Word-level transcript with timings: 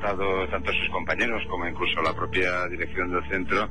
Relatado 0.00 0.48
tanto 0.48 0.72
sus 0.72 0.88
compañeros 0.90 1.42
como 1.48 1.66
incluso 1.66 2.02
la 2.02 2.14
propia 2.14 2.66
dirección 2.68 3.10
del 3.10 3.28
centro, 3.28 3.68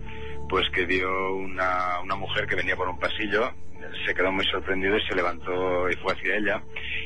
pues 0.47 0.69
que 0.73 0.85
vio 0.85 1.35
una, 1.35 1.99
una 2.01 2.15
mujer 2.15 2.45
que 2.45 2.55
venía 2.55 2.75
por 2.75 2.87
un 2.87 2.99
pasillo, 2.99 3.51
se 4.05 4.13
quedó 4.13 4.31
muy 4.31 4.45
sorprendido 4.45 4.97
y 4.97 5.01
se 5.07 5.15
levantó 5.15 5.89
y 5.89 5.95
fue 5.97 6.13
hacia 6.13 6.35
ella. 6.37 6.63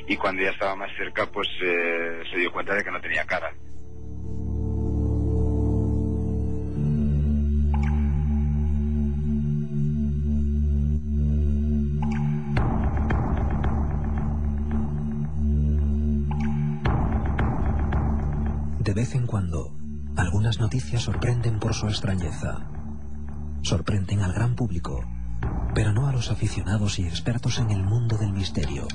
Y 0.08 0.18
cuando 0.18 0.44
ya 0.44 0.50
estaba 0.50 0.76
más 0.76 0.92
cerca, 0.98 1.26
pues 1.28 1.48
eh, 1.62 2.24
se 2.32 2.38
dio 2.38 2.52
cuenta 2.52 2.76
de 2.76 2.84
que 2.84 2.92
no 2.92 3.02
tenía 3.02 3.26
cara. 3.26 3.54
De 18.84 18.94
vez 18.94 19.16
en 19.16 19.28
cuando, 19.28 19.74
algunas 20.18 20.60
noticias 20.60 21.04
sorprenden 21.04 21.58
por 21.58 21.74
su 21.74 21.88
extrañeza. 21.88 22.68
Sorprenden 23.62 24.20
al 24.20 24.34
gran 24.34 24.56
público, 24.56 25.06
pero 25.74 25.94
no 25.94 26.10
a 26.10 26.12
los 26.12 26.30
aficionados 26.30 27.00
y 27.00 27.06
expertos 27.06 27.60
en 27.60 27.72
el 27.72 27.82
mundo 27.82 28.18
del 28.18 28.34
misterio. 28.34 28.86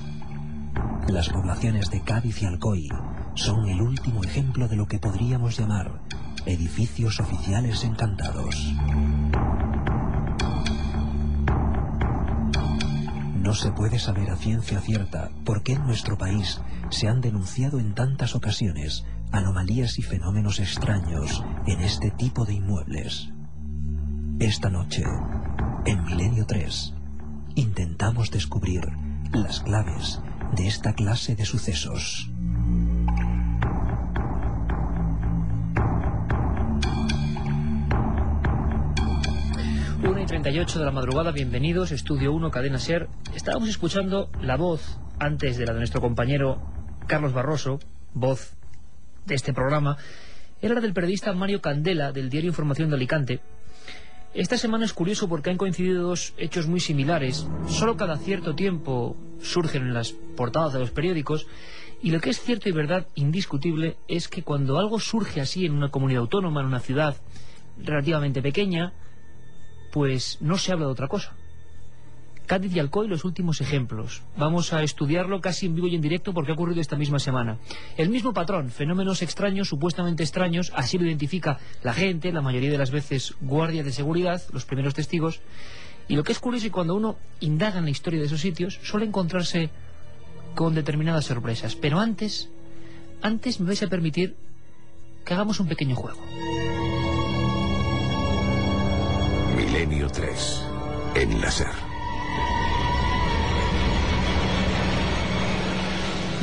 Las 1.09 1.31
poblaciones 1.31 1.91
de 1.91 2.03
Cádiz 2.03 2.43
y 2.43 2.45
Alcoy 2.45 2.91
son 3.33 3.67
el 3.67 3.81
último 3.81 4.23
ejemplo 4.25 4.69
de 4.69 4.77
lo 4.77 4.87
que 4.87 4.99
podríamos 4.99 5.59
llamar 5.59 6.03
edificios 6.45 7.19
oficiales 7.19 7.83
encantados. 7.83 8.75
No 13.41 13.55
se 13.55 13.73
puede 13.73 13.99
saber 13.99 14.29
a 14.29 14.37
ciencia 14.37 14.83
cierta 14.83 15.31
por 15.47 15.63
qué 15.63 15.73
en 15.73 15.87
nuestro 15.87 16.19
país 16.19 16.61
se 16.91 17.09
han 17.09 17.23
denunciado 17.23 17.81
en 17.81 17.95
tantas 17.95 18.35
ocasiones 18.35 19.07
anomalías 19.33 19.99
y 19.99 20.03
fenómenos 20.03 20.61
extraños 20.61 21.45
en 21.67 21.81
este 21.81 22.11
tipo 22.11 22.45
de 22.45 22.55
inmuebles. 22.55 23.31
Esta 24.39 24.71
noche, 24.71 25.05
en 25.85 26.05
Milenio 26.05 26.47
3, 26.47 26.95
intentamos 27.55 28.31
descubrir 28.31 28.89
las 29.33 29.61
claves 29.61 30.21
de 30.57 30.67
esta 30.67 30.95
clase 30.95 31.37
de 31.37 31.45
sucesos. 31.45 32.31
Una 40.05 40.23
y 40.23 40.27
38 40.27 40.79
de 40.79 40.85
la 40.85 40.93
madrugada, 40.93 41.33
bienvenidos, 41.33 41.91
Estudio 41.91 42.33
1, 42.33 42.51
Cadena 42.51 42.79
Ser. 42.79 43.09
Estábamos 43.35 43.69
escuchando 43.69 44.31
la 44.41 44.57
voz, 44.57 44.99
antes 45.19 45.59
de 45.59 45.67
la 45.67 45.73
de 45.73 45.81
nuestro 45.81 46.01
compañero 46.01 46.63
Carlos 47.07 47.33
Barroso, 47.33 47.81
voz 48.15 48.58
de 49.29 49.37
este 49.37 49.53
programa, 49.53 49.97
era 50.61 50.75
la 50.75 50.81
del 50.81 50.93
periodista 50.93 51.33
Mario 51.33 51.61
Candela, 51.61 52.11
del 52.11 52.31
diario 52.31 52.49
Información 52.49 52.91
de 52.91 52.97
Alicante. 52.97 53.41
Esta 54.35 54.59
semana 54.59 54.85
es 54.85 54.93
curioso 54.93 55.29
porque 55.29 55.51
han 55.51 55.57
coincidido 55.57 56.03
dos 56.03 56.35
hechos 56.37 56.67
muy 56.67 56.81
similares. 56.81 57.47
Solo 57.69 57.97
cada 57.97 58.17
cierto 58.17 58.55
tiempo 58.55 59.17
surgen 59.41 59.83
en 59.83 59.95
las 59.95 60.13
portadas 60.13 60.73
de 60.73 60.81
los 60.81 60.91
periódicos 60.91 61.47
y 62.03 62.11
lo 62.11 62.21
que 62.21 62.31
es 62.31 62.41
cierto 62.41 62.69
y 62.69 62.73
verdad 62.73 63.07
indiscutible 63.15 63.97
es 64.09 64.29
que 64.29 64.43
cuando 64.43 64.79
algo 64.79 64.99
surge 65.01 65.41
así 65.41 65.65
en 65.65 65.73
una 65.73 65.91
comunidad 65.91 66.23
autónoma, 66.23 66.61
en 66.61 66.67
una 66.67 66.81
ciudad 66.81 67.17
relativamente 67.79 68.43
pequeña, 68.43 68.93
pues 69.93 70.39
no 70.41 70.59
se 70.59 70.73
habla 70.73 70.87
de 70.87 70.93
otra 70.93 71.09
cosa. 71.09 71.35
Cádiz 72.49 72.75
y 72.75 72.81
Alcoy, 72.81 73.09
los 73.09 73.27
últimos 73.27 73.61
ejemplos. 73.61 74.23
Vamos 74.39 74.73
a 74.73 74.83
estudiarlo 74.83 75.43
casi 75.43 75.67
en 75.67 75.75
vivo 75.75 75.87
y 75.87 75.95
en 75.95 76.01
directo 76.01 76.33
porque 76.33 76.51
ha 76.51 76.55
ocurrido 76.55 76.81
esta 76.81 76.97
misma 76.97 77.19
semana. 77.19 77.59
El 77.99 78.09
mismo 78.09 78.33
patrón, 78.33 78.71
fenómenos 78.71 79.21
extraños, 79.21 79.69
supuestamente 79.69 80.23
extraños, 80.23 80.73
así 80.75 80.97
lo 80.97 81.07
identifica 81.07 81.59
la 81.83 81.93
gente, 81.93 82.33
la 82.33 82.41
mayoría 82.41 82.71
de 82.71 82.79
las 82.79 82.91
veces 82.91 83.35
guardias 83.43 83.85
de 83.85 83.93
seguridad, 83.93 84.43
los 84.51 84.65
primeros 84.65 84.95
testigos. 84.95 85.43
Y 86.09 86.17
lo 86.17 86.25
que 86.25 86.33
es 86.33 86.39
curioso 86.39 86.65
es 86.65 86.71
que 86.71 86.75
cuando 86.75 86.95
uno 86.95 87.19
indaga 87.41 87.81
en 87.81 87.85
la 87.85 87.91
historia 87.91 88.19
de 88.19 88.27
esos 88.27 88.41
sitios, 88.41 88.81
suele 88.83 89.05
encontrarse 89.05 89.69
con 90.55 90.75
determinadas 90.75 91.27
sorpresas. 91.27 91.77
Pero 91.77 92.01
antes, 92.01 92.49
antes 93.21 93.61
me 93.61 93.67
vais 93.67 93.83
a 93.83 93.89
permitir 93.89 94.37
que 95.27 95.35
hagamos 95.35 95.61
un 95.61 95.69
pequeño 95.69 95.95
juego. 95.95 96.19
Milenio 99.55 100.09
3, 100.09 100.63
en 101.17 101.41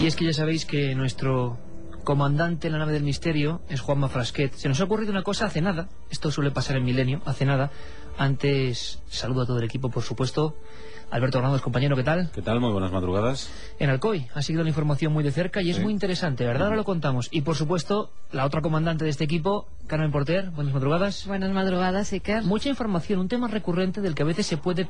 Y 0.05 0.07
es 0.07 0.15
que 0.15 0.25
ya 0.25 0.33
sabéis 0.33 0.67
que 0.67 0.93
nuestro 0.93 1.57
comandante 2.03 2.67
en 2.67 2.73
la 2.73 2.77
nave 2.77 2.91
del 2.93 3.01
misterio 3.01 3.61
es 3.69 3.81
Juanma 3.81 4.07
Frasquet. 4.07 4.53
Se 4.53 4.69
nos 4.69 4.79
ha 4.79 4.83
ocurrido 4.83 5.09
una 5.11 5.23
cosa 5.23 5.47
hace 5.47 5.61
nada, 5.61 5.89
esto 6.11 6.29
suele 6.29 6.51
pasar 6.51 6.77
en 6.77 6.85
Milenio, 6.85 7.21
hace 7.25 7.43
nada. 7.43 7.71
Antes, 8.15 9.01
saludo 9.09 9.41
a 9.41 9.45
todo 9.47 9.57
el 9.57 9.63
equipo, 9.63 9.89
por 9.89 10.03
supuesto. 10.03 10.55
Alberto 11.09 11.39
Hernández, 11.39 11.61
compañero, 11.61 11.95
¿qué 11.95 12.03
tal? 12.03 12.29
¿Qué 12.35 12.43
tal? 12.43 12.59
Muy 12.59 12.71
buenas 12.71 12.91
madrugadas. 12.91 13.49
En 13.79 13.89
Alcoy 13.89 14.27
ha 14.35 14.43
seguido 14.43 14.61
la 14.61 14.69
información 14.69 15.11
muy 15.11 15.23
de 15.23 15.31
cerca 15.31 15.63
y 15.63 15.71
es 15.71 15.77
Sí. 15.77 15.81
muy 15.81 15.91
interesante, 15.91 16.45
¿verdad? 16.45 16.65
Ahora 16.65 16.75
lo 16.77 16.83
contamos. 16.85 17.27
Y 17.31 17.41
por 17.41 17.55
supuesto, 17.55 18.11
la 18.31 18.45
otra 18.45 18.61
comandante 18.61 19.05
de 19.05 19.09
este 19.09 19.23
equipo, 19.23 19.67
Carmen 19.87 20.11
Porter, 20.11 20.51
buenas 20.51 20.71
madrugadas. 20.75 21.25
Buenas 21.25 21.49
madrugadas, 21.51 22.13
Iker. 22.13 22.43
Mucha 22.43 22.69
información, 22.69 23.21
un 23.21 23.27
tema 23.27 23.47
recurrente 23.47 24.01
del 24.01 24.13
que 24.13 24.21
a 24.21 24.27
veces 24.27 24.45
se 24.45 24.57
puede 24.57 24.87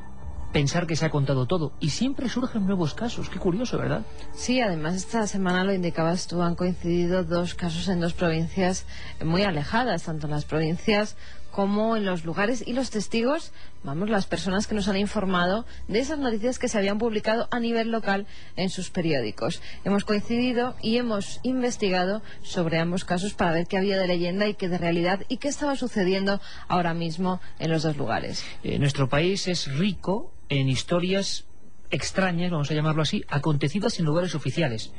pensar 0.56 0.86
que 0.86 0.96
se 0.96 1.04
ha 1.04 1.10
contado 1.10 1.44
todo. 1.44 1.74
Y 1.80 1.90
siempre 1.90 2.30
surgen 2.30 2.64
nuevos 2.64 2.94
casos. 2.94 3.28
Qué 3.28 3.38
curioso, 3.38 3.76
¿verdad? 3.76 4.06
Sí, 4.32 4.62
además 4.62 4.94
esta 4.94 5.26
semana 5.26 5.64
lo 5.64 5.74
indicabas 5.74 6.28
tú, 6.28 6.40
han 6.40 6.54
coincidido 6.54 7.24
dos 7.24 7.54
casos 7.54 7.88
en 7.88 8.00
dos 8.00 8.14
provincias 8.14 8.86
muy 9.22 9.42
alejadas, 9.42 10.04
tanto 10.04 10.26
en 10.26 10.30
las 10.30 10.46
provincias 10.46 11.14
como 11.50 11.96
en 11.96 12.06
los 12.06 12.24
lugares 12.24 12.62
y 12.66 12.72
los 12.72 12.90
testigos, 12.90 13.52
vamos, 13.82 14.08
las 14.08 14.26
personas 14.26 14.66
que 14.66 14.74
nos 14.74 14.88
han 14.88 14.96
informado 14.96 15.66
de 15.88 15.98
esas 15.98 16.18
noticias 16.18 16.58
que 16.58 16.68
se 16.68 16.78
habían 16.78 16.98
publicado 16.98 17.48
a 17.50 17.60
nivel 17.60 17.90
local 17.90 18.26
en 18.56 18.70
sus 18.70 18.88
periódicos. 18.90 19.60
Hemos 19.84 20.04
coincidido 20.04 20.74
y 20.82 20.96
hemos 20.96 21.40
investigado 21.42 22.22
sobre 22.42 22.78
ambos 22.78 23.04
casos 23.04 23.34
para 23.34 23.52
ver 23.52 23.66
qué 23.66 23.76
había 23.76 23.98
de 23.98 24.06
leyenda 24.06 24.46
y 24.48 24.54
qué 24.54 24.68
de 24.68 24.78
realidad 24.78 25.20
y 25.28 25.36
qué 25.36 25.48
estaba 25.48 25.76
sucediendo 25.76 26.40
ahora 26.68 26.94
mismo 26.94 27.40
en 27.58 27.70
los 27.70 27.82
dos 27.82 27.96
lugares. 27.96 28.44
Eh, 28.62 28.78
nuestro 28.78 29.08
país 29.08 29.48
es 29.48 29.66
rico 29.78 30.32
en 30.48 30.68
historias 30.68 31.46
extrañas, 31.90 32.50
vamos 32.50 32.70
a 32.70 32.74
llamarlo 32.74 33.02
así, 33.02 33.24
acontecidas 33.28 33.98
en 33.98 34.06
lugares 34.06 34.34
oficiales. 34.34 34.92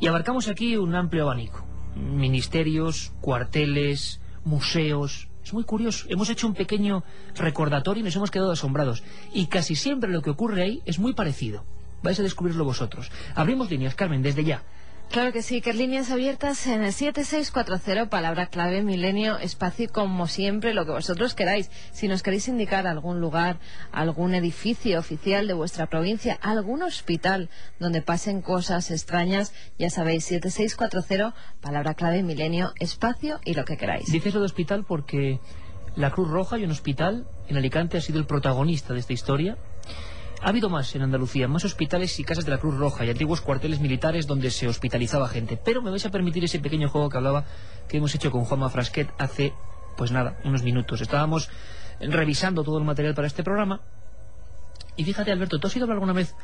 Y 0.00 0.06
abarcamos 0.06 0.48
aquí 0.48 0.76
un 0.76 0.94
amplio 0.94 1.24
abanico. 1.24 1.66
Ministerios, 1.96 3.12
cuarteles, 3.20 4.20
museos. 4.44 5.28
Es 5.42 5.52
muy 5.52 5.64
curioso. 5.64 6.06
Hemos 6.08 6.30
hecho 6.30 6.46
un 6.46 6.54
pequeño 6.54 7.02
recordatorio 7.34 8.02
y 8.02 8.04
nos 8.04 8.16
hemos 8.16 8.30
quedado 8.30 8.52
asombrados. 8.52 9.02
Y 9.32 9.46
casi 9.46 9.74
siempre 9.74 10.10
lo 10.10 10.22
que 10.22 10.30
ocurre 10.30 10.62
ahí 10.62 10.82
es 10.84 10.98
muy 10.98 11.14
parecido. 11.14 11.64
Vais 12.02 12.18
a 12.20 12.22
descubrirlo 12.22 12.64
vosotros. 12.64 13.10
Abrimos 13.34 13.70
líneas, 13.70 13.94
Carmen, 13.94 14.22
desde 14.22 14.44
ya. 14.44 14.62
Claro 15.10 15.32
que 15.32 15.40
sí, 15.40 15.62
que 15.62 15.72
líneas 15.72 16.10
abiertas 16.10 16.66
en 16.66 16.84
el 16.84 16.92
7640, 16.92 18.10
palabra 18.10 18.46
clave, 18.46 18.82
milenio, 18.82 19.38
espacio 19.38 19.88
como 19.90 20.26
siempre 20.26 20.74
lo 20.74 20.84
que 20.84 20.92
vosotros 20.92 21.32
queráis. 21.34 21.70
Si 21.92 22.08
nos 22.08 22.22
queréis 22.22 22.46
indicar 22.46 22.86
algún 22.86 23.18
lugar, 23.18 23.58
algún 23.90 24.34
edificio 24.34 24.98
oficial 24.98 25.48
de 25.48 25.54
vuestra 25.54 25.86
provincia, 25.86 26.38
algún 26.42 26.82
hospital 26.82 27.48
donde 27.80 28.02
pasen 28.02 28.42
cosas 28.42 28.90
extrañas, 28.90 29.54
ya 29.78 29.88
sabéis, 29.88 30.26
7640, 30.26 31.34
palabra 31.62 31.94
clave, 31.94 32.22
milenio, 32.22 32.72
espacio 32.78 33.40
y 33.46 33.54
lo 33.54 33.64
que 33.64 33.78
queráis. 33.78 34.12
Dices 34.12 34.34
lo 34.34 34.40
de 34.40 34.46
hospital 34.46 34.84
porque 34.86 35.40
la 35.96 36.10
Cruz 36.10 36.28
Roja 36.28 36.58
y 36.58 36.64
un 36.64 36.70
hospital 36.70 37.26
en 37.48 37.56
Alicante 37.56 37.96
ha 37.96 38.02
sido 38.02 38.18
el 38.18 38.26
protagonista 38.26 38.92
de 38.92 39.00
esta 39.00 39.14
historia. 39.14 39.56
Ha 40.40 40.50
habido 40.50 40.70
más 40.70 40.94
en 40.94 41.02
Andalucía, 41.02 41.48
más 41.48 41.64
hospitales 41.64 42.18
y 42.20 42.24
casas 42.24 42.44
de 42.44 42.52
la 42.52 42.58
Cruz 42.58 42.76
Roja 42.76 43.04
y 43.04 43.10
antiguos 43.10 43.40
cuarteles 43.40 43.80
militares 43.80 44.26
donde 44.26 44.50
se 44.50 44.68
hospitalizaba 44.68 45.28
gente. 45.28 45.56
Pero 45.62 45.82
me 45.82 45.90
vais 45.90 46.06
a 46.06 46.10
permitir 46.10 46.44
ese 46.44 46.60
pequeño 46.60 46.88
juego 46.88 47.08
que 47.08 47.16
hablaba 47.16 47.44
que 47.88 47.96
hemos 47.96 48.14
hecho 48.14 48.30
con 48.30 48.44
Juanma 48.44 48.68
Frasquet 48.68 49.12
hace, 49.18 49.52
pues 49.96 50.12
nada, 50.12 50.38
unos 50.44 50.62
minutos. 50.62 51.00
Estábamos 51.00 51.50
revisando 52.00 52.62
todo 52.62 52.78
el 52.78 52.84
material 52.84 53.14
para 53.14 53.26
este 53.26 53.42
programa. 53.42 53.80
Y 54.96 55.04
fíjate, 55.04 55.32
Alberto, 55.32 55.58
¿tú 55.58 55.66
has 55.66 55.74
ido 55.74 55.84
a 55.84 55.86
hablar 55.86 55.96
alguna 55.96 56.12
vez? 56.12 56.34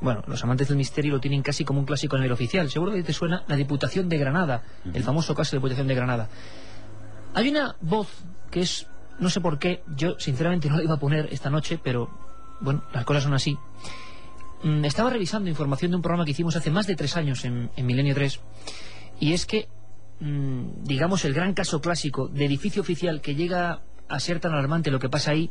Bueno, 0.00 0.24
los 0.26 0.42
amantes 0.42 0.68
del 0.68 0.76
misterio 0.76 1.12
lo 1.12 1.20
tienen 1.20 1.42
casi 1.42 1.64
como 1.64 1.78
un 1.78 1.86
clásico 1.86 2.16
en 2.16 2.24
el 2.24 2.32
oficial. 2.32 2.68
Seguro 2.68 2.92
que 2.92 3.02
te 3.04 3.12
suena 3.12 3.44
la 3.46 3.54
Diputación 3.54 4.08
de 4.08 4.18
Granada, 4.18 4.62
el 4.92 5.04
famoso 5.04 5.36
caso 5.36 5.52
de 5.52 5.58
Diputación 5.58 5.86
de 5.86 5.94
Granada. 5.94 6.28
Hay 7.32 7.48
una 7.48 7.76
voz 7.80 8.08
que 8.50 8.60
es, 8.60 8.88
no 9.20 9.30
sé 9.30 9.40
por 9.40 9.58
qué, 9.58 9.82
yo 9.96 10.18
sinceramente 10.18 10.68
no 10.68 10.76
la 10.76 10.82
iba 10.82 10.94
a 10.94 11.00
poner 11.00 11.28
esta 11.32 11.48
noche, 11.48 11.78
pero 11.82 12.23
bueno, 12.64 12.82
las 12.92 13.04
cosas 13.04 13.22
son 13.22 13.34
así. 13.34 13.56
Mm, 14.62 14.84
estaba 14.84 15.10
revisando 15.10 15.50
información 15.50 15.90
de 15.90 15.96
un 15.96 16.02
programa 16.02 16.24
que 16.24 16.30
hicimos 16.30 16.56
hace 16.56 16.70
más 16.70 16.86
de 16.86 16.96
tres 16.96 17.16
años 17.16 17.44
en, 17.44 17.70
Milenio 17.76 18.14
3, 18.14 18.40
y 19.20 19.34
es 19.34 19.44
que, 19.44 19.68
mm, 20.20 20.84
digamos, 20.84 21.24
el 21.24 21.34
gran 21.34 21.52
caso 21.52 21.80
clásico 21.80 22.28
de 22.28 22.46
edificio 22.46 22.80
oficial 22.80 23.20
que 23.20 23.34
llega 23.34 23.82
a 24.08 24.20
ser 24.20 24.40
tan 24.40 24.52
alarmante 24.52 24.90
lo 24.90 24.98
que 24.98 25.10
pasa 25.10 25.32
ahí, 25.32 25.50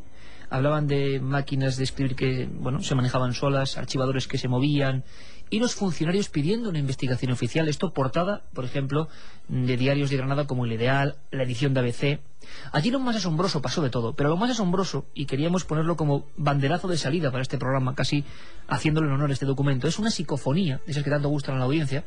hablaban 0.49 0.87
de 0.87 1.19
máquinas 1.19 1.77
de 1.77 1.83
escribir 1.83 2.15
que, 2.15 2.49
bueno, 2.51 2.81
se 2.81 2.95
manejaban 2.95 3.33
solas, 3.33 3.77
archivadores 3.77 4.27
que 4.27 4.37
se 4.37 4.47
movían, 4.47 5.03
y 5.53 5.59
los 5.59 5.75
funcionarios 5.75 6.29
pidiendo 6.29 6.69
una 6.69 6.79
investigación 6.79 7.31
oficial. 7.31 7.67
Esto 7.67 7.93
portada, 7.93 8.41
por 8.55 8.65
ejemplo, 8.65 9.07
de 9.47 9.77
diarios 9.77 10.09
de 10.09 10.17
Granada 10.17 10.47
como 10.47 10.65
El 10.65 10.71
Ideal, 10.71 11.17
la 11.29 11.43
edición 11.43 11.75
de 11.75 11.81
ABC. 11.81 12.19
Allí 12.71 12.89
lo 12.89 12.99
más 12.99 13.17
asombroso 13.17 13.61
pasó 13.61 13.83
de 13.83 13.91
todo, 13.91 14.15
pero 14.15 14.29
lo 14.29 14.35
más 14.35 14.49
asombroso, 14.49 15.05
y 15.13 15.27
queríamos 15.27 15.63
ponerlo 15.63 15.95
como 15.95 16.25
banderazo 16.37 16.87
de 16.87 16.97
salida 16.97 17.29
para 17.29 17.43
este 17.43 17.59
programa, 17.59 17.93
casi 17.93 18.25
haciéndole 18.67 19.11
honor 19.11 19.29
a 19.29 19.33
este 19.33 19.45
documento, 19.45 19.87
es 19.87 19.99
una 19.99 20.09
psicofonía, 20.09 20.81
de 20.87 20.91
esas 20.91 21.03
que 21.03 21.11
tanto 21.11 21.29
gustan 21.29 21.57
a 21.57 21.59
la 21.59 21.65
audiencia. 21.65 22.03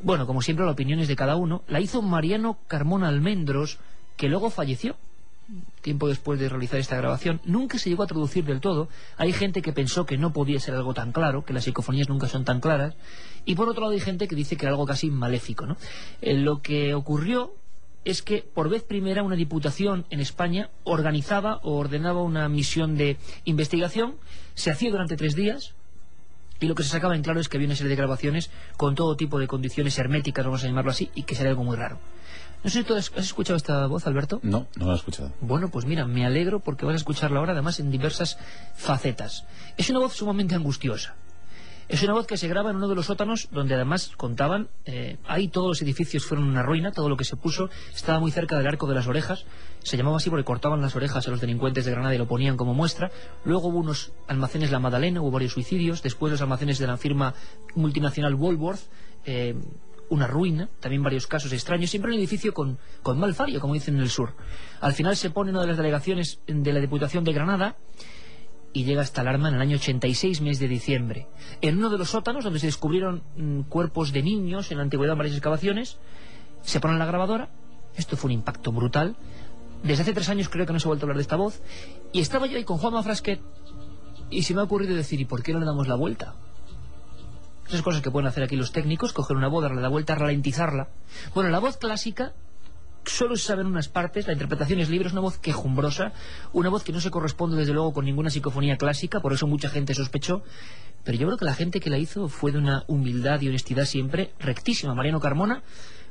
Bueno, 0.00 0.26
como 0.26 0.40
siempre, 0.40 0.64
las 0.64 0.72
opiniones 0.72 1.08
de 1.08 1.16
cada 1.16 1.36
uno. 1.36 1.62
La 1.68 1.78
hizo 1.78 2.00
Mariano 2.00 2.56
Carmona 2.68 3.08
Almendros, 3.08 3.80
que 4.16 4.30
luego 4.30 4.48
falleció 4.48 4.96
tiempo 5.80 6.08
después 6.08 6.38
de 6.38 6.48
realizar 6.48 6.78
esta 6.78 6.96
grabación, 6.96 7.40
nunca 7.44 7.78
se 7.78 7.88
llegó 7.88 8.02
a 8.02 8.06
traducir 8.06 8.44
del 8.44 8.60
todo. 8.60 8.88
Hay 9.16 9.32
gente 9.32 9.62
que 9.62 9.72
pensó 9.72 10.04
que 10.04 10.18
no 10.18 10.32
podía 10.32 10.60
ser 10.60 10.74
algo 10.74 10.94
tan 10.94 11.12
claro, 11.12 11.44
que 11.44 11.52
las 11.52 11.64
psicofonías 11.64 12.08
nunca 12.08 12.28
son 12.28 12.44
tan 12.44 12.60
claras, 12.60 12.94
y 13.44 13.54
por 13.54 13.68
otro 13.68 13.82
lado 13.82 13.94
hay 13.94 14.00
gente 14.00 14.28
que 14.28 14.36
dice 14.36 14.56
que 14.56 14.66
era 14.66 14.72
algo 14.72 14.86
casi 14.86 15.10
maléfico. 15.10 15.66
¿no? 15.66 15.76
Eh, 16.20 16.34
lo 16.34 16.60
que 16.60 16.94
ocurrió 16.94 17.54
es 18.04 18.22
que 18.22 18.42
por 18.42 18.68
vez 18.68 18.82
primera 18.82 19.22
una 19.22 19.36
diputación 19.36 20.06
en 20.10 20.20
España 20.20 20.70
organizaba 20.84 21.60
o 21.62 21.76
ordenaba 21.76 22.22
una 22.22 22.48
misión 22.48 22.96
de 22.96 23.16
investigación, 23.44 24.16
se 24.54 24.70
hacía 24.70 24.90
durante 24.90 25.16
tres 25.16 25.34
días, 25.34 25.74
y 26.60 26.66
lo 26.66 26.74
que 26.74 26.82
se 26.82 26.88
sacaba 26.88 27.14
en 27.14 27.22
claro 27.22 27.40
es 27.40 27.48
que 27.48 27.56
había 27.56 27.68
una 27.68 27.76
serie 27.76 27.90
de 27.90 27.96
grabaciones 27.96 28.50
con 28.76 28.94
todo 28.94 29.16
tipo 29.16 29.38
de 29.38 29.46
condiciones 29.46 29.98
herméticas, 29.98 30.44
vamos 30.44 30.64
a 30.64 30.66
llamarlo 30.66 30.90
así, 30.90 31.10
y 31.14 31.22
que 31.22 31.34
sería 31.34 31.50
algo 31.50 31.64
muy 31.64 31.76
raro. 31.76 31.98
No 32.64 32.70
sé 32.70 32.80
si 32.80 32.84
tú 32.84 32.94
has 32.94 33.12
escuchado 33.16 33.56
esta 33.56 33.86
voz, 33.86 34.06
Alberto. 34.06 34.40
No, 34.42 34.66
no 34.76 34.86
la 34.86 34.94
he 34.94 34.96
escuchado. 34.96 35.32
Bueno, 35.40 35.70
pues 35.70 35.86
mira, 35.86 36.06
me 36.06 36.26
alegro 36.26 36.60
porque 36.60 36.84
vas 36.84 36.94
a 36.94 36.96
escucharla 36.96 37.38
ahora, 37.38 37.52
además 37.52 37.78
en 37.78 37.90
diversas 37.90 38.38
facetas. 38.74 39.46
Es 39.76 39.90
una 39.90 40.00
voz 40.00 40.14
sumamente 40.14 40.54
angustiosa. 40.54 41.14
Es 41.88 42.02
una 42.02 42.12
voz 42.12 42.26
que 42.26 42.36
se 42.36 42.48
graba 42.48 42.68
en 42.68 42.76
uno 42.76 42.88
de 42.88 42.94
los 42.94 43.06
sótanos 43.06 43.48
donde 43.50 43.74
además 43.74 44.12
contaban, 44.18 44.68
eh, 44.84 45.16
ahí 45.26 45.48
todos 45.48 45.68
los 45.68 45.80
edificios 45.80 46.26
fueron 46.26 46.46
una 46.46 46.62
ruina, 46.62 46.92
todo 46.92 47.08
lo 47.08 47.16
que 47.16 47.24
se 47.24 47.34
puso 47.36 47.70
estaba 47.94 48.20
muy 48.20 48.30
cerca 48.30 48.58
del 48.58 48.66
arco 48.66 48.86
de 48.86 48.94
las 48.94 49.06
orejas, 49.06 49.46
se 49.82 49.96
llamaba 49.96 50.18
así 50.18 50.28
porque 50.28 50.44
cortaban 50.44 50.82
las 50.82 50.94
orejas 50.96 51.26
a 51.26 51.30
los 51.30 51.40
delincuentes 51.40 51.86
de 51.86 51.92
Granada 51.92 52.14
y 52.14 52.18
lo 52.18 52.28
ponían 52.28 52.58
como 52.58 52.74
muestra. 52.74 53.10
Luego 53.44 53.68
hubo 53.68 53.78
unos 53.78 54.12
almacenes 54.26 54.70
La 54.70 54.80
Madalena, 54.80 55.22
hubo 55.22 55.30
varios 55.30 55.52
suicidios, 55.52 56.02
después 56.02 56.30
los 56.30 56.42
almacenes 56.42 56.78
de 56.78 56.86
la 56.86 56.98
firma 56.98 57.32
multinacional 57.74 58.34
Woolworth, 58.34 58.82
eh, 59.24 59.54
una 60.10 60.26
ruina, 60.26 60.68
también 60.80 61.02
varios 61.02 61.26
casos 61.26 61.52
extraños, 61.52 61.90
siempre 61.90 62.12
un 62.12 62.18
edificio 62.18 62.54
con, 62.54 62.78
con 63.02 63.18
mal 63.18 63.34
fario, 63.34 63.60
como 63.60 63.74
dicen 63.74 63.96
en 63.96 64.02
el 64.02 64.10
sur. 64.10 64.34
Al 64.80 64.92
final 64.92 65.16
se 65.16 65.30
pone 65.30 65.50
una 65.50 65.60
de 65.60 65.68
las 65.68 65.76
delegaciones 65.76 66.40
de 66.46 66.72
la 66.72 66.80
Diputación 66.80 67.24
de 67.24 67.32
Granada 67.32 67.76
y 68.72 68.84
llega 68.84 69.02
hasta 69.02 69.22
el 69.22 69.28
arma 69.28 69.48
en 69.48 69.56
el 69.56 69.60
año 69.60 69.76
86, 69.76 70.40
mes 70.40 70.58
de 70.58 70.68
diciembre. 70.68 71.26
En 71.60 71.78
uno 71.78 71.90
de 71.90 71.98
los 71.98 72.10
sótanos, 72.10 72.44
donde 72.44 72.60
se 72.60 72.66
descubrieron 72.66 73.22
mm, 73.36 73.62
cuerpos 73.62 74.12
de 74.12 74.22
niños 74.22 74.70
en 74.70 74.78
la 74.78 74.84
antigüedad 74.84 75.12
en 75.12 75.18
varias 75.18 75.36
excavaciones, 75.36 75.98
se 76.62 76.80
pone 76.80 76.98
la 76.98 77.06
grabadora, 77.06 77.50
esto 77.96 78.16
fue 78.16 78.28
un 78.28 78.32
impacto 78.34 78.72
brutal, 78.72 79.16
desde 79.82 80.02
hace 80.02 80.12
tres 80.12 80.28
años 80.28 80.48
creo 80.48 80.66
que 80.66 80.72
no 80.72 80.80
se 80.80 80.86
ha 80.86 80.90
vuelto 80.90 81.04
a 81.04 81.06
hablar 81.06 81.16
de 81.16 81.22
esta 81.22 81.36
voz, 81.36 81.62
y 82.12 82.20
estaba 82.20 82.46
yo 82.46 82.56
ahí 82.56 82.64
con 82.64 82.78
Juanma 82.78 83.02
Frasquet, 83.02 83.40
y 84.30 84.42
se 84.42 84.54
me 84.54 84.60
ha 84.60 84.64
ocurrido 84.64 84.94
decir, 84.94 85.20
¿y 85.20 85.24
por 85.24 85.42
qué 85.42 85.52
no 85.52 85.60
le 85.60 85.66
damos 85.66 85.88
la 85.88 85.94
vuelta? 85.94 86.34
Esas 87.68 87.82
cosas 87.82 88.00
que 88.00 88.10
pueden 88.10 88.26
hacer 88.26 88.42
aquí 88.42 88.56
los 88.56 88.72
técnicos, 88.72 89.12
coger 89.12 89.36
una 89.36 89.48
voz, 89.48 89.62
darle 89.62 89.82
la 89.82 89.88
vuelta, 89.88 90.14
ralentizarla. 90.14 90.88
Bueno, 91.34 91.50
la 91.50 91.58
voz 91.58 91.76
clásica 91.76 92.32
solo 93.04 93.36
se 93.36 93.44
sabe 93.44 93.62
en 93.62 93.68
unas 93.68 93.88
partes, 93.88 94.26
la 94.26 94.32
interpretación 94.32 94.80
es 94.80 94.88
libre, 94.88 95.08
es 95.08 95.12
una 95.12 95.20
voz 95.20 95.38
quejumbrosa, 95.38 96.12
una 96.52 96.68
voz 96.68 96.82
que 96.82 96.92
no 96.92 97.00
se 97.00 97.10
corresponde 97.10 97.56
desde 97.56 97.72
luego 97.72 97.92
con 97.92 98.04
ninguna 98.04 98.30
psicofonía 98.30 98.76
clásica, 98.76 99.20
por 99.20 99.32
eso 99.32 99.46
mucha 99.46 99.68
gente 99.68 99.94
sospechó, 99.94 100.42
pero 101.04 101.18
yo 101.18 101.26
creo 101.26 101.38
que 101.38 101.44
la 101.44 101.54
gente 101.54 101.80
que 101.80 101.90
la 101.90 101.98
hizo 101.98 102.28
fue 102.28 102.52
de 102.52 102.58
una 102.58 102.84
humildad 102.86 103.40
y 103.40 103.48
honestidad 103.48 103.84
siempre 103.84 104.32
rectísima. 104.38 104.94
Mariano 104.94 105.20
Carmona, 105.20 105.62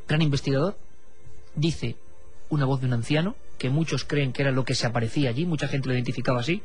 gran 0.07 0.21
investigador, 0.21 0.77
dice 1.55 1.97
una 2.49 2.65
voz 2.65 2.81
de 2.81 2.87
un 2.87 2.93
anciano, 2.93 3.35
que 3.57 3.69
muchos 3.69 4.03
creen 4.03 4.31
que 4.31 4.43
era 4.43 4.51
lo 4.51 4.63
que 4.63 4.75
se 4.75 4.87
aparecía 4.87 5.29
allí, 5.29 5.45
mucha 5.45 5.67
gente 5.67 5.87
lo 5.87 5.95
identificaba 5.95 6.39
así, 6.39 6.61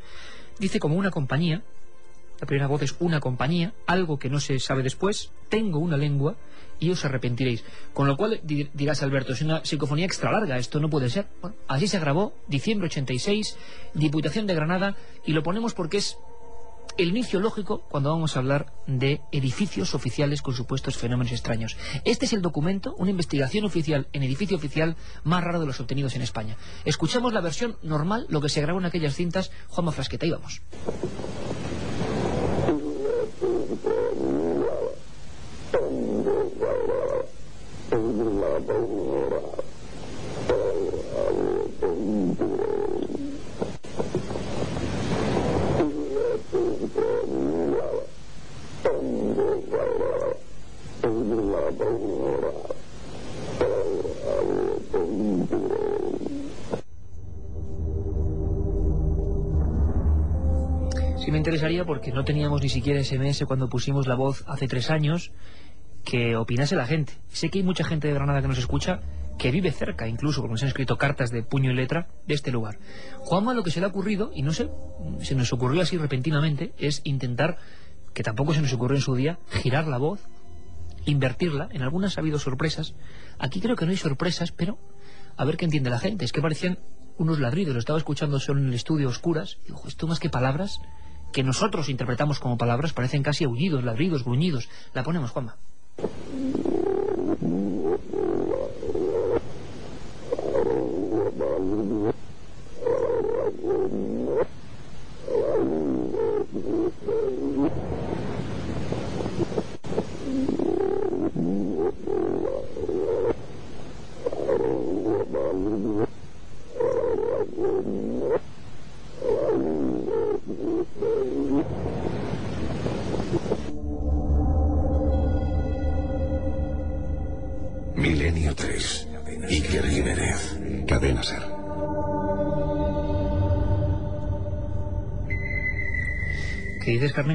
dice 0.59 0.79
como 0.79 0.97
una 0.97 1.11
compañía, 1.11 1.63
la 2.43 2.47
primera 2.47 2.67
voz 2.67 2.83
es 2.83 2.97
una 2.99 3.21
compañía, 3.21 3.73
algo 3.87 4.19
que 4.19 4.29
no 4.29 4.41
se 4.41 4.59
sabe 4.59 4.83
después, 4.83 5.31
tengo 5.49 5.79
una 5.79 5.97
lengua 5.97 6.35
y 6.81 6.91
os 6.91 7.05
arrepentiréis. 7.05 7.63
Con 7.95 8.09
lo 8.09 8.17
cual 8.17 8.41
dirás, 8.43 9.05
Alberto, 9.05 9.33
es 9.33 9.43
una 9.43 9.65
psicofonía 9.65 10.07
extra 10.07 10.33
larga, 10.33 10.59
esto 10.59 10.81
no 10.81 10.91
puede 10.91 11.09
ser. 11.09 11.29
así 11.69 11.87
se 11.87 12.01
grabó, 12.01 12.35
diciembre 12.49 12.89
86, 12.89 13.57
Diputación 13.95 14.49
de 14.49 14.57
Granada, 14.57 14.97
y 15.25 15.35
lo 15.35 15.45
ponemos 15.45 15.73
porque 15.73 15.99
es 15.99 16.19
el 16.99 17.11
inicio 17.11 17.39
lógico 17.39 17.85
cuando 17.89 18.11
vamos 18.11 18.35
a 18.35 18.41
hablar 18.41 18.73
de 18.89 19.21
edificios 19.31 19.95
oficiales 19.95 20.43
con 20.43 20.55
supuestos 20.55 20.97
fenómenos 20.97 21.31
extraños. 21.31 21.77
Este 22.05 22.27
es 22.27 22.33
el 22.33 22.43
documento, 22.43 22.97
una 22.99 23.13
investigación 23.13 23.67
oficial 23.67 24.09
en 24.13 24.25
edificio 24.25 24.57
oficial 24.57 24.97
más 25.23 25.45
raro 25.45 25.61
de 25.61 25.67
los 25.67 25.79
obtenidos 25.79 26.17
en 26.17 26.23
España. 26.23 26.57
Escuchamos 26.85 27.33
la 27.33 27.41
versión 27.41 27.77
normal, 27.85 28.27
lo 28.31 28.41
que 28.41 28.49
se 28.49 28.61
grabó 28.61 28.81
en 28.81 28.87
aquellas 28.87 29.15
cintas. 29.15 29.53
Juanma 29.69 29.93
Frasqueta, 29.93 30.27
y 30.27 30.33
vamos. 30.33 30.61
Oh, 33.75 34.13
Sí 61.25 61.31
me 61.31 61.39
interesaría 61.39 61.85
porque 61.85 62.11
no 62.11 62.25
teníamos 62.25 62.61
ni 62.63 62.69
siquiera 62.69 63.01
SMS 63.01 63.45
cuando 63.47 63.69
pusimos 63.69 64.09
la 64.09 64.17
voz 64.17 64.43
hace 64.49 64.67
tres 64.67 64.91
años 64.91 65.31
que 66.05 66.35
opinase 66.35 66.75
la 66.75 66.85
gente. 66.85 67.13
Sé 67.29 67.49
que 67.49 67.61
hay 67.61 67.65
mucha 67.65 67.85
gente 67.85 68.09
de 68.09 68.15
Granada 68.15 68.43
que 68.43 68.49
nos 68.49 68.59
escucha 68.59 68.99
que 69.39 69.53
vive 69.53 69.71
cerca, 69.71 70.09
incluso, 70.09 70.41
porque 70.41 70.55
nos 70.55 70.63
han 70.63 70.69
escrito 70.71 70.99
cartas 70.99 71.31
de 71.31 71.45
puño 71.45 71.71
y 71.71 71.75
letra 71.77 72.09
de 72.27 72.35
este 72.35 72.51
lugar. 72.51 72.81
Juanma 73.19 73.55
lo 73.55 73.63
que 73.63 73.71
se 73.71 73.79
le 73.79 73.87
ha 73.87 73.91
ocurrido, 73.91 74.33
y 74.35 74.43
no 74.43 74.53
sé, 74.53 74.69
se 75.21 75.37
nos 75.37 75.53
ocurrió 75.53 75.81
así 75.83 75.97
repentinamente, 75.97 76.73
es 76.77 77.03
intentar, 77.05 77.57
que 78.15 78.25
tampoco 78.25 78.53
se 78.53 78.61
nos 78.61 78.73
ocurrió 78.73 78.97
en 78.97 79.03
su 79.03 79.15
día, 79.15 79.39
girar 79.49 79.87
la 79.87 79.99
voz, 79.99 80.27
invertirla. 81.05 81.69
En 81.71 81.83
algunas 81.83 82.19
ha 82.19 82.21
habido 82.21 82.41
sorpresas. 82.41 82.97
Aquí 83.39 83.61
creo 83.61 83.77
que 83.77 83.85
no 83.85 83.93
hay 83.93 83.97
sorpresas, 83.97 84.51
pero 84.51 84.77
a 85.37 85.45
ver 85.45 85.57
qué 85.57 85.67
entiende 85.67 85.89
la 85.89 86.01
gente. 86.01 86.25
Es 86.25 86.33
que 86.33 86.43
parecían 86.43 86.81
unos 87.17 87.39
ladridos. 87.39 87.75
Lo 87.75 87.79
estaba 87.79 87.99
escuchando 87.99 88.41
solo 88.41 88.61
en 88.61 88.67
el 88.67 88.75
estudio 88.75 89.09
oscuras. 89.09 89.59
Y 89.63 89.69
digo, 89.69 89.83
esto 89.87 90.09
más 90.09 90.19
que 90.19 90.29
palabras 90.31 90.81
que 91.33 91.43
nosotros 91.43 91.89
interpretamos 91.89 92.39
como 92.39 92.59
palabras 92.59 92.93
parecen 92.93 93.23
casi 93.23 93.45
aullidos, 93.45 93.85
ladridos, 93.85 94.25
gruñidos. 94.25 94.69
La 94.95 95.03
ponemos, 95.03 95.31
Juanma. 95.31 95.57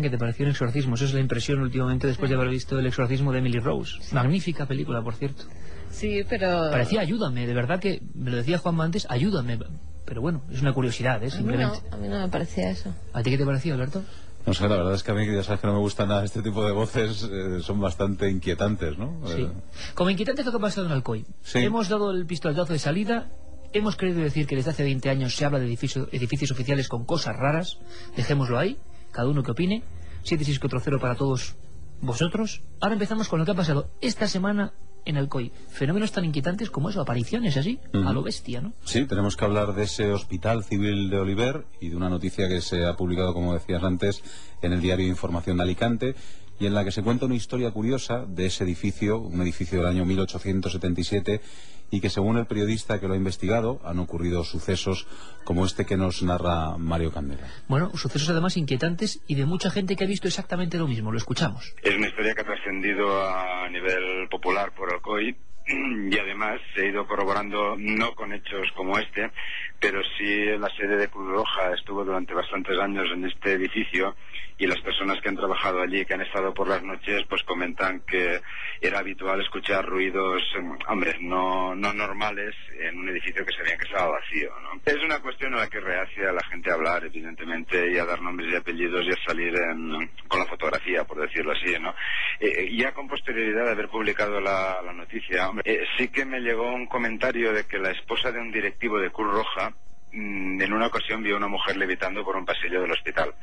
Que 0.09 0.11
te 0.11 0.17
pareció 0.19 0.45
un 0.45 0.51
exorcismo? 0.51 0.95
Esa 0.95 1.05
es 1.05 1.13
la 1.13 1.19
impresión 1.19 1.59
últimamente 1.61 2.07
después 2.07 2.29
de 2.29 2.35
haber 2.35 2.49
visto 2.49 2.77
el 2.79 2.85
exorcismo 2.87 3.31
de 3.31 3.39
Emily 3.39 3.59
Rose. 3.59 3.93
Magnífica 4.13 4.65
película, 4.65 5.01
por 5.01 5.13
cierto. 5.15 5.43
Sí, 5.91 6.21
pero... 6.29 6.69
Parecía 6.71 7.01
ayúdame, 7.01 7.47
de 7.47 7.53
verdad 7.53 7.79
que 7.79 8.01
me 8.13 8.29
lo 8.31 8.37
decía 8.37 8.57
Juan 8.57 8.79
antes, 8.81 9.05
ayúdame. 9.09 9.57
Pero 10.05 10.21
bueno, 10.21 10.41
es 10.51 10.61
una 10.61 10.73
curiosidad, 10.73 11.21
¿eh? 11.23 11.27
A 11.27 11.29
mí, 11.29 11.31
Simplemente. 11.31 11.79
no, 11.89 11.95
a 11.95 11.99
mí 11.99 12.07
no 12.07 12.19
me 12.19 12.27
parecía 12.29 12.69
eso. 12.69 12.93
¿A 13.13 13.21
ti 13.23 13.29
qué 13.31 13.37
te 13.37 13.45
pareció, 13.45 13.73
Alberto? 13.73 14.03
No 14.45 14.53
sé, 14.53 14.63
la 14.69 14.77
verdad 14.77 14.93
es 14.93 15.03
que 15.03 15.11
a 15.11 15.13
mí, 15.13 15.25
ya 15.25 15.43
sabes 15.43 15.59
que 15.59 15.67
no 15.67 15.73
me 15.73 15.79
gustan 15.79 16.07
nada 16.07 16.23
este 16.23 16.41
tipo 16.41 16.63
de 16.65 16.71
voces, 16.71 17.27
eh, 17.29 17.59
son 17.61 17.81
bastante 17.81 18.29
inquietantes, 18.29 18.97
¿no? 18.97 19.19
Sí. 19.27 19.41
Eh, 19.41 19.49
Como 19.93 20.09
inquietante 20.09 20.41
es 20.41 20.45
lo 20.45 20.51
que 20.53 20.57
ha 20.57 20.61
pasado 20.61 20.87
en 20.87 20.93
Alcoy. 20.93 21.25
Sí. 21.41 21.59
Hemos 21.59 21.89
dado 21.89 22.11
el 22.11 22.25
pistoletazo 22.25 22.71
de 22.71 22.79
salida. 22.79 23.27
Hemos 23.73 23.97
querido 23.97 24.21
decir 24.21 24.47
que 24.47 24.55
desde 24.55 24.69
hace 24.71 24.83
20 24.83 25.09
años 25.09 25.35
se 25.35 25.43
habla 25.43 25.59
de 25.59 25.65
edificio- 25.65 26.07
edificios 26.13 26.51
oficiales 26.51 26.87
con 26.87 27.03
cosas 27.03 27.35
raras. 27.35 27.77
Dejémoslo 28.15 28.57
ahí, 28.57 28.77
cada 29.11 29.27
uno 29.27 29.43
que 29.43 29.51
opine. 29.51 29.83
7640 30.27 31.01
para 31.01 31.15
todos 31.15 31.55
vosotros. 32.01 32.61
Ahora 32.79 32.93
empezamos 32.93 33.27
con 33.27 33.39
lo 33.39 33.45
que 33.45 33.51
ha 33.51 33.55
pasado 33.55 33.89
esta 34.01 34.27
semana 34.27 34.73
en 35.05 35.17
Alcoy. 35.17 35.51
Fenómenos 35.69 36.11
tan 36.11 36.25
inquietantes 36.25 36.69
como 36.69 36.89
eso, 36.89 37.01
apariciones 37.01 37.55
así, 37.55 37.79
a 37.93 38.11
lo 38.11 38.23
bestia, 38.23 38.59
¿no? 38.59 38.73
Sí, 38.83 39.05
tenemos 39.05 39.37
que 39.37 39.45
hablar 39.45 39.73
de 39.73 39.83
ese 39.83 40.11
hospital 40.11 40.65
civil 40.65 41.09
de 41.09 41.17
Oliver 41.17 41.65
y 41.79 41.89
de 41.89 41.95
una 41.95 42.09
noticia 42.09 42.49
que 42.49 42.59
se 42.59 42.85
ha 42.85 42.95
publicado, 42.95 43.33
como 43.33 43.53
decías 43.53 43.83
antes, 43.83 44.21
en 44.61 44.73
el 44.73 44.81
diario 44.81 45.07
Información 45.07 45.57
de 45.57 45.63
Alicante 45.63 46.15
y 46.59 46.65
en 46.65 46.73
la 46.73 46.83
que 46.83 46.91
se 46.91 47.03
cuenta 47.03 47.25
una 47.25 47.35
historia 47.35 47.71
curiosa 47.71 48.25
de 48.27 48.47
ese 48.47 48.63
edificio, 48.63 49.19
un 49.19 49.41
edificio 49.41 49.77
del 49.79 49.87
año 49.87 50.05
1877 50.05 51.41
y 51.89 52.01
que 52.01 52.09
según 52.09 52.37
el 52.37 52.47
periodista 52.47 52.99
que 52.99 53.07
lo 53.07 53.13
ha 53.13 53.17
investigado 53.17 53.79
han 53.83 53.99
ocurrido 53.99 54.43
sucesos 54.43 55.07
como 55.43 55.65
este 55.65 55.85
que 55.85 55.97
nos 55.97 56.21
narra 56.23 56.77
Mario 56.77 57.11
Candela. 57.11 57.47
Bueno, 57.67 57.91
sucesos 57.95 58.29
además 58.29 58.57
inquietantes 58.57 59.21
y 59.27 59.35
de 59.35 59.45
mucha 59.45 59.69
gente 59.69 59.95
que 59.95 60.03
ha 60.03 60.07
visto 60.07 60.27
exactamente 60.27 60.77
lo 60.77 60.87
mismo. 60.87 61.11
Lo 61.11 61.17
escuchamos. 61.17 61.73
Es 61.81 61.95
una 61.95 62.07
historia 62.07 62.33
que 62.33 62.41
ha 62.41 62.45
trascendido 62.45 63.25
a 63.25 63.69
nivel 63.69 64.27
popular 64.29 64.73
por 64.75 64.93
Alcoy 64.93 65.35
y 65.69 66.17
además 66.17 66.59
se 66.73 66.81
ha 66.81 66.89
ido 66.89 67.05
corroborando 67.07 67.75
no 67.77 68.15
con 68.15 68.33
hechos 68.33 68.67
como 68.75 68.97
este, 68.97 69.31
pero 69.79 70.01
sí 70.17 70.45
la 70.57 70.69
sede 70.77 70.97
de 70.97 71.09
Cruz 71.09 71.29
Roja 71.29 71.73
estuvo 71.73 72.05
durante 72.05 72.33
bastantes 72.33 72.79
años 72.79 73.05
en 73.13 73.25
este 73.25 73.53
edificio 73.53 74.15
y 74.59 74.65
las 74.65 74.81
personas 74.81 75.21
que 75.21 75.29
han 75.29 75.35
trabajado 75.35 75.81
allí, 75.81 76.03
que 76.05 76.15
han 76.15 76.21
estado 76.21 76.53
por 76.53 76.67
las 76.67 76.81
noches, 76.81 77.23
pues 77.29 77.43
comentan 77.43 78.01
que 78.01 78.41
era 78.81 78.99
habitual 78.99 79.39
escuchar 79.41 79.85
ruidos, 79.85 80.41
em, 80.57 80.75
hombre, 80.87 81.15
no, 81.19 81.75
no 81.75 81.93
normales 81.93 82.55
en 82.79 82.97
un 82.97 83.07
edificio 83.09 83.45
que 83.45 83.53
sabían 83.55 83.77
que 83.77 83.85
estaba 83.85 84.13
vacío, 84.19 84.51
¿no? 84.61 84.81
Es 84.83 84.97
una 85.03 85.19
cuestión 85.21 85.53
a 85.53 85.57
la 85.57 85.67
que 85.69 85.79
reacia 85.79 86.31
la 86.31 86.43
gente 86.49 86.71
a 86.71 86.73
hablar, 86.73 87.05
evidentemente, 87.05 87.91
y 87.91 87.97
a 87.99 88.05
dar 88.05 88.19
nombres 88.21 88.51
y 88.51 88.55
apellidos 88.55 89.05
y 89.05 89.11
a 89.11 89.23
salir 89.27 89.53
en- 89.55 90.09
con 90.27 90.39
la 90.39 90.45
fotografía, 90.47 91.03
por 91.03 91.19
decirlo 91.21 91.51
así, 91.51 91.77
¿no? 91.79 91.93
Eh, 92.39 92.75
ya 92.75 92.93
con 92.93 93.07
posterioridad 93.07 93.65
de 93.65 93.71
haber 93.71 93.89
publicado 93.89 94.41
la, 94.41 94.81
la 94.83 94.93
noticia, 94.93 95.49
hombre, 95.49 95.63
eh, 95.71 95.85
sí 95.97 96.07
que 96.09 96.25
me 96.25 96.39
llegó 96.39 96.71
un 96.73 96.87
comentario 96.87 97.53
de 97.53 97.65
que 97.65 97.77
la 97.77 97.91
esposa 97.91 98.31
de 98.31 98.39
un 98.39 98.51
directivo 98.51 98.99
de 98.99 99.11
Cruz 99.11 99.31
Roja 99.31 99.71
mm, 100.11 100.61
en 100.61 100.73
una 100.73 100.87
ocasión 100.87 101.21
vio 101.21 101.35
a 101.35 101.37
una 101.37 101.47
mujer 101.47 101.77
levitando 101.77 102.23
por 102.23 102.35
un 102.37 102.45
pasillo 102.45 102.81
del 102.81 102.91
hospital. 102.91 103.33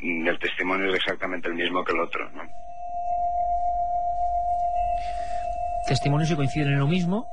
Mm, 0.00 0.28
El 0.28 0.38
testimonio 0.38 0.90
es 0.90 0.96
exactamente 0.96 1.48
el 1.48 1.54
mismo 1.54 1.84
que 1.84 1.92
el 1.92 2.00
otro, 2.00 2.30
¿no? 2.30 2.42
testimonios 5.88 6.28
que 6.28 6.36
coinciden 6.36 6.74
en 6.74 6.78
lo 6.78 6.86
mismo. 6.86 7.28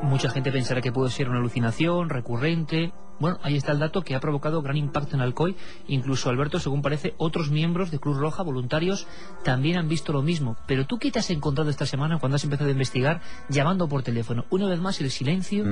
Mucha 0.00 0.30
gente 0.30 0.50
pensará 0.50 0.80
que 0.80 0.92
puede 0.92 1.10
ser 1.10 1.28
una 1.28 1.38
alucinación 1.38 2.08
recurrente. 2.08 2.90
Bueno, 3.20 3.38
ahí 3.42 3.56
está 3.56 3.72
el 3.72 3.78
dato 3.78 4.02
que 4.02 4.14
ha 4.14 4.20
provocado 4.20 4.62
gran 4.62 4.76
impacto 4.78 5.14
en 5.14 5.20
Alcoy. 5.20 5.56
Incluso, 5.88 6.30
Alberto, 6.30 6.58
según 6.58 6.80
parece, 6.80 7.14
otros 7.18 7.50
miembros 7.50 7.90
de 7.90 7.98
Cruz 7.98 8.16
Roja, 8.16 8.42
voluntarios, 8.42 9.06
también 9.44 9.78
han 9.78 9.88
visto 9.88 10.12
lo 10.12 10.22
mismo. 10.22 10.56
Pero 10.66 10.86
tú, 10.86 10.98
¿qué 10.98 11.10
te 11.12 11.18
has 11.18 11.30
encontrado 11.30 11.68
esta 11.68 11.84
semana 11.84 12.18
cuando 12.18 12.36
has 12.36 12.44
empezado 12.44 12.68
a 12.70 12.72
investigar 12.72 13.20
llamando 13.50 13.88
por 13.88 14.02
teléfono? 14.02 14.46
Una 14.50 14.68
vez 14.68 14.80
más, 14.80 15.00
el 15.00 15.10
silencio. 15.10 15.64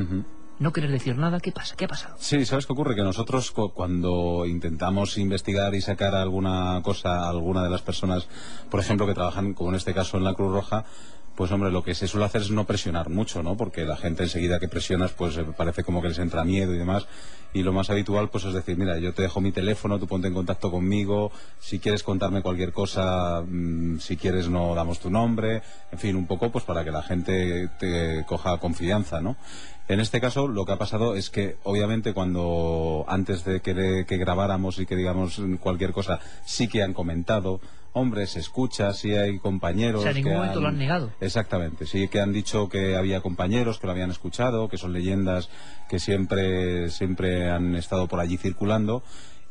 No 0.61 0.73
querer 0.73 0.91
decir 0.93 1.17
nada. 1.17 1.41
¿Qué 1.41 1.51
pasa? 1.51 1.75
¿Qué 1.77 1.87
ha 1.87 1.89
pasado? 1.89 2.15
Sí, 2.19 2.45
¿sabes 2.47 2.67
qué 2.67 2.73
ocurre? 2.73 2.95
Que 2.95 3.03
nosotros 3.03 3.51
cu- 3.51 3.73
cuando 3.73 4.47
intentamos 4.47 5.19
investigar 5.19 5.75
y 5.75 5.81
sacar 5.81 6.15
alguna 6.15 6.81
cosa 6.85 7.25
a 7.25 7.29
alguna 7.31 7.65
de 7.65 7.71
las 7.71 7.83
personas, 7.83 8.29
por 8.71 8.79
ejemplo, 8.79 9.07
que 9.07 9.15
trabajan, 9.15 9.55
como 9.55 9.71
en 9.71 9.77
este 9.77 9.93
caso 9.93 10.17
en 10.19 10.25
la 10.25 10.35
Cruz 10.35 10.53
Roja, 10.53 10.85
pues 11.35 11.51
hombre, 11.53 11.71
lo 11.71 11.83
que 11.83 11.95
se 11.95 12.07
suele 12.07 12.27
hacer 12.27 12.43
es 12.43 12.51
no 12.51 12.67
presionar 12.67 13.09
mucho, 13.09 13.43
¿no? 13.43 13.57
Porque 13.57 13.87
la 13.87 13.97
gente 13.97 14.25
enseguida 14.25 14.61
que 14.61 14.69
presionas, 14.69 15.13
pues 15.13 15.39
eh, 15.39 15.47
parece 15.57 15.83
como 15.85 16.03
que 16.03 16.09
les 16.09 16.19
entra 16.19 16.45
miedo 16.45 16.75
y 16.75 16.79
demás. 16.79 17.07
Y 17.55 17.63
lo 17.63 17.73
más 17.73 17.89
habitual, 17.89 18.29
pues 18.29 18.45
es 18.45 18.53
decir, 18.53 18.77
mira, 18.77 18.99
yo 18.99 19.13
te 19.15 19.23
dejo 19.23 19.41
mi 19.41 19.51
teléfono, 19.51 19.99
tú 19.99 20.07
ponte 20.07 20.29
en 20.29 20.35
contacto 20.35 20.71
conmigo, 20.71 21.33
si 21.59 21.79
quieres 21.79 22.03
contarme 22.03 22.43
cualquier 22.43 22.73
cosa, 22.73 23.43
mm, 23.49 23.99
si 24.01 24.17
quieres 24.19 24.49
no 24.49 24.75
damos 24.75 25.01
tu 25.01 25.09
nombre, 25.11 25.63
en 25.91 25.99
fin, 25.99 26.15
un 26.15 26.27
poco 26.27 26.51
pues 26.53 26.65
para 26.65 26.85
que 26.85 26.91
la 26.93 27.03
gente 27.03 27.69
te 27.79 28.25
coja 28.27 28.59
confianza, 28.59 29.21
¿no? 29.21 29.37
En 29.91 29.99
este 29.99 30.21
caso, 30.21 30.47
lo 30.47 30.65
que 30.65 30.71
ha 30.71 30.79
pasado 30.79 31.17
es 31.17 31.31
que, 31.31 31.57
obviamente, 31.65 32.15
cuando 32.15 33.05
antes 33.09 33.45
de 33.45 33.59
que, 33.59 34.05
que 34.07 34.17
grabáramos 34.19 34.79
y 34.79 34.87
que 34.87 34.95
digamos 34.95 35.43
cualquier 35.59 35.91
cosa, 35.91 36.21
sí 36.45 36.69
que 36.69 36.85
han 36.85 36.95
comentado, 36.95 37.61
hombre, 37.93 38.29
se 38.29 38.39
escucha, 38.39 38.93
sí 38.93 39.17
hay 39.17 39.41
compañeros. 39.41 39.99
O 39.99 40.03
sea, 40.03 40.13
en 40.13 40.19
ningún 40.19 40.31
que 40.31 40.39
momento 40.39 40.61
lo 40.61 40.69
han 40.69 40.79
negado. 40.79 41.11
Exactamente, 41.21 41.87
sí 41.87 42.07
que 42.07 42.21
han 42.21 42.33
dicho 42.33 42.69
que 42.69 42.95
había 42.95 43.21
compañeros 43.21 43.81
que 43.81 43.89
lo 43.89 43.93
habían 43.93 44.13
escuchado, 44.13 44.69
que 44.69 44.79
son 44.79 44.93
leyendas 44.93 45.51
que 45.89 45.99
siempre, 45.99 46.89
siempre 46.91 47.51
han 47.51 47.75
estado 47.75 48.07
por 48.07 48.21
allí 48.21 48.37
circulando 48.37 49.03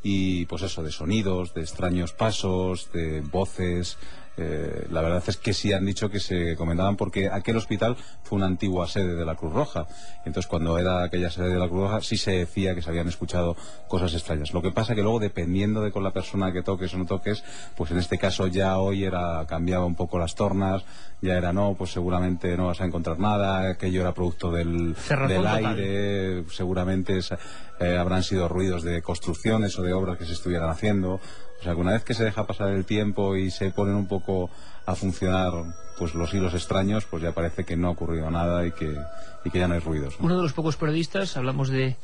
y 0.03 0.45
pues 0.45 0.61
eso, 0.61 0.83
de 0.83 0.91
sonidos, 0.93 1.53
de 1.53 1.61
extraños 1.63 2.13
pasos, 2.13 2.89
de 2.93 3.19
voces. 3.19 3.97
Eh, 4.41 4.87
la 4.91 5.01
verdad 5.01 5.23
es 5.27 5.37
que 5.37 5.53
sí 5.53 5.73
han 5.73 5.85
dicho 5.85 6.09
que 6.09 6.19
se 6.19 6.55
comentaban 6.55 6.95
porque 6.95 7.29
aquel 7.29 7.57
hospital 7.57 7.97
fue 8.23 8.37
una 8.37 8.45
antigua 8.45 8.87
sede 8.87 9.15
de 9.15 9.25
la 9.25 9.35
Cruz 9.35 9.53
Roja. 9.53 9.85
Entonces, 10.25 10.47
cuando 10.47 10.77
era 10.77 11.03
aquella 11.03 11.29
sede 11.29 11.49
de 11.49 11.59
la 11.59 11.67
Cruz 11.67 11.81
Roja, 11.81 12.01
sí 12.01 12.15
se 12.17 12.31
decía 12.31 12.73
que 12.75 12.81
se 12.81 12.89
habían 12.89 13.07
escuchado 13.07 13.55
cosas 13.87 14.13
extrañas. 14.13 14.53
Lo 14.53 14.61
que 14.61 14.71
pasa 14.71 14.95
que 14.95 15.01
luego, 15.03 15.19
dependiendo 15.19 15.81
de 15.81 15.91
con 15.91 16.03
la 16.03 16.11
persona 16.11 16.51
que 16.53 16.63
toques 16.63 16.93
o 16.93 16.97
no 16.97 17.05
toques, 17.05 17.43
pues 17.75 17.91
en 17.91 17.97
este 17.97 18.17
caso 18.17 18.47
ya 18.47 18.77
hoy 18.77 19.03
era 19.03 19.45
cambiaba 19.47 19.85
un 19.85 19.95
poco 19.95 20.17
las 20.19 20.35
tornas, 20.35 20.83
ya 21.21 21.35
era 21.37 21.51
no, 21.51 21.75
pues 21.77 21.91
seguramente 21.91 22.55
no 22.55 22.67
vas 22.67 22.79
a 22.81 22.85
encontrar 22.85 23.19
nada, 23.19 23.71
aquello 23.71 24.01
era 24.01 24.13
producto 24.13 24.51
del, 24.51 24.95
del 25.27 25.43
aire, 25.67 26.43
seguramente 26.51 27.17
es- 27.17 27.33
eh, 27.81 27.97
habrán 27.97 28.23
sido 28.23 28.47
ruidos 28.49 28.83
de 28.83 29.01
construcciones 29.01 29.77
o 29.79 29.81
de 29.83 29.93
obras 29.93 30.17
que 30.17 30.25
se 30.25 30.33
estuvieran 30.33 30.69
haciendo. 30.69 31.19
O 31.59 31.63
sea, 31.63 31.73
que 31.73 31.81
una 31.81 31.91
vez 31.91 32.03
que 32.03 32.13
se 32.13 32.23
deja 32.23 32.47
pasar 32.47 32.69
el 32.69 32.85
tiempo 32.85 33.35
y 33.35 33.51
se 33.51 33.71
ponen 33.71 33.95
un 33.95 34.07
poco 34.07 34.49
a 34.85 34.95
funcionar 34.95 35.51
pues 35.97 36.15
los 36.15 36.33
hilos 36.33 36.53
extraños, 36.53 37.05
pues 37.05 37.21
ya 37.21 37.33
parece 37.33 37.65
que 37.65 37.75
no 37.75 37.89
ha 37.89 37.91
ocurrido 37.91 38.31
nada 38.31 38.65
y 38.65 38.71
que, 38.71 38.95
y 39.43 39.49
que 39.49 39.59
ya 39.59 39.67
no 39.67 39.73
hay 39.73 39.81
ruidos. 39.81 40.17
¿no? 40.19 40.25
Uno 40.25 40.37
de 40.37 40.43
los 40.43 40.53
pocos 40.53 40.77
periodistas, 40.77 41.35
hablamos 41.35 41.69
de 41.69 41.97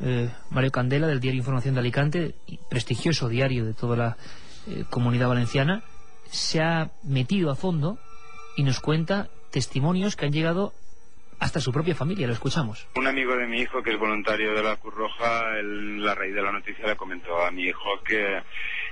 eh, 0.00 0.30
Mario 0.50 0.70
Candela, 0.70 1.06
del 1.06 1.20
diario 1.20 1.38
Información 1.38 1.74
de 1.74 1.80
Alicante, 1.80 2.34
prestigioso 2.70 3.28
diario 3.28 3.66
de 3.66 3.74
toda 3.74 3.96
la 3.96 4.16
eh, 4.66 4.84
comunidad 4.88 5.28
valenciana, 5.28 5.82
se 6.30 6.62
ha 6.62 6.90
metido 7.02 7.50
a 7.50 7.54
fondo 7.54 7.98
y 8.56 8.62
nos 8.62 8.80
cuenta 8.80 9.28
testimonios 9.50 10.16
que 10.16 10.24
han 10.24 10.32
llegado 10.32 10.72
hasta 11.38 11.60
su 11.60 11.72
propia 11.72 11.94
familia. 11.94 12.26
Lo 12.26 12.32
escuchamos. 12.32 12.88
Un 12.96 13.06
amigo 13.06 13.36
de 13.36 13.46
mi 13.46 13.60
hijo, 13.60 13.82
que 13.82 13.92
es 13.92 13.98
voluntario 13.98 14.54
de 14.54 14.62
la 14.62 14.76
Cruz 14.76 14.94
Roja, 14.94 15.58
él, 15.58 16.02
la 16.02 16.14
raíz 16.14 16.34
de 16.34 16.42
la 16.42 16.52
noticia 16.52 16.86
le 16.86 16.96
comentó 16.96 17.44
a 17.44 17.50
mi 17.50 17.64
hijo 17.64 18.00
que, 18.04 18.42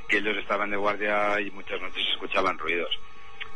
que 0.08 0.18
ellos 0.18 0.36
estaban 0.38 0.70
de 0.70 0.76
guardia 0.76 1.40
y 1.40 1.50
muchas 1.50 1.80
noches 1.80 2.04
escuchaban 2.12 2.58
ruidos. 2.58 2.90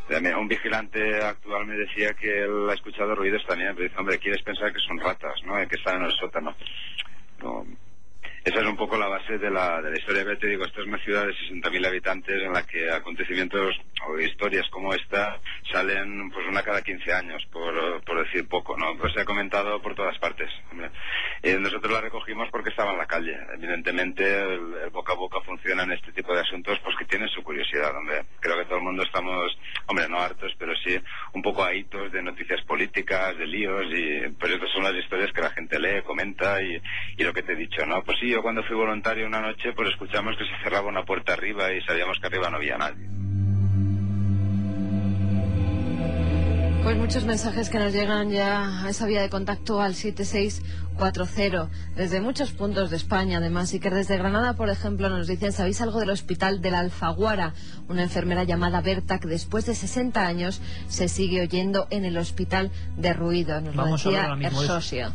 Un 0.09 0.49
vigilante 0.49 1.21
actual 1.23 1.67
me 1.67 1.75
decía 1.75 2.15
que 2.15 2.45
él 2.45 2.71
ha 2.71 2.75
escuchado 2.75 3.15
ruidos 3.15 3.45
también, 3.47 3.75
pero 3.75 3.89
dice, 3.89 3.99
hombre, 3.99 4.19
quieres 4.19 4.43
pensar 4.43 4.73
que 4.73 4.79
son 4.79 4.99
ratas, 4.99 5.35
¿no? 5.45 5.55
Que 5.69 5.75
están 5.75 5.97
en 5.97 6.05
el 6.05 6.13
sótano. 6.13 6.55
No. 7.43 7.67
Esa 8.47 8.61
es 8.61 8.67
un 8.67 8.77
poco 8.77 8.97
la 8.97 9.09
base 9.09 9.39
de 9.39 9.51
la, 9.51 9.83
de 9.83 9.91
la 9.91 9.99
historia. 9.99 10.25
Te 10.39 10.47
digo, 10.47 10.65
esta 10.65 10.81
es 10.81 10.87
una 10.87 10.99
ciudad 10.99 11.27
de 11.27 11.33
60.000 11.33 11.85
habitantes 11.85 12.41
en 12.41 12.53
la 12.53 12.63
que 12.63 12.89
acontecimientos 12.93 13.75
o 14.07 14.21
historias 14.21 14.69
como 14.71 14.95
esta 14.95 15.41
salen 15.73 16.31
pues 16.31 16.47
una 16.47 16.63
cada 16.63 16.81
15 16.81 17.13
años, 17.13 17.45
por, 17.51 17.75
por 18.05 18.25
decir 18.25 18.49
poco, 18.49 18.77
¿no? 18.77 18.97
Pues 18.99 19.15
se 19.15 19.23
ha 19.23 19.25
comentado 19.25 19.83
por 19.83 19.97
todas 19.97 20.17
partes. 20.21 20.49
Eh, 21.43 21.59
nosotros 21.59 21.93
la 21.93 22.01
recogimos 22.01 22.49
porque 22.53 22.71
estaba 22.71 22.93
en 22.93 22.99
la 22.99 23.07
calle. 23.07 23.37
Evidentemente 23.55 24.23
el, 24.25 24.91
boca 24.93 25.15
a 25.15 25.17
boca 25.17 25.41
funciona 25.41 25.83
en 25.83 25.93
este 25.93 26.13
tipo 26.13 26.33
de 26.33 26.43
asuntos 26.43 26.79
pues 26.85 26.95
que 26.97 27.05
tienen 27.05 27.29
su 27.31 27.43
curiosidad, 27.43 27.97
hombre. 27.97 28.23
Creo 28.39 28.57
que 28.59 28.67
todo 28.67 28.79
el 28.79 28.85
mundo 28.85 29.03
estamos, 29.03 29.59
hombre, 29.87 30.09
no 30.09 30.21
hartos, 30.21 30.55
pero 30.57 30.73
sí 30.77 30.97
un 31.33 31.43
poco 31.43 31.65
ahitos 31.65 32.13
de 32.13 32.23
noticias 32.23 32.63
políticas, 32.65 33.37
de 33.37 33.47
líos 33.49 33.87
y 33.91 34.29
pues 34.39 34.53
estas 34.53 34.71
son 34.71 34.85
las 34.85 34.95
historias 34.95 35.33
que 35.33 35.41
la 35.41 35.51
gente 35.51 35.81
lee, 35.81 36.03
comenta 36.03 36.63
y, 36.63 36.81
y 37.17 37.25
lo 37.25 37.33
que 37.33 37.43
te 37.43 37.55
he 37.55 37.57
dicho, 37.57 37.85
¿no? 37.85 38.05
Pues 38.05 38.21
sí, 38.21 38.36
yo 38.37 38.43
cuando 38.43 38.63
fui 38.65 38.77
voluntario 38.77 39.27
una 39.27 39.41
noche 39.41 39.73
pues 39.75 39.89
escuchamos 39.89 40.37
que 40.37 40.45
se 40.45 40.63
cerraba 40.63 40.89
una 40.89 41.05
puerta 41.05 41.33
arriba 41.33 41.73
y 41.73 41.81
sabíamos 41.81 42.19
que 42.21 42.27
arriba 42.27 42.51
no 42.51 42.59
había 42.59 42.77
nadie. 42.77 43.09
Pues 46.83 46.99
muchos 46.99 47.25
mensajes 47.25 47.71
que 47.71 47.79
nos 47.79 47.95
llegan 47.95 48.31
ya 48.31 48.85
a 48.85 48.91
esa 48.91 49.07
vía 49.07 49.23
de 49.23 49.31
contacto 49.31 49.81
al 49.81 49.95
7640 49.95 51.69
desde 51.97 52.21
muchos 52.21 52.53
puntos 52.53 52.91
de 52.91 52.97
España 52.97 53.39
además 53.39 53.73
y 53.75 53.81
que 53.81 53.91
desde 53.91 54.17
Granada 54.19 54.55
por 54.55 54.71
ejemplo 54.71 55.09
nos 55.09 55.27
dicen 55.27 55.53
¿sabéis 55.53 55.81
algo 55.81 55.99
del 55.99 56.11
hospital 56.11 56.61
de 56.61 56.71
la 56.71 56.81
Alfaguara? 56.81 57.55
Una 57.89 58.03
enfermera 58.03 58.45
llamada 58.45 58.83
Berta 58.83 59.19
que 59.19 59.29
después 59.29 59.65
de 59.67 59.75
60 59.75 60.27
años 60.27 60.61
se 60.89 61.09
sigue 61.09 61.41
oyendo 61.41 61.87
en 61.91 62.05
el 62.05 62.19
hospital 62.19 62.71
de 62.97 63.15
ruido. 63.15 63.61
Nos 63.63 63.75
Vamos 63.75 64.05
lo 64.05 64.11
decía 64.11 64.33
a 64.33 64.37
mismo 64.37 64.63
Ersosia. 64.63 65.13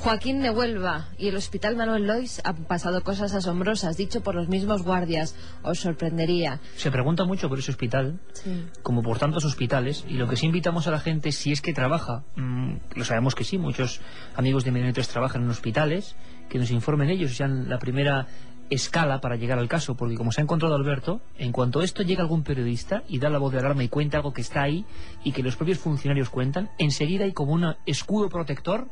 Joaquín 0.00 0.40
de 0.40 0.48
Huelva 0.48 1.08
y 1.18 1.28
el 1.28 1.36
Hospital 1.36 1.76
Manuel 1.76 2.06
Lois 2.06 2.40
han 2.44 2.64
pasado 2.64 3.02
cosas 3.02 3.34
asombrosas, 3.34 3.98
dicho 3.98 4.22
por 4.22 4.34
los 4.34 4.48
mismos 4.48 4.82
guardias. 4.82 5.36
Os 5.62 5.80
sorprendería. 5.80 6.58
Se 6.76 6.90
pregunta 6.90 7.24
mucho 7.26 7.50
por 7.50 7.58
ese 7.58 7.70
hospital, 7.70 8.18
Sí. 8.32 8.64
como 8.82 9.02
por 9.02 9.18
tantos 9.18 9.44
hospitales, 9.44 10.06
y 10.08 10.14
lo 10.14 10.26
que 10.26 10.36
sí 10.36 10.46
invitamos 10.46 10.86
a 10.86 10.90
la 10.90 11.00
gente, 11.00 11.32
si 11.32 11.52
es 11.52 11.60
que 11.60 11.74
trabaja, 11.74 12.24
mm, 12.36 12.76
lo 12.96 13.04
sabemos 13.04 13.34
que 13.34 13.44
sí, 13.44 13.58
muchos 13.58 14.00
amigos 14.36 14.64
de 14.64 14.72
3 14.72 15.06
trabajan 15.08 15.42
en 15.42 15.50
hospitales, 15.50 16.16
que 16.48 16.58
nos 16.58 16.70
informen 16.70 17.10
ellos, 17.10 17.36
sean 17.36 17.68
la 17.68 17.78
primera 17.78 18.26
escala 18.70 19.20
para 19.20 19.36
llegar 19.36 19.58
al 19.58 19.68
caso, 19.68 19.96
porque 19.96 20.14
como 20.14 20.32
se 20.32 20.40
ha 20.40 20.44
encontrado 20.44 20.76
Alberto, 20.76 21.20
en 21.36 21.52
cuanto 21.52 21.82
esto 21.82 22.02
llega 22.02 22.22
algún 22.22 22.42
periodista 22.42 23.02
y 23.06 23.18
da 23.18 23.28
la 23.28 23.36
voz 23.38 23.52
de 23.52 23.58
alarma 23.58 23.84
y 23.84 23.88
cuenta 23.88 24.16
algo 24.16 24.32
que 24.32 24.40
está 24.40 24.62
ahí 24.62 24.86
y 25.24 25.32
que 25.32 25.42
los 25.42 25.56
propios 25.56 25.78
funcionarios 25.78 26.30
cuentan, 26.30 26.70
enseguida 26.78 27.24
hay 27.26 27.32
como 27.32 27.52
un 27.52 27.74
escudo 27.84 28.30
protector 28.30 28.88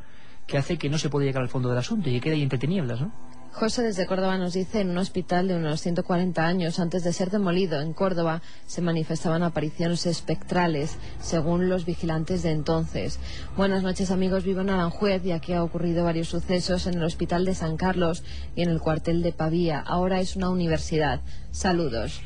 que 0.49 0.59
hace 0.59 0.79
que 0.79 0.89
no 0.89 0.99
se 0.99 1.11
pueda 1.11 1.27
llegar 1.27 1.43
al 1.43 1.49
fondo 1.49 1.69
del 1.69 1.79
asunto 1.79 2.09
y 2.09 2.15
que 2.15 2.21
quede 2.21 2.35
ahí 2.35 2.43
entre 2.43 2.59
tinieblas, 2.59 3.01
¿no? 3.01 3.13
José 3.53 3.83
desde 3.83 4.07
Córdoba 4.07 4.39
nos 4.39 4.53
dice 4.53 4.81
en 4.81 4.91
un 4.91 4.99
hospital 4.99 5.49
de 5.49 5.57
unos 5.57 5.81
140 5.81 6.47
años 6.47 6.79
antes 6.79 7.03
de 7.03 7.13
ser 7.13 7.31
demolido 7.31 7.81
en 7.81 7.93
Córdoba 7.93 8.41
se 8.69 8.83
manifestaban 8.83 9.43
apariciones 9.43 10.07
espectrales 10.07 10.97
según 11.21 11.69
los 11.69 11.85
vigilantes 11.85 12.45
de 12.45 12.53
entonces. 12.53 13.19
Buenas 13.57 13.83
noches 13.83 14.13
amigos, 14.13 14.45
vivo 14.45 14.61
en 14.61 14.71
Aranjuez 14.71 15.25
y 15.25 15.33
aquí 15.33 15.55
ha 15.55 15.65
ocurrido 15.65 16.05
varios 16.05 16.29
sucesos 16.29 16.87
en 16.87 16.95
el 16.95 17.03
hospital 17.03 17.45
de 17.45 17.55
San 17.55 17.77
Carlos 17.77 18.23
y 18.55 18.63
en 18.63 18.71
el 18.71 18.81
cuartel 18.81 19.23
de 19.23 19.33
Pavía. 19.33 19.81
Ahora 19.81 20.21
es 20.21 20.37
una 20.37 20.51
universidad. 20.51 21.21
Saludos. 21.51 22.21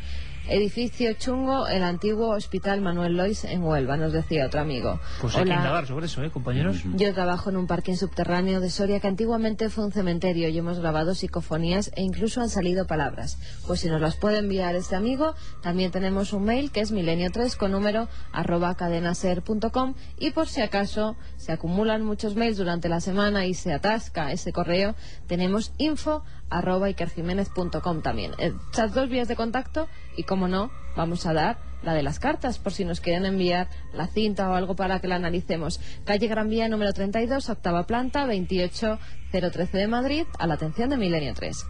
Edificio 0.49 1.13
chungo, 1.15 1.69
el 1.69 1.85
antiguo 1.85 2.31
Hospital 2.31 2.81
Manuel 2.81 3.17
Lois 3.17 3.45
en 3.45 3.63
Huelva, 3.63 3.97
nos 3.97 4.13
decía 4.13 4.47
otro 4.47 4.61
amigo. 4.61 4.99
Pues 5.21 5.37
hay 5.37 5.45
que 5.45 5.51
indagar 5.51 5.87
sobre 5.87 6.07
eso, 6.07 6.23
¿eh, 6.23 6.31
compañeros? 6.31 6.83
Yo 6.95 7.15
trabajo 7.15 7.51
en 7.51 7.57
un 7.57 7.67
parking 7.69 7.95
subterráneo 7.95 8.61
de 8.61 8.69
Soria 8.69 8.99
que 8.99 9.07
antiguamente 9.07 9.71
fue 9.71 9.85
un 9.85 9.93
cementerio 9.93 10.49
y 10.49 10.59
hemos 10.59 10.81
grabado 10.81 11.15
psicofonías 11.15 11.93
e 11.95 12.03
incluso 12.03 12.41
han 12.41 12.49
salido 12.49 12.87
palabras. 12.87 13.39
Pues 13.67 13.81
si 13.81 13.89
nos 13.89 14.01
las 14.01 14.17
puede 14.17 14.39
enviar 14.39 14.75
este 14.75 14.97
amigo, 14.97 15.35
también 15.63 15.93
tenemos 15.93 16.33
un 16.33 16.45
mail 16.45 16.73
que 16.73 16.81
es 16.81 16.93
milenio3 16.93 17.57
con 17.57 17.71
número 17.71 18.09
arroba 18.33 18.75
cadenaser.com 18.75 19.95
y 20.19 20.33
por 20.33 20.49
si 20.49 20.61
acaso 20.61 21.17
se 21.37 21.53
acumulan 21.53 22.05
muchos 22.05 22.35
mails 22.35 22.57
durante 22.57 22.89
la 22.89 23.01
semana 23.01 23.47
y 23.47 23.55
se 23.55 23.73
atasca 23.73 24.33
ese 24.33 24.53
correo, 24.53 24.97
tenemos 25.29 25.73
info 25.79 26.25
arroba 26.51 26.91
ikerjiménez.com 26.91 28.03
también. 28.03 28.33
Estas 28.39 28.95
dos 28.95 29.09
vías 29.09 29.29
de 29.29 29.37
contacto 29.37 29.89
y 30.17 30.25
como 30.25 30.49
no, 30.49 30.71
vamos 30.97 31.27
a 31.27 31.33
dar 31.33 31.59
la 31.83 31.95
de 31.95 32.03
las 32.03 32.19
cartas, 32.19 32.59
por 32.59 32.73
si 32.73 32.85
nos 32.85 33.01
quieren 33.01 33.27
enviar 33.27 33.69
la 33.93 34.07
cinta 34.07 34.49
o 34.51 34.55
algo 34.55 34.77
para 34.77 35.01
que 35.01 35.09
la 35.09 35.17
analicemos. 35.17 35.81
Calle 36.05 36.29
Gran 36.29 36.49
Vía 36.49 36.69
número 36.69 36.93
32, 36.93 37.51
octava 37.51 37.87
planta, 37.87 38.27
28013 38.27 39.79
de 39.79 39.89
Madrid, 39.89 40.25
a 40.39 40.47
la 40.47 40.55
atención 40.55 40.91
de 40.91 40.97
Milenio 40.97 41.35
3. 41.35 41.67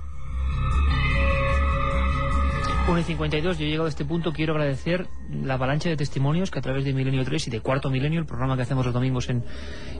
1 2.88 2.98
y 2.98 3.02
52, 3.04 3.58
yo 3.58 3.64
he 3.64 3.68
llegado 3.68 3.86
a 3.86 3.88
este 3.88 4.04
punto, 4.04 4.32
quiero 4.32 4.54
agradecer 4.54 5.06
la 5.30 5.54
avalancha 5.54 5.88
de 5.88 5.96
testimonios 5.96 6.50
que 6.50 6.58
a 6.58 6.62
través 6.62 6.84
de 6.84 6.92
Milenio 6.92 7.24
3 7.24 7.46
y 7.46 7.50
de 7.50 7.60
Cuarto 7.60 7.90
Milenio, 7.90 8.18
el 8.18 8.26
programa 8.26 8.56
que 8.56 8.62
hacemos 8.62 8.84
los 8.84 8.92
domingos 8.92 9.30
en, 9.30 9.44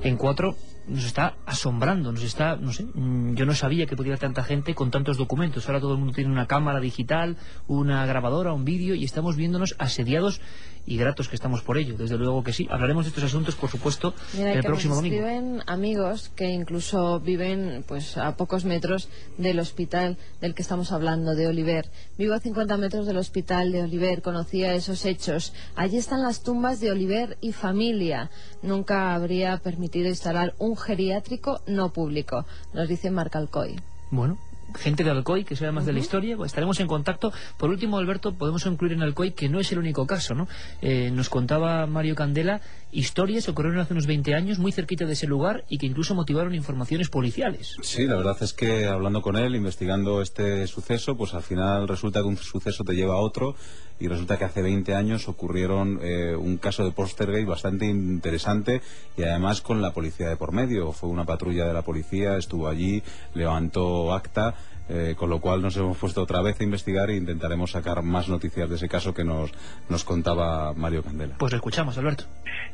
en 0.02 0.16
4, 0.16 0.56
nos 0.88 1.04
está 1.04 1.34
asombrando, 1.46 2.12
nos 2.12 2.22
está, 2.22 2.56
no 2.56 2.72
sé, 2.72 2.84
mm, 2.84 3.34
yo 3.34 3.46
no 3.46 3.54
sabía 3.54 3.86
que 3.86 3.94
haber 3.94 4.18
tanta 4.18 4.42
gente 4.42 4.74
con 4.74 4.90
tantos 4.90 5.16
documentos. 5.16 5.66
Ahora 5.68 5.80
todo 5.80 5.92
el 5.92 5.98
mundo 5.98 6.14
tiene 6.14 6.30
una 6.30 6.46
cámara 6.46 6.80
digital, 6.80 7.36
una 7.68 8.04
grabadora, 8.06 8.52
un 8.52 8.64
vídeo 8.64 8.94
y 8.94 9.04
estamos 9.04 9.36
viéndonos 9.36 9.74
asediados 9.78 10.40
y 10.84 10.96
gratos 10.96 11.28
que 11.28 11.36
estamos 11.36 11.62
por 11.62 11.78
ello. 11.78 11.96
Desde 11.96 12.16
luego 12.18 12.42
que 12.42 12.52
sí. 12.52 12.66
Hablaremos 12.70 13.04
de 13.04 13.10
estos 13.10 13.24
asuntos, 13.24 13.54
por 13.54 13.70
supuesto, 13.70 14.14
Mira, 14.34 14.52
el 14.52 14.60
que 14.62 14.66
próximo 14.66 14.96
domingo. 14.96 15.16
escriben 15.16 15.62
amigos 15.66 16.30
que 16.34 16.50
incluso 16.50 17.20
viven 17.20 17.84
pues 17.86 18.16
a 18.18 18.36
pocos 18.36 18.64
metros 18.64 19.08
del 19.38 19.60
hospital 19.60 20.18
del 20.40 20.54
que 20.54 20.62
estamos 20.62 20.92
hablando, 20.92 21.34
de 21.34 21.46
Oliver. 21.46 21.88
Vivo 22.18 22.34
a 22.34 22.40
50 22.40 22.76
metros 22.76 23.06
del 23.06 23.16
hospital 23.16 23.72
de 23.72 23.82
Oliver, 23.82 24.22
conocía 24.22 24.74
esos 24.74 25.04
hechos. 25.04 25.52
Allí 25.76 25.98
están 25.98 26.22
las 26.22 26.42
tumbas 26.42 26.80
de 26.80 26.90
Oliver 26.90 27.38
y 27.40 27.52
familia. 27.52 28.30
Nunca 28.62 29.14
habría 29.14 29.58
permitido 29.58 30.08
instalar 30.08 30.54
un 30.58 30.71
geriátrico 30.76 31.60
no 31.66 31.92
público, 31.92 32.44
nos 32.72 32.88
dice 32.88 33.10
Marc 33.10 33.36
Alcoy. 33.36 33.76
Bueno, 34.10 34.38
gente 34.78 35.04
de 35.04 35.10
Alcoy 35.10 35.44
que 35.44 35.56
sabe 35.56 35.72
más 35.72 35.86
de 35.86 35.92
la 35.92 35.98
historia, 35.98 36.36
pues 36.36 36.50
estaremos 36.50 36.80
en 36.80 36.86
contacto. 36.86 37.32
Por 37.56 37.70
último, 37.70 37.98
Alberto, 37.98 38.34
podemos 38.34 38.64
incluir 38.66 38.92
en 38.92 39.02
Alcoy 39.02 39.32
que 39.32 39.48
no 39.48 39.60
es 39.60 39.70
el 39.72 39.78
único 39.78 40.06
caso, 40.06 40.34
¿no? 40.34 40.48
Eh, 40.80 41.10
nos 41.10 41.28
contaba 41.28 41.86
Mario 41.86 42.14
Candela 42.14 42.60
historias 42.92 43.46
que 43.46 43.50
ocurrieron 43.50 43.80
hace 43.80 43.94
unos 43.94 44.06
20 44.06 44.34
años 44.34 44.58
muy 44.58 44.70
cerquita 44.70 45.06
de 45.06 45.14
ese 45.14 45.26
lugar 45.26 45.64
y 45.68 45.78
que 45.78 45.86
incluso 45.86 46.14
motivaron 46.14 46.54
informaciones 46.54 47.08
policiales. 47.08 47.76
Sí, 47.82 48.04
la 48.06 48.16
verdad 48.16 48.36
es 48.42 48.52
que 48.52 48.86
hablando 48.86 49.22
con 49.22 49.36
él, 49.36 49.56
investigando 49.56 50.20
este 50.20 50.66
suceso, 50.66 51.16
pues 51.16 51.32
al 51.32 51.42
final 51.42 51.88
resulta 51.88 52.20
que 52.20 52.26
un 52.26 52.36
suceso 52.36 52.84
te 52.84 52.94
lleva 52.94 53.14
a 53.14 53.18
otro 53.18 53.56
y 54.00 54.08
resulta 54.08 54.36
que 54.36 54.44
hace 54.44 54.62
20 54.62 54.94
años 54.94 55.28
ocurrieron 55.28 56.00
eh, 56.02 56.34
un 56.34 56.56
caso 56.58 56.84
de 56.84 56.92
Postergate 56.92 57.44
bastante 57.44 57.86
interesante 57.86 58.82
y 59.16 59.22
además 59.22 59.60
con 59.60 59.80
la 59.80 59.92
policía 59.92 60.28
de 60.28 60.36
por 60.36 60.52
medio. 60.52 60.92
Fue 60.92 61.08
una 61.08 61.24
patrulla 61.24 61.66
de 61.66 61.72
la 61.72 61.82
policía, 61.82 62.36
estuvo 62.36 62.68
allí, 62.68 63.02
levantó 63.34 64.12
acta. 64.12 64.54
Eh, 64.88 65.14
con 65.16 65.30
lo 65.30 65.40
cual 65.40 65.62
nos 65.62 65.76
hemos 65.76 65.96
puesto 65.96 66.22
otra 66.22 66.42
vez 66.42 66.60
a 66.60 66.64
investigar 66.64 67.10
e 67.10 67.16
intentaremos 67.16 67.70
sacar 67.70 68.02
más 68.02 68.28
noticias 68.28 68.68
de 68.68 68.76
ese 68.76 68.88
caso 68.88 69.14
que 69.14 69.24
nos, 69.24 69.52
nos 69.88 70.04
contaba 70.04 70.72
Mario 70.74 71.02
Candela. 71.02 71.36
Pues 71.38 71.52
lo 71.52 71.56
escuchamos, 71.56 71.96
Alberto. 71.98 72.24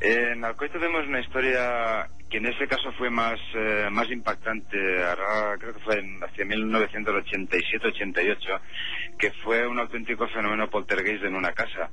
En 0.00 0.44
Alcoy 0.44 0.70
tenemos 0.70 1.06
una 1.06 1.20
historia 1.20 2.08
que 2.30 2.38
en 2.38 2.46
ese 2.46 2.66
caso 2.66 2.90
fue 2.92 3.10
más, 3.10 3.38
eh, 3.54 3.88
más 3.90 4.10
impactante, 4.10 4.76
ahora 5.04 5.56
creo 5.58 5.74
que 5.74 5.80
fue 5.80 5.98
en, 5.98 6.22
hacia 6.22 6.44
1987-88, 6.44 8.60
que 9.18 9.30
fue 9.42 9.66
un 9.66 9.78
auténtico 9.78 10.28
fenómeno 10.28 10.68
poltergeist 10.68 11.24
en 11.24 11.34
una 11.34 11.52
casa, 11.52 11.90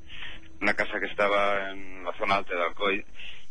una 0.61 0.73
casa 0.73 0.99
que 0.99 1.07
estaba 1.07 1.71
en 1.71 2.03
la 2.03 2.13
zona 2.13 2.35
alta 2.35 2.55
de 2.55 2.63
Alcoy 2.63 3.05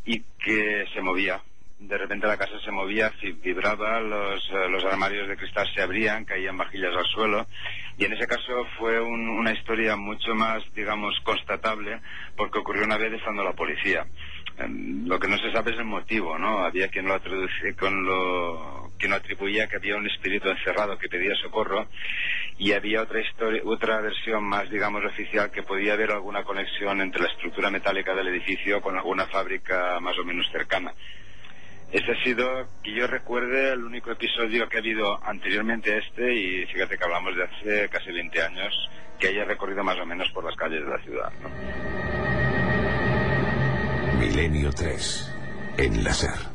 y 0.04 0.20
que 0.20 0.84
se 0.92 1.00
movía. 1.00 1.40
De 1.78 1.98
repente 1.98 2.26
la 2.26 2.36
casa 2.38 2.58
se 2.64 2.70
movía, 2.70 3.12
vibraba, 3.42 4.00
los, 4.00 4.48
eh, 4.50 4.68
los 4.70 4.84
armarios 4.84 5.28
de 5.28 5.36
cristal 5.36 5.68
se 5.74 5.82
abrían, 5.82 6.24
caían 6.24 6.56
vajillas 6.56 6.94
al 6.96 7.04
suelo. 7.06 7.46
Y 7.98 8.04
en 8.04 8.12
ese 8.12 8.26
caso 8.26 8.64
fue 8.78 9.00
un- 9.00 9.28
una 9.28 9.52
historia 9.52 9.96
mucho 9.96 10.34
más, 10.34 10.62
digamos, 10.74 11.18
constatable, 11.24 12.00
porque 12.36 12.58
ocurrió 12.60 12.84
una 12.84 12.96
vez 12.96 13.12
estando 13.12 13.42
la 13.44 13.52
policía. 13.52 14.06
Em, 14.56 15.06
Lo 15.06 15.18
que 15.18 15.26
no 15.28 15.36
se 15.36 15.50
sabe 15.52 15.72
es 15.72 15.78
el 15.78 15.84
motivo, 15.84 16.38
¿no? 16.38 16.60
Había 16.64 16.88
quien 16.88 17.06
lo, 17.06 17.20
con 17.78 18.04
lo, 18.06 18.92
quien 18.98 19.10
lo 19.10 19.16
atribuía 19.16 19.66
que 19.66 19.76
había 19.76 19.96
un 19.96 20.06
espíritu 20.06 20.48
encerrado 20.48 20.96
que 20.96 21.08
pedía 21.08 21.34
socorro 21.36 21.88
y 22.56 22.72
había 22.72 23.02
otra 23.02 23.20
historia, 23.20 23.60
otra 23.64 24.00
versión 24.00 24.44
más, 24.44 24.70
digamos, 24.70 25.04
oficial 25.04 25.50
que 25.50 25.64
podía 25.64 25.94
haber 25.94 26.12
alguna 26.12 26.44
conexión 26.44 27.00
entre 27.00 27.22
la 27.22 27.28
estructura 27.28 27.68
metálica 27.70 28.14
del 28.14 28.28
edificio 28.28 28.80
con 28.80 28.96
alguna 28.96 29.26
fábrica 29.26 29.98
más 30.00 30.16
o 30.18 30.24
menos 30.24 30.48
cercana. 30.52 30.94
Ese 31.94 32.10
ha 32.10 32.24
sido, 32.24 32.66
que 32.82 32.92
yo 32.92 33.06
recuerde, 33.06 33.72
el 33.72 33.84
único 33.84 34.10
episodio 34.10 34.68
que 34.68 34.78
ha 34.78 34.80
habido 34.80 35.16
anteriormente 35.24 35.92
a 35.92 35.98
este 35.98 36.34
y 36.34 36.66
fíjate 36.66 36.98
que 36.98 37.04
hablamos 37.04 37.36
de 37.36 37.44
hace 37.44 37.88
casi 37.88 38.10
20 38.10 38.42
años 38.42 38.90
que 39.16 39.28
haya 39.28 39.44
recorrido 39.44 39.84
más 39.84 39.96
o 40.00 40.04
menos 40.04 40.28
por 40.32 40.42
las 40.42 40.56
calles 40.56 40.82
de 40.84 40.90
la 40.90 40.98
ciudad. 41.04 41.32
Milenio 44.18 44.72
3. 44.72 45.34
En. 45.78 46.53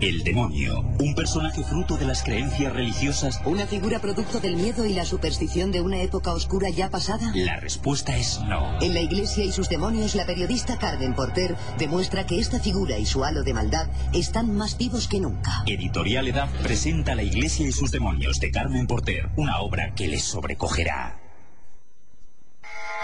El 0.00 0.24
demonio, 0.24 0.80
un 0.98 1.14
personaje 1.14 1.62
fruto 1.62 1.96
de 1.96 2.06
las 2.06 2.22
creencias 2.22 2.72
religiosas. 2.72 3.40
¿Una 3.44 3.66
figura 3.66 4.00
producto 4.00 4.40
del 4.40 4.56
miedo 4.56 4.84
y 4.84 4.94
la 4.94 5.04
superstición 5.04 5.70
de 5.70 5.80
una 5.80 6.02
época 6.02 6.32
oscura 6.32 6.68
ya 6.70 6.90
pasada? 6.90 7.30
La 7.34 7.58
respuesta 7.60 8.16
es 8.16 8.40
no. 8.40 8.80
En 8.80 8.94
la 8.94 9.00
iglesia 9.00 9.44
y 9.44 9.52
sus 9.52 9.68
demonios, 9.68 10.14
la 10.14 10.26
periodista 10.26 10.78
Carmen 10.78 11.14
Porter 11.14 11.56
demuestra 11.78 12.26
que 12.26 12.40
esta 12.40 12.58
figura 12.58 12.98
y 12.98 13.06
su 13.06 13.24
halo 13.24 13.44
de 13.44 13.54
maldad 13.54 13.88
están 14.12 14.56
más 14.56 14.76
vivos 14.76 15.06
que 15.06 15.20
nunca. 15.20 15.62
Editorial 15.66 16.26
Edad 16.26 16.48
presenta 16.62 17.14
La 17.14 17.22
iglesia 17.22 17.66
y 17.66 17.72
sus 17.72 17.90
demonios 17.90 18.40
de 18.40 18.50
Carmen 18.50 18.86
Porter, 18.86 19.30
una 19.36 19.60
obra 19.60 19.94
que 19.94 20.08
les 20.08 20.24
sobrecogerá. 20.24 21.20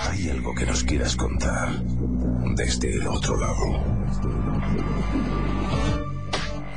Hay 0.00 0.31
algo 0.31 0.54
que 0.54 0.64
nos 0.64 0.85
quieras 0.85 1.16
contar 1.16 1.83
desde 2.54 2.94
el 2.94 3.07
otro 3.07 3.37
lado. 3.37 3.85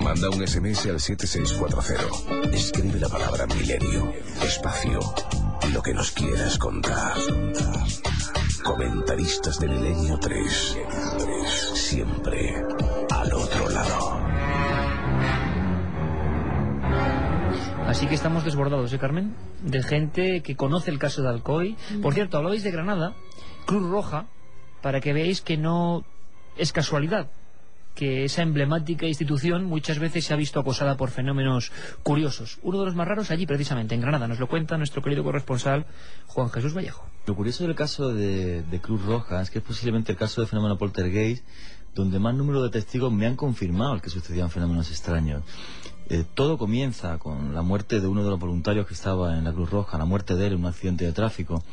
Manda 0.03 0.29
un 0.29 0.45
SMS 0.45 0.87
al 0.87 0.99
7640. 0.99 2.55
Escribe 2.55 2.99
la 2.99 3.07
palabra 3.07 3.45
milenio, 3.45 4.11
espacio 4.43 4.99
lo 5.73 5.81
que 5.81 5.93
nos 5.93 6.11
quieras 6.11 6.57
contar. 6.57 7.13
Comentaristas 8.63 9.59
de 9.59 9.67
Milenio 9.67 10.17
3. 10.17 10.77
Siempre 11.75 12.55
al 13.11 13.33
otro 13.33 13.69
lado. 13.69 14.19
Así 17.87 18.07
que 18.07 18.15
estamos 18.15 18.43
desbordados, 18.43 18.91
¿eh, 18.93 18.99
Carmen? 18.99 19.35
De 19.61 19.83
gente 19.83 20.41
que 20.41 20.55
conoce 20.55 20.89
el 20.89 20.99
caso 20.99 21.21
de 21.21 21.29
Alcoy. 21.29 21.77
Por 22.01 22.13
cierto, 22.15 22.37
hablabais 22.37 22.63
de 22.63 22.71
Granada, 22.71 23.13
Cruz 23.65 23.89
Roja, 23.89 24.25
para 24.81 24.99
que 24.99 25.13
veáis 25.13 25.41
que 25.41 25.57
no 25.57 26.03
es 26.57 26.73
casualidad 26.73 27.29
que 27.95 28.23
esa 28.23 28.41
emblemática 28.41 29.06
institución 29.06 29.65
muchas 29.65 29.99
veces 29.99 30.25
se 30.25 30.34
ha 30.34 30.38
visto 30.38 30.60
acosada 30.60 30.97
por 30.97 31.10
fenómenos 31.10 31.71
curiosos. 32.04 32.60
Uno 32.63 32.80
de 32.80 32.86
los 32.86 32.95
más 32.95 33.08
raros 33.08 33.32
allí, 33.32 33.45
precisamente, 33.45 33.95
en 33.95 34.01
Granada. 34.01 34.27
Nos 34.27 34.39
lo 34.39 34.47
cuenta 34.47 34.77
nuestro 34.77 35.01
querido 35.01 35.23
corresponsal 35.23 35.86
Juan 36.27 36.49
Jesús 36.49 36.73
Vallejo. 36.75 37.06
Lo 37.25 37.36
curioso 37.36 37.65
del 37.65 37.75
caso 37.75 38.13
de, 38.13 38.63
Cruz 38.82 39.04
Roja 39.06 39.41
es 39.41 39.51
que 39.51 39.60
es 39.60 39.65
posiblemente 39.65 40.12
el 40.12 40.17
caso 40.17 40.41
de 40.41 40.47
fenómeno 40.47 40.77
poltergeist 40.77 41.43
donde 41.93 42.19
más 42.19 42.34
número 42.34 42.63
de 42.63 42.69
testigos 42.69 43.12
me 43.12 43.27
han 43.27 43.36
confirmado 43.36 43.99
que 43.99 44.10
sucedían 44.10 44.49
fenómenos 44.49 44.89
extraños. 44.89 45.43
Eh, 46.10 46.25
todo 46.34 46.58
comienza 46.58 47.17
con 47.19 47.54
la 47.54 47.62
muerte 47.62 47.99
de 47.99 48.08
uno 48.08 48.23
de 48.23 48.30
los 48.30 48.39
voluntarios 48.39 48.88
que 48.88 48.93
estaba 48.93 49.38
en 49.38 49.43
la 49.43 49.54
Cruz 49.54 49.69
Roja, 49.69 49.97
la 49.97 50.06
muerte 50.06 50.36
de 50.36 50.47
él 50.47 50.54
en 50.54 50.60
un 50.60 50.65
accidente 50.67 51.06
de 51.06 51.13
tráfico. 51.13 51.63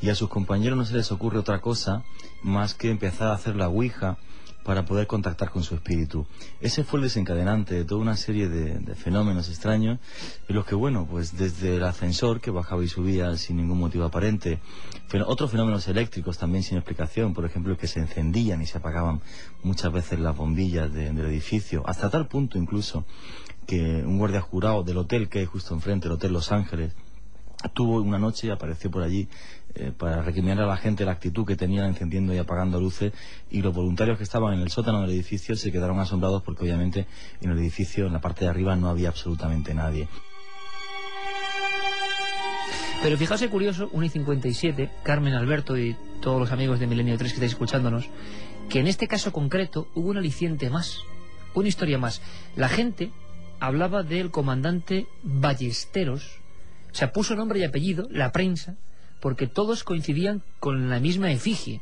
Y 0.00 0.10
a 0.10 0.14
sus 0.14 0.28
compañeros 0.28 0.78
no 0.78 0.84
se 0.84 0.94
les 0.94 1.10
ocurre 1.12 1.38
otra 1.38 1.60
cosa 1.60 2.02
más 2.42 2.74
que 2.74 2.90
empezar 2.90 3.28
a 3.28 3.34
hacer 3.34 3.56
la 3.56 3.68
Ouija 3.68 4.18
para 4.64 4.84
poder 4.84 5.06
contactar 5.06 5.50
con 5.50 5.62
su 5.62 5.74
espíritu. 5.74 6.26
Ese 6.60 6.84
fue 6.84 6.98
el 6.98 7.04
desencadenante 7.04 7.74
de 7.74 7.84
toda 7.84 8.00
una 8.00 8.16
serie 8.16 8.48
de, 8.48 8.94
fenómenos 8.94 9.48
extraños 9.48 9.98
en 10.48 10.54
los 10.54 10.64
que, 10.64 10.74
bueno, 10.74 11.06
pues 11.10 11.36
desde 11.36 11.76
el 11.76 11.84
ascensor 11.84 12.40
que 12.40 12.50
bajaba 12.50 12.84
y 12.84 12.88
subía 12.88 13.36
sin 13.36 13.56
ningún 13.56 13.78
motivo 13.78 14.04
aparente, 14.04 14.60
otros 15.26 15.50
fenómenos 15.50 15.88
eléctricos 15.88 16.38
también 16.38 16.62
sin 16.62 16.78
explicación, 16.78 17.34
por 17.34 17.44
ejemplo, 17.44 17.76
que 17.76 17.86
se 17.86 18.00
encendían 18.00 18.62
y 18.62 18.66
se 18.66 18.78
apagaban 18.78 19.20
muchas 19.62 19.92
veces 19.92 20.20
las 20.20 20.36
bombillas 20.36 20.92
de- 20.92 21.10
del 21.12 21.26
edificio, 21.26 21.82
hasta 21.86 22.08
tal 22.10 22.28
punto 22.28 22.58
incluso 22.58 23.04
que 23.66 24.02
un 24.04 24.18
guardia 24.18 24.40
jurado 24.40 24.82
del 24.82 24.98
hotel 24.98 25.28
que 25.28 25.40
hay 25.40 25.44
justo 25.46 25.74
enfrente, 25.74 26.06
el 26.06 26.12
Hotel 26.14 26.32
Los 26.32 26.50
Ángeles, 26.50 26.94
tuvo 27.74 28.00
una 28.00 28.18
noche 28.18 28.50
apareció 28.50 28.90
por 28.90 29.02
allí 29.02 29.28
eh, 29.74 29.92
para 29.96 30.22
recriminar 30.22 30.60
a 30.60 30.66
la 30.66 30.76
gente 30.76 31.04
la 31.04 31.12
actitud 31.12 31.46
que 31.46 31.56
tenían 31.56 31.86
encendiendo 31.86 32.34
y 32.34 32.38
apagando 32.38 32.80
luces 32.80 33.12
y 33.50 33.62
los 33.62 33.74
voluntarios 33.74 34.18
que 34.18 34.24
estaban 34.24 34.54
en 34.54 34.60
el 34.60 34.70
sótano 34.70 35.00
del 35.02 35.10
edificio 35.10 35.56
se 35.56 35.72
quedaron 35.72 35.98
asombrados 35.98 36.42
porque 36.42 36.62
obviamente 36.62 37.06
en 37.40 37.50
el 37.50 37.58
edificio 37.58 38.06
en 38.06 38.12
la 38.12 38.20
parte 38.20 38.44
de 38.44 38.50
arriba 38.50 38.76
no 38.76 38.88
había 38.88 39.08
absolutamente 39.08 39.74
nadie. 39.74 40.08
Pero 43.02 43.18
fijaos 43.18 43.42
curioso, 43.46 43.88
1 43.92 44.06
y 44.06 44.08
57, 44.10 44.90
Carmen, 45.02 45.34
Alberto 45.34 45.76
y 45.76 45.96
todos 46.20 46.38
los 46.38 46.52
amigos 46.52 46.78
de 46.78 46.86
Milenio 46.86 47.18
3 47.18 47.32
que 47.32 47.34
estáis 47.34 47.52
escuchándonos, 47.52 48.08
que 48.68 48.78
en 48.78 48.86
este 48.86 49.08
caso 49.08 49.32
concreto 49.32 49.88
hubo 49.94 50.10
un 50.10 50.18
aliciente 50.18 50.70
más, 50.70 51.00
una 51.54 51.68
historia 51.68 51.98
más. 51.98 52.22
La 52.54 52.68
gente 52.68 53.10
hablaba 53.58 54.04
del 54.04 54.30
comandante 54.30 55.08
Ballesteros, 55.24 56.38
o 56.92 56.94
sea, 56.94 57.12
puso 57.12 57.34
nombre 57.34 57.58
y 57.58 57.64
apellido, 57.64 58.06
la 58.10 58.30
prensa, 58.30 58.76
porque 59.22 59.46
todos 59.46 59.84
coincidían 59.84 60.42
con 60.58 60.90
la 60.90 60.98
misma 60.98 61.30
efigie. 61.30 61.80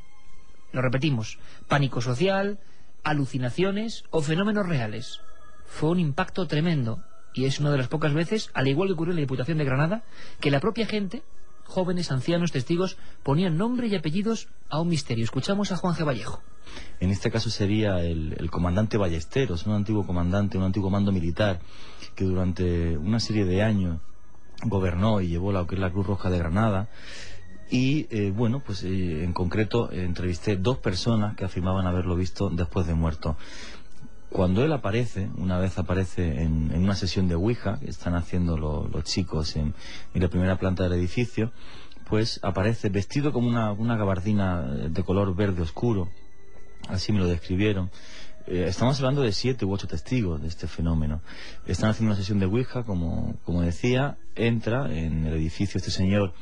Lo 0.72 0.82
repetimos, 0.82 1.38
pánico 1.68 2.02
social, 2.02 2.60
alucinaciones 3.02 4.04
o 4.10 4.20
fenómenos 4.20 4.68
reales. 4.68 5.20
Fue 5.64 5.88
un 5.88 6.00
impacto 6.00 6.46
tremendo 6.46 7.02
y 7.32 7.46
es 7.46 7.58
una 7.58 7.70
de 7.70 7.78
las 7.78 7.88
pocas 7.88 8.12
veces, 8.12 8.50
al 8.52 8.68
igual 8.68 8.88
que 8.88 8.92
ocurrió 8.92 9.12
en 9.12 9.16
la 9.16 9.22
Diputación 9.22 9.56
de 9.56 9.64
Granada, 9.64 10.04
que 10.38 10.50
la 10.50 10.60
propia 10.60 10.84
gente, 10.84 11.22
jóvenes, 11.64 12.12
ancianos, 12.12 12.52
testigos, 12.52 12.98
ponían 13.22 13.56
nombre 13.56 13.86
y 13.86 13.94
apellidos 13.94 14.48
a 14.68 14.78
un 14.78 14.88
misterio. 14.88 15.24
Escuchamos 15.24 15.72
a 15.72 15.76
Juan 15.76 15.94
G. 15.94 16.06
Vallejo. 16.06 16.42
En 17.00 17.10
este 17.10 17.30
caso 17.30 17.48
sería 17.48 18.02
el, 18.02 18.36
el 18.38 18.50
comandante 18.50 18.98
Ballesteros, 18.98 19.64
un 19.64 19.72
antiguo 19.72 20.06
comandante, 20.06 20.58
un 20.58 20.64
antiguo 20.64 20.90
mando 20.90 21.10
militar 21.10 21.60
que 22.14 22.24
durante 22.24 22.98
una 22.98 23.18
serie 23.18 23.46
de 23.46 23.62
años 23.62 23.98
gobernó 24.62 25.20
y 25.20 25.28
llevó 25.28 25.50
es 25.50 25.78
la 25.78 25.90
Cruz 25.90 26.06
Roja 26.06 26.30
de 26.30 26.38
Granada. 26.38 26.88
Y 27.70 28.08
eh, 28.10 28.32
bueno, 28.34 28.60
pues 28.60 28.82
eh, 28.82 29.22
en 29.22 29.32
concreto 29.32 29.92
entrevisté 29.92 30.56
dos 30.56 30.78
personas 30.78 31.36
que 31.36 31.44
afirmaban 31.44 31.86
haberlo 31.86 32.16
visto 32.16 32.50
después 32.50 32.86
de 32.86 32.94
muerto. 32.94 33.36
Cuando 34.28 34.64
él 34.64 34.72
aparece, 34.72 35.28
una 35.36 35.58
vez 35.58 35.78
aparece 35.78 36.42
en, 36.42 36.70
en 36.72 36.82
una 36.82 36.94
sesión 36.94 37.28
de 37.28 37.34
Ouija, 37.36 37.78
que 37.80 37.90
están 37.90 38.14
haciendo 38.14 38.56
lo- 38.56 38.88
los 38.88 39.04
chicos 39.04 39.56
en, 39.56 39.74
en 40.14 40.22
la 40.22 40.28
primera 40.28 40.56
planta 40.58 40.82
del 40.84 40.92
edificio, 40.94 41.52
pues 42.08 42.40
aparece 42.42 42.88
vestido 42.88 43.32
como 43.32 43.48
una, 43.48 43.72
una 43.72 43.96
gabardina 43.96 44.66
eh, 44.68 44.88
de 44.90 45.02
color 45.04 45.34
verde 45.36 45.62
oscuro, 45.62 46.08
así 46.88 47.12
me 47.12 47.18
lo 47.20 47.26
describieron. 47.26 47.90
Eh, 48.46 48.64
estamos 48.68 48.98
hablando 48.98 49.22
de 49.22 49.32
siete 49.32 49.64
u 49.64 49.72
ocho 49.72 49.86
testigos 49.86 50.40
de 50.42 50.48
este 50.48 50.66
fenómeno. 50.66 51.22
Están 51.66 51.90
haciendo 51.90 52.12
una 52.12 52.20
sesión 52.20 52.38
de 52.40 52.46
Ouija, 52.46 52.82
como, 52.84 53.36
como 53.44 53.62
decía, 53.62 54.16
entra 54.34 54.92
en 54.92 55.26
el 55.26 55.34
edificio 55.34 55.78
este 55.78 55.90
señor 55.92 56.32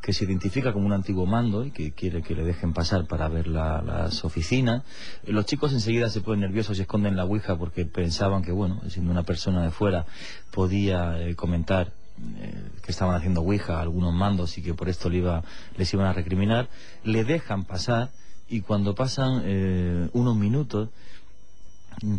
que 0.00 0.12
se 0.12 0.24
identifica 0.24 0.72
como 0.72 0.86
un 0.86 0.92
antiguo 0.92 1.26
mando 1.26 1.64
y 1.64 1.70
que 1.70 1.92
quiere 1.92 2.22
que 2.22 2.34
le 2.34 2.44
dejen 2.44 2.72
pasar 2.72 3.06
para 3.06 3.28
ver 3.28 3.46
la- 3.48 3.82
las 3.82 4.24
oficinas. 4.24 4.82
Los 5.26 5.44
chicos 5.46 5.72
enseguida 5.72 6.08
se 6.08 6.20
ponen 6.20 6.40
nerviosos 6.40 6.78
y 6.78 6.82
esconden 6.82 7.16
la 7.16 7.24
Ouija 7.24 7.56
porque 7.56 7.84
pensaban 7.84 8.42
que, 8.42 8.52
bueno, 8.52 8.80
siendo 8.88 9.10
una 9.10 9.24
persona 9.24 9.62
de 9.64 9.70
fuera, 9.70 10.06
podía 10.50 11.20
eh, 11.20 11.34
comentar 11.34 11.92
eh, 12.38 12.70
que 12.82 12.90
estaban 12.90 13.14
haciendo 13.14 13.42
Ouija 13.42 13.80
algunos 13.80 14.12
mandos 14.12 14.58
y 14.58 14.62
que 14.62 14.74
por 14.74 14.88
esto 14.88 15.08
le 15.10 15.18
iba, 15.18 15.44
les 15.76 15.92
iban 15.92 16.06
a 16.06 16.12
recriminar. 16.12 16.68
Le 17.04 17.24
dejan 17.24 17.64
pasar 17.64 18.10
y 18.48 18.60
cuando 18.62 18.94
pasan 18.94 19.42
eh, 19.44 20.08
unos 20.14 20.36
minutos, 20.36 20.88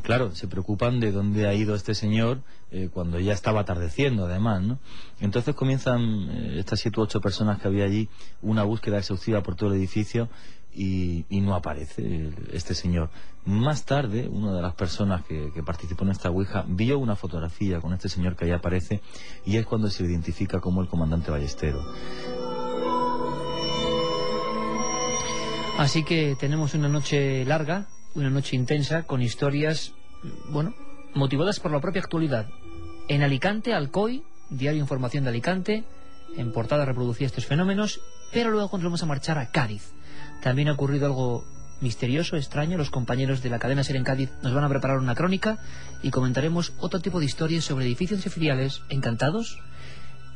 Claro, 0.04 0.36
se 0.36 0.48
preocupan 0.48 1.00
de 1.00 1.12
dónde 1.12 1.48
ha 1.48 1.54
ido 1.54 1.74
este 1.74 1.96
señor 1.96 2.42
eh, 2.72 2.90
cuando 2.92 3.20
ya 3.20 3.34
estaba 3.34 3.62
atardeciendo, 3.62 4.26
además, 4.26 4.62
¿no? 4.62 4.80
Entonces 5.22 5.56
comienzan 5.56 6.30
eh, 6.30 6.60
estas 6.60 6.82
siete 6.82 7.00
u 7.00 7.04
ocho 7.04 7.22
personas 7.22 7.62
que 7.62 7.68
había 7.68 7.86
allí 7.86 8.10
una 8.42 8.64
búsqueda 8.64 8.98
exhaustiva 8.98 9.42
por 9.42 9.56
todo 9.56 9.72
el 9.72 9.78
edificio 9.78 10.28
y, 10.74 11.26
no 11.30 11.56
aparece 11.56 12.32
este 12.52 12.76
señor. 12.76 13.10
Más 13.46 13.86
tarde, 13.86 14.28
una 14.28 14.54
de 14.54 14.62
las 14.62 14.76
personas 14.76 15.24
que, 15.26 15.52
participó 15.66 16.04
en 16.04 16.12
esta 16.12 16.30
Ouija 16.30 16.66
vio 16.68 17.00
una 17.00 17.16
fotografía 17.16 17.80
con 17.80 17.94
este 17.94 18.10
señor 18.10 18.36
que 18.36 18.46
ahí 18.46 18.52
aparece 18.52 19.02
y 19.46 19.58
es 19.58 19.66
cuando 19.66 19.90
se 19.90 20.04
identifica 20.04 20.60
como 20.60 20.82
el 20.82 20.88
comandante 20.88 21.32
Ballestero. 21.32 21.82
Así 25.78 26.04
que 26.04 26.36
tenemos 26.38 26.74
una 26.74 26.90
noche 26.90 27.46
larga, 27.46 27.88
una 28.16 28.30
noche 28.30 28.56
intensa, 28.56 29.04
con 29.04 29.22
historias, 29.22 29.94
bueno, 30.50 30.74
motivadas 31.14 31.60
por 31.60 31.72
la 31.72 31.80
propia 31.80 32.02
actualidad. 32.02 32.48
En 33.08 33.24
Alicante, 33.24 33.74
Alcoy, 33.74 34.24
Diario 34.50 34.82
Información 34.82 35.24
de 35.24 35.30
Alicante, 35.30 35.84
en 36.38 36.52
portada 36.52 36.86
reproducía 36.86 37.28
estos 37.28 37.46
fenómenos, 37.46 38.02
pero 38.32 38.52
luego 38.52 38.78
nos 38.78 38.84
vamos 38.84 39.04
a 39.04 39.08
marchar 39.08 39.38
a 39.38 39.52
Cádiz. 39.52 39.94
También 40.42 40.68
ha 40.68 40.74
ocurrido 40.74 41.06
algo 41.06 41.46
misterioso, 41.82 42.36
extraño. 42.36 42.78
Los 42.78 42.90
compañeros 42.90 43.42
de 43.42 43.50
la 43.50 43.60
cadena 43.60 43.84
Ser 43.84 43.96
en 43.96 44.04
Cádiz 44.04 44.32
nos 44.42 44.54
van 44.54 44.64
a 44.64 44.70
preparar 44.70 44.98
una 44.98 45.16
crónica 45.16 45.60
y 46.02 46.12
comentaremos 46.12 46.74
otro 46.80 47.00
tipo 47.00 47.20
de 47.20 47.26
historias 47.26 47.64
sobre 47.64 47.86
edificios 47.86 48.26
oficiales 48.26 48.82
encantados, 48.90 49.60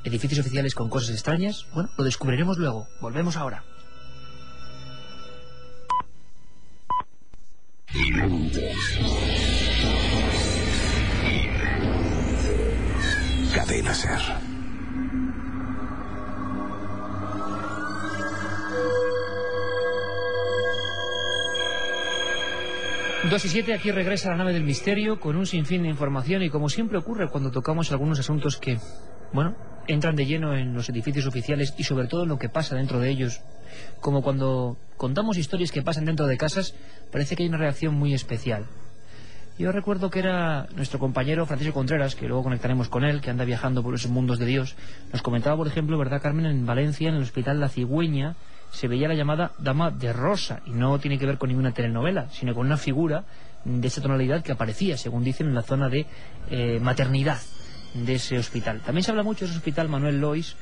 edificios 0.03 0.39
oficiales 0.39 0.75
con 0.75 0.89
cosas 0.89 1.11
extrañas. 1.11 1.65
Bueno, 1.73 1.89
lo 1.97 2.03
descubriremos 2.03 2.57
luego. 2.57 2.87
Volvemos 3.01 3.37
ahora. 3.37 3.63
Cadena 13.53 13.93
Ser. 13.93 14.19
2 23.29 23.45
y 23.45 23.49
7, 23.49 23.73
aquí 23.75 23.91
regresa 23.91 24.31
la 24.31 24.37
nave 24.37 24.53
del 24.53 24.63
misterio 24.63 25.19
con 25.19 25.35
un 25.35 25.45
sinfín 25.45 25.83
de 25.83 25.89
información 25.89 26.41
y 26.41 26.49
como 26.49 26.69
siempre 26.69 26.97
ocurre 26.97 27.29
cuando 27.29 27.51
tocamos 27.51 27.91
algunos 27.91 28.19
asuntos 28.19 28.57
que, 28.57 28.79
bueno, 29.33 29.55
entran 29.87 30.15
de 30.15 30.25
lleno 30.25 30.55
en 30.55 30.73
los 30.73 30.89
edificios 30.89 31.25
oficiales 31.25 31.73
y 31.77 31.83
sobre 31.83 32.07
todo 32.07 32.23
en 32.23 32.29
lo 32.29 32.39
que 32.39 32.49
pasa 32.49 32.75
dentro 32.75 32.99
de 32.99 33.09
ellos. 33.09 33.41
Como 33.99 34.21
cuando 34.21 34.77
contamos 34.97 35.37
historias 35.37 35.71
que 35.71 35.81
pasan 35.81 36.05
dentro 36.05 36.27
de 36.27 36.37
casas, 36.37 36.75
parece 37.11 37.35
que 37.35 37.43
hay 37.43 37.49
una 37.49 37.57
reacción 37.57 37.93
muy 37.93 38.13
especial. 38.13 38.65
Yo 39.57 39.71
recuerdo 39.71 40.09
que 40.09 40.19
era 40.19 40.67
nuestro 40.75 40.97
compañero 40.97 41.45
Francisco 41.45 41.75
Contreras, 41.75 42.15
que 42.15 42.27
luego 42.27 42.43
conectaremos 42.43 42.89
con 42.89 43.03
él, 43.03 43.21
que 43.21 43.29
anda 43.29 43.45
viajando 43.45 43.83
por 43.83 43.93
esos 43.93 44.09
mundos 44.09 44.39
de 44.39 44.47
Dios. 44.47 44.75
Nos 45.11 45.21
comentaba, 45.21 45.55
por 45.55 45.67
ejemplo, 45.67 45.97
¿verdad, 45.97 46.21
Carmen? 46.21 46.47
En 46.47 46.65
Valencia, 46.65 47.09
en 47.09 47.15
el 47.15 47.21
hospital 47.21 47.59
La 47.59 47.69
Cigüeña, 47.69 48.35
se 48.71 48.87
veía 48.87 49.07
la 49.07 49.13
llamada 49.13 49.51
Dama 49.59 49.91
de 49.91 50.11
Rosa, 50.11 50.61
y 50.65 50.71
no 50.71 50.97
tiene 50.97 51.19
que 51.19 51.27
ver 51.27 51.37
con 51.37 51.49
ninguna 51.49 51.71
telenovela, 51.71 52.29
sino 52.31 52.55
con 52.55 52.65
una 52.65 52.77
figura 52.77 53.25
de 53.63 53.87
esa 53.87 54.01
tonalidad 54.01 54.41
que 54.43 54.51
aparecía, 54.51 54.97
según 54.97 55.23
dicen, 55.23 55.47
en 55.47 55.53
la 55.53 55.61
zona 55.61 55.87
de 55.87 56.07
eh, 56.49 56.79
maternidad 56.81 57.37
de 57.93 58.15
ese 58.15 58.37
hospital. 58.37 58.81
También 58.81 59.03
se 59.03 59.11
habla 59.11 59.23
mucho 59.23 59.45
de 59.45 59.51
ese 59.51 59.57
hospital 59.57 59.89
Manuel 59.89 60.19
Lois, 60.19 60.55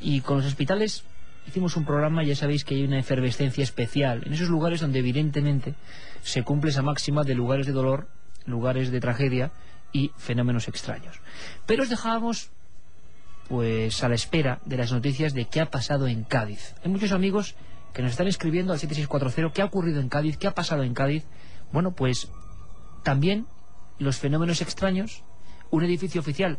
y 0.00 0.20
con 0.20 0.38
los 0.38 0.46
hospitales 0.46 1.04
hicimos 1.46 1.76
un 1.76 1.84
programa, 1.84 2.22
ya 2.24 2.36
sabéis 2.36 2.64
que 2.64 2.74
hay 2.74 2.84
una 2.84 2.98
efervescencia 2.98 3.62
especial, 3.62 4.22
en 4.26 4.32
esos 4.34 4.48
lugares 4.48 4.80
donde 4.80 4.98
evidentemente 4.98 5.74
se 6.22 6.42
cumple 6.42 6.70
esa 6.70 6.82
máxima 6.82 7.24
de 7.24 7.34
lugares 7.34 7.66
de 7.66 7.72
dolor, 7.72 8.08
lugares 8.46 8.90
de 8.90 9.00
tragedia 9.00 9.52
y 9.92 10.10
fenómenos 10.16 10.68
extraños. 10.68 11.20
Pero 11.66 11.84
os 11.84 11.88
dejábamos 11.88 12.50
pues 13.48 14.02
a 14.02 14.08
la 14.08 14.14
espera 14.14 14.60
de 14.64 14.76
las 14.76 14.92
noticias 14.92 15.34
de 15.34 15.46
qué 15.46 15.60
ha 15.60 15.70
pasado 15.70 16.06
en 16.08 16.24
Cádiz. 16.24 16.74
Hay 16.82 16.90
muchos 16.90 17.12
amigos 17.12 17.54
que 17.92 18.02
nos 18.02 18.12
están 18.12 18.26
escribiendo 18.26 18.72
al 18.72 18.78
7640 18.78 19.54
qué 19.54 19.62
ha 19.62 19.66
ocurrido 19.66 20.00
en 20.00 20.08
Cádiz, 20.08 20.36
qué 20.36 20.46
ha 20.46 20.54
pasado 20.54 20.82
en 20.82 20.94
Cádiz. 20.94 21.24
Bueno, 21.72 21.92
pues 21.92 22.30
también 23.02 23.46
los 23.98 24.18
fenómenos 24.18 24.62
extraños, 24.62 25.22
un 25.70 25.84
edificio 25.84 26.20
oficial, 26.20 26.58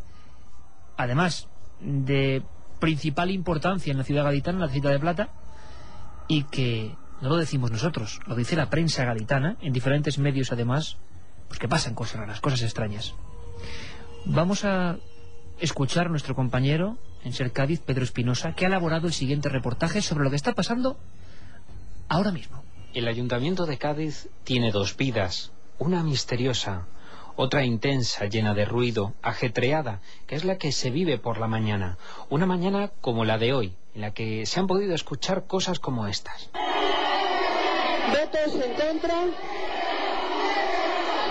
además 0.98 1.48
de 1.80 2.44
principal 2.80 3.32
importancia 3.32 3.92
en 3.92 3.98
la 3.98 4.04
ciudad 4.04 4.24
gaditana, 4.24 4.58
en 4.58 4.66
la 4.68 4.70
ciudad 4.70 4.92
de 4.92 5.00
Plata, 5.00 5.30
y 6.28 6.44
que 6.44 6.96
no 7.22 7.30
lo 7.30 7.38
decimos 7.38 7.72
nosotros, 7.72 8.20
lo 8.28 8.36
dice 8.36 8.56
la 8.56 8.70
prensa 8.70 9.06
gaditana, 9.06 9.58
en 9.62 9.74
diferentes 9.74 10.18
medios 10.20 10.52
además, 10.52 10.98
pues 11.48 11.60
que 11.60 11.68
pasan 11.68 11.96
cosas 11.96 12.20
raras, 12.20 12.42
cosas 12.42 12.62
extrañas. 12.62 13.14
Vamos 14.26 14.66
a 14.66 14.98
escuchar 15.60 16.08
a 16.08 16.10
nuestro 16.10 16.36
compañero 16.36 16.98
en 17.24 17.34
Ser 17.34 17.52
Cádiz, 17.52 17.82
Pedro 17.82 18.04
Espinosa, 18.04 18.54
que 18.54 18.66
ha 18.66 18.68
elaborado 18.68 19.08
el 19.08 19.14
siguiente 19.14 19.50
reportaje 19.50 20.02
sobre 20.02 20.24
lo 20.24 20.30
que 20.30 20.36
está 20.36 20.54
pasando 20.54 20.98
ahora 22.08 22.32
mismo. 22.32 22.64
El 22.94 23.08
Ayuntamiento 23.08 23.66
de 23.66 23.78
Cádiz 23.78 24.30
tiene 24.44 24.72
dos 24.72 24.96
vidas, 24.96 25.52
una 25.80 26.04
misteriosa, 26.04 26.88
otra 27.36 27.66
intensa, 27.66 28.26
llena 28.26 28.54
de 28.54 28.66
ruido, 28.66 29.14
ajetreada, 29.22 30.02
que 30.28 30.36
es 30.36 30.46
la 30.46 30.58
que 30.58 30.72
se 30.72 30.90
vive 30.90 31.18
por 31.18 31.40
la 31.40 31.48
mañana. 31.48 31.98
Una 32.30 32.46
mañana 32.46 32.92
como 33.02 33.26
la 33.26 33.38
de 33.38 33.54
hoy, 33.54 33.76
en 33.94 34.02
la 34.02 34.12
que 34.12 34.46
se 34.46 34.60
han 34.60 34.68
podido 34.68 34.94
escuchar 34.96 35.46
cosas 35.46 35.80
como 35.80 36.08
estas. 36.08 36.50
Votos 38.10 38.56
en 38.56 38.74
contra. 38.74 39.16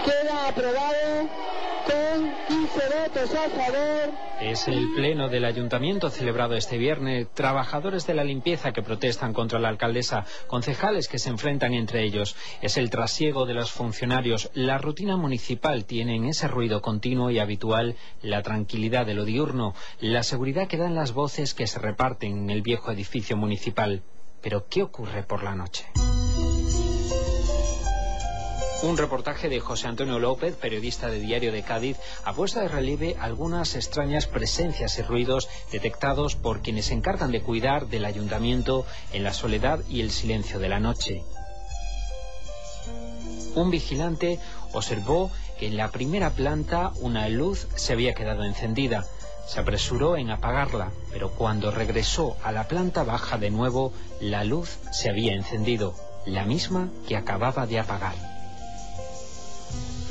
Queda 0.05 0.49
aprobado 0.49 1.54
con 1.85 2.33
15 2.49 2.81
votos 2.89 3.35
a 3.35 3.49
favor. 3.51 4.15
Es 4.41 4.69
el 4.69 4.93
pleno 4.95 5.29
del 5.29 5.45
ayuntamiento 5.45 6.11
celebrado 6.11 6.55
este 6.55 6.79
viernes. 6.79 7.29
Trabajadores 7.33 8.07
de 8.07 8.15
la 8.15 8.25
limpieza 8.25 8.73
que 8.73 8.83
protestan 8.83 9.33
contra 9.33 9.59
la 9.59 9.69
alcaldesa, 9.69 10.25
concejales 10.47 11.09
que 11.09 11.19
se 11.19 11.31
enfrentan 11.31 11.75
entre 11.75 12.05
ellos. 12.05 12.37
Es 12.61 12.77
el 12.77 12.91
trasiego 12.91 13.47
de 13.47 13.55
los 13.55 13.71
funcionarios. 13.71 14.51
La 14.55 14.79
rutina 14.79 15.17
municipal 15.17 15.85
tiene 15.85 16.17
en 16.17 16.27
ese 16.27 16.49
ruido 16.49 16.83
continuo 16.83 17.31
y 17.31 17.39
habitual 17.39 17.97
la 18.23 18.43
tranquilidad 18.43 19.07
de 19.07 19.15
lo 19.15 19.25
diurno, 19.25 19.75
la 20.01 20.23
seguridad 20.23 20.69
que 20.69 20.77
dan 20.77 20.95
las 20.95 21.13
voces 21.13 21.55
que 21.55 21.67
se 21.67 21.79
reparten 21.79 22.45
en 22.45 22.51
el 22.51 22.63
viejo 22.63 22.91
edificio 22.91 23.37
municipal. 23.37 24.03
Pero 24.43 24.67
¿qué 24.69 24.83
ocurre 24.83 25.23
por 25.23 25.43
la 25.43 25.55
noche? 25.55 25.87
Un 28.85 28.99
reportaje 28.99 29.49
de 29.49 29.61
José 29.61 29.89
Antonio 29.89 30.19
López, 30.19 30.57
periodista 30.57 31.09
de 31.09 31.19
Diario 31.19 31.53
de 31.53 31.63
Cádiz, 31.63 31.97
ha 32.23 32.35
puesto 32.35 32.61
de 32.61 32.69
relieve 32.69 33.17
algunas 33.19 33.77
extrañas 33.77 34.27
presencias 34.27 34.99
y 34.99 35.03
ruidos 35.03 35.49
detectados 35.73 36.37
por 36.37 36.61
quienes 36.61 36.85
se 36.87 36.93
encargan 36.93 37.33
de 37.33 37.41
cuidar 37.41 37.87
del 37.87 38.05
ayuntamiento 38.05 38.85
en 39.15 39.25
la 39.25 39.33
soledad 39.33 39.81
y 39.89 40.03
el 40.03 40.11
silencio 40.11 40.59
de 40.59 40.69
la 40.69 40.81
noche. 40.81 41.25
Un 43.55 43.71
vigilante 43.71 44.39
observó 44.75 45.31
que 45.59 45.69
en 45.69 45.79
la 45.79 45.91
primera 45.91 46.29
planta 46.29 46.93
una 46.97 47.27
luz 47.31 47.69
se 47.77 47.95
había 47.95 48.13
quedado 48.13 48.45
encendida. 48.45 49.07
Se 49.47 49.61
apresuró 49.61 50.19
en 50.19 50.31
apagarla, 50.31 50.91
pero 51.11 51.31
cuando 51.31 51.71
regresó 51.71 52.37
a 52.45 52.53
la 52.53 52.69
planta 52.69 53.03
baja 53.03 53.39
de 53.39 53.49
nuevo, 53.49 53.95
la 54.21 54.45
luz 54.45 54.77
se 54.93 55.09
había 55.09 55.33
encendido, 55.33 55.95
la 56.27 56.45
misma 56.45 56.91
que 57.09 57.17
acababa 57.17 57.67
de 57.67 57.79
apagar. 57.79 58.34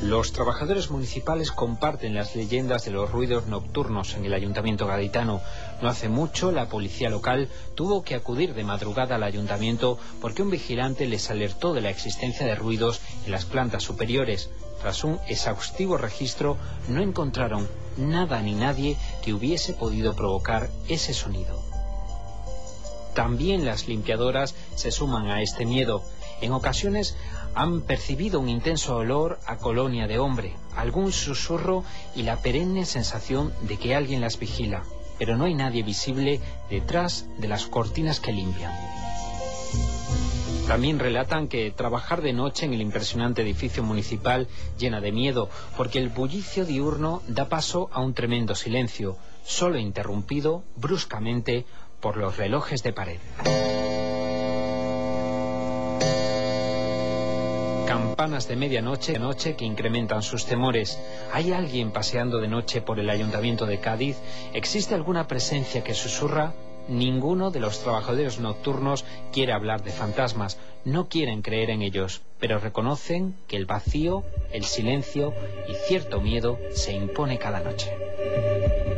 Los 0.02 0.34
trabajadores 0.34 0.90
municipales 0.90 1.52
comparten 1.52 2.14
las 2.16 2.36
leyendas 2.36 2.84
de 2.84 2.92
los 2.92 3.10
ruidos 3.12 3.48
nocturnos 3.48 4.16
en 4.16 4.26
el 4.26 4.34
ayuntamiento 4.34 4.86
gaditano. 4.86 5.42
No 5.82 5.88
hace 5.88 6.10
mucho 6.10 6.52
la 6.52 6.68
policía 6.68 7.10
local 7.10 7.48
tuvo 7.76 8.04
que 8.04 8.16
acudir 8.16 8.54
de 8.54 8.64
madrugada 8.64 9.16
al 9.16 9.24
ayuntamiento 9.24 9.98
porque 10.20 10.42
un 10.42 10.50
vigilante 10.50 11.06
les 11.06 11.30
alertó 11.30 11.74
de 11.74 11.82
la 11.82 11.90
existencia 11.90 12.46
de 12.46 12.56
ruidos 12.56 13.00
en 13.26 13.32
las 13.32 13.46
plantas 13.46 13.84
superiores. 13.84 14.50
Tras 14.82 15.06
un 15.06 15.20
exhaustivo 15.30 15.98
registro 15.98 16.58
no 16.90 17.02
encontraron 17.02 17.70
nada 17.96 18.42
ni 18.42 18.56
nadie 18.56 18.98
que 19.24 19.34
hubiese 19.34 19.74
podido 19.74 20.16
provocar 20.16 20.70
ese 20.90 21.14
sonido. 21.14 21.64
También 23.14 23.64
las 23.64 23.88
limpiadoras 23.88 24.56
se 24.76 24.92
suman 24.92 25.28
a 25.28 25.42
este 25.42 25.66
miedo. 25.66 26.04
En 26.42 26.52
ocasiones 26.52 27.16
han 27.56 27.82
percibido 27.82 28.40
un 28.40 28.50
intenso 28.50 28.96
olor 28.96 29.40
a 29.46 29.58
colonia 29.58 30.08
de 30.08 30.20
hombre, 30.20 30.54
algún 30.76 31.12
susurro 31.12 31.84
y 32.16 32.24
la 32.24 32.38
perenne 32.38 32.86
sensación 32.86 33.54
de 33.62 33.78
que 33.78 33.96
alguien 33.96 34.22
las 34.22 34.40
vigila, 34.40 34.84
pero 35.18 35.38
no 35.38 35.46
hay 35.46 35.54
nadie 35.54 35.84
visible 35.84 36.40
detrás 36.70 37.28
de 37.38 37.48
las 37.48 37.66
cortinas 37.66 38.20
que 38.20 38.32
limpian. 38.32 38.74
También 40.68 40.98
relatan 40.98 41.50
que 41.50 41.72
trabajar 41.72 42.22
de 42.22 42.32
noche 42.32 42.66
en 42.66 42.74
el 42.74 42.82
impresionante 42.82 43.42
edificio 43.42 43.84
municipal 43.84 44.48
llena 44.80 45.02
de 45.02 45.12
miedo, 45.12 45.50
porque 45.76 46.00
el 46.00 46.10
bullicio 46.10 46.66
diurno 46.66 47.22
da 47.28 47.50
paso 47.50 47.90
a 47.92 48.00
un 48.00 48.14
tremendo 48.14 48.56
silencio, 48.56 49.18
solo 49.44 49.78
interrumpido 49.78 50.64
bruscamente 50.78 51.66
por 52.00 52.16
los 52.18 52.38
relojes 52.38 52.82
de 52.82 52.94
pared. 52.94 53.20
Campanas 57.86 58.48
de 58.48 58.56
medianoche 58.56 59.18
noche 59.20 59.56
que 59.56 59.66
incrementan 59.66 60.22
sus 60.22 60.46
temores. 60.46 61.00
¿Hay 61.32 61.52
alguien 61.52 61.92
paseando 61.92 62.40
de 62.40 62.48
noche 62.48 62.82
por 62.82 63.00
el 63.00 63.10
ayuntamiento 63.10 63.66
de 63.66 63.80
Cádiz? 63.80 64.18
¿Existe 64.54 64.96
alguna 64.96 65.28
presencia 65.28 65.84
que 65.84 65.94
susurra? 65.94 66.54
Ninguno 66.88 67.50
de 67.52 67.60
los 67.60 67.80
trabajadores 67.80 68.40
nocturnos 68.40 69.06
quiere 69.32 69.54
hablar 69.54 69.84
de 69.84 69.92
fantasmas, 69.92 70.58
no 70.84 71.08
quieren 71.08 71.42
creer 71.42 71.70
en 71.70 71.82
ellos, 71.82 72.22
pero 72.40 72.60
reconocen 72.60 73.36
que 73.48 73.56
el 73.56 73.66
vacío, 73.66 74.24
el 74.52 74.66
silencio 74.66 75.34
y 75.70 75.76
cierto 75.88 76.20
miedo 76.20 76.60
se 76.72 76.94
impone 76.94 77.40
cada 77.40 77.62
noche. 77.62 78.93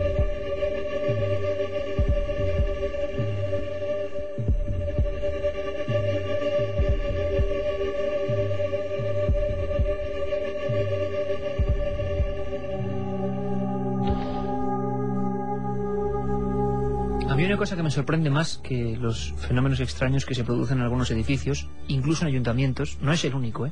Una 17.56 17.62
cosa 17.62 17.78
que 17.78 17.84
me 17.84 17.92
sorprende 17.92 18.30
más 18.30 18.58
que 18.58 18.98
los 18.98 19.34
fenómenos 19.38 19.80
extraños 19.80 20.26
que 20.26 20.36
se 20.36 20.44
producen 20.44 20.80
en 20.80 20.84
algunos 20.84 21.10
edificios, 21.12 21.70
incluso 21.88 22.24
en 22.24 22.28
ayuntamientos, 22.28 22.98
no 23.00 23.14
es 23.14 23.24
el 23.24 23.34
único, 23.34 23.66
¿eh? 23.66 23.72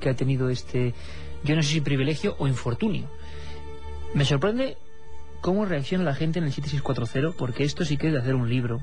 que 0.00 0.10
ha 0.10 0.16
tenido 0.16 0.48
este, 0.48 0.92
yo 1.44 1.54
no 1.54 1.62
sé 1.62 1.68
si 1.68 1.80
privilegio 1.80 2.34
o 2.40 2.48
infortunio. 2.48 3.08
Me 4.12 4.24
sorprende 4.24 4.76
cómo 5.40 5.66
reacciona 5.66 6.02
la 6.02 6.16
gente 6.16 6.40
en 6.40 6.46
el 6.46 6.52
7640, 6.52 7.38
porque 7.38 7.62
esto 7.62 7.84
sí 7.84 7.96
que 7.96 8.08
es 8.08 8.12
de 8.12 8.18
hacer 8.18 8.34
un 8.34 8.50
libro, 8.50 8.80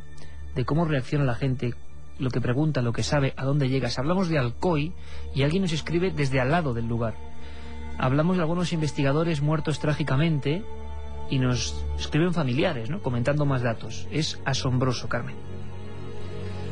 de 0.56 0.64
cómo 0.64 0.86
reacciona 0.86 1.26
la 1.26 1.36
gente, 1.36 1.74
lo 2.18 2.30
que 2.30 2.40
pregunta, 2.40 2.82
lo 2.82 2.94
que 2.94 3.04
sabe, 3.04 3.34
a 3.36 3.44
dónde 3.44 3.68
llegas. 3.68 4.00
Hablamos 4.00 4.30
de 4.30 4.40
Alcoy 4.40 4.94
y 5.36 5.44
alguien 5.44 5.64
nos 5.64 5.74
escribe 5.74 6.12
desde 6.16 6.40
al 6.40 6.52
lado 6.52 6.74
del 6.74 6.88
lugar. 6.88 7.16
Hablamos 7.98 8.38
de 8.38 8.44
algunos 8.44 8.72
investigadores 8.72 9.42
muertos 9.42 9.82
trágicamente 9.82 10.64
y 11.30 11.40
nos 11.40 11.86
escriben 11.98 12.34
familiares, 12.34 12.90
¿no? 12.90 13.02
comentando 13.02 13.46
más 13.46 13.62
datos. 13.62 14.08
Es 14.12 14.40
asombroso, 14.46 15.08
Carmen. 15.08 15.36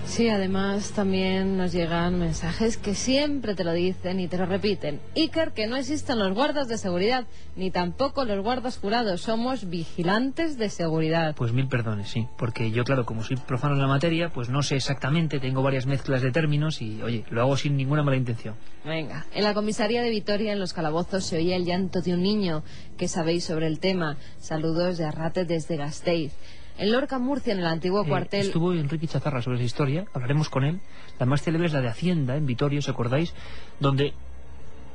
Sí, 0.08 0.30
además 0.30 0.93
también 0.93 1.58
nos 1.58 1.74
llegan 1.74 2.17
mensajes 2.17 2.78
que 2.78 2.96
siempre 2.96 3.54
te 3.54 3.63
lo 3.63 3.74
dicen 3.74 4.20
y 4.20 4.28
te 4.28 4.38
lo 4.38 4.46
repiten. 4.46 5.00
Iker, 5.15 5.52
que 5.52 5.67
no 5.67 5.76
existen 5.76 6.17
los 6.17 6.34
guardas 6.34 6.67
de 6.67 6.78
seguridad, 6.78 7.26
ni 7.56 7.70
tampoco 7.72 8.24
los 8.26 8.41
guardas 8.41 8.80
jurados, 8.80 9.22
somos 9.22 9.70
vigilantes 9.70 10.58
de 10.58 10.70
seguridad. 10.70 11.36
Pues 11.36 11.52
mil 11.52 11.67
perdones, 11.67 12.10
sí, 12.10 12.26
porque 12.38 12.72
yo, 12.72 12.84
claro, 12.84 13.06
como 13.06 13.22
soy 13.22 13.36
profano 13.36 13.76
en 13.76 13.82
la 13.82 13.88
materia, 13.88 14.30
pues 14.30 14.50
no 14.50 14.63
sé 14.63 14.78
exactamente, 14.78 15.39
tengo 15.39 15.62
varias 15.62 15.86
mezclas 15.86 16.22
de 16.22 16.32
términos 16.32 16.82
y, 16.82 17.02
oye, 17.04 17.26
lo 17.30 17.41
hago 17.41 17.58
sin 17.58 17.78
ninguna 17.78 18.02
mala 18.02 18.17
intención. 18.17 18.56
Venga, 18.86 19.26
en 19.36 19.43
la 19.43 19.54
comisaría 19.54 20.02
de 20.02 20.10
Vitoria, 20.10 20.54
en 20.54 20.60
los 20.60 20.74
calabozos, 20.74 21.26
se 21.26 21.36
oía 21.36 21.58
el 21.58 21.65
llanto 21.65 22.02
de 22.02 22.13
un 22.13 22.24
niño. 22.24 22.63
¿Qué 22.98 23.08
sabéis 23.08 23.43
sobre 23.43 23.67
el 23.67 23.80
tema? 23.80 24.17
Saludos 24.39 24.98
de 24.98 25.06
Arrate 25.06 25.46
desde 25.46 25.76
Gasteiz. 25.76 26.32
En 26.78 26.92
Lorca, 26.92 27.18
Murcia, 27.18 27.54
en 27.54 27.60
el 27.60 27.66
antiguo 27.66 28.04
Eh, 28.04 28.08
cuartel... 28.08 28.46
Estuvo 28.46 28.74
Enrique 28.74 29.08
Chazarra 29.08 29.42
sobre 29.42 29.58
esa 29.58 29.66
historia, 29.66 30.06
hablaremos 30.13 30.50
con 30.50 30.63
él. 30.63 30.80
La 31.20 31.26
más 31.26 31.42
célebre 31.42 31.68
es 31.68 31.74
la 31.74 31.82
de 31.82 31.88
Hacienda, 31.88 32.36
en 32.36 32.46
Vitoria, 32.46 32.80
¿os 32.80 32.90
acordáis? 32.90 33.34
Donde, 33.80 34.13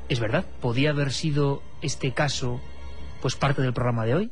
es 0.09 0.21
verdad, 0.21 0.45
podía 0.61 0.91
haber 0.91 1.11
sido 1.11 1.63
este 1.83 2.13
caso 2.13 2.61
pues 3.21 3.37
parte 3.37 3.63
del 3.63 3.73
programa 3.73 4.05
de 4.05 4.15
hoy. 4.15 4.31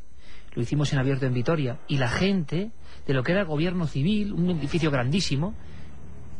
Lo 0.54 0.62
hicimos 0.62 0.92
en 0.92 0.98
abierto 1.00 1.26
en 1.26 1.34
Vitoria. 1.34 1.78
Y 1.88 1.98
la 1.98 2.08
gente, 2.08 2.70
de 3.06 3.14
lo 3.14 3.22
que 3.22 3.32
era 3.32 3.44
gobierno 3.44 3.86
civil, 3.86 4.32
un 4.32 4.50
edificio 4.50 4.90
grandísimo, 4.90 5.54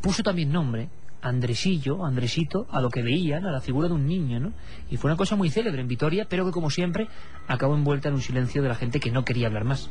puso 0.01 0.23
también 0.23 0.51
nombre, 0.51 0.89
Andresillo, 1.21 2.05
Andresito, 2.05 2.67
a 2.71 2.81
lo 2.81 2.89
que 2.89 3.01
veían, 3.01 3.45
a 3.45 3.51
la 3.51 3.61
figura 3.61 3.87
de 3.87 3.93
un 3.93 4.07
niño, 4.07 4.39
¿no? 4.39 4.53
Y 4.89 4.97
fue 4.97 5.09
una 5.09 5.17
cosa 5.17 5.35
muy 5.35 5.49
célebre 5.49 5.81
en 5.81 5.87
Vitoria, 5.87 6.25
pero 6.27 6.45
que 6.45 6.51
como 6.51 6.69
siempre 6.69 7.07
acabó 7.47 7.75
envuelta 7.75 8.09
en 8.09 8.15
un 8.15 8.21
silencio 8.21 8.61
de 8.61 8.69
la 8.69 8.75
gente 8.75 8.99
que 8.99 9.11
no 9.11 9.23
quería 9.23 9.47
hablar 9.47 9.63
más. 9.63 9.89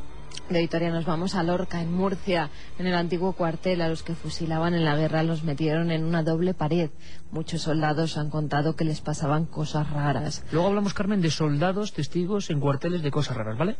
De 0.49 0.59
Vitoria 0.59 0.91
nos 0.91 1.05
vamos 1.05 1.35
a 1.35 1.43
Lorca, 1.43 1.81
en 1.81 1.93
Murcia, 1.93 2.49
en 2.77 2.87
el 2.87 2.95
antiguo 2.95 3.33
cuartel. 3.33 3.81
A 3.81 3.89
los 3.89 4.03
que 4.03 4.15
fusilaban 4.15 4.73
en 4.73 4.85
la 4.85 4.95
guerra 4.95 5.23
los 5.23 5.43
metieron 5.43 5.91
en 5.91 6.03
una 6.03 6.23
doble 6.23 6.53
pared. 6.53 6.89
Muchos 7.31 7.61
soldados 7.61 8.17
han 8.17 8.29
contado 8.29 8.75
que 8.75 8.85
les 8.85 9.01
pasaban 9.01 9.45
cosas 9.45 9.89
raras. 9.89 10.43
Luego 10.51 10.67
hablamos, 10.67 10.93
Carmen, 10.93 11.21
de 11.21 11.31
soldados, 11.31 11.93
testigos 11.93 12.49
en 12.49 12.59
cuarteles 12.59 13.01
de 13.01 13.11
cosas 13.11 13.37
raras, 13.37 13.57
¿vale? 13.57 13.75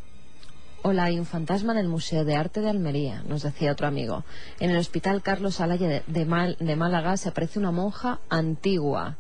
Hola, 0.84 1.04
hay 1.06 1.20
un 1.20 1.26
fantasma 1.28 1.74
en 1.74 1.78
el 1.80 1.88
Museo 1.88 2.26
de 2.26 2.36
Arte 2.36 2.60
de 2.62 2.70
Almería, 2.70 3.24
nos 3.28 3.44
decía 3.44 3.72
otro 3.72 3.86
amigo. 3.88 4.24
En 4.60 4.72
el 4.72 4.78
Hospital 4.78 5.22
Carlos 5.22 5.62
Alaya 5.62 5.88
de, 5.88 6.04
de 6.08 6.26
Mal- 6.26 6.58
de 6.60 6.76
Málaga 6.76 7.18
se 7.18 7.30
aparece 7.30 7.60
una 7.60 7.72
monja 7.72 8.20
antigua. 8.30 9.18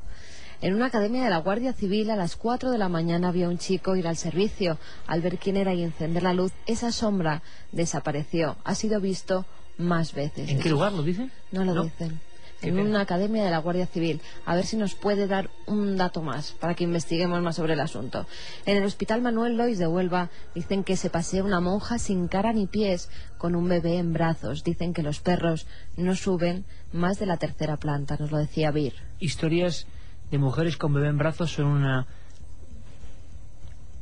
En 0.61 0.73
una 0.73 0.87
academia 0.87 1.23
de 1.23 1.29
la 1.29 1.37
Guardia 1.37 1.73
Civil 1.73 2.09
a 2.09 2.15
las 2.15 2.35
4 2.35 2.71
de 2.71 2.77
la 2.79 2.89
mañana 2.89 3.31
vio 3.31 3.47
a 3.47 3.49
un 3.49 3.57
chico 3.59 3.95
ir 3.95 4.07
al 4.07 4.17
servicio. 4.17 4.77
Al 5.07 5.21
ver 5.21 5.37
quién 5.37 5.55
era 5.57 5.73
y 5.73 5.83
encender 5.83 6.23
la 6.23 6.33
luz, 6.33 6.51
esa 6.65 6.91
sombra 6.91 7.41
desapareció. 7.71 8.57
Ha 8.63 8.73
sido 8.75 8.99
visto 8.99 9.45
más 9.77 10.13
veces. 10.13 10.49
¿En 10.49 10.59
qué 10.59 10.69
lugar 10.69 10.93
lo 10.93 11.03
dice? 11.03 11.29
No 11.51 11.63
lo 11.63 11.73
¿No? 11.75 11.83
dicen. 11.83 12.19
En 12.61 12.79
una 12.79 13.01
academia 13.01 13.43
de 13.43 13.49
la 13.49 13.57
Guardia 13.57 13.87
Civil. 13.87 14.21
A 14.45 14.55
ver 14.55 14.65
si 14.65 14.77
nos 14.77 14.93
puede 14.93 15.27
dar 15.27 15.49
un 15.65 15.97
dato 15.97 16.21
más 16.21 16.51
para 16.51 16.75
que 16.75 16.83
investiguemos 16.83 17.41
más 17.41 17.55
sobre 17.55 17.73
el 17.73 17.79
asunto. 17.79 18.27
En 18.65 18.77
el 18.77 18.83
Hospital 18.83 19.21
Manuel 19.21 19.57
Lois 19.57 19.79
de 19.79 19.87
Huelva 19.87 20.29
dicen 20.53 20.83
que 20.83 20.95
se 20.95 21.09
pasea 21.09 21.43
una 21.43 21.59
monja 21.59 21.97
sin 21.97 22.27
cara 22.27 22.53
ni 22.53 22.67
pies 22.67 23.09
con 23.37 23.55
un 23.55 23.67
bebé 23.67 23.97
en 23.97 24.13
brazos. 24.13 24.63
Dicen 24.63 24.93
que 24.93 25.01
los 25.01 25.19
perros 25.19 25.65
no 25.97 26.15
suben 26.15 26.65
más 26.93 27.17
de 27.19 27.25
la 27.25 27.37
tercera 27.37 27.77
planta, 27.77 28.17
nos 28.19 28.31
lo 28.31 28.37
decía 28.37 28.71
Vir. 28.71 28.93
Historias 29.19 29.87
de 30.29 30.37
mujeres 30.37 30.77
con 30.77 30.93
bebé 30.93 31.09
en 31.09 31.17
brazos 31.17 31.51
son 31.51 31.65
una... 31.65 32.07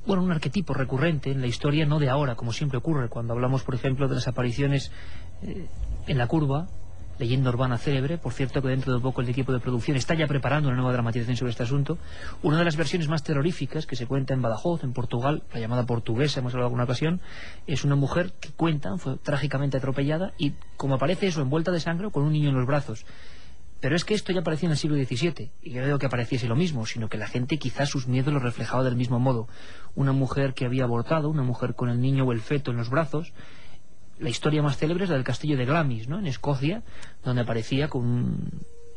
Bueno, 0.06 0.24
un 0.24 0.32
arquetipo 0.32 0.74
recurrente 0.74 1.32
en 1.32 1.42
la 1.42 1.48
historia, 1.48 1.86
no 1.86 2.00
de 2.00 2.10
ahora, 2.10 2.36
como 2.36 2.52
siempre 2.52 2.78
ocurre 2.78 3.10
cuando 3.10 3.34
hablamos, 3.34 3.64
por 3.64 3.76
ejemplo, 3.76 4.08
de 4.08 4.16
las 4.16 4.28
apariciones 4.28 4.92
eh, 5.44 5.68
en 6.08 6.18
la 6.18 6.28
curva, 6.28 6.68
leyenda 7.20 7.50
urbana 7.50 7.78
célebre, 7.78 8.18
por 8.18 8.34
cierto 8.34 8.62
que 8.62 8.70
dentro 8.70 8.94
de 8.94 9.00
poco 9.00 9.22
el 9.22 9.30
equipo 9.30 9.52
de 9.52 9.60
producción 9.60 9.98
está 9.98 10.16
ya 10.16 10.26
preparando 10.26 10.70
una 10.70 10.78
nueva 10.78 10.94
dramatización 10.94 11.36
sobre 11.36 11.52
este 11.52 11.64
asunto. 11.64 11.98
Una 12.42 12.58
de 12.58 12.64
las 12.64 12.78
versiones 12.78 13.10
más 13.10 13.24
terroríficas 13.24 13.86
que 13.86 13.96
se 13.96 14.08
cuenta 14.08 14.34
en 14.34 14.42
Badajoz, 14.42 14.84
en 14.84 14.94
Portugal, 14.94 15.44
la 15.54 15.60
llamada 15.60 15.86
portuguesa, 15.86 16.40
hemos 16.40 16.54
hablado 16.54 16.68
alguna 16.68 16.86
ocasión, 16.86 17.22
es 17.68 17.84
una 17.84 17.96
mujer 17.96 18.32
que 18.40 18.50
cuentan 18.50 19.00
fue 19.00 19.18
trágicamente 19.18 19.78
atropellada 19.78 20.34
y 20.38 20.54
como 20.78 20.96
aparece 20.96 21.28
eso, 21.28 21.42
envuelta 21.42 21.72
de 21.72 21.80
sangre 21.80 22.10
con 22.10 22.24
un 22.24 22.32
niño 22.32 22.50
en 22.50 22.56
los 22.56 22.66
brazos. 22.66 23.06
Pero 23.82 23.96
es 23.96 24.04
que 24.04 24.14
esto 24.14 24.34
ya 24.34 24.42
aparecía 24.42 24.68
en 24.68 24.72
el 24.72 24.78
siglo 24.78 24.98
XVII, 24.98 25.52
y 25.62 25.72
yo 25.72 25.80
no 25.80 25.88
digo 25.88 26.00
que 26.00 26.06
apareciese 26.06 26.48
lo 26.48 26.56
mismo, 26.56 26.86
sino 26.86 27.08
que 27.08 27.18
la 27.18 27.28
gente 27.28 27.58
quizás 27.58 27.90
sus 27.90 28.08
miedos 28.08 28.34
los 28.34 28.44
reflejaba 28.44 28.84
del 28.84 28.98
mismo 28.98 29.20
modo. 29.20 29.48
Una 29.96 30.12
mujer 30.12 30.54
que 30.54 30.66
había 30.66 30.84
abortado, 30.84 31.30
una 31.30 31.44
mujer 31.44 31.76
con 31.76 31.90
el 31.90 32.02
niño 32.02 32.26
o 32.26 32.34
el 32.34 32.42
feto 32.42 32.72
en 32.72 32.78
los 32.78 32.90
brazos. 32.90 33.32
La 34.20 34.30
historia 34.30 34.62
más 34.62 34.78
célebre 34.78 35.06
es 35.06 35.10
la 35.10 35.16
del 35.16 35.24
castillo 35.26 35.58
de 35.58 35.66
Glamis, 35.66 36.08
¿no? 36.08 36.20
En 36.20 36.28
Escocia, 36.28 36.84
donde 37.24 37.42
aparecía 37.42 37.88
con 37.88 38.06
un- 38.06 38.50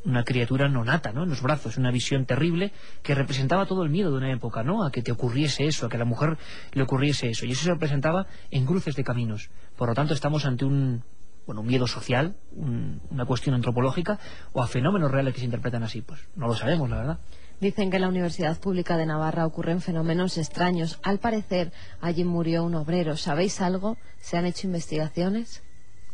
una 0.04 0.24
criatura 0.24 0.68
nonata, 0.68 1.12
¿no? 1.12 1.22
En 1.22 1.28
los 1.28 1.42
brazos, 1.42 1.76
una 1.76 1.92
visión 1.92 2.26
terrible 2.26 2.72
que 3.04 3.14
representaba 3.14 3.66
todo 3.66 3.84
el 3.84 3.90
miedo 3.90 4.10
de 4.10 4.16
una 4.16 4.32
época, 4.32 4.64
¿no? 4.64 4.84
A 4.84 4.90
que 4.90 5.00
te 5.00 5.12
ocurriese 5.12 5.64
eso, 5.66 5.86
a 5.86 5.88
que 5.88 5.94
a 5.94 6.00
la 6.00 6.04
mujer 6.04 6.36
le 6.72 6.82
ocurriese 6.82 7.30
eso. 7.30 7.46
Y 7.46 7.52
eso 7.52 7.62
se 7.62 7.70
representaba 7.70 8.26
en 8.50 8.66
cruces 8.66 8.96
de 8.96 9.04
caminos. 9.04 9.48
Por 9.76 9.88
lo 9.88 9.94
tanto, 9.94 10.12
estamos 10.12 10.44
ante 10.44 10.64
un, 10.64 11.04
bueno, 11.46 11.60
un 11.60 11.68
miedo 11.68 11.86
social, 11.86 12.34
un- 12.56 13.00
una 13.10 13.24
cuestión 13.24 13.54
antropológica, 13.54 14.18
o 14.52 14.60
a 14.60 14.66
fenómenos 14.66 15.08
reales 15.12 15.34
que 15.34 15.38
se 15.40 15.44
interpretan 15.46 15.84
así. 15.84 16.02
Pues 16.02 16.20
no 16.34 16.48
lo 16.48 16.56
sabemos, 16.56 16.90
la 16.90 16.96
verdad. 16.96 17.18
Dicen 17.62 17.90
que 17.90 17.96
en 17.98 18.02
la 18.02 18.08
Universidad 18.08 18.58
Pública 18.58 18.96
de 18.96 19.06
Navarra 19.06 19.46
ocurren 19.46 19.80
fenómenos 19.80 20.36
extraños. 20.36 20.98
Al 21.04 21.20
parecer, 21.20 21.70
allí 22.00 22.24
murió 22.24 22.64
un 22.64 22.74
obrero. 22.74 23.16
¿Sabéis 23.16 23.60
algo? 23.60 23.96
¿Se 24.20 24.36
han 24.36 24.46
hecho 24.46 24.66
investigaciones? 24.66 25.62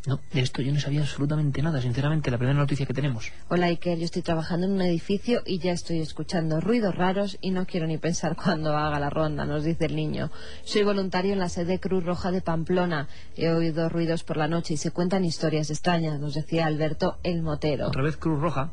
No, 0.07 0.21
de 0.31 0.43
esto 0.43 0.61
yo 0.61 0.75
no 0.75 0.79
sabía 0.79 1.01
absolutamente 1.01 1.63
nada, 1.63 1.81
sinceramente, 1.81 2.31
la 2.31 2.37
primera 2.37 2.59
noticia 2.59 2.85
que 2.85 2.93
tenemos. 2.93 3.33
Hola 3.49 3.69
Iker, 3.69 3.97
yo 3.97 4.05
estoy 4.05 4.21
trabajando 4.21 4.67
en 4.67 4.73
un 4.73 4.83
edificio 4.83 5.41
y 5.47 5.59
ya 5.59 5.73
estoy 5.73 6.01
escuchando 6.01 6.61
ruidos 6.61 6.95
raros 6.95 7.39
y 7.41 7.51
no 7.51 7.65
quiero 7.65 7.87
ni 7.87 7.97
pensar 7.97 8.37
cuando 8.45 8.77
haga 8.77 9.01
la 9.01 9.09
ronda, 9.09 9.47
nos 9.47 9.65
dice 9.65 9.87
el 9.87 9.97
niño. 9.97 10.31
Soy 10.65 10.83
voluntario 10.83 11.33
en 11.33 11.39
la 11.39 11.49
sede 11.49 11.81
Cruz 11.81 12.05
Roja 12.05 12.31
de 12.31 12.43
Pamplona. 12.43 13.09
He 13.37 13.49
oído 13.49 13.89
ruidos 13.89 14.23
por 14.23 14.37
la 14.37 14.49
noche 14.49 14.75
y 14.75 14.77
se 14.77 14.91
cuentan 14.91 15.25
historias 15.25 15.71
extrañas, 15.71 16.21
nos 16.21 16.35
decía 16.35 16.67
Alberto 16.67 17.17
el 17.23 17.41
Motero. 17.41 17.87
Otra 17.87 18.03
vez 18.03 18.19
Cruz 18.19 18.39
Roja. 18.39 18.71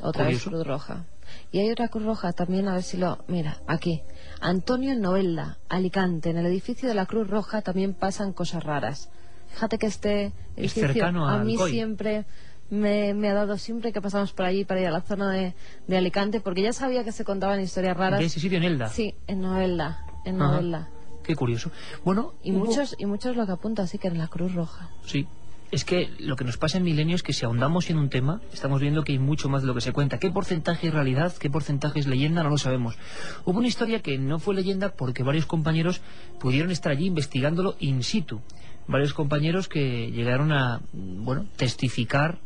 Otra 0.00 0.26
vez. 0.26 0.44
Cruz 0.44 0.64
Roja. 0.64 1.04
Y 1.50 1.60
hay 1.60 1.70
otra 1.70 1.88
Cruz 1.88 2.04
Roja 2.04 2.32
también, 2.32 2.68
a 2.68 2.74
ver 2.74 2.82
si 2.82 2.96
lo... 2.98 3.18
Mira, 3.26 3.58
aquí. 3.66 4.02
Antonio 4.40 4.94
Novelda, 4.98 5.58
Alicante. 5.68 6.30
En 6.30 6.36
el 6.38 6.46
edificio 6.46 6.88
de 6.88 6.94
la 6.94 7.06
Cruz 7.06 7.28
Roja 7.28 7.62
también 7.62 7.94
pasan 7.94 8.32
cosas 8.32 8.64
raras. 8.64 9.08
Fíjate 9.48 9.78
que 9.78 9.86
este 9.86 10.32
edificio 10.56 11.04
a 11.06 11.08
a 11.08 11.44
mí 11.44 11.52
Alcoy. 11.54 11.70
siempre 11.70 12.26
me, 12.68 13.14
me 13.14 13.30
ha 13.30 13.34
dado 13.34 13.56
siempre 13.56 13.92
que 13.94 14.02
pasamos 14.02 14.32
por 14.34 14.44
allí 14.44 14.66
para 14.66 14.80
ir 14.82 14.86
a 14.88 14.90
la 14.90 15.00
zona 15.00 15.30
de, 15.32 15.54
de 15.86 15.96
Alicante, 15.96 16.40
porque 16.40 16.60
ya 16.62 16.74
sabía 16.74 17.02
que 17.02 17.12
se 17.12 17.24
contaban 17.24 17.58
historias 17.60 17.96
raras. 17.96 18.20
De 18.20 18.26
ese 18.26 18.40
sitio 18.40 18.58
en 18.58 18.64
Elda. 18.64 18.88
Sí, 18.90 19.14
en 19.26 19.40
Novelda. 19.40 20.04
En. 20.26 20.36
Novelda. 20.36 20.88
Qué 21.24 21.34
curioso. 21.34 21.70
Bueno, 22.04 22.34
Y 22.42 22.52
hubo- 22.52 22.66
muchos, 22.66 22.94
y 22.98 23.06
muchos 23.06 23.36
lo 23.36 23.46
que 23.46 23.52
apuntan, 23.52 23.86
así 23.86 23.96
que 23.98 24.08
en 24.08 24.18
la 24.18 24.28
Cruz 24.28 24.54
Roja. 24.54 24.90
Sí. 25.06 25.26
Es 25.70 25.84
que 25.84 26.10
lo 26.18 26.36
que 26.36 26.44
nos 26.44 26.56
pasa 26.56 26.78
en 26.78 26.84
Milenio 26.84 27.14
es 27.14 27.22
que 27.22 27.34
si 27.34 27.44
ahondamos 27.44 27.90
en 27.90 27.98
un 27.98 28.08
tema, 28.08 28.40
estamos 28.54 28.80
viendo 28.80 29.04
que 29.04 29.12
hay 29.12 29.18
mucho 29.18 29.50
más 29.50 29.60
de 29.60 29.68
lo 29.68 29.74
que 29.74 29.82
se 29.82 29.92
cuenta. 29.92 30.18
¿Qué 30.18 30.30
porcentaje 30.30 30.88
es 30.88 30.94
realidad? 30.94 31.34
¿Qué 31.36 31.50
porcentaje 31.50 32.00
es 32.00 32.06
leyenda? 32.06 32.42
No 32.42 32.48
lo 32.48 32.56
sabemos. 32.56 32.96
Hubo 33.44 33.58
una 33.58 33.68
historia 33.68 34.00
que 34.00 34.16
no 34.16 34.38
fue 34.38 34.54
leyenda 34.54 34.94
porque 34.94 35.22
varios 35.22 35.44
compañeros 35.44 36.00
pudieron 36.40 36.70
estar 36.70 36.92
allí 36.92 37.04
investigándolo 37.06 37.76
in 37.80 38.02
situ. 38.02 38.40
Varios 38.86 39.12
compañeros 39.12 39.68
que 39.68 40.10
llegaron 40.10 40.52
a, 40.52 40.80
bueno, 40.94 41.44
testificar 41.56 42.38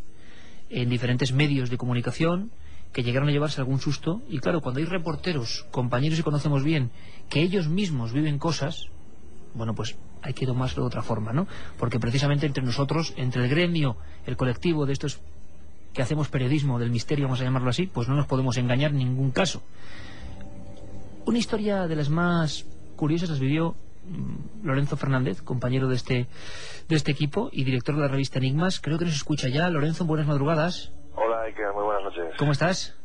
en 0.68 0.90
diferentes 0.90 1.32
medios 1.32 1.70
de 1.70 1.76
comunicación, 1.76 2.50
que 2.92 3.04
llegaron 3.04 3.28
a 3.28 3.32
llevarse 3.32 3.60
algún 3.60 3.78
susto. 3.78 4.20
Y 4.28 4.40
claro, 4.40 4.60
cuando 4.60 4.80
hay 4.80 4.86
reporteros, 4.86 5.64
compañeros 5.70 6.18
que 6.18 6.24
conocemos 6.24 6.64
bien, 6.64 6.90
que 7.28 7.40
ellos 7.40 7.68
mismos 7.68 8.12
viven 8.12 8.40
cosas, 8.40 8.88
bueno, 9.54 9.76
pues 9.76 9.96
hay 10.22 10.34
que 10.34 10.46
tomarlo 10.46 10.82
de 10.82 10.86
otra 10.86 11.02
forma, 11.02 11.32
¿no? 11.32 11.46
Porque 11.78 11.98
precisamente 11.98 12.46
entre 12.46 12.62
nosotros, 12.62 13.12
entre 13.16 13.44
el 13.44 13.50
gremio, 13.50 13.96
el 14.26 14.36
colectivo 14.36 14.86
de 14.86 14.92
estos 14.92 15.20
que 15.92 16.02
hacemos 16.02 16.28
periodismo 16.28 16.78
del 16.78 16.90
misterio, 16.90 17.26
vamos 17.26 17.40
a 17.40 17.44
llamarlo 17.44 17.70
así, 17.70 17.86
pues 17.86 18.08
no 18.08 18.14
nos 18.14 18.26
podemos 18.26 18.56
engañar 18.56 18.92
en 18.92 18.98
ningún 18.98 19.30
caso. 19.30 19.62
Una 21.26 21.38
historia 21.38 21.86
de 21.86 21.96
las 21.96 22.08
más 22.08 22.66
curiosas 22.96 23.30
las 23.30 23.40
vivió 23.40 23.74
mm, 24.06 24.66
Lorenzo 24.66 24.96
Fernández, 24.96 25.42
compañero 25.42 25.88
de 25.88 25.96
este, 25.96 26.26
de 26.88 26.96
este 26.96 27.12
equipo 27.12 27.50
y 27.52 27.64
director 27.64 27.94
de 27.94 28.02
la 28.02 28.08
revista 28.08 28.38
Enigmas. 28.38 28.80
Creo 28.80 28.98
que 28.98 29.04
nos 29.04 29.14
escucha 29.14 29.48
ya. 29.48 29.68
Lorenzo, 29.68 30.04
buenas 30.04 30.26
madrugadas. 30.26 30.92
Hola, 31.14 31.42
Iker, 31.42 31.72
muy 31.74 31.84
buenas 31.84 32.04
noches. 32.04 32.34
¿Cómo 32.38 32.52
estás? 32.52 32.96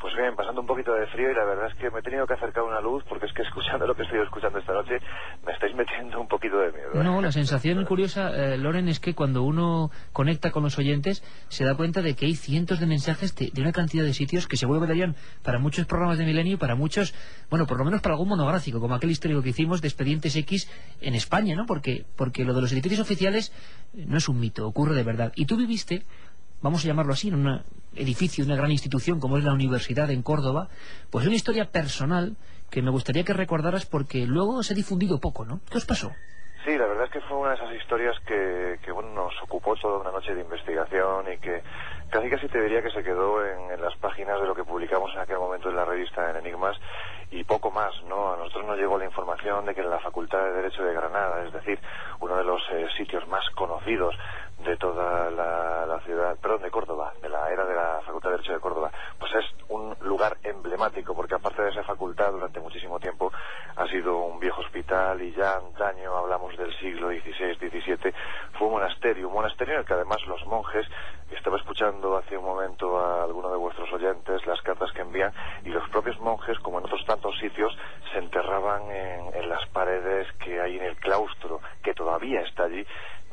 Pues 0.00 0.14
bien, 0.14 0.36
pasando 0.36 0.60
un 0.60 0.66
poquito 0.66 0.92
de 0.92 1.06
frío 1.06 1.30
y 1.30 1.34
la 1.34 1.44
verdad 1.44 1.68
es 1.68 1.74
que 1.78 1.90
me 1.90 2.00
he 2.00 2.02
tenido 2.02 2.26
que 2.26 2.34
acercar 2.34 2.64
una 2.64 2.80
luz 2.80 3.02
porque 3.08 3.26
es 3.26 3.32
que 3.32 3.42
escuchando 3.48 3.86
lo 3.86 3.94
que 3.94 4.02
estoy 4.02 4.20
escuchando 4.20 4.58
esta 4.58 4.72
noche 4.72 4.98
me 5.44 5.52
estáis 5.52 5.74
metiendo 5.74 6.20
un 6.20 6.28
poquito 6.28 6.58
de 6.58 6.72
miedo. 6.72 6.90
¿eh? 6.94 7.04
No, 7.04 7.22
la 7.22 7.32
sensación 7.32 7.82
curiosa, 7.84 8.30
eh, 8.34 8.58
Loren, 8.58 8.88
es 8.88 9.00
que 9.00 9.14
cuando 9.14 9.42
uno 9.42 9.90
conecta 10.12 10.50
con 10.50 10.62
los 10.62 10.78
oyentes 10.78 11.22
se 11.48 11.64
da 11.64 11.74
cuenta 11.74 12.02
de 12.02 12.14
que 12.14 12.26
hay 12.26 12.34
cientos 12.34 12.78
de 12.78 12.86
mensajes 12.86 13.34
de, 13.34 13.50
una 13.60 13.72
cantidad 13.72 14.04
de 14.04 14.12
sitios 14.12 14.46
que 14.46 14.56
que 14.56 14.86
darían 14.86 15.16
para 15.42 15.58
muchos 15.58 15.86
programas 15.86 16.18
de 16.18 16.24
Milenio 16.24 16.54
y 16.54 16.56
para 16.56 16.74
muchos, 16.74 17.14
bueno, 17.50 17.66
por 17.66 17.78
lo 17.78 17.84
menos 17.84 18.02
para 18.02 18.14
algún 18.14 18.28
monográfico, 18.28 18.80
como 18.80 18.94
aquel 18.94 19.10
histórico 19.10 19.42
que 19.42 19.50
hicimos 19.50 19.80
de 19.80 19.88
Expedientes 19.88 20.36
X 20.36 20.70
en 21.00 21.14
España, 21.14 21.54
¿no? 21.56 21.66
Porque, 21.66 22.04
porque 22.16 22.44
lo 22.44 22.52
de 22.54 22.60
los 22.60 22.72
edificios 22.72 23.00
oficiales 23.00 23.52
no 23.94 24.18
es 24.18 24.28
un 24.28 24.38
mito, 24.38 24.66
ocurre 24.66 24.94
de 24.94 25.02
verdad. 25.02 25.32
Y 25.36 25.46
tú 25.46 25.56
viviste, 25.56 26.04
vamos 26.66 26.84
a 26.84 26.88
llamarlo 26.88 27.12
así, 27.12 27.28
en 27.28 27.46
un 27.46 27.62
edificio, 27.94 28.44
una 28.44 28.56
gran 28.56 28.72
institución 28.72 29.20
como 29.20 29.38
es 29.38 29.44
la 29.44 29.52
universidad 29.52 30.10
en 30.10 30.22
Córdoba, 30.22 30.68
pues 31.10 31.24
una 31.24 31.36
historia 31.36 31.70
personal 31.70 32.36
que 32.70 32.82
me 32.82 32.90
gustaría 32.90 33.24
que 33.24 33.32
recordaras 33.32 33.86
porque 33.86 34.26
luego 34.26 34.62
se 34.64 34.72
ha 34.72 34.76
difundido 34.76 35.20
poco, 35.20 35.44
¿no? 35.44 35.60
¿Qué 35.70 35.78
os 35.78 35.86
pasó? 35.86 36.10
Sí, 36.64 36.76
la 36.76 36.86
verdad 36.86 37.04
es 37.04 37.12
que 37.12 37.20
fue 37.20 37.36
una 37.36 37.50
de 37.50 37.54
esas 37.54 37.72
historias 37.76 38.16
que, 38.26 38.80
que 38.82 38.90
bueno, 38.90 39.10
nos 39.14 39.32
ocupó 39.44 39.76
toda 39.76 40.00
una 40.00 40.10
noche 40.10 40.34
de 40.34 40.40
investigación 40.40 41.32
y 41.32 41.38
que 41.38 41.62
casi 42.10 42.28
casi 42.28 42.48
te 42.48 42.60
diría 42.60 42.82
que 42.82 42.90
se 42.90 43.04
quedó 43.04 43.46
en, 43.46 43.70
en, 43.70 43.80
las 43.80 43.96
páginas 43.98 44.40
de 44.40 44.48
lo 44.48 44.54
que 44.56 44.64
publicamos 44.64 45.12
en 45.14 45.20
aquel 45.20 45.38
momento 45.38 45.70
en 45.70 45.76
la 45.76 45.84
revista 45.84 46.28
en 46.28 46.36
Enigmas 46.38 46.76
y 47.30 47.44
poco 47.44 47.70
más, 47.70 47.92
¿no? 48.08 48.32
A 48.32 48.36
nosotros 48.36 48.66
nos 48.66 48.78
llegó 48.78 48.98
la 48.98 49.04
información 49.04 49.64
de 49.64 49.76
que 49.76 49.82
en 49.82 49.90
la 49.90 50.00
Facultad 50.00 50.42
de 50.42 50.54
Derecho 50.54 50.82
de 50.82 50.92
Granada, 50.92 51.44
es 51.46 51.52
decir, 51.52 51.78
uno 52.18 52.36
de 52.36 52.42
los 52.42 52.60
eh, 52.72 52.88
sitios 52.96 53.26
más 53.28 53.48
conocidos 53.50 54.16
de 54.66 54.76
toda 54.76 55.30
la, 55.30 56.00
ciudad, 56.04 56.36
perdón, 56.40 56.62
de 56.62 56.70
Córdoba, 56.70 57.12
de 57.22 57.28
la 57.28 57.50
era 57.50 57.64
de 57.64 57.74
la 57.74 58.00
Facultad 58.04 58.30
de 58.30 58.36
Derecho 58.36 58.52
de 58.52 58.60
Córdoba, 58.60 58.90
pues 59.18 59.32
es 59.34 59.44
un 59.68 59.96
lugar 60.00 60.36
emblemático, 60.42 61.14
porque 61.14 61.34
aparte 61.34 61.62
de 61.62 61.70
esa 61.70 61.82
facultad, 61.84 62.32
durante 62.32 62.60
muchísimo 62.60 63.00
tiempo 63.00 63.32
ha 63.76 63.86
sido 63.86 64.18
un 64.18 64.38
viejo 64.38 64.60
hospital 64.60 65.20
y 65.22 65.32
ya 65.32 65.56
antaño, 65.56 66.16
hablamos 66.16 66.56
del 66.56 66.76
siglo 66.78 67.08
XVI, 67.08 67.54
XVII, 67.56 68.12
fue 68.58 68.66
un 68.66 68.74
monasterio, 68.74 69.28
un 69.28 69.34
monasterio 69.34 69.74
en 69.74 69.80
el 69.80 69.86
que 69.86 69.94
además 69.94 70.18
los 70.26 70.44
monjes, 70.46 70.86
estaba 71.30 71.56
escuchando 71.56 72.16
hace 72.16 72.36
un 72.36 72.44
momento 72.44 72.98
a 72.98 73.24
alguno 73.24 73.50
de 73.50 73.56
vuestros 73.56 73.92
oyentes 73.92 74.46
las 74.46 74.60
cartas 74.62 74.92
que 74.92 75.02
envían, 75.02 75.32
y 75.64 75.70
los 75.70 75.88
propios 75.90 76.18
monjes, 76.20 76.58
como 76.60 76.78
en 76.78 76.84
otros 76.84 77.04
tantos 77.04 77.36
sitios, 77.38 77.76
se 78.12 78.18
enterraban 78.18 78.82
en, 78.90 79.34
en 79.34 79.48
las 79.48 79.66
paredes 79.70 80.28
que 80.38 80.60
hay 80.60 80.76
en 80.76 80.84
el 80.84 80.96
claustro, 80.96 81.60
que 81.82 81.94
todavía 81.94 82.42
está 82.42 82.64
allí, 82.64 82.86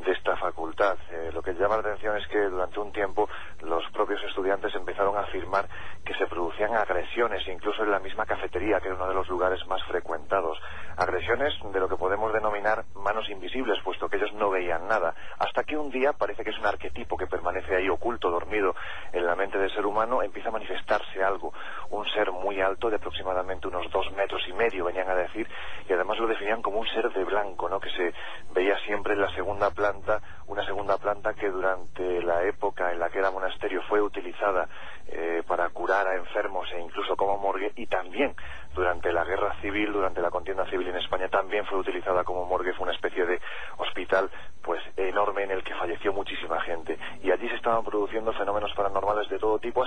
de 0.03 0.11
esta 0.11 0.35
facultad. 0.37 0.97
Eh, 1.11 1.31
lo 1.33 1.41
que 1.41 1.53
llama 1.53 1.75
la 1.75 1.81
atención 1.81 2.17
es 2.17 2.27
que 2.27 2.39
durante 2.39 2.79
un 2.79 2.91
tiempo 2.91 3.29
los 3.61 3.83
propios 3.91 4.21
estudiantes 4.23 4.73
empezaron 4.75 5.15
a 5.17 5.21
afirmar 5.21 5.67
que 6.05 6.13
se 6.15 6.27
producían 6.27 6.75
agresiones, 6.75 7.47
incluso 7.47 7.83
en 7.83 7.91
la 7.91 7.99
misma 7.99 8.25
cafetería, 8.25 8.79
que 8.79 8.87
era 8.87 8.95
uno 8.95 9.07
de 9.07 9.15
los 9.15 9.27
lugares 9.27 9.65
más 9.67 9.83
frecuentados. 9.83 10.57
Agresiones 10.95 11.53
de 11.71 11.79
lo 11.79 11.89
que 11.89 11.95
podemos 11.95 12.31
denominar 12.31 12.85
manos 12.95 13.27
invisibles, 13.29 13.79
puesto 13.83 14.07
que 14.07 14.17
ellos 14.17 14.33
no 14.33 14.51
veían 14.51 14.87
nada. 14.87 15.15
Hasta 15.39 15.63
que 15.63 15.77
un 15.77 15.89
día, 15.89 16.13
parece 16.13 16.43
que 16.43 16.51
es 16.51 16.59
un 16.59 16.65
arquetipo 16.65 17.17
que 17.17 17.25
permanece 17.25 17.75
ahí 17.75 17.89
oculto, 17.89 18.29
dormido 18.29 18.75
en 19.11 19.25
la 19.25 19.35
mente 19.35 19.57
del 19.57 19.73
ser 19.73 19.85
humano, 19.85 20.21
empieza 20.21 20.49
a 20.49 20.51
manifestarse 20.51 21.23
algo. 21.23 21.51
Un 21.89 22.05
ser 22.09 22.31
muy 22.31 22.61
alto, 22.61 22.89
de 22.89 22.97
aproximadamente 22.97 23.67
unos 23.67 23.91
dos 23.91 24.11
metros 24.13 24.41
y 24.47 24.53
medio, 24.53 24.85
venían 24.85 25.09
a 25.09 25.15
decir, 25.15 25.47
y 25.89 25.93
además 25.93 26.19
lo 26.19 26.27
definían 26.27 26.61
como 26.61 26.79
un 26.79 26.87
ser 26.87 27.11
de 27.11 27.23
blanco, 27.23 27.67
¿no? 27.69 27.79
que 27.79 27.89
se 27.89 28.13
veía 28.53 28.77
siempre 28.85 29.13
en 29.13 29.21
la 29.21 29.33
segunda 29.33 29.71
planta, 29.71 30.21
una 30.47 30.65
segunda 30.65 30.97
planta 30.97 31.33
que 31.33 31.49
durante 31.49 32.21
la 32.21 32.43
época 32.43 32.91
en 32.91 32.99
la 32.99 33.09
que 33.09 33.19
era 33.19 33.31
monasterio 33.31 33.81
fue 33.89 34.01
utilizada 34.01 34.67
eh, 35.07 35.43
para 35.47 35.69
curar 35.69 36.07
a 36.07 36.15
enfermos 36.15 36.67
e 36.71 36.79
incluso 36.79 37.15
como 37.15 37.37
morgue 37.37 37.71
y 37.75 37.87
también 37.87 38.35
durante 38.73 39.11
la 39.11 39.23
guerra 39.23 39.42
civil, 39.63 39.93
durante 39.93 40.21
la 40.21 40.29
contienda 40.29 40.69
civil 40.69 40.87
en 40.89 40.97
España 40.97 41.29
también 41.29 41.65
fue 41.65 41.79
utilizada 41.79 42.25
como 42.25 42.45
morgue, 42.45 42.73
fue 42.73 42.83
una 42.83 42.93
especie 42.93 43.25
de 43.25 43.39
hospital 43.77 44.29
pues 44.61 44.81
enorme 44.97 45.43
en 45.43 45.51
el 45.51 45.63
que 45.63 45.73
falleció 45.73 46.11
muchísima 46.13 46.59
gente. 46.61 46.99
Y 47.23 47.31
allí 47.31 47.47
se 47.47 47.55
estaban 47.55 47.83
produciendo 47.83 48.33
fenómenos 48.33 48.73
paranormales 48.73 49.29
de 49.29 49.39
todo 49.39 49.57
tipo 49.59 49.83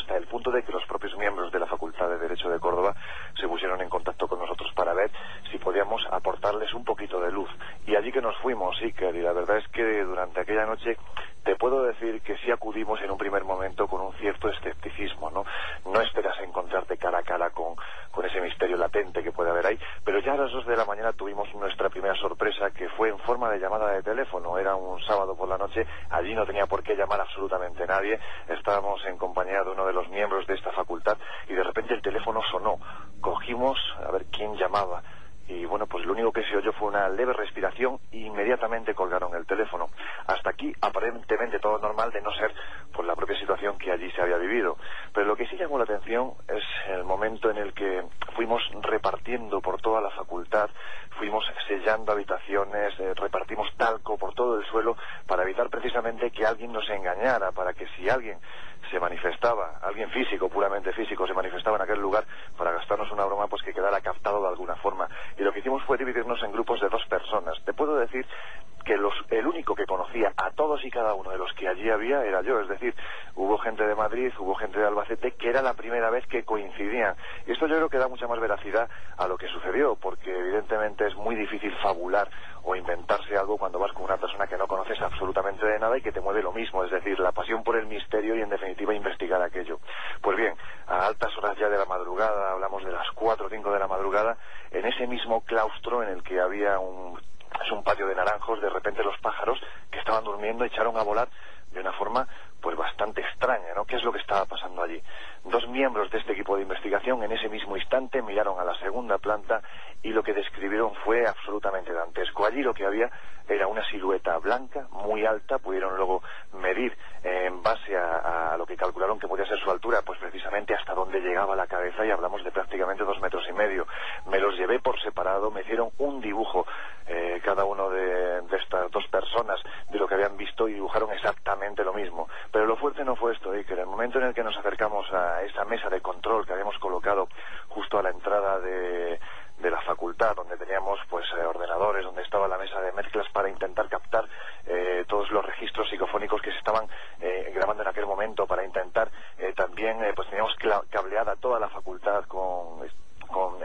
Me 124.28 124.38
los 124.38 124.56
llevé 124.56 124.78
por 124.80 125.00
separado, 125.00 125.50
me 125.50 125.62
hicieron 125.62 125.90
un 125.98 126.20
dibujo 126.20 126.66
eh, 127.06 127.40
cada 127.44 127.64
uno 127.64 127.88
de, 127.90 128.42
estas 128.56 128.90
dos 128.90 129.06
personas 129.08 129.60
de 129.90 129.98
lo 129.98 130.08
que 130.08 130.14
habían 130.14 130.36
visto 130.36 130.68
y 130.68 130.74
dibujaron 130.74 131.12
exactamente 131.12 131.84
lo 131.84 131.92
mismo. 131.92 132.28
Pero 132.50 132.66
lo 132.66 132.76
fuerte 132.76 133.04
no 133.04 133.16
fue 133.16 133.32
esto, 133.32 133.52
que 133.52 133.72
en 133.72 133.78
el 133.78 133.86
momento 133.86 134.18
en 134.18 134.26
el 134.26 134.34
que 134.34 134.42
nos 134.42 134.56
acercamos 134.56 135.10
a 135.12 135.42
esa 135.42 135.64
mesa 135.64 135.88
de 135.88 136.00
control 136.00 136.46
que 136.46 136.52
habíamos 136.52 136.78
colocado 136.78 137.28
justo 137.68 137.98
a 137.98 138.02
la 138.02 138.10
entrada 138.10 138.58
de, 138.60 139.18
de 139.58 139.70
la 139.70 139.80
facultad, 139.82 140.34
donde 140.36 140.56
teníamos 140.56 140.98
pues 141.08 141.24
eh, 141.38 141.44
ordenadores, 141.44 142.04
donde 142.04 142.22
estaba 142.22 142.48
la 142.48 142.58
mesa 142.58 142.80
de 142.80 142.92
mezclas 142.92 143.26
para 143.32 143.48
intentar 143.48 143.88
captar 143.88 144.24
eh, 144.66 145.04
todos 145.08 145.30
los 145.30 145.44
registros 145.44 145.88
psicofónicos 145.88 146.42
que 146.42 146.50
se 146.50 146.58
estaban 146.58 146.88
eh, 147.20 147.52
grabando 147.54 147.82
en 147.82 147.88
aquel 147.88 148.06
momento, 148.06 148.46
para 148.46 148.64
intentar 148.64 149.10
eh, 149.38 149.52
también, 149.54 150.02
eh, 150.04 150.12
pues 150.14 150.28
teníamos 150.28 150.54
cableada 150.90 151.36
toda 151.36 151.58
la 151.58 151.68
facultad 151.68 152.24
con, 152.24 152.86
con 153.28 153.56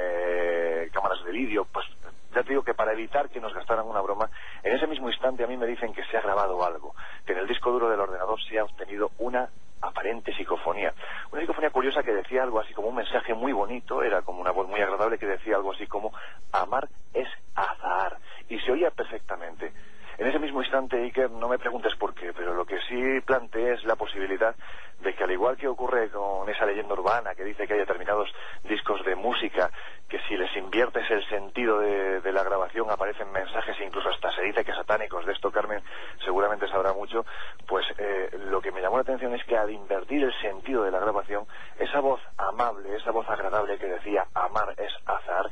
cámaras 0.92 1.24
de 1.24 1.32
vídeo, 1.32 1.66
pues 1.72 1.86
ya 2.34 2.44
te 2.44 2.50
digo 2.50 2.64
que 2.64 2.74
para 2.74 2.94
evitar 2.94 3.30
que 3.30 3.40
nos 3.40 3.54
gastaran 3.54 3.86
una 3.86 4.02
broma, 4.02 4.30
en 4.64 4.76
ese 4.76 4.88
mismo 4.88 5.10
instante 5.10 5.44
a 5.44 5.48
mí 5.48 5.58
me 5.58 5.66
dicen 5.66 5.94
que 5.94 6.04
se 6.06 6.18
ha 6.18 6.22
grabado 6.22 6.64
algo, 6.64 6.96
que 7.26 7.34
en 7.34 7.40
el 7.40 7.48
disco 7.48 7.72
duro 7.72 7.90
del 7.90 8.00
ordenador 8.00 8.42
se 8.44 8.60
ha 8.60 8.64
obtenido 8.64 9.12
una 9.20 9.50
aparente 9.82 10.34
psicofonía. 10.36 10.94
Una 11.32 11.42
psicofonía 11.42 11.72
curiosa 11.72 12.04
que 12.04 12.14
decía 12.14 12.44
algo 12.44 12.60
así 12.60 12.74
como 12.74 12.90
un 12.90 12.96
mensaje 12.96 13.34
muy 13.34 13.52
bonito, 13.52 14.04
era 14.04 14.22
como 14.22 14.42
una 14.42 14.52
voz 14.52 14.68
muy 14.68 14.80
agradable 14.80 15.18
que 15.18 15.26
decía 15.26 15.56
algo 15.56 15.74
así 15.74 15.88
como 15.88 16.14
amar 16.52 16.88
es 17.14 17.28
azar. 17.56 18.18
Y 18.48 18.60
se 18.60 18.72
oía 18.72 18.92
perfectamente. 18.92 19.72
En 20.18 20.28
ese 20.28 20.40
mismo 20.40 20.62
instante, 20.62 20.98
Iker, 20.98 21.32
no 21.32 21.48
me 21.48 21.58
preguntes 21.58 21.96
por 21.96 22.14
qué, 22.14 22.32
pero 22.32 22.54
lo 22.54 22.66
que 22.66 22.80
sí 22.82 23.22
planteé 23.26 23.74
es 23.74 23.84
la 23.86 23.96
posibilidad 23.96 24.56
de 25.00 25.16
que 25.16 25.24
al 25.24 25.32
igual 25.32 25.58
que 25.58 25.68
ocurre 25.68 26.12
con 26.12 26.48
esa 26.48 26.66
leyenda 26.66 26.94
urbana 26.94 27.34
que 27.34 27.44
dice 27.44 27.66
que 27.66 27.74
hay 27.74 27.80
determinados 27.80 28.30
discos 28.64 29.04
de 29.04 29.16
música 29.16 29.72
que 30.08 30.20
si 30.28 30.38
les 30.38 30.56
inviertes 30.56 30.72
inviertes 30.82 31.12
el 31.12 31.28
sentido 31.28 31.80
de, 31.80 32.22
de, 32.22 32.32
la 32.32 32.44
grabación, 32.44 32.90
aparecen 32.90 33.32
mensajes, 33.32 33.76
incluso 33.86 34.10
hasta 34.10 34.32
se 34.32 34.42
dice 34.42 34.64
que 34.64 34.72
satánicos, 34.72 35.26
de 35.26 35.34
esto 35.34 35.52
Carmen 35.52 35.84
seguramente 36.24 36.68
sabrá 36.70 36.94
mucho, 36.94 37.26
pues 37.68 37.86
eh, 37.98 38.30
lo 38.50 38.62
que 38.62 38.72
me 38.72 38.82
llamó 38.82 38.96
la 38.96 39.02
atención 39.02 39.36
es 39.36 39.44
que 39.46 39.58
al 39.58 39.70
invertir 39.70 40.24
el 40.24 40.34
sentido 40.42 40.84
de 40.84 40.92
la 40.92 41.00
grabación, 41.00 41.46
esa 41.78 42.00
voz 42.00 42.22
amable, 42.38 42.96
esa 42.96 43.12
voz 43.12 43.30
agradable 43.30 43.78
que 43.78 43.88
decía 43.88 44.26
amar 44.34 44.74
es 44.78 44.94
azar, 45.06 45.50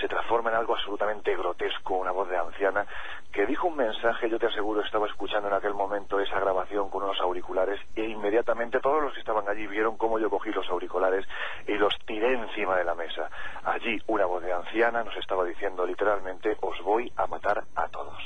se 0.00 0.08
transforma 0.08 0.50
en 0.50 0.56
algo 0.56 0.74
absolutamente 0.74 1.36
grotesco, 1.36 1.96
una 1.96 2.12
voz 2.12 2.28
de 2.28 2.36
anciana, 2.36 2.86
que 3.32 3.46
dijo 3.46 3.68
un 3.68 3.76
mensaje, 3.76 4.30
yo 4.30 4.38
te 4.38 4.46
aseguro, 4.46 4.80
estaba 4.80 5.06
escuchando 5.06 5.48
en 5.48 5.54
aquel 5.54 5.74
momento 5.74 6.18
esa 6.20 6.40
grabación 6.40 6.90
con 6.90 7.02
unos 7.02 7.20
auriculares 7.20 7.80
e 7.94 8.04
inmediatamente 8.04 8.80
todos 8.80 9.02
los 9.02 9.12
que 9.12 9.20
estaban 9.20 9.48
allí 9.48 9.66
vieron 9.66 9.96
cómo 9.96 10.18
yo 10.18 10.30
cogí 10.30 10.50
los 10.50 10.68
auriculares 10.68 11.26
y 11.66 11.74
los 11.74 11.94
tiré 12.06 12.34
encima 12.34 12.76
de 12.76 12.84
la 12.84 12.94
mesa. 12.94 13.30
Allí 13.64 14.00
una 14.06 14.26
voz 14.26 14.42
de 14.42 14.52
anciana 14.52 15.04
nos 15.04 15.16
estaba 15.16 15.44
diciendo 15.44 15.86
literalmente, 15.86 16.56
os 16.60 16.80
voy 16.82 17.12
a 17.16 17.26
matar 17.26 17.62
a 17.74 17.88
todos. 17.88 18.18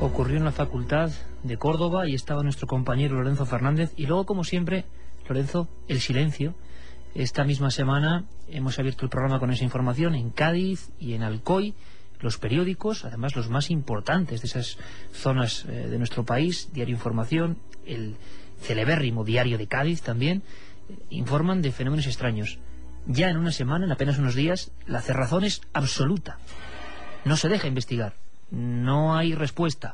Ocurrió 0.00 0.36
en 0.36 0.44
la 0.44 0.52
Facultad 0.52 1.10
de 1.54 1.58
Córdoba 1.58 2.08
y 2.08 2.16
estaba 2.16 2.42
nuestro 2.42 2.66
compañero 2.66 3.14
Lorenzo 3.14 3.46
Fernández 3.46 3.92
y 3.96 4.06
luego, 4.06 4.26
como 4.26 4.42
siempre, 4.42 4.86
Lorenzo, 5.28 5.68
el 5.86 6.00
silencio. 6.00 6.56
Esta 7.14 7.44
misma 7.44 7.70
semana 7.70 8.24
hemos 8.48 8.80
abierto 8.80 9.04
el 9.04 9.08
programa 9.08 9.38
con 9.38 9.52
esa 9.52 9.62
información 9.62 10.16
en 10.16 10.30
Cádiz 10.30 10.90
y 10.98 11.12
en 11.14 11.22
Alcoy, 11.22 11.74
los 12.18 12.38
periódicos, 12.38 13.04
además 13.04 13.36
los 13.36 13.50
más 13.50 13.70
importantes 13.70 14.40
de 14.40 14.48
esas 14.48 14.78
zonas 15.12 15.64
eh, 15.66 15.86
de 15.88 15.96
nuestro 15.96 16.24
país, 16.24 16.70
Diario 16.72 16.96
Información, 16.96 17.58
el 17.86 18.16
celebérrimo 18.60 19.22
Diario 19.22 19.56
de 19.56 19.68
Cádiz 19.68 20.02
también, 20.02 20.42
eh, 20.88 20.96
informan 21.10 21.62
de 21.62 21.70
fenómenos 21.70 22.08
extraños. 22.08 22.58
Ya 23.06 23.30
en 23.30 23.36
una 23.36 23.52
semana, 23.52 23.84
en 23.84 23.92
apenas 23.92 24.18
unos 24.18 24.34
días, 24.34 24.72
la 24.86 25.00
cerrazón 25.00 25.44
es 25.44 25.60
absoluta. 25.72 26.38
No 27.24 27.36
se 27.36 27.48
deja 27.48 27.68
investigar, 27.68 28.14
no 28.50 29.14
hay 29.14 29.36
respuesta, 29.36 29.93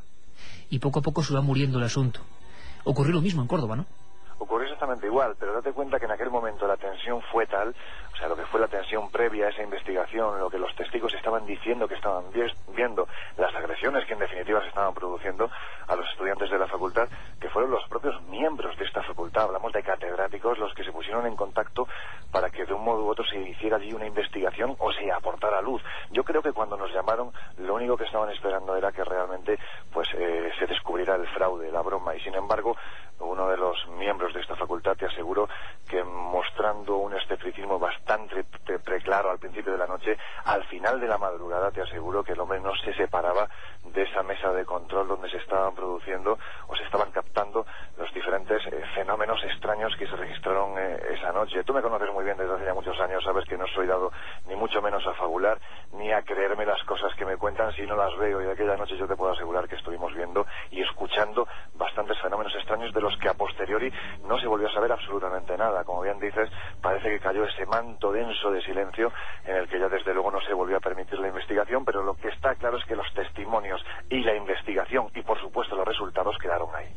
poco 0.80 0.98
a 1.00 1.02
poco 1.02 1.22
se 1.22 1.34
va 1.34 1.40
muriendo 1.40 1.78
el 1.78 1.84
asunto. 1.84 2.20
Ocurrió 2.84 3.12
lo 3.14 3.20
mismo 3.20 3.42
en 3.42 3.48
Córdoba, 3.48 3.76
¿no? 3.76 3.86
ocurrió 4.40 4.64
exactamente 4.64 5.06
igual, 5.06 5.36
pero 5.38 5.52
date 5.52 5.72
cuenta 5.72 5.98
que 5.98 6.06
en 6.06 6.12
aquel 6.12 6.30
momento 6.30 6.66
la 6.66 6.78
tensión 6.78 7.20
fue 7.30 7.46
tal, 7.46 7.74
o 8.12 8.16
sea, 8.16 8.26
lo 8.26 8.36
que 8.36 8.46
fue 8.46 8.58
la 8.58 8.68
tensión 8.68 9.10
previa 9.10 9.46
a 9.46 9.50
esa 9.50 9.62
investigación, 9.62 10.40
lo 10.40 10.48
que 10.48 10.58
los 10.58 10.74
testigos 10.74 11.12
estaban 11.14 11.44
diciendo 11.44 11.86
que 11.86 11.94
estaban 11.94 12.24
viendo, 12.74 13.06
las 13.36 13.54
agresiones 13.54 14.06
que 14.06 14.14
en 14.14 14.20
definitiva 14.20 14.62
se 14.62 14.68
estaban 14.68 14.94
produciendo 14.94 15.50
a 15.86 15.94
los 15.94 16.08
estudiantes 16.10 16.50
de 16.50 16.58
la 16.58 16.66
facultad, 16.66 17.06
que 17.38 17.50
fueron 17.50 17.70
los 17.70 17.86
propios 17.88 18.20
miembros 18.24 18.76
de 18.78 18.86
esta 18.86 19.02
facultad, 19.02 19.44
hablamos 19.44 19.74
de 19.74 19.82
catedráticos, 19.82 20.58
los 20.58 20.72
que 20.72 20.84
se 20.84 20.92
pusieron 20.92 21.26
en 21.26 21.36
contacto 21.36 21.86
para 22.32 22.48
que 22.48 22.64
de 22.64 22.72
un 22.72 22.82
modo 22.82 23.04
u 23.04 23.10
otro 23.10 23.24
se 23.26 23.38
hiciera 23.38 23.76
allí 23.76 23.92
una 23.92 24.06
investigación 24.06 24.74
o 24.78 24.90
se 24.92 25.12
aportara 25.12 25.60
luz. 25.60 25.82
Yo 26.10 26.24
creo 26.24 26.40
que 26.40 26.52
cuando 26.52 26.78
nos 26.78 26.90
llamaron, 26.94 27.30
lo 27.58 27.74
único 27.74 27.96
que 27.98 28.04
estaban 28.04 28.30
esperando 28.30 28.74
era 28.74 28.90
que 28.90 29.04
realmente 29.04 29.58
pues 29.92 30.08
eh, 30.14 30.50
se 30.58 30.66
descubriera 30.66 31.16
el 31.16 31.28
fraude, 31.28 31.70
la 31.70 31.82
broma, 31.82 32.14
y 32.14 32.20
sin 32.20 32.34
embargo, 32.34 32.74
uno 33.20 33.48
de 33.48 33.56
los 33.56 33.86
miembros 33.98 34.32
de 34.32 34.40
esta 34.40 34.56
facultad, 34.56 34.96
te 34.96 35.06
aseguro 35.06 35.48
que 35.88 36.02
mostrando 36.02 36.96
un 36.96 37.14
escepticismo 37.14 37.78
bastante 37.78 38.44
preclaro 38.84 39.30
al 39.30 39.38
principio 39.38 39.72
de 39.72 39.78
la 39.78 39.86
noche, 39.86 40.16
al 40.44 40.64
final 40.64 41.00
de 41.00 41.08
la 41.08 41.18
madrugada 41.18 41.70
te 41.70 41.82
aseguro 41.82 42.22
que 42.22 42.32
el 42.32 42.40
hombre 42.40 42.60
no 42.60 42.72
se 42.76 42.94
separaba 42.94 43.48
de 43.84 44.02
esa 44.02 44.22
mesa 44.22 44.52
de 44.52 44.64
control 44.64 45.08
donde 45.08 45.30
se 45.30 45.38
estaban 45.38 45.74
produciendo 45.74 46.38
o 46.68 46.76
se 46.76 46.84
estaban 46.84 47.10
captando 47.10 47.66
los 47.96 48.12
diferentes 48.14 48.62
eh, 48.66 48.82
fenómenos 48.94 49.42
extraños 49.44 49.94
que 49.98 50.06
se 50.06 50.16
registraron 50.16 50.78
eh, 50.78 50.98
esa 51.10 51.32
noche. 51.32 51.64
Tú 51.64 51.74
me 51.74 51.82
conoces 51.82 52.12
muy 52.12 52.24
bien 52.24 52.36
desde 52.36 52.54
hace 52.54 52.64
ya 52.64 52.74
muchos 52.74 52.98
años, 53.00 53.22
sabes 53.24 53.44
que 53.46 53.58
no 53.58 53.66
soy 53.68 53.86
dado 53.86 54.12
ni 54.46 54.54
mucho 54.54 54.80
menos 54.80 55.06
a 55.06 55.14
fabular 55.14 55.58
ni 55.92 56.12
a 56.12 56.22
creerme 56.22 56.64
las 56.64 56.82
cosas 56.84 57.12
que 57.16 57.24
me 57.24 57.36
cuentan 57.36 57.72
si 57.72 57.82
no 57.82 57.96
las 57.96 58.16
veo 58.18 58.40
y 58.40 58.44
de 58.44 58.52
aquella 58.52 58.76
noche 58.76 58.96
yo 58.96 59.06
te 59.06 59.16
puedo 59.16 59.32
asegurar 59.32 59.68
que 59.68 59.76
estuvimos 59.76 60.14
viendo 60.14 60.46
y 60.70 60.82
escuchando 60.82 61.46
bastantes 61.74 62.18
fenómenos 62.20 62.54
extraños 62.54 62.92
de 62.92 63.00
los 63.00 63.16
que 63.18 63.28
a 63.28 63.34
posteriori 63.34 63.92
no 64.26 64.38
se 64.38 64.46
volvió 64.46 64.68
a 64.68 64.72
saber 64.72 64.92
absolutamente 64.92 65.56
nada. 65.56 65.84
Como 65.84 66.02
bien 66.02 66.18
dices, 66.18 66.48
parece 66.80 67.10
que 67.10 67.20
cayó 67.20 67.44
ese 67.44 67.66
manto 67.66 68.12
denso 68.12 68.50
de 68.50 68.62
silencio 68.62 69.12
en 69.44 69.56
el 69.56 69.68
que 69.68 69.78
ya 69.78 69.88
desde 69.88 70.14
luego 70.14 70.30
no 70.30 70.40
se 70.40 70.52
volvió 70.52 70.76
a 70.76 70.80
permitir 70.80 71.18
la 71.18 71.28
investigación, 71.28 71.84
pero 71.84 72.02
lo 72.02 72.14
que 72.14 72.28
está 72.28 72.54
claro 72.54 72.78
es 72.78 72.84
que 72.84 72.96
los 72.96 73.12
testimonios 73.14 73.82
y 74.08 74.22
la 74.22 74.34
investigación 74.34 75.08
y 75.14 75.22
por 75.22 75.40
supuesto 75.40 75.76
los 75.76 75.86
resultados 75.86 76.36
quedaron 76.40 76.68
ahí. 76.74 76.88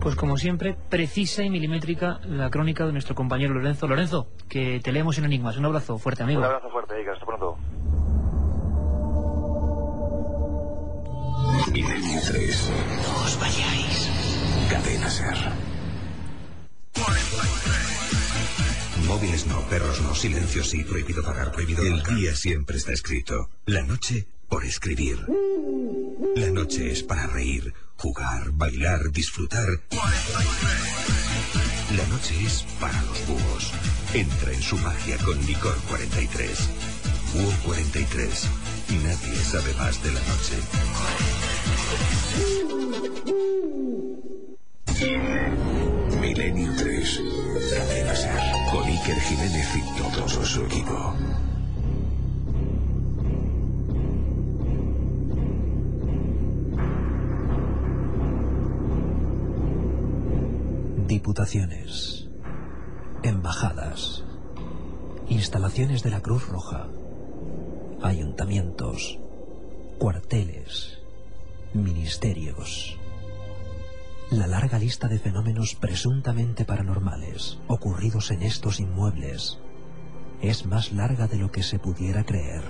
Pues 0.00 0.14
como 0.14 0.36
siempre, 0.36 0.76
precisa 0.98 1.44
y 1.44 1.50
milimétrica 1.50 2.18
la 2.24 2.50
crónica 2.50 2.84
de 2.84 2.90
nuestro 2.90 3.14
compañero 3.14 3.54
Lorenzo. 3.54 3.86
Lorenzo, 3.86 4.26
que 4.48 4.80
te 4.82 4.90
leemos 4.90 5.16
en 5.18 5.26
Enigmas. 5.26 5.56
Un 5.56 5.66
abrazo 5.66 5.96
fuerte, 5.96 6.24
amigo. 6.24 6.40
Un 6.40 6.46
abrazo 6.46 6.68
fuerte, 6.70 7.00
Ica. 7.00 7.12
Hasta 7.12 7.24
pronto. 7.24 7.56
Milenio 11.72 12.20
3. 12.26 12.72
No 13.06 13.24
os 13.24 13.38
vayáis. 13.38 14.10
Cadena 14.68 15.08
Ser. 15.08 15.36
Móviles 19.06 19.46
no, 19.46 19.60
perros 19.70 20.02
no, 20.02 20.16
silencio 20.16 20.64
sí, 20.64 20.82
prohibido 20.82 21.22
pagar, 21.22 21.52
prohibido 21.52 21.84
El 21.84 22.02
día 22.02 22.34
siempre 22.34 22.76
está 22.76 22.92
escrito. 22.92 23.50
La 23.66 23.82
noche 23.82 24.26
por 24.48 24.64
escribir. 24.64 25.18
La 26.34 26.50
noche 26.50 26.90
es 26.90 27.04
para 27.04 27.28
reír, 27.28 27.72
jugar, 27.96 28.50
bailar, 28.52 29.12
disfrutar. 29.12 29.68
Noche 32.18 32.34
es 32.44 32.64
para 32.80 33.00
los 33.02 33.26
búhos. 33.28 33.70
Entra 34.12 34.52
en 34.52 34.60
su 34.60 34.76
magia 34.78 35.16
con 35.18 35.40
Licor 35.46 35.76
43. 35.88 36.50
Búho 37.32 37.52
43. 37.64 38.48
Nadie 39.04 39.44
sabe 39.44 39.72
más 39.74 40.02
de 40.02 40.10
la 40.10 40.18
noche. 40.18 40.56
Cruz 66.20 66.48
Roja, 66.48 66.88
ayuntamientos, 68.02 69.18
cuarteles, 69.98 70.98
ministerios. 71.74 72.98
La 74.30 74.46
larga 74.46 74.78
lista 74.78 75.08
de 75.08 75.18
fenómenos 75.18 75.74
presuntamente 75.74 76.64
paranormales 76.64 77.58
ocurridos 77.68 78.30
en 78.30 78.42
estos 78.42 78.80
inmuebles 78.80 79.58
es 80.42 80.66
más 80.66 80.92
larga 80.92 81.28
de 81.28 81.36
lo 81.36 81.50
que 81.50 81.62
se 81.62 81.78
pudiera 81.78 82.24
creer. 82.24 82.64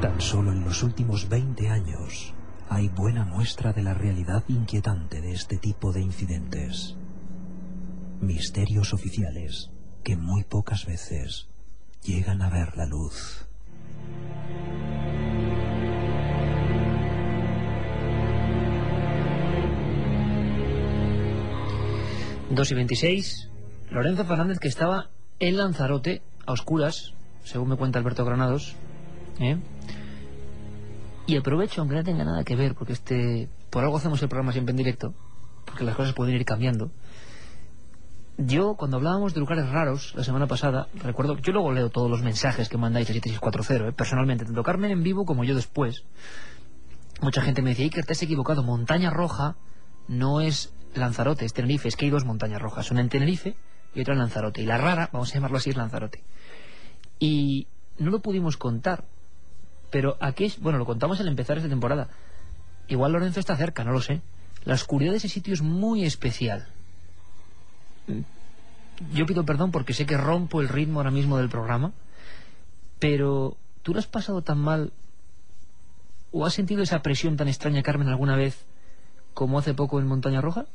Tan 0.00 0.20
solo 0.20 0.52
en 0.52 0.64
los 0.64 0.82
últimos 0.82 1.28
20 1.28 1.70
años 1.70 2.34
hay 2.68 2.88
buena 2.88 3.24
muestra 3.24 3.72
de 3.72 3.82
la 3.82 3.94
realidad 3.94 4.44
inquietante 4.48 5.20
de 5.20 5.32
este 5.32 5.58
tipo 5.58 5.92
de 5.92 6.00
incidentes. 6.00 6.96
Misterios 8.24 8.94
oficiales 8.94 9.70
que 10.02 10.16
muy 10.16 10.44
pocas 10.44 10.86
veces 10.86 11.46
llegan 12.02 12.40
a 12.40 12.48
ver 12.48 12.74
la 12.74 12.86
luz. 12.86 13.46
Dos 22.50 22.70
y 22.70 22.74
26. 22.74 23.50
Lorenzo 23.90 24.24
Fernández 24.24 24.58
que 24.58 24.68
estaba 24.68 25.10
en 25.38 25.58
Lanzarote, 25.58 26.22
a 26.46 26.52
oscuras, 26.52 27.12
según 27.42 27.68
me 27.68 27.76
cuenta 27.76 27.98
Alberto 27.98 28.24
Granados. 28.24 28.74
¿eh? 29.38 29.58
Y 31.26 31.36
aprovecho, 31.36 31.82
aunque 31.82 31.96
no 31.96 32.04
tenga 32.04 32.24
nada 32.24 32.42
que 32.42 32.56
ver, 32.56 32.74
porque 32.74 32.94
este 32.94 33.50
por 33.68 33.84
algo 33.84 33.98
hacemos 33.98 34.22
el 34.22 34.30
programa 34.30 34.52
siempre 34.52 34.70
en 34.70 34.78
directo, 34.78 35.12
porque 35.66 35.84
las 35.84 35.94
cosas 35.94 36.14
pueden 36.14 36.34
ir 36.36 36.46
cambiando. 36.46 36.90
Yo, 38.36 38.74
cuando 38.74 38.96
hablábamos 38.96 39.32
de 39.32 39.40
lugares 39.40 39.68
raros 39.68 40.12
la 40.16 40.24
semana 40.24 40.48
pasada, 40.48 40.88
recuerdo, 40.94 41.36
yo 41.38 41.52
luego 41.52 41.70
leo 41.72 41.90
todos 41.90 42.10
los 42.10 42.22
mensajes 42.22 42.68
que 42.68 42.76
mandáis 42.76 43.08
a 43.08 43.12
7640, 43.12 43.88
¿eh? 43.88 43.92
personalmente, 43.92 44.44
tanto 44.44 44.64
Carmen 44.64 44.90
en 44.90 45.04
vivo 45.04 45.24
como 45.24 45.44
yo 45.44 45.54
después. 45.54 46.02
Mucha 47.20 47.42
gente 47.42 47.62
me 47.62 47.70
decía, 47.70 47.84
Iker, 47.84 48.04
te 48.04 48.12
has 48.12 48.22
equivocado, 48.22 48.64
Montaña 48.64 49.10
Roja 49.10 49.54
no 50.08 50.40
es 50.40 50.72
Lanzarote, 50.94 51.44
es 51.44 51.52
Tenerife, 51.52 51.86
es 51.86 51.96
que 51.96 52.06
hay 52.06 52.10
dos 52.10 52.24
montañas 52.24 52.60
rojas, 52.60 52.90
una 52.90 53.00
en 53.00 53.08
Tenerife 53.08 53.56
y 53.94 54.00
otra 54.00 54.14
en 54.14 54.18
Lanzarote. 54.20 54.62
Y 54.62 54.66
la 54.66 54.78
rara, 54.78 55.10
vamos 55.12 55.30
a 55.30 55.34
llamarlo 55.34 55.58
así, 55.58 55.70
es 55.70 55.76
Lanzarote. 55.76 56.24
Y 57.20 57.68
no 57.98 58.10
lo 58.10 58.20
pudimos 58.20 58.56
contar, 58.56 59.04
pero 59.90 60.16
aquí 60.20 60.46
es, 60.46 60.60
bueno, 60.60 60.78
lo 60.78 60.86
contamos 60.86 61.20
al 61.20 61.28
empezar 61.28 61.56
esta 61.56 61.68
temporada. 61.68 62.08
Igual 62.88 63.12
Lorenzo 63.12 63.38
está 63.38 63.56
cerca, 63.56 63.84
no 63.84 63.92
lo 63.92 64.00
sé. 64.00 64.22
La 64.64 64.74
oscuridad 64.74 65.12
de 65.12 65.18
ese 65.18 65.28
sitio 65.28 65.54
es 65.54 65.62
muy 65.62 66.04
especial. 66.04 66.73
Yo 69.12 69.26
pido 69.26 69.44
perdón 69.44 69.70
porque 69.70 69.94
sé 69.94 70.06
que 70.06 70.16
rompo 70.16 70.60
el 70.60 70.68
ritmo 70.68 71.00
ahora 71.00 71.10
mismo 71.10 71.38
del 71.38 71.48
programa, 71.48 71.92
pero 72.98 73.56
¿tú 73.82 73.92
lo 73.92 73.98
has 73.98 74.06
pasado 74.06 74.42
tan 74.42 74.58
mal 74.58 74.92
o 76.30 76.46
has 76.46 76.54
sentido 76.54 76.82
esa 76.82 77.02
presión 77.02 77.36
tan 77.36 77.48
extraña, 77.48 77.82
Carmen, 77.82 78.08
alguna 78.08 78.36
vez 78.36 78.64
como 79.34 79.58
hace 79.58 79.74
poco 79.74 79.98
en 80.00 80.06
Montaña 80.06 80.40
Roja? 80.40 80.66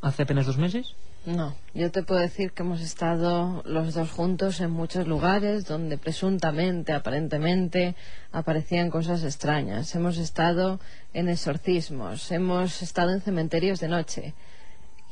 ¿Hace 0.00 0.22
apenas 0.22 0.46
dos 0.46 0.58
meses? 0.58 0.94
No, 1.24 1.54
yo 1.72 1.90
te 1.90 2.02
puedo 2.02 2.20
decir 2.20 2.52
que 2.52 2.62
hemos 2.62 2.82
estado 2.82 3.62
los 3.64 3.94
dos 3.94 4.10
juntos 4.10 4.60
en 4.60 4.70
muchos 4.70 5.06
lugares 5.06 5.64
donde 5.64 5.96
presuntamente, 5.96 6.92
aparentemente, 6.92 7.94
aparecían 8.30 8.90
cosas 8.90 9.24
extrañas. 9.24 9.94
Hemos 9.94 10.18
estado 10.18 10.80
en 11.14 11.30
exorcismos, 11.30 12.30
hemos 12.30 12.82
estado 12.82 13.12
en 13.12 13.22
cementerios 13.22 13.80
de 13.80 13.88
noche 13.88 14.34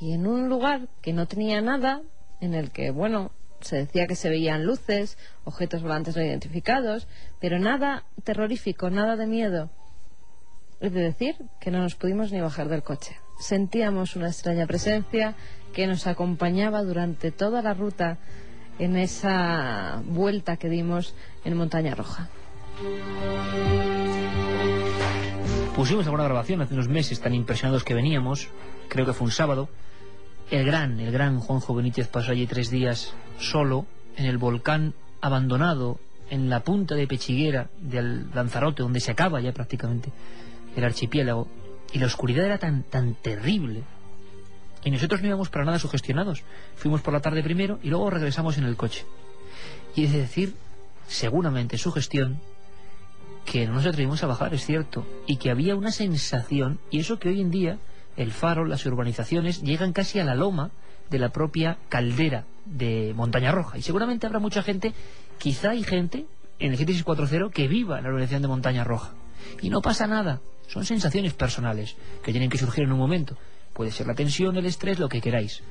y 0.02 0.14
en 0.14 0.26
un 0.26 0.48
lugar 0.48 0.88
que 1.00 1.12
no 1.12 1.26
tenía 1.26 1.60
nada, 1.60 2.02
en 2.40 2.54
el 2.54 2.72
que, 2.72 2.90
bueno, 2.90 3.30
se 3.60 3.76
decía 3.76 4.08
que 4.08 4.16
se 4.16 4.28
veían 4.28 4.66
luces, 4.66 5.16
objetos 5.44 5.80
volantes 5.80 6.16
no 6.16 6.24
identificados, 6.24 7.06
pero 7.40 7.60
nada 7.60 8.02
terrorífico, 8.24 8.90
nada 8.90 9.14
de 9.14 9.28
miedo. 9.28 9.70
Es 10.80 10.92
de 10.92 11.02
decir 11.02 11.36
que 11.60 11.70
no 11.70 11.80
nos 11.80 11.94
pudimos 11.94 12.32
ni 12.32 12.40
bajar 12.40 12.68
del 12.68 12.82
coche. 12.82 13.16
Sentíamos 13.38 14.16
una 14.16 14.26
extraña 14.26 14.66
presencia 14.66 15.36
que 15.72 15.86
nos 15.86 16.08
acompañaba 16.08 16.82
durante 16.82 17.30
toda 17.30 17.62
la 17.62 17.72
ruta 17.72 18.18
en 18.80 18.96
esa 18.96 20.02
vuelta 20.04 20.56
que 20.56 20.68
dimos 20.68 21.14
en 21.44 21.56
Montaña 21.56 21.94
Roja. 21.94 22.28
Pusimos 25.76 26.06
alguna 26.06 26.24
grabación 26.24 26.60
hace 26.60 26.74
unos 26.74 26.88
meses 26.88 27.20
tan 27.20 27.34
impresionados 27.34 27.84
que 27.84 27.94
veníamos, 27.94 28.48
creo 28.88 29.06
que 29.06 29.12
fue 29.12 29.26
un 29.26 29.30
sábado, 29.30 29.68
el 30.50 30.64
gran, 30.66 31.00
el 31.00 31.12
gran 31.12 31.40
Juanjo 31.40 31.74
Benítez 31.74 32.08
pasó 32.08 32.32
allí 32.32 32.46
tres 32.46 32.70
días 32.70 33.14
solo 33.38 33.86
en 34.16 34.26
el 34.26 34.38
volcán 34.38 34.94
abandonado 35.20 35.98
en 36.30 36.48
la 36.48 36.60
punta 36.60 36.94
de 36.94 37.06
Pechiguera 37.06 37.68
del 37.78 38.30
Lanzarote, 38.34 38.82
donde 38.82 39.00
se 39.00 39.10
acaba 39.10 39.40
ya 39.40 39.52
prácticamente 39.52 40.10
el 40.76 40.84
archipiélago, 40.84 41.48
y 41.92 41.98
la 41.98 42.06
oscuridad 42.06 42.46
era 42.46 42.58
tan, 42.58 42.84
tan 42.84 43.14
terrible. 43.14 43.82
Y 44.84 44.90
nosotros 44.90 45.20
no 45.20 45.28
íbamos 45.28 45.50
para 45.50 45.64
nada 45.64 45.78
sugestionados. 45.78 46.42
Fuimos 46.76 47.02
por 47.02 47.12
la 47.12 47.20
tarde 47.20 47.42
primero 47.42 47.78
y 47.82 47.90
luego 47.90 48.10
regresamos 48.10 48.56
en 48.58 48.64
el 48.64 48.76
coche. 48.76 49.04
Y 49.94 50.04
es 50.04 50.12
decir, 50.12 50.54
seguramente 51.06 51.76
su 51.76 51.92
gestión, 51.92 52.40
que 53.44 53.66
no 53.66 53.74
nos 53.74 53.86
atrevimos 53.86 54.22
a 54.22 54.26
bajar, 54.26 54.54
es 54.54 54.64
cierto, 54.64 55.06
y 55.26 55.36
que 55.36 55.50
había 55.50 55.76
una 55.76 55.92
sensación, 55.92 56.78
y 56.90 57.00
eso 57.00 57.18
que 57.18 57.28
hoy 57.28 57.40
en 57.40 57.50
día 57.50 57.78
el 58.16 58.32
faro, 58.32 58.64
las 58.64 58.84
urbanizaciones, 58.86 59.62
llegan 59.62 59.92
casi 59.92 60.18
a 60.18 60.24
la 60.24 60.34
loma 60.34 60.70
de 61.10 61.18
la 61.18 61.30
propia 61.30 61.78
caldera 61.88 62.44
de 62.64 63.12
Montaña 63.14 63.52
Roja. 63.52 63.78
Y 63.78 63.82
seguramente 63.82 64.26
habrá 64.26 64.38
mucha 64.38 64.62
gente, 64.62 64.92
quizá 65.38 65.70
hay 65.70 65.82
gente 65.82 66.26
en 66.58 66.72
el 66.72 66.78
GT 66.78 67.04
4.0 67.04 67.50
que 67.50 67.68
viva 67.68 67.98
en 67.98 68.04
la 68.04 68.10
urbanización 68.10 68.42
de 68.42 68.48
Montaña 68.48 68.84
Roja. 68.84 69.12
Y 69.60 69.70
no 69.70 69.82
pasa 69.82 70.06
nada, 70.06 70.40
son 70.68 70.84
sensaciones 70.84 71.34
personales 71.34 71.96
que 72.22 72.32
tienen 72.32 72.50
que 72.50 72.58
surgir 72.58 72.84
en 72.84 72.92
un 72.92 72.98
momento. 72.98 73.36
Puede 73.72 73.90
ser 73.90 74.06
la 74.06 74.14
tensión, 74.14 74.56
el 74.56 74.66
estrés, 74.66 74.98
lo 74.98 75.08
que 75.08 75.20
queráis. 75.20 75.62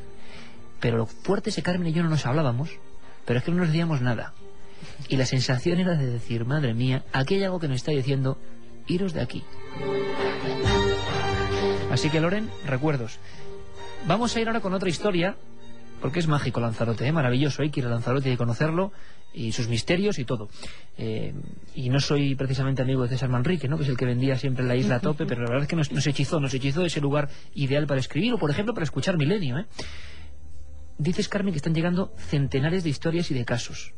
Pero 0.79 0.97
lo 0.97 1.05
fuerte 1.05 1.49
es 1.49 1.55
que 1.55 1.61
Carmen 1.61 1.87
y 1.87 1.93
yo 1.93 2.03
no 2.03 2.09
nos 2.09 2.25
hablábamos, 2.25 2.69
pero 3.25 3.39
es 3.39 3.45
que 3.45 3.51
no 3.51 3.57
nos 3.57 3.67
decíamos 3.67 4.01
nada. 4.01 4.33
Y 5.07 5.17
la 5.17 5.25
sensación 5.25 5.79
era 5.79 5.95
de 5.95 6.07
decir, 6.07 6.45
madre 6.45 6.73
mía, 6.73 7.03
aquí 7.13 7.35
hay 7.35 7.43
algo 7.43 7.59
que 7.59 7.67
nos 7.67 7.77
está 7.77 7.91
diciendo, 7.91 8.37
iros 8.87 9.13
de 9.13 9.21
aquí. 9.21 9.43
Así 11.91 12.09
que 12.09 12.21
Loren, 12.21 12.49
recuerdos. 12.65 13.19
Vamos 14.07 14.33
a 14.35 14.39
ir 14.39 14.47
ahora 14.47 14.61
con 14.61 14.73
otra 14.73 14.87
historia, 14.87 15.35
porque 15.99 16.19
es 16.19 16.27
mágico 16.27 16.61
Lanzarote, 16.61 17.05
¿eh? 17.05 17.11
maravilloso, 17.11 17.61
hay 17.61 17.69
que 17.69 17.81
ir 17.81 17.85
a 17.85 17.89
Lanzarote 17.89 18.31
y 18.31 18.37
conocerlo, 18.37 18.93
y 19.33 19.51
sus 19.51 19.67
misterios 19.67 20.17
y 20.17 20.23
todo. 20.23 20.49
Eh, 20.97 21.33
y 21.75 21.89
no 21.89 21.99
soy 21.99 22.35
precisamente 22.35 22.81
amigo 22.81 23.03
de 23.03 23.09
César 23.09 23.27
Manrique, 23.27 23.67
¿no? 23.67 23.75
que 23.75 23.83
es 23.83 23.89
el 23.89 23.97
que 23.97 24.05
vendía 24.05 24.37
siempre 24.37 24.63
en 24.63 24.69
la 24.69 24.77
isla 24.77 24.95
a 24.95 24.99
tope, 25.01 25.25
pero 25.25 25.41
la 25.41 25.49
verdad 25.49 25.63
es 25.63 25.67
que 25.67 25.75
nos, 25.75 26.07
hechizó, 26.07 26.39
nos 26.39 26.53
hechizó 26.53 26.85
ese 26.85 27.01
lugar 27.01 27.29
ideal 27.55 27.85
para 27.87 27.99
escribir, 27.99 28.33
o 28.33 28.37
por 28.37 28.49
ejemplo 28.49 28.73
para 28.73 28.85
escuchar 28.85 29.17
Milenio. 29.17 29.59
¿eh? 29.59 29.65
Dices, 30.97 31.27
Carmen, 31.27 31.53
que 31.53 31.57
están 31.57 31.75
llegando 31.75 32.13
centenares 32.17 32.85
de 32.85 32.89
historias 32.89 33.29
y 33.31 33.33
de 33.33 33.43
casos. 33.43 33.93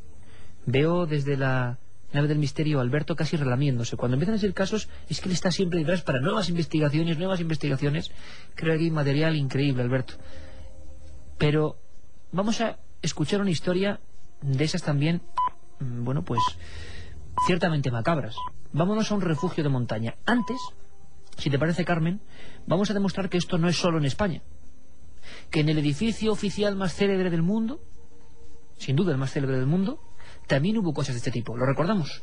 Veo 0.65 1.05
desde 1.05 1.37
la 1.37 1.77
nave 2.13 2.27
del 2.27 2.37
misterio, 2.37 2.79
Alberto 2.79 3.15
casi 3.15 3.37
relamiéndose. 3.37 3.97
Cuando 3.97 4.15
empiezan 4.15 4.35
a 4.35 4.39
ser 4.39 4.53
casos, 4.53 4.87
es 5.09 5.19
que 5.19 5.29
él 5.29 5.33
está 5.33 5.51
siempre 5.51 5.79
detrás 5.79 6.01
para 6.01 6.19
nuevas 6.19 6.49
investigaciones, 6.49 7.17
nuevas 7.17 7.39
investigaciones. 7.39 8.11
Creo 8.55 8.77
que 8.77 8.83
hay 8.83 8.91
material 8.91 9.35
increíble, 9.35 9.83
Alberto. 9.83 10.15
Pero 11.37 11.77
vamos 12.31 12.61
a 12.61 12.77
escuchar 13.01 13.41
una 13.41 13.49
historia 13.49 13.99
de 14.41 14.63
esas 14.63 14.83
también, 14.83 15.21
mm, 15.79 16.03
bueno, 16.03 16.23
pues 16.23 16.39
ciertamente 17.47 17.91
macabras. 17.91 18.35
Vámonos 18.71 19.11
a 19.11 19.15
un 19.15 19.21
refugio 19.21 19.63
de 19.63 19.69
montaña. 19.69 20.15
Antes, 20.25 20.57
si 21.37 21.49
te 21.49 21.59
parece, 21.59 21.85
Carmen, 21.85 22.21
vamos 22.65 22.89
a 22.89 22.93
demostrar 22.93 23.29
que 23.29 23.37
esto 23.37 23.57
no 23.57 23.67
es 23.67 23.77
solo 23.77 23.97
en 23.97 24.05
España. 24.05 24.41
Que 25.49 25.61
en 25.61 25.69
el 25.69 25.77
edificio 25.77 26.31
oficial 26.31 26.75
más 26.75 26.93
célebre 26.93 27.29
del 27.29 27.41
mundo, 27.41 27.81
sin 28.77 28.95
duda 28.95 29.11
el 29.11 29.17
más 29.17 29.31
célebre 29.31 29.57
del 29.57 29.67
mundo, 29.67 29.99
también 30.47 30.77
hubo 30.77 30.93
cosas 30.93 31.15
de 31.15 31.19
este 31.19 31.31
tipo. 31.31 31.55
¿Lo 31.57 31.65
recordamos? 31.65 32.21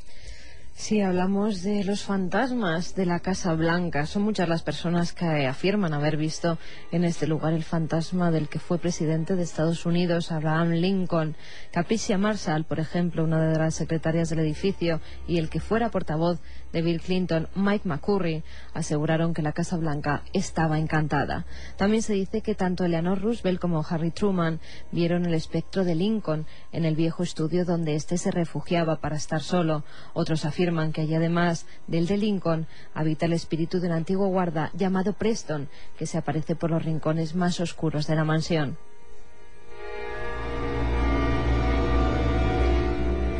Sí, 0.80 1.02
hablamos 1.02 1.62
de 1.62 1.84
los 1.84 2.04
fantasmas 2.04 2.94
de 2.94 3.04
la 3.04 3.20
Casa 3.20 3.52
Blanca. 3.52 4.06
Son 4.06 4.22
muchas 4.22 4.48
las 4.48 4.62
personas 4.62 5.12
que 5.12 5.46
afirman 5.46 5.92
haber 5.92 6.16
visto 6.16 6.58
en 6.90 7.04
este 7.04 7.26
lugar 7.26 7.52
el 7.52 7.64
fantasma 7.64 8.30
del 8.30 8.48
que 8.48 8.58
fue 8.58 8.78
presidente 8.78 9.36
de 9.36 9.42
Estados 9.42 9.84
Unidos, 9.84 10.32
Abraham 10.32 10.70
Lincoln. 10.70 11.36
Capricia 11.70 12.16
Marshall, 12.16 12.64
por 12.64 12.80
ejemplo, 12.80 13.24
una 13.24 13.46
de 13.46 13.58
las 13.58 13.74
secretarias 13.74 14.30
del 14.30 14.38
edificio, 14.38 15.02
y 15.28 15.36
el 15.36 15.50
que 15.50 15.60
fuera 15.60 15.90
portavoz 15.90 16.40
de 16.72 16.82
Bill 16.82 17.00
Clinton, 17.00 17.48
Mike 17.54 17.88
McCurry, 17.88 18.42
aseguraron 18.74 19.34
que 19.34 19.42
la 19.42 19.52
Casa 19.52 19.76
Blanca 19.76 20.22
estaba 20.32 20.78
encantada. 20.78 21.46
También 21.76 22.02
se 22.02 22.14
dice 22.14 22.40
que 22.40 22.54
tanto 22.54 22.84
Eleanor 22.84 23.20
Roosevelt 23.20 23.60
como 23.60 23.84
Harry 23.88 24.10
Truman 24.10 24.60
vieron 24.92 25.26
el 25.26 25.34
espectro 25.34 25.84
de 25.84 25.94
Lincoln 25.94 26.46
en 26.72 26.84
el 26.84 26.96
viejo 26.96 27.22
estudio 27.22 27.64
donde 27.64 27.94
éste 27.94 28.18
se 28.18 28.30
refugiaba 28.30 28.96
para 28.96 29.16
estar 29.16 29.42
solo. 29.42 29.84
Otros 30.12 30.44
afirman 30.44 30.92
que 30.92 31.02
allí 31.02 31.14
además 31.14 31.66
del 31.86 32.06
de 32.06 32.16
Lincoln 32.16 32.66
habita 32.94 33.26
el 33.26 33.32
espíritu 33.32 33.80
del 33.80 33.92
antiguo 33.92 34.28
guarda 34.28 34.70
llamado 34.74 35.12
Preston, 35.12 35.68
que 35.98 36.06
se 36.06 36.18
aparece 36.18 36.56
por 36.56 36.70
los 36.70 36.84
rincones 36.84 37.34
más 37.34 37.60
oscuros 37.60 38.06
de 38.06 38.16
la 38.16 38.24
mansión. 38.24 38.76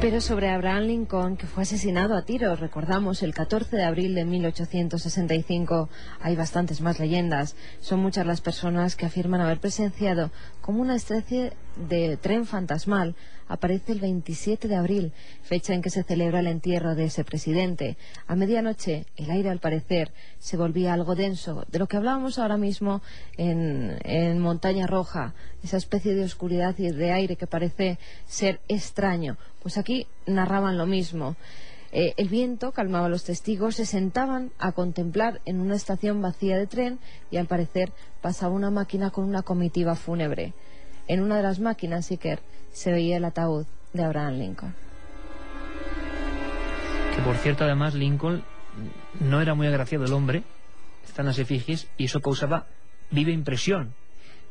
Pero 0.01 0.23
sobre 0.23 0.49
Abraham 0.49 0.85
Lincoln, 0.85 1.37
que 1.37 1.47
fue 1.47 1.65
asesinado 1.65 2.17
a 2.17 2.23
tiros, 2.23 2.59
recordamos, 2.59 3.23
el 3.23 3.35
14 3.35 3.77
de 3.77 3.85
abril 3.85 4.15
de 4.15 4.25
1865, 4.25 5.91
hay 6.23 6.37
bastantes 6.37 6.81
más 6.81 6.99
leyendas. 6.99 7.55
Son 7.81 8.01
muchas 8.01 8.25
las 8.25 8.41
personas 8.41 8.97
que 8.97 9.05
afirman 9.05 9.43
haber 9.43 9.61
presenciado 9.61 10.31
como 10.63 10.81
una 10.81 10.97
especie 10.97 11.53
de 11.77 12.17
tren 12.17 12.47
fantasmal 12.47 13.15
aparece 13.51 13.93
el 13.93 14.01
27 14.01 14.69
de 14.69 14.77
abril, 14.77 15.13
fecha 15.43 15.75
en 15.75 15.83
que 15.83 15.91
se 15.91 16.05
celebra 16.05 16.39
el 16.39 16.47
entierro 16.47 16.95
de 16.95 17.05
ese 17.05 17.25
presidente. 17.25 17.97
A 18.29 18.37
medianoche, 18.37 19.07
el 19.17 19.29
aire, 19.31 19.51
al 19.51 19.59
parecer, 19.59 20.13
se 20.39 20.57
volvía 20.57 20.95
algo 20.95 21.17
denso, 21.17 21.65
de 21.69 21.81
lo 21.81 21.89
que 21.89 21.97
hablábamos 21.97 22.39
ahora 22.39 22.57
mismo 22.57 23.03
en, 23.37 24.39
Montaña 24.39 24.87
Roja, 24.87 25.35
esa 25.65 25.77
especie 25.77 26.15
de 26.15 26.25
oscuridad 26.25 26.79
y 26.79 26.91
de 26.91 27.11
aire 27.11 27.37
que 27.37 27.49
parece 27.49 27.99
ser 28.27 28.61
extraño. 28.69 29.37
Pues 29.63 29.77
aquí 29.79 30.07
narraban 30.27 30.79
lo 30.79 30.87
mismo. 30.87 31.35
Eh, 31.93 32.15
el 32.19 32.29
viento 32.29 32.71
calmaba 32.71 33.07
a 33.07 33.09
los 33.09 33.25
testigos, 33.25 33.75
se 33.75 33.85
sentaban 33.85 34.53
a 34.61 34.71
contemplar 34.71 35.41
en 35.45 35.59
una 35.59 35.75
estación 35.75 36.23
vacía 36.23 36.57
de 36.57 36.69
tren 36.69 37.01
y 37.33 37.37
al 37.37 37.47
parecer 37.47 37.93
pasaba 38.21 38.55
una 38.55 38.71
máquina 38.71 39.11
con 39.11 39.25
una 39.25 39.43
comitiva 39.43 39.97
fúnebre. 39.97 40.55
En 41.11 41.21
una 41.23 41.39
de 41.39 41.43
las 41.43 41.59
máquinas, 41.59 42.09
Iker, 42.13 42.39
se 42.71 42.93
veía 42.93 43.17
el 43.17 43.25
ataúd 43.25 43.67
de 43.93 44.05
Abraham 44.05 44.35
Lincoln. 44.35 44.75
Que 47.17 47.23
por 47.23 47.35
cierto, 47.35 47.65
además, 47.65 47.95
Lincoln 47.95 48.45
no 49.19 49.41
era 49.41 49.55
muy 49.55 49.67
agraciado 49.67 50.05
el 50.05 50.13
hombre, 50.13 50.45
están 51.05 51.27
las 51.27 51.41
efigies, 51.41 51.89
y 51.97 52.05
eso 52.05 52.21
causaba 52.21 52.69
viva 53.11 53.33
impresión. 53.33 53.93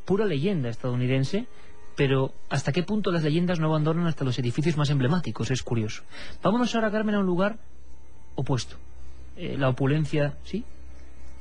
Pura 0.03 0.25
leyenda 0.25 0.67
estadounidense, 0.67 1.47
pero 1.95 2.33
¿hasta 2.49 2.73
qué 2.73 2.83
punto 2.83 3.09
las 3.09 3.23
leyendas 3.23 3.61
no 3.61 3.67
abandonan 3.67 4.07
hasta 4.07 4.25
los 4.25 4.37
edificios 4.37 4.75
más 4.75 4.89
emblemáticos? 4.89 5.51
Es 5.51 5.63
curioso. 5.63 6.03
Vámonos 6.43 6.75
ahora, 6.75 6.91
Carmen, 6.91 7.15
a 7.15 7.19
un 7.19 7.25
lugar 7.25 7.57
opuesto. 8.35 8.75
Eh, 9.37 9.55
la 9.57 9.69
opulencia, 9.69 10.35
¿sí? 10.43 10.65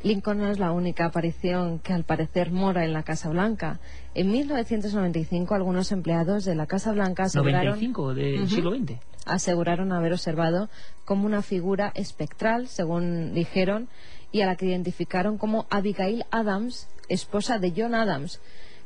Lincoln 0.03 0.38
no 0.38 0.51
es 0.51 0.59
la 0.59 0.72
única 0.72 1.07
aparición 1.07 1.80
que 1.80 1.92
al 1.92 2.05
parecer 2.05 2.53
mora 2.53 2.84
en 2.84 2.92
la 2.92 3.03
Casa 3.03 3.28
Blanca. 3.30 3.80
En 4.14 4.30
1995 4.30 5.55
algunos 5.55 5.90
empleados 5.90 6.44
de 6.44 6.55
la 6.55 6.66
Casa 6.66 6.92
Blanca 6.92 7.24
aseguraron... 7.24 7.80
¿95 7.80 8.14
del 8.14 8.49
siglo 8.49 8.76
XX? 8.76 9.01
aseguraron 9.28 9.92
haber 9.92 10.12
observado 10.12 10.68
como 11.05 11.26
una 11.26 11.42
figura 11.42 11.92
espectral, 11.94 12.66
según 12.66 13.34
dijeron, 13.34 13.88
y 14.32 14.40
a 14.40 14.46
la 14.46 14.57
que 14.57 14.66
identificaron 14.66 15.38
como 15.38 15.66
Abigail 15.70 16.24
Adams, 16.30 16.88
esposa 17.09 17.59
de 17.59 17.72
John 17.76 17.94
Adams, 17.94 18.40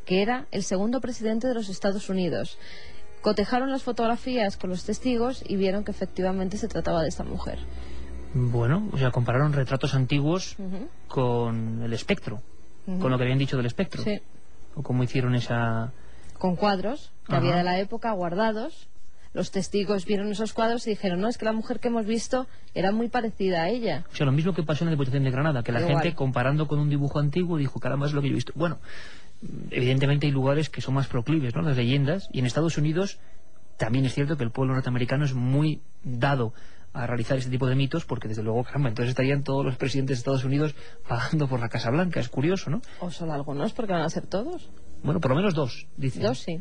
que 0.05 0.23
era 0.23 0.47
el 0.51 0.63
segundo 0.63 1.01
presidente 1.01 1.47
de 1.47 1.55
los 1.55 1.69
Estados 1.69 2.09
Unidos. 2.09 2.59
Cotejaron 3.23 3.71
las 3.71 3.85
fotografías 3.85 4.57
con 4.57 4.71
los 4.71 4.85
testigos 4.85 5.45
y 5.47 5.57
vieron 5.57 5.85
que 5.85 5.93
efectivamente 5.93 6.57
se 6.57 6.69
trataba 6.69 7.03
de 7.03 7.09
esta 7.09 7.25
mujer. 7.25 7.59
Bueno, 8.35 8.89
o 8.93 8.99
sea, 8.99 9.11
compararon 9.11 9.53
retratos 9.53 9.95
antiguos 9.95 10.57
con 11.09 11.83
el 11.83 11.93
espectro, 11.93 12.41
con 12.87 13.11
lo 13.11 13.19
que 13.19 13.25
habían 13.25 13.39
dicho 13.39 13.57
del 13.57 13.67
espectro. 13.67 14.03
Sí. 14.03 14.21
O 14.75 14.83
cómo 14.83 15.03
hicieron 15.03 15.35
esa... 15.35 15.93
Con 16.39 16.57
cuadros 16.57 17.13
que 17.27 17.35
Ajá. 17.35 17.43
había 17.43 17.57
de 17.57 17.63
la 17.63 17.79
época 17.79 18.11
guardados. 18.13 18.89
Los 19.35 19.51
testigos 19.51 20.05
vieron 20.05 20.31
esos 20.31 20.53
cuadros 20.53 20.87
y 20.87 20.91
dijeron, 20.91 21.21
no, 21.21 21.29
es 21.29 21.39
que 21.39 21.45
la 21.45 21.53
mujer 21.53 21.79
que 21.79 21.89
hemos 21.89 22.05
visto 22.05 22.47
era 22.75 22.91
muy 22.93 23.09
parecida 23.09 23.63
a 23.63 23.69
ella. 23.69 24.05
O 24.13 24.17
sea, 24.17 24.27
lo 24.27 24.33
mismo 24.33 24.53
que 24.53 24.63
pasó 24.63 24.85
en 24.85 24.87
la 24.87 24.93
Diputación 24.93 25.25
de 25.25 25.31
Granada, 25.31 25.63
que 25.63 25.73
la 25.73 25.81
Igual. 25.81 26.03
gente 26.03 26.15
comparando 26.15 26.67
con 26.69 26.79
un 26.79 26.91
dibujo 26.91 27.19
antiguo 27.19 27.57
dijo, 27.57 27.81
caramba, 27.81 28.07
es 28.07 28.13
lo 28.13 28.21
que 28.21 28.29
yo 28.29 28.33
he 28.33 28.37
visto. 28.37 28.53
Bueno, 28.57 28.79
evidentemente 29.71 30.27
hay 30.27 30.33
lugares 30.33 30.69
que 30.69 30.81
son 30.81 30.95
más 30.95 31.07
proclives, 31.07 31.55
¿no? 31.55 31.63
Las 31.63 31.77
leyendas. 31.77 32.29
Y 32.33 32.41
en 32.41 32.47
Estados 32.47 32.77
Unidos 32.77 33.21
también 33.79 34.05
es 34.05 34.15
cierto 34.15 34.37
que 34.37 34.45
el 34.45 34.51
pueblo 34.51 34.75
norteamericano 34.75 35.25
es 35.25 35.35
muy 35.35 35.81
dado 36.03 36.53
a 36.93 37.07
realizar 37.07 37.39
este 37.39 37.51
tipo 37.51 37.67
de 37.67 37.75
mitos, 37.75 38.05
porque 38.05 38.29
desde 38.29 38.43
luego, 38.43 38.65
caramba, 38.65 38.89
entonces 38.91 39.11
estarían 39.11 39.43
todos 39.43 39.65
los 39.65 39.77
presidentes 39.77 40.19
de 40.19 40.21
Estados 40.21 40.45
Unidos 40.45 40.75
pagando 41.09 41.49
por 41.49 41.61
la 41.61 41.69
Casa 41.69 41.91
Blanca. 41.91 42.21
Es 42.21 42.29
curioso, 42.29 42.71
¿no? 42.71 42.83
O 43.01 43.11
solo 43.11 43.33
algunos, 43.33 43.73
porque 43.73 43.93
van 43.93 44.03
a 44.03 44.11
ser 44.11 44.27
todos. 44.27 44.71
Bueno, 45.03 45.21
por 45.21 45.31
lo 45.31 45.37
menos 45.37 45.55
dos, 45.55 45.87
dice. 45.97 46.21
Dos 46.21 46.39
sí. 46.39 46.61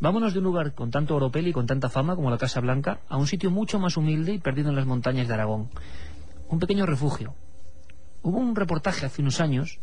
Vámonos 0.00 0.32
de 0.32 0.38
un 0.38 0.44
lugar 0.44 0.74
con 0.74 0.90
tanto 0.90 1.16
oropel 1.16 1.48
y 1.48 1.52
con 1.52 1.66
tanta 1.66 1.88
fama 1.88 2.14
como 2.14 2.30
la 2.30 2.38
Casa 2.38 2.60
Blanca 2.60 3.00
a 3.08 3.16
un 3.16 3.26
sitio 3.26 3.50
mucho 3.50 3.80
más 3.80 3.96
humilde 3.96 4.32
y 4.32 4.38
perdido 4.38 4.70
en 4.70 4.76
las 4.76 4.86
montañas 4.86 5.26
de 5.26 5.34
Aragón. 5.34 5.70
Un 6.48 6.60
pequeño 6.60 6.86
refugio. 6.86 7.34
Hubo 8.22 8.38
un 8.38 8.54
reportaje 8.54 9.06
hace 9.06 9.22
unos 9.22 9.40
años, 9.40 9.80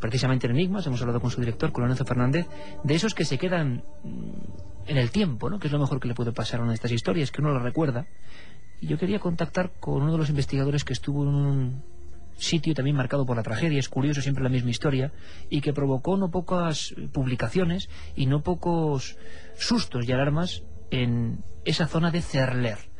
precisamente 0.00 0.46
en 0.46 0.54
Enigmas, 0.54 0.86
hemos 0.86 1.00
hablado 1.00 1.20
con 1.20 1.30
su 1.30 1.40
director, 1.40 1.70
con 1.70 1.82
Lorenzo 1.82 2.04
Fernández, 2.04 2.46
de 2.82 2.94
esos 2.94 3.14
que 3.14 3.24
se 3.24 3.38
quedan 3.38 3.84
mm, 4.02 4.88
en 4.88 4.96
el 4.96 5.10
tiempo, 5.12 5.48
¿no? 5.48 5.60
que 5.60 5.68
es 5.68 5.72
lo 5.72 5.78
mejor 5.78 6.00
que 6.00 6.08
le 6.08 6.14
puede 6.14 6.32
pasar 6.32 6.58
a 6.58 6.62
una 6.64 6.72
de 6.72 6.76
estas 6.76 6.92
historias, 6.92 7.30
que 7.30 7.40
uno 7.40 7.52
lo 7.52 7.60
recuerda. 7.60 8.06
Yo 8.82 8.98
quería 8.98 9.20
contactar 9.20 9.70
con 9.78 10.02
uno 10.02 10.12
de 10.12 10.18
los 10.18 10.28
investigadores 10.28 10.84
que 10.84 10.92
estuvo 10.92 11.22
en 11.22 11.28
un 11.28 11.82
sitio 12.36 12.74
también 12.74 12.96
marcado 12.96 13.24
por 13.24 13.36
la 13.36 13.44
tragedia, 13.44 13.78
es 13.78 13.88
curioso, 13.88 14.20
siempre 14.20 14.42
la 14.42 14.50
misma 14.50 14.70
historia, 14.70 15.12
y 15.48 15.60
que 15.60 15.72
provocó 15.72 16.16
no 16.16 16.30
pocas 16.30 16.92
publicaciones 17.12 17.88
y 18.16 18.26
no 18.26 18.42
pocos 18.42 19.16
sustos 19.56 20.08
y 20.08 20.12
alarmas 20.12 20.64
en 20.90 21.44
esa 21.64 21.86
zona 21.86 22.10
de 22.10 22.22
Cerler. 22.22 22.91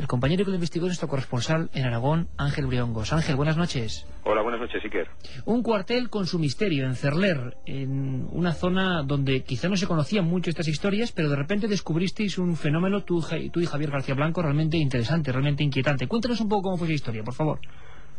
El 0.00 0.06
compañero 0.06 0.46
que 0.46 0.50
lo 0.50 0.54
investigó 0.54 0.86
es 0.86 0.92
nuestro 0.92 1.08
corresponsal 1.08 1.68
en 1.74 1.84
Aragón, 1.84 2.28
Ángel 2.38 2.64
Briongos. 2.64 3.12
Ángel, 3.12 3.36
buenas 3.36 3.58
noches. 3.58 4.06
Hola, 4.24 4.40
buenas 4.40 4.58
noches, 4.58 4.82
Iker. 4.82 5.08
Un 5.44 5.62
cuartel 5.62 6.08
con 6.08 6.26
su 6.26 6.38
misterio 6.38 6.86
en 6.86 6.94
Cerler, 6.94 7.58
en 7.66 8.26
una 8.32 8.52
zona 8.52 9.02
donde 9.02 9.42
quizá 9.42 9.68
no 9.68 9.76
se 9.76 9.86
conocían 9.86 10.24
mucho 10.24 10.48
estas 10.48 10.68
historias, 10.68 11.12
pero 11.12 11.28
de 11.28 11.36
repente 11.36 11.68
descubristeis 11.68 12.38
un 12.38 12.56
fenómeno, 12.56 13.04
tú, 13.04 13.22
y 13.56 13.66
Javier 13.66 13.90
García 13.90 14.14
Blanco, 14.14 14.40
realmente 14.40 14.78
interesante, 14.78 15.32
realmente 15.32 15.64
inquietante. 15.64 16.08
Cuéntanos 16.08 16.40
un 16.40 16.48
poco 16.48 16.62
cómo 16.62 16.78
fue 16.78 16.86
esa 16.86 16.94
historia, 16.94 17.22
por 17.22 17.34
favor. 17.34 17.58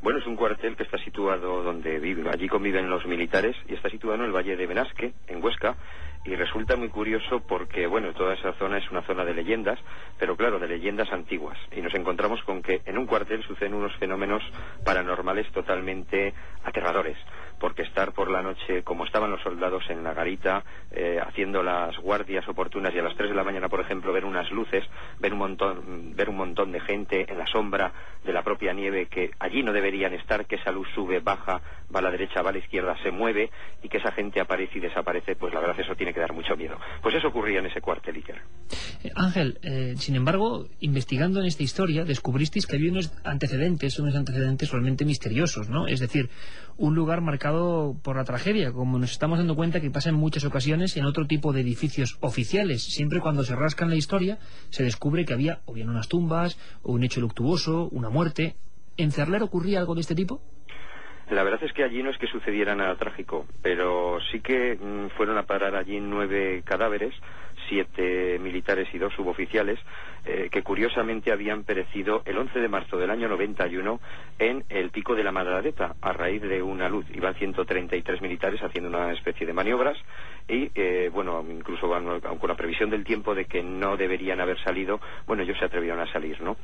Bueno, 0.03 0.19
es 0.19 0.27
un 0.27 0.35
cuartel 0.35 0.75
que 0.75 0.83
está 0.83 0.99
situado 0.99 1.63
donde 1.63 1.99
viven, 1.99 2.27
allí 2.27 2.47
conviven 2.47 2.91
los 2.91 3.07
militares 3.07 3.55
y 3.67 3.73
está 3.73 3.89
situado 3.89 4.17
en 4.17 4.25
el 4.25 4.31
Valle 4.31 4.55
de 4.55 4.67
Benasque, 4.67 5.13
en 5.27 5.43
Huesca, 5.43 5.77
y 6.23 6.35
resulta 6.35 6.75
muy 6.75 6.89
curioso 6.89 7.41
porque, 7.41 7.87
bueno, 7.87 8.13
toda 8.13 8.35
esa 8.35 8.53
zona 8.53 8.77
es 8.77 8.89
una 8.91 9.01
zona 9.01 9.25
de 9.25 9.33
leyendas, 9.33 9.79
pero 10.19 10.35
claro, 10.35 10.59
de 10.59 10.67
leyendas 10.67 11.11
antiguas. 11.11 11.57
Y 11.71 11.81
nos 11.81 11.93
encontramos 11.95 12.43
con 12.43 12.61
que 12.61 12.81
en 12.85 12.97
un 12.97 13.07
cuartel 13.07 13.43
suceden 13.43 13.73
unos 13.73 13.95
fenómenos 13.97 14.43
paranormales 14.85 15.51
totalmente 15.51 16.33
aterradores, 16.63 17.17
porque 17.61 17.83
estar 17.83 18.11
por 18.11 18.31
la 18.31 18.41
noche, 18.41 18.81
como 18.83 19.05
estaban 19.05 19.29
los 19.29 19.41
soldados 19.41 19.83
en 19.89 20.03
la 20.03 20.15
garita, 20.15 20.63
eh, 20.89 21.19
haciendo 21.23 21.61
las 21.61 21.95
guardias 21.99 22.47
oportunas 22.49 22.91
y 22.95 22.97
a 22.97 23.03
las 23.03 23.15
3 23.15 23.29
de 23.29 23.35
la 23.35 23.43
mañana, 23.43 23.69
por 23.69 23.79
ejemplo, 23.79 24.11
ver 24.11 24.25
unas 24.25 24.49
luces, 24.49 24.83
ver 25.19 25.31
un 25.31 25.39
montón, 25.39 26.15
ver 26.15 26.27
un 26.29 26.37
montón 26.37 26.71
de 26.71 26.79
gente 26.79 27.31
en 27.31 27.37
la 27.37 27.45
sombra 27.45 27.93
de 28.25 28.33
la 28.33 28.41
propia 28.41 28.73
nieve 28.73 29.05
que 29.05 29.29
allí 29.39 29.61
no 29.61 29.73
deberían 29.73 30.13
estar, 30.13 30.47
que 30.47 30.55
esa 30.55 30.71
luz 30.71 30.87
sube, 30.95 31.19
baja, 31.19 31.61
va 31.93 31.99
a 31.99 32.03
la 32.03 32.11
derecha, 32.11 32.41
va 32.41 32.49
a 32.49 32.53
la 32.53 32.59
izquierda, 32.59 32.95
se 33.03 33.11
mueve 33.11 33.51
y 33.83 33.89
que 33.89 33.97
esa 33.97 34.11
gente 34.11 34.39
aparece 34.39 34.79
y 34.79 34.81
desaparece, 34.81 35.35
pues 35.35 35.53
la 35.53 35.59
verdad 35.59 35.79
eso 35.79 35.95
tiene 35.95 36.13
que 36.13 36.19
dar 36.19 36.33
mucho 36.33 36.55
miedo. 36.55 36.77
Pues 37.01 37.13
eso 37.15 37.27
ocurría 37.27 37.59
en 37.59 37.67
ese 37.67 37.79
cuartel, 37.79 38.15
Iker. 38.15 38.41
Eh, 39.03 39.11
Ángel, 39.15 39.59
eh, 39.61 39.93
sin 39.97 40.15
embargo, 40.15 40.67
investigando 40.79 41.39
en 41.39 41.45
esta 41.45 41.61
historia, 41.61 42.05
descubristeis 42.05 42.65
que 42.65 42.75
había 42.75 42.91
unos 42.91 43.13
antecedentes, 43.23 43.99
unos 43.99 44.15
antecedentes 44.15 44.71
realmente 44.71 45.05
misteriosos, 45.05 45.69
¿no? 45.69 45.87
Es 45.87 45.99
decir, 45.99 46.29
un 46.77 46.95
lugar 46.95 47.21
marcado 47.21 47.50
por 48.03 48.15
la 48.15 48.23
tragedia, 48.23 48.71
como 48.71 48.99
nos 48.99 49.11
estamos 49.11 49.37
dando 49.37 49.55
cuenta 49.55 49.81
que 49.81 49.91
pasa 49.91 50.09
en 50.09 50.15
muchas 50.15 50.45
ocasiones 50.45 50.97
en 50.97 51.05
otro 51.05 51.27
tipo 51.27 51.53
de 51.53 51.61
edificios 51.61 52.17
oficiales. 52.21 52.83
Siempre 52.83 53.19
cuando 53.19 53.43
se 53.43 53.55
rascan 53.55 53.89
la 53.89 53.95
historia, 53.95 54.37
se 54.69 54.83
descubre 54.83 55.25
que 55.25 55.33
había 55.33 55.59
o 55.65 55.73
bien 55.73 55.89
unas 55.89 56.07
tumbas, 56.07 56.57
o 56.83 56.91
un 56.93 57.03
hecho 57.03 57.21
luctuoso, 57.21 57.89
una 57.91 58.09
muerte. 58.09 58.55
¿En 58.97 59.11
Cerler 59.11 59.43
ocurría 59.43 59.79
algo 59.79 59.95
de 59.95 60.01
este 60.01 60.15
tipo? 60.15 60.41
La 61.29 61.43
verdad 61.43 61.63
es 61.63 61.71
que 61.71 61.83
allí 61.83 62.03
no 62.03 62.09
es 62.09 62.17
que 62.17 62.27
sucediera 62.27 62.75
nada 62.75 62.95
trágico, 62.95 63.45
pero 63.61 64.19
sí 64.31 64.41
que 64.41 64.75
mm, 64.75 65.15
fueron 65.15 65.37
a 65.37 65.43
parar 65.43 65.75
allí 65.75 65.99
nueve 66.01 66.61
cadáveres, 66.65 67.13
siete 67.71 68.37
militares 68.37 68.89
y 68.91 68.97
dos 68.97 69.13
suboficiales, 69.13 69.79
eh, 70.25 70.49
que 70.51 70.61
curiosamente 70.61 71.31
habían 71.31 71.63
perecido 71.63 72.21
el 72.25 72.37
11 72.37 72.59
de 72.59 72.67
marzo 72.67 72.97
del 72.97 73.09
año 73.09 73.29
91 73.29 74.01
en 74.39 74.65
el 74.67 74.89
pico 74.89 75.15
de 75.15 75.23
la 75.23 75.31
Madradeta, 75.31 75.95
a 76.01 76.11
raíz 76.11 76.41
de 76.41 76.61
una 76.61 76.89
luz. 76.89 77.05
Iban 77.13 77.33
133 77.35 78.21
militares 78.21 78.61
haciendo 78.61 78.89
una 78.89 79.13
especie 79.13 79.47
de 79.47 79.53
maniobras 79.53 79.97
y, 80.47 80.71
eh, 80.75 81.09
bueno, 81.13 81.45
incluso 81.49 81.87
con 81.87 82.49
la 82.49 82.55
previsión 82.55 82.89
del 82.89 83.03
tiempo 83.03 83.35
de 83.35 83.45
que 83.45 83.63
no 83.63 83.97
deberían 83.97 84.41
haber 84.41 84.59
salido, 84.63 84.99
bueno, 85.25 85.43
ellos 85.43 85.57
se 85.57 85.65
atrevieron 85.65 85.99
a 85.99 86.11
salir, 86.11 86.41
¿no? 86.41 86.57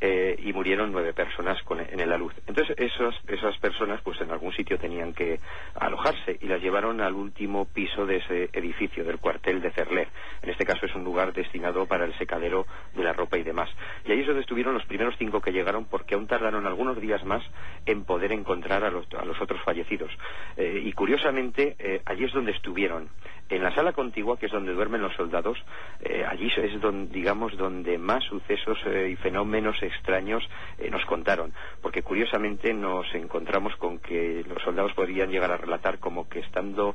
Eh, 0.00 0.36
y 0.38 0.52
murieron 0.52 0.92
nueve 0.92 1.12
personas 1.12 1.62
con, 1.62 1.80
en 1.80 2.08
la 2.08 2.18
luz. 2.18 2.32
Entonces, 2.46 2.76
esos, 2.78 3.14
esas 3.28 3.56
personas, 3.58 4.00
pues 4.02 4.20
en 4.20 4.30
algún 4.30 4.52
sitio 4.52 4.78
tenían 4.78 5.12
que 5.12 5.40
alojarse 5.74 6.38
y 6.40 6.46
las 6.46 6.60
llevaron 6.60 7.00
al 7.00 7.14
último 7.14 7.66
piso 7.66 8.06
de 8.06 8.16
ese 8.16 8.50
edificio, 8.52 9.04
del 9.04 9.18
cuartel 9.18 9.60
de 9.60 9.70
Cerler. 9.70 10.08
En 10.42 10.50
este 10.50 10.64
caso 10.64 10.86
es 10.86 10.94
un 10.94 11.04
lugar 11.04 11.32
destinado 11.32 11.86
para 11.86 12.04
el 12.04 12.14
secadero 12.18 12.66
de 12.94 13.02
la 13.02 13.12
ropa 13.12 13.38
y 13.38 13.42
demás. 13.42 13.70
Y 14.04 14.12
ahí 14.12 14.20
es 14.20 14.26
donde 14.26 14.42
estuvieron 14.42 14.74
los 14.74 14.84
primeros 14.86 15.14
cinco 15.18 15.40
que 15.40 15.52
llegaron 15.52 15.86
porque 15.86 16.14
aún 16.14 16.26
tardaron 16.26 16.66
algunos 16.66 17.00
días 17.00 17.24
más 17.24 17.42
en 17.86 18.04
poder 18.04 18.32
encontrar 18.32 18.84
a 18.84 18.90
los, 18.90 19.06
a 19.14 19.24
los 19.24 19.40
otros 19.40 19.60
fallecidos. 19.62 20.10
Eh, 20.56 20.82
y 20.84 20.92
curiosamente, 20.92 21.76
eh, 21.78 22.02
allí 22.04 22.24
es 22.24 22.32
donde 22.32 22.52
estuvieron. 22.52 23.08
En 23.50 23.62
la 23.62 23.74
sala 23.74 23.92
contigua, 23.92 24.38
que 24.38 24.46
es 24.46 24.52
donde 24.52 24.72
duermen 24.72 25.02
los 25.02 25.14
soldados, 25.14 25.58
eh, 26.00 26.24
allí 26.26 26.50
es 26.56 26.80
donde, 26.80 27.12
digamos, 27.12 27.56
donde 27.56 27.98
más 27.98 28.24
sucesos 28.24 28.78
eh, 28.86 29.10
y 29.12 29.16
fenómenos 29.16 29.82
extraños 29.82 30.42
eh, 30.78 30.88
nos 30.90 31.04
contaron. 31.04 31.52
Porque 31.82 32.02
curiosamente 32.02 32.72
nos 32.72 33.06
encontramos 33.14 33.76
con 33.76 33.98
que 33.98 34.44
los 34.48 34.62
soldados 34.62 34.94
podrían 34.94 35.30
llegar 35.30 35.50
a 35.50 35.58
relatar 35.58 35.98
como 35.98 36.28
que 36.28 36.40
estando 36.40 36.94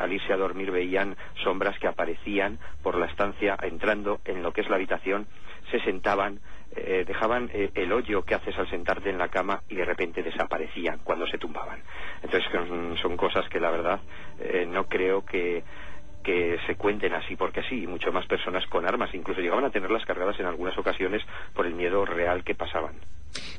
al 0.00 0.12
irse 0.12 0.32
a 0.32 0.36
dormir 0.36 0.70
veían 0.70 1.16
sombras 1.44 1.78
que 1.78 1.86
aparecían 1.86 2.58
por 2.82 2.96
la 2.96 3.06
estancia 3.06 3.56
entrando 3.62 4.20
en 4.24 4.42
lo 4.42 4.52
que 4.52 4.62
es 4.62 4.68
la 4.68 4.76
habitación, 4.76 5.26
se 5.70 5.80
sentaban, 5.80 6.40
eh, 6.76 7.04
dejaban 7.06 7.50
eh, 7.52 7.70
el 7.74 7.92
hoyo 7.92 8.22
que 8.22 8.34
haces 8.34 8.56
al 8.56 8.68
sentarte 8.70 9.10
en 9.10 9.18
la 9.18 9.28
cama 9.28 9.62
y 9.68 9.74
de 9.74 9.84
repente 9.84 10.22
desaparecían 10.22 11.00
cuando 11.02 11.26
se 11.26 11.38
tumbaban. 11.38 11.82
Entonces 12.22 12.48
son, 12.52 12.96
son 12.98 13.16
cosas 13.16 13.48
que 13.48 13.58
la 13.58 13.70
verdad 13.70 14.00
eh, 14.38 14.66
no 14.66 14.84
creo 14.84 15.24
que 15.24 15.64
que 16.22 16.58
se 16.66 16.76
cuenten 16.76 17.14
así 17.14 17.34
porque 17.34 17.62
sí, 17.68 17.86
mucho 17.86 18.12
más 18.12 18.26
personas 18.26 18.66
con 18.66 18.86
armas, 18.86 19.08
incluso 19.14 19.40
llegaban 19.40 19.64
a 19.64 19.70
tenerlas 19.70 20.04
cargadas 20.04 20.38
en 20.38 20.44
algunas 20.44 20.76
ocasiones 20.76 21.22
por 21.54 21.66
el 21.66 21.74
miedo 21.74 22.04
real 22.04 22.44
que 22.44 22.54
pasaban. 22.54 22.96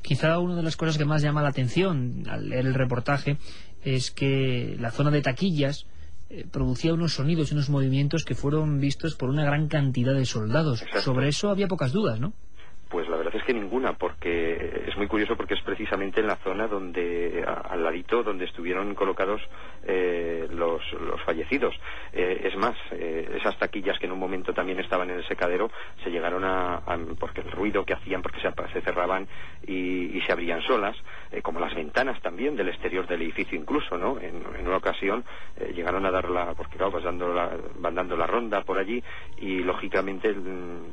Quizá 0.01 0.37
una 0.39 0.55
de 0.55 0.63
las 0.63 0.77
cosas 0.77 0.97
que 0.97 1.05
más 1.05 1.23
llama 1.23 1.41
la 1.41 1.49
atención 1.49 2.23
al 2.29 2.49
leer 2.49 2.67
el 2.67 2.73
reportaje 2.73 3.37
es 3.83 4.11
que 4.11 4.75
la 4.79 4.91
zona 4.91 5.09
de 5.09 5.21
taquillas 5.21 5.87
eh, 6.29 6.45
producía 6.51 6.93
unos 6.93 7.13
sonidos 7.13 7.51
y 7.51 7.55
unos 7.55 7.69
movimientos 7.69 8.23
que 8.23 8.35
fueron 8.35 8.79
vistos 8.79 9.15
por 9.15 9.29
una 9.29 9.43
gran 9.43 9.67
cantidad 9.67 10.13
de 10.13 10.25
soldados. 10.25 10.83
Sobre 10.99 11.29
eso 11.29 11.49
había 11.49 11.67
pocas 11.67 11.91
dudas, 11.91 12.19
¿no? 12.19 12.33
Ninguna, 13.53 13.93
porque 13.93 14.85
es 14.87 14.95
muy 14.97 15.07
curioso 15.07 15.35
porque 15.35 15.53
es 15.55 15.61
precisamente 15.61 16.21
en 16.21 16.27
la 16.27 16.37
zona 16.37 16.67
donde, 16.67 17.43
al 17.45 17.83
ladito, 17.83 18.23
donde 18.23 18.45
estuvieron 18.45 18.95
colocados 18.95 19.41
eh, 19.83 20.47
los, 20.51 20.81
los, 20.93 21.21
fallecidos. 21.23 21.75
Eh, 22.13 22.41
es 22.45 22.55
más, 22.55 22.75
eh, 22.91 23.37
esas 23.37 23.57
taquillas 23.57 23.97
que 23.99 24.05
en 24.05 24.11
un 24.11 24.19
momento 24.19 24.53
también 24.53 24.79
estaban 24.79 25.09
en 25.09 25.17
el 25.17 25.27
secadero 25.27 25.71
se 26.03 26.09
llegaron 26.09 26.43
a, 26.43 26.81
porque 27.19 27.41
el 27.41 27.51
ruido 27.51 27.85
que 27.85 27.93
hacían, 27.93 28.21
porque 28.21 28.39
se, 28.41 28.81
cerraban 28.81 29.27
y, 29.65 30.21
se 30.21 30.31
abrían 30.31 30.61
solas, 30.61 30.95
como 31.41 31.59
las 31.59 31.73
ventanas 31.73 32.21
también 32.21 32.55
del 32.55 32.69
exterior 32.69 33.07
del 33.07 33.21
edificio 33.21 33.57
incluso, 33.57 33.97
¿no? 33.97 34.19
En, 34.19 34.43
en 34.57 34.67
una 34.67 34.77
ocasión 34.77 35.23
llegaron 35.73 36.05
a 36.05 36.11
dar 36.11 36.29
la, 36.29 36.53
porque 36.53 36.77
claro, 36.77 36.91
pues 36.91 37.03
dando 37.03 37.33
la, 37.33 37.51
van 37.79 37.95
dando 37.95 38.17
la 38.17 38.27
ronda 38.27 38.61
por 38.61 38.77
allí 38.77 39.03
y 39.37 39.59
lógicamente 39.59 40.33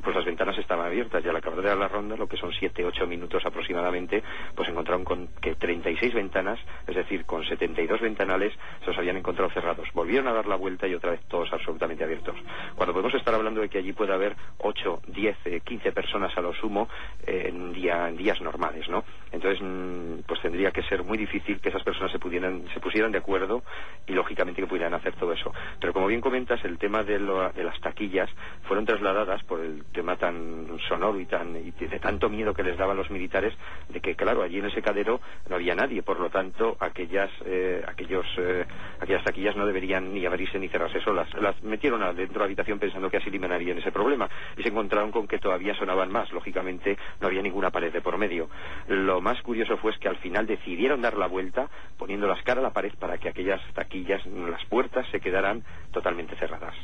pues 0.02 0.14
las 0.14 0.24
ventanas 0.24 0.56
estaban 0.58 0.86
abiertas 0.86 1.24
y 1.24 1.28
al 1.28 1.36
acabar 1.36 1.62
de 1.62 1.76
la 1.76 1.88
ronda, 1.88 2.16
lo 2.16 2.26
que 2.26 2.36
son 2.36 2.52
7, 2.52 2.84
8 2.84 3.06
minutos 3.06 3.44
aproximadamente, 3.44 4.22
pues 4.54 4.68
encontraron 4.68 5.04
con 5.04 5.28
que 5.40 5.54
36 5.54 6.14
ventanas, 6.14 6.58
es 6.86 6.94
decir, 6.94 7.24
con 7.24 7.44
72 7.44 8.00
ventanales, 8.00 8.52
se 8.80 8.86
los 8.86 8.98
habían 8.98 9.16
encontrado 9.16 9.50
cerrados. 9.50 9.88
Volvieron 9.94 10.28
a 10.28 10.32
dar 10.32 10.46
la 10.46 10.56
vuelta 10.56 10.86
y 10.86 10.94
otra 10.94 11.12
vez 11.12 11.20
todos 11.28 11.52
absolutamente 11.52 12.04
abiertos. 12.04 12.36
Cuando 12.74 12.92
podemos 12.92 13.14
estar 13.14 13.34
hablando 13.34 13.60
de 13.60 13.68
que 13.68 13.78
allí 13.78 13.92
puede 13.92 14.12
haber 14.12 14.36
8, 14.58 15.02
10, 15.08 15.62
15 15.64 15.92
personas 15.92 16.36
a 16.36 16.40
lo 16.40 16.54
sumo 16.54 16.88
en, 17.26 17.72
día, 17.72 18.08
en 18.08 18.16
días 18.16 18.40
normales, 18.40 18.88
¿no? 18.88 19.04
Entonces, 19.32 19.60
mm, 19.62 20.20
pues 20.28 20.40
tendría 20.42 20.70
que 20.70 20.82
ser 20.82 21.02
muy 21.02 21.16
difícil 21.16 21.58
que 21.60 21.70
esas 21.70 21.82
personas 21.82 22.12
se, 22.12 22.18
pudieran, 22.18 22.64
se 22.74 22.80
pusieran 22.80 23.10
de 23.10 23.18
acuerdo 23.18 23.62
y 24.06 24.12
lógicamente 24.12 24.60
que 24.60 24.68
pudieran 24.68 24.94
hacer 24.94 25.14
todo 25.14 25.32
eso. 25.32 25.52
Pero 25.80 25.92
como 25.94 26.06
bien 26.06 26.20
comentas, 26.20 26.62
el 26.64 26.78
tema 26.78 27.02
de, 27.02 27.18
de 27.18 27.64
las 27.64 27.80
taquillas 27.80 28.30
fueron 28.64 28.84
trasladadas 28.84 29.42
por 29.44 29.60
el 29.60 29.84
tema 29.86 30.16
tan 30.16 30.78
sonoro 30.86 31.18
y, 31.18 31.26
tan, 31.26 31.56
y 31.56 31.70
de 31.70 31.98
tanto 31.98 32.28
miedo 32.28 32.52
que 32.52 32.62
les 32.62 32.76
daban 32.76 32.96
los 32.96 33.10
militares 33.10 33.54
de 33.88 34.00
que, 34.00 34.14
claro, 34.14 34.42
allí 34.42 34.58
en 34.58 34.66
ese 34.66 34.82
cadero 34.82 35.20
no 35.48 35.56
había 35.56 35.74
nadie, 35.74 36.02
por 36.02 36.20
lo 36.20 36.28
tanto, 36.28 36.76
aquellas, 36.78 37.30
eh, 37.46 37.82
aquellos, 37.86 38.26
eh, 38.36 38.66
aquellas 39.00 39.24
taquillas 39.24 39.56
no 39.56 39.66
deberían 39.66 40.12
ni 40.12 40.26
abrirse 40.26 40.58
ni 40.58 40.68
cerrarse 40.68 41.00
solas. 41.00 41.32
Las 41.40 41.62
metieron 41.62 42.00
dentro 42.14 42.34
de 42.34 42.38
la 42.38 42.44
habitación 42.44 42.78
pensando 42.78 43.10
que 43.10 43.16
así 43.16 43.30
eliminarían 43.30 43.78
ese 43.78 43.92
problema 43.92 44.28
y 44.56 44.62
se 44.62 44.68
encontraron 44.68 45.10
con 45.10 45.26
que 45.26 45.38
todavía 45.38 45.74
sonaban 45.74 46.12
más. 46.12 46.30
Lógicamente, 46.32 46.98
no 47.20 47.28
había 47.28 47.40
ninguna 47.40 47.70
pared 47.70 47.92
de 47.92 48.02
por 48.02 48.18
medio. 48.18 48.50
Lo 48.88 49.20
más 49.20 49.40
curioso 49.42 49.76
fue 49.78 49.88
que 49.98 50.08
al 50.08 50.17
final 50.18 50.46
decidieron 50.46 51.02
dar 51.02 51.16
la 51.16 51.26
vuelta 51.26 51.68
poniendo 51.96 52.26
las 52.26 52.42
caras 52.42 52.62
a 52.62 52.68
la 52.68 52.72
pared 52.72 52.92
para 52.98 53.18
que 53.18 53.28
aquellas 53.28 53.60
taquillas, 53.74 54.24
las 54.26 54.64
puertas, 54.66 55.06
se 55.10 55.20
quedaran 55.20 55.62
totalmente 55.92 56.36
cerradas. 56.36 56.74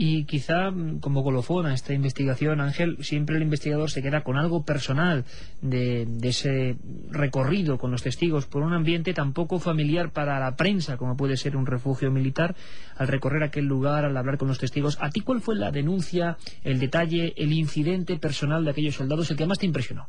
Y 0.00 0.26
quizá 0.26 0.70
mm, 0.70 1.00
como 1.00 1.24
colofón 1.24 1.66
a 1.66 1.74
esta 1.74 1.92
investigación, 1.92 2.60
Ángel, 2.60 2.98
siempre 3.00 3.34
el 3.34 3.42
investigador 3.42 3.90
se 3.90 4.00
queda 4.00 4.22
con 4.22 4.36
algo 4.36 4.64
personal 4.64 5.24
de, 5.60 6.06
ese 6.22 6.76
recorrido 7.10 7.78
con 7.78 7.90
los 7.90 8.04
testigos 8.04 8.46
por 8.46 8.62
un 8.62 8.74
ambiente 8.74 9.12
tan 9.12 9.32
poco 9.32 9.58
familiar 9.58 10.12
para 10.12 10.38
la 10.38 10.54
prensa 10.54 10.96
como 10.96 11.16
puede 11.16 11.36
ser 11.36 11.56
un 11.56 11.66
refugio 11.66 12.12
militar, 12.12 12.54
al 12.96 13.08
recorrer 13.08 13.42
aquel 13.42 13.64
lugar, 13.64 14.04
al 14.04 14.16
hablar 14.16 14.38
con 14.38 14.46
los 14.46 14.60
testigos. 14.60 14.98
¿A 15.00 15.10
ti 15.10 15.20
cuál 15.20 15.40
fue 15.40 15.56
la 15.56 15.72
denuncia, 15.72 16.36
el 16.62 16.78
detalle, 16.78 17.34
el 17.36 17.52
incidente 17.52 18.18
personal 18.18 18.64
de 18.64 18.70
aquellos 18.70 18.94
soldados, 18.94 19.28
el 19.32 19.36
que 19.36 19.46
más 19.46 19.58
te 19.58 19.66
impresionó? 19.66 20.08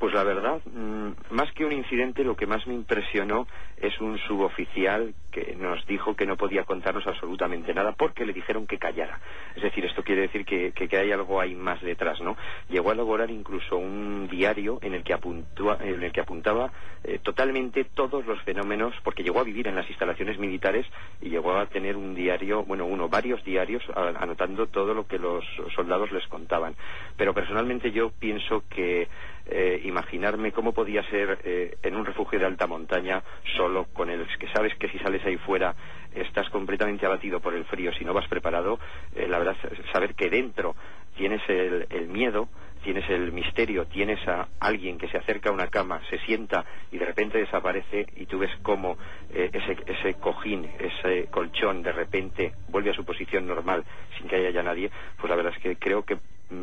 Pues 0.00 0.14
la 0.14 0.24
verdad, 0.24 0.62
mm, 0.64 1.34
más 1.34 1.52
que 1.52 1.66
un 1.66 1.72
incidente, 1.72 2.24
lo 2.24 2.34
que 2.34 2.46
más 2.46 2.66
me 2.66 2.72
impresionó 2.72 3.46
es 3.76 4.00
un 4.00 4.16
suboficial 4.16 5.12
que 5.30 5.54
nos 5.56 5.86
dijo 5.86 6.16
que 6.16 6.24
no 6.24 6.38
podía 6.38 6.64
contarnos 6.64 7.06
absolutamente 7.06 7.74
nada 7.74 7.92
porque 7.92 8.24
le 8.24 8.32
dijeron 8.32 8.66
que 8.66 8.78
callara. 8.78 9.20
Es 9.54 9.62
decir, 9.62 9.84
esto 9.84 10.02
quiere 10.02 10.22
decir 10.22 10.46
que, 10.46 10.72
hay 10.96 11.12
algo 11.12 11.38
ahí 11.38 11.54
más 11.54 11.82
detrás, 11.82 12.18
¿no? 12.22 12.34
Llegó 12.70 12.88
a 12.88 12.94
elaborar 12.94 13.30
incluso 13.30 13.76
un 13.76 14.26
diario 14.26 14.78
en 14.80 14.94
el 14.94 15.04
que, 15.04 15.12
en 15.12 16.02
el 16.02 16.12
que 16.12 16.20
apuntaba 16.20 16.72
eh, 17.04 17.18
totalmente 17.22 17.84
todos 17.84 18.24
los 18.24 18.40
fenómenos, 18.42 18.94
porque 19.04 19.22
llegó 19.22 19.40
a 19.40 19.44
vivir 19.44 19.68
en 19.68 19.74
las 19.74 19.88
instalaciones 19.88 20.38
militares 20.38 20.86
y 21.20 21.28
llegó 21.28 21.58
a 21.58 21.66
tener 21.66 21.96
un 21.96 22.14
diario, 22.14 22.64
bueno, 22.64 22.86
uno, 22.86 23.10
varios 23.10 23.44
diarios, 23.44 23.82
anotando 23.94 24.66
todo 24.66 24.94
lo 24.94 25.06
que 25.06 25.18
los 25.18 25.44
soldados 25.74 26.10
les 26.10 26.26
contaban. 26.26 26.74
Pero 27.18 27.34
personalmente 27.34 27.92
yo 27.92 28.10
pienso 28.18 28.64
que 28.70 29.08
eh, 29.52 29.80
imaginarme 29.84 30.52
cómo 30.52 30.72
podía 30.72 31.02
ser 31.10 31.40
eh, 31.44 31.76
en 31.82 31.96
un 31.96 32.06
refugio 32.06 32.38
de 32.38 32.46
alta 32.46 32.68
montaña 32.68 33.22
solo 33.56 33.86
con 33.92 34.08
el 34.08 34.24
que 34.38 34.46
sabes 34.48 34.74
que 34.76 34.88
si 34.88 34.98
sales 35.00 35.24
ahí 35.24 35.36
fuera 35.38 35.74
estás 36.14 36.48
completamente 36.50 37.04
abatido 37.04 37.40
por 37.40 37.54
el 37.54 37.64
frío 37.64 37.92
si 37.92 38.04
no 38.04 38.14
vas 38.14 38.28
preparado 38.28 38.78
eh, 39.14 39.26
la 39.28 39.38
verdad 39.38 39.56
saber 39.92 40.14
que 40.14 40.30
dentro 40.30 40.76
tienes 41.16 41.42
el, 41.48 42.08
miedo 42.08 42.48
tienes 42.84 43.10
el 43.10 43.32
misterio, 43.32 43.86
tienes 43.86 44.26
a 44.26 44.48
alguien 44.60 44.96
que 44.96 45.08
se 45.08 45.18
acerca 45.18 45.50
a 45.50 45.52
una 45.52 45.66
cama, 45.66 46.00
se 46.08 46.18
sienta 46.20 46.64
y 46.92 46.98
de 46.98 47.04
repente 47.04 47.36
desaparece 47.36 48.06
y 48.16 48.26
tú 48.26 48.38
ves 48.38 48.50
cómo 48.62 48.96
ese, 49.30 49.76
ese 49.84 50.14
cojín, 50.14 50.66
ese 50.78 51.26
colchón 51.26 51.82
de 51.82 51.92
repente 51.92 52.52
vuelve 52.68 52.90
a 52.90 52.94
su 52.94 53.04
posición 53.04 53.46
normal 53.46 53.84
sin 54.16 54.28
que 54.28 54.36
haya 54.36 54.50
ya 54.50 54.62
nadie, 54.62 54.90
pues 55.18 55.28
la 55.28 55.36
verdad 55.36 55.52
es 55.54 55.62
que 55.62 55.76
creo 55.76 56.04
que 56.04 56.16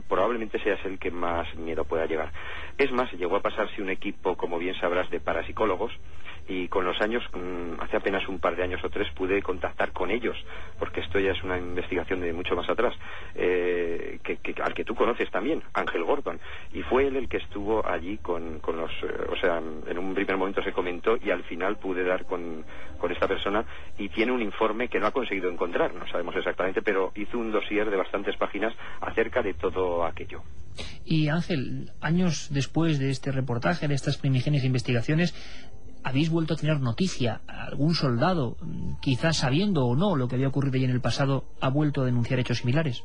probablemente 0.07 0.59
seas 0.59 0.83
el 0.85 0.99
que 0.99 1.11
más 1.11 1.53
miedo 1.55 1.85
pueda 1.85 2.05
llevar. 2.05 2.31
Es 2.77 2.91
más, 2.91 3.11
llegó 3.13 3.35
a 3.37 3.41
pasarse 3.41 3.81
un 3.81 3.89
equipo, 3.89 4.35
como 4.35 4.59
bien 4.59 4.75
sabrás, 4.75 5.09
de 5.09 5.19
parapsicólogos 5.19 5.91
y 6.47 6.67
con 6.69 6.85
los 6.85 6.99
años, 7.01 7.23
mm, 7.33 7.81
hace 7.81 7.97
apenas 7.97 8.27
un 8.27 8.39
par 8.39 8.55
de 8.55 8.63
años 8.63 8.83
o 8.83 8.89
tres, 8.89 9.09
pude 9.11 9.41
contactar 9.41 9.91
con 9.91 10.11
ellos, 10.11 10.37
porque 10.79 11.01
esto 11.01 11.19
ya 11.19 11.31
es 11.31 11.43
una 11.43 11.57
investigación 11.57 12.21
de 12.21 12.31
mucho 12.31 12.55
más 12.55 12.69
atrás, 12.69 12.95
eh, 13.35 14.19
que, 14.23 14.39
al 14.61 14.73
que 14.73 14.85
tú 14.85 14.95
conoces 14.95 15.29
también, 15.29 15.61
Ángel 15.73 16.03
Gordon, 16.03 16.39
y 16.73 16.81
fue 16.83 17.07
él 17.07 17.17
el 17.17 17.27
que 17.27 17.37
estuvo 17.37 17.85
allí 17.85 18.17
con, 18.17 18.61
los, 18.65 18.91
eh, 19.03 19.27
o 19.29 19.35
sea, 19.35 19.57
en 19.57 19.97
un 19.97 20.13
primer 20.13 20.37
momento 20.37 20.63
se 20.63 20.71
comentó 20.71 21.17
y 21.21 21.31
al 21.31 21.43
final 21.43 21.77
pude 21.77 22.03
dar 22.03 22.25
con 22.25 22.63
esta 23.09 23.27
persona 23.27 23.65
y 23.97 24.09
tiene 24.09 24.31
un 24.31 24.41
informe 24.41 24.87
que 24.89 24.99
no 24.99 25.07
ha 25.07 25.11
conseguido 25.11 25.49
encontrar, 25.49 25.93
no 25.93 26.07
sabemos 26.07 26.35
exactamente, 26.35 26.81
pero 26.81 27.11
hizo 27.15 27.37
un 27.37 27.51
dossier 27.51 27.89
de 27.89 27.97
bastantes 27.97 28.37
páginas 28.37 28.73
acerca 29.01 29.41
de 29.41 29.53
todo 29.53 29.76
aquello. 30.05 30.43
Y 31.05 31.29
Ángel, 31.29 31.91
años 32.01 32.47
después 32.51 32.99
de 32.99 33.09
este 33.09 33.31
reportaje, 33.31 33.87
de 33.87 33.95
estas 33.95 34.17
primigenias 34.17 34.63
investigaciones, 34.63 35.33
¿habéis 36.03 36.29
vuelto 36.29 36.53
a 36.53 36.57
tener 36.57 36.79
noticia? 36.79 37.41
¿Algún 37.47 37.95
soldado, 37.95 38.57
quizás 39.01 39.37
sabiendo 39.37 39.85
o 39.85 39.95
no 39.95 40.15
lo 40.15 40.27
que 40.27 40.35
había 40.35 40.47
ocurrido 40.47 40.75
allí 40.75 40.85
en 40.85 40.91
el 40.91 41.01
pasado, 41.01 41.45
ha 41.61 41.69
vuelto 41.69 42.01
a 42.01 42.05
denunciar 42.05 42.39
hechos 42.39 42.59
similares? 42.59 43.03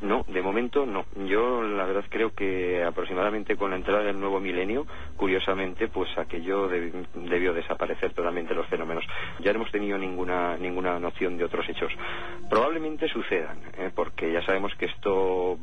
No, 0.00 0.24
de 0.28 0.42
momento 0.42 0.84
no. 0.84 1.06
Yo 1.26 1.62
la 1.62 1.86
verdad 1.86 2.04
creo 2.08 2.34
que 2.34 2.84
aproximadamente 2.84 3.56
con 3.56 3.70
la 3.70 3.76
entrada 3.76 4.04
del 4.04 4.20
nuevo 4.20 4.40
milenio, 4.40 4.86
curiosamente, 5.16 5.88
pues 5.88 6.10
aquello 6.18 6.68
debió 6.68 7.54
desaparecer 7.54 8.12
totalmente 8.12 8.54
los 8.54 8.66
fenómenos. 8.66 9.04
Ya 9.40 9.52
no 9.52 9.60
hemos 9.60 9.72
tenido 9.72 9.96
ninguna 9.96 10.56
ninguna 10.58 10.98
noción 10.98 11.38
de 11.38 11.44
otros 11.44 11.66
hechos. 11.68 11.92
Probablemente 12.50 13.08
sucedan, 13.08 13.58
¿eh? 13.78 13.90
porque 13.94 14.30
ya 14.32 14.42
sabemos 14.44 14.74
que 14.74 14.86
esto 14.86 15.58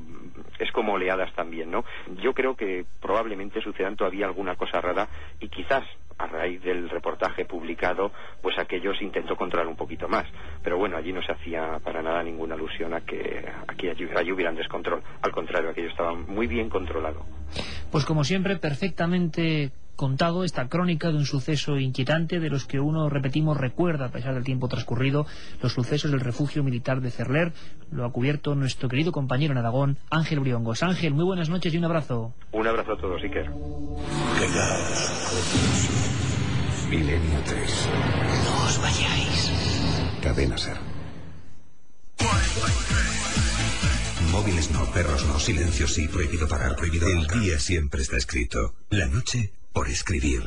es 0.59 0.71
como 0.71 0.93
oleadas 0.93 1.31
también, 1.33 1.69
¿no? 1.69 1.83
Yo 2.21 2.33
creo 2.33 2.55
que 2.55 2.85
probablemente 3.01 3.61
sucedan 3.61 3.95
todavía 3.95 4.25
alguna 4.25 4.55
cosa 4.55 4.81
rara 4.81 5.07
y 5.39 5.49
quizás 5.49 5.83
a 6.17 6.27
raíz 6.27 6.61
del 6.61 6.89
reportaje 6.89 7.45
publicado, 7.45 8.11
pues 8.41 8.57
aquello 8.57 8.93
se 8.95 9.03
intentó 9.03 9.35
controlar 9.35 9.67
un 9.67 9.75
poquito 9.75 10.07
más. 10.07 10.25
Pero 10.63 10.77
bueno, 10.77 10.97
allí 10.97 11.13
no 11.13 11.21
se 11.21 11.31
hacía 11.31 11.79
para 11.83 12.01
nada 12.01 12.23
ninguna 12.23 12.55
alusión 12.55 12.93
a 12.93 13.01
que 13.01 13.45
aquí 13.67 13.89
allí, 13.89 14.07
allí 14.15 14.31
hubieran 14.31 14.55
descontrol. 14.55 15.01
Al 15.21 15.31
contrario, 15.31 15.69
aquello 15.69 15.89
estaba 15.89 16.13
muy 16.13 16.47
bien 16.47 16.69
controlado. 16.69 17.25
Pues 17.91 18.05
como 18.05 18.23
siempre, 18.23 18.57
perfectamente 18.57 19.71
contado 19.95 20.43
esta 20.43 20.67
crónica 20.67 21.09
de 21.09 21.17
un 21.17 21.25
suceso 21.25 21.77
inquietante 21.77 22.39
de 22.39 22.49
los 22.49 22.65
que 22.65 22.79
uno, 22.79 23.09
repetimos, 23.09 23.57
recuerda 23.57 24.05
a 24.05 24.09
pesar 24.09 24.33
del 24.33 24.43
tiempo 24.43 24.67
transcurrido, 24.67 25.25
los 25.61 25.73
sucesos 25.73 26.11
del 26.11 26.19
refugio 26.19 26.63
militar 26.63 27.01
de 27.01 27.11
Cerler. 27.11 27.53
Lo 27.91 28.05
ha 28.05 28.11
cubierto 28.11 28.55
nuestro 28.55 28.89
querido 28.89 29.11
compañero 29.11 29.51
en 29.51 29.59
Aragón, 29.59 29.97
Ángel 30.09 30.39
Briongos. 30.39 30.83
Ángel, 30.83 31.13
muy 31.13 31.25
buenas 31.25 31.49
noches 31.49 31.73
y 31.73 31.77
un 31.77 31.85
abrazo. 31.85 32.33
Un 32.51 32.67
abrazo 32.67 32.93
a 32.93 32.97
todos, 32.97 33.21
Iker. 33.21 33.51
Milenio 36.89 37.39
3. 37.45 37.89
No 38.43 38.65
os 38.65 38.81
vayáis. 38.81 39.51
Cadena 40.21 40.57
Ser. 40.57 40.77
Móviles 44.31 44.71
no, 44.71 44.91
perros 44.91 45.25
no, 45.27 45.39
silencio 45.39 45.87
sí, 45.87 46.09
prohibido 46.09 46.47
pagar, 46.49 46.75
prohibido. 46.75 47.07
El 47.07 47.25
día 47.27 47.57
siempre 47.57 48.01
está 48.01 48.17
escrito. 48.17 48.75
La 48.89 49.05
noche 49.05 49.53
por 49.71 49.87
escribir. 49.87 50.43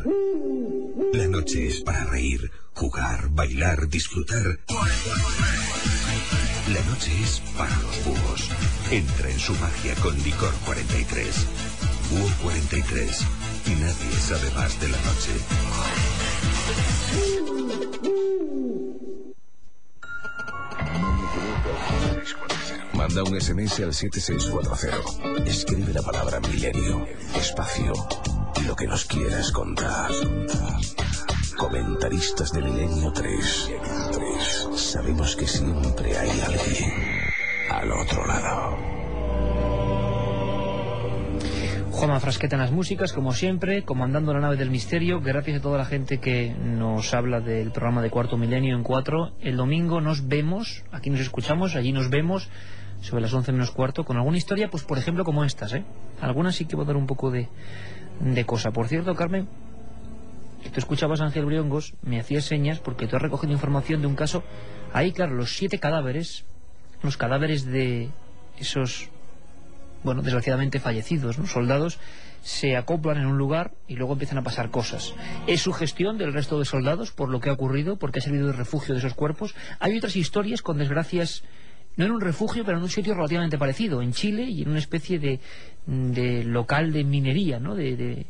La 1.14 1.26
noche 1.28 1.66
es 1.66 1.80
para 1.80 2.04
reír, 2.04 2.50
jugar, 2.74 3.30
bailar, 3.30 3.88
disfrutar. 3.88 4.60
La 6.68 6.82
noche 6.90 7.12
es 7.22 7.40
para 7.56 7.74
los 7.80 8.04
búhos. 8.04 8.50
Entra 8.90 9.30
en 9.30 9.38
su 9.38 9.54
magia 9.54 9.94
con 9.96 10.14
Licor 10.22 10.52
43. 10.66 11.46
Búho 12.10 12.30
43. 12.42 13.26
Nadie 13.68 14.16
sabe 14.20 14.50
más 14.52 14.80
de 14.80 14.88
la 14.88 14.98
noche. 14.98 15.32
Manda 22.92 23.22
un 23.24 23.40
SMS 23.40 23.80
al 23.80 23.94
7640. 23.94 25.44
Escribe 25.50 25.92
la 25.92 26.02
palabra 26.02 26.40
milenio, 26.40 27.06
espacio 27.34 27.92
lo 28.66 28.74
que 28.74 28.86
nos 28.86 29.04
quieras 29.04 29.52
contar. 29.52 30.10
Comentaristas 31.56 32.52
de 32.52 32.62
Milenio 32.62 33.12
3. 33.12 33.70
Sabemos 34.74 35.36
que 35.36 35.46
siempre 35.46 36.16
hay 36.16 36.40
alguien 36.40 36.92
al 37.70 37.92
otro 37.92 38.26
lado. 38.26 38.95
Juanma 41.96 42.20
Frasqueta 42.20 42.56
en 42.56 42.60
las 42.60 42.72
músicas, 42.72 43.14
como 43.14 43.32
siempre, 43.32 43.82
comandando 43.82 44.34
la 44.34 44.40
nave 44.40 44.56
del 44.56 44.68
misterio. 44.68 45.22
Gracias 45.22 45.58
a 45.58 45.62
toda 45.62 45.78
la 45.78 45.86
gente 45.86 46.18
que 46.18 46.54
nos 46.54 47.14
habla 47.14 47.40
del 47.40 47.70
programa 47.70 48.02
de 48.02 48.10
Cuarto 48.10 48.36
Milenio 48.36 48.76
en 48.76 48.82
4. 48.82 49.32
El 49.40 49.56
domingo 49.56 50.02
nos 50.02 50.28
vemos, 50.28 50.84
aquí 50.92 51.08
nos 51.08 51.20
escuchamos, 51.20 51.74
allí 51.74 51.92
nos 51.92 52.10
vemos, 52.10 52.50
sobre 53.00 53.22
las 53.22 53.32
11 53.32 53.50
menos 53.52 53.70
cuarto, 53.70 54.04
con 54.04 54.18
alguna 54.18 54.36
historia, 54.36 54.68
pues 54.68 54.82
por 54.82 54.98
ejemplo 54.98 55.24
como 55.24 55.42
estas, 55.42 55.72
¿eh? 55.72 55.84
Algunas 56.20 56.56
sí 56.56 56.66
que 56.66 56.76
va 56.76 56.82
a 56.82 56.86
dar 56.86 56.96
un 56.96 57.06
poco 57.06 57.30
de, 57.30 57.48
de 58.20 58.44
cosa. 58.44 58.72
Por 58.72 58.88
cierto, 58.88 59.14
Carmen, 59.14 59.48
tú 60.64 60.78
escuchabas 60.78 61.22
a 61.22 61.24
Ángel 61.24 61.46
Briongos, 61.46 61.94
me 62.02 62.20
hacías 62.20 62.44
señas 62.44 62.78
porque 62.78 63.06
tú 63.06 63.16
has 63.16 63.22
recogido 63.22 63.54
información 63.54 64.02
de 64.02 64.06
un 64.06 64.16
caso. 64.16 64.42
Ahí, 64.92 65.12
claro, 65.12 65.34
los 65.34 65.56
siete 65.56 65.78
cadáveres, 65.78 66.44
los 67.02 67.16
cadáveres 67.16 67.64
de 67.64 68.10
esos 68.58 69.08
bueno, 70.02 70.22
desgraciadamente 70.22 70.80
fallecidos, 70.80 71.38
¿no? 71.38 71.46
soldados, 71.46 71.98
se 72.42 72.76
acoplan 72.76 73.18
en 73.18 73.26
un 73.26 73.38
lugar 73.38 73.72
y 73.88 73.96
luego 73.96 74.12
empiezan 74.12 74.38
a 74.38 74.42
pasar 74.42 74.70
cosas. 74.70 75.14
Es 75.46 75.62
su 75.62 75.72
gestión 75.72 76.16
del 76.16 76.32
resto 76.32 76.58
de 76.58 76.64
soldados 76.64 77.10
por 77.10 77.28
lo 77.28 77.40
que 77.40 77.50
ha 77.50 77.52
ocurrido, 77.52 77.96
porque 77.96 78.20
ha 78.20 78.22
servido 78.22 78.46
de 78.46 78.52
refugio 78.52 78.94
de 78.94 79.00
esos 79.00 79.14
cuerpos. 79.14 79.54
Hay 79.80 79.96
otras 79.96 80.14
historias 80.14 80.62
con 80.62 80.78
desgracias, 80.78 81.42
no 81.96 82.04
en 82.04 82.12
un 82.12 82.20
refugio, 82.20 82.64
pero 82.64 82.78
en 82.78 82.84
un 82.84 82.90
sitio 82.90 83.14
relativamente 83.14 83.58
parecido, 83.58 84.00
en 84.00 84.12
Chile 84.12 84.44
y 84.44 84.62
en 84.62 84.68
una 84.68 84.78
especie 84.78 85.18
de, 85.18 85.40
de 85.86 86.44
local 86.44 86.92
de 86.92 87.02
minería, 87.04 87.58
¿no? 87.58 87.74
de, 87.74 87.96
de 87.96 88.26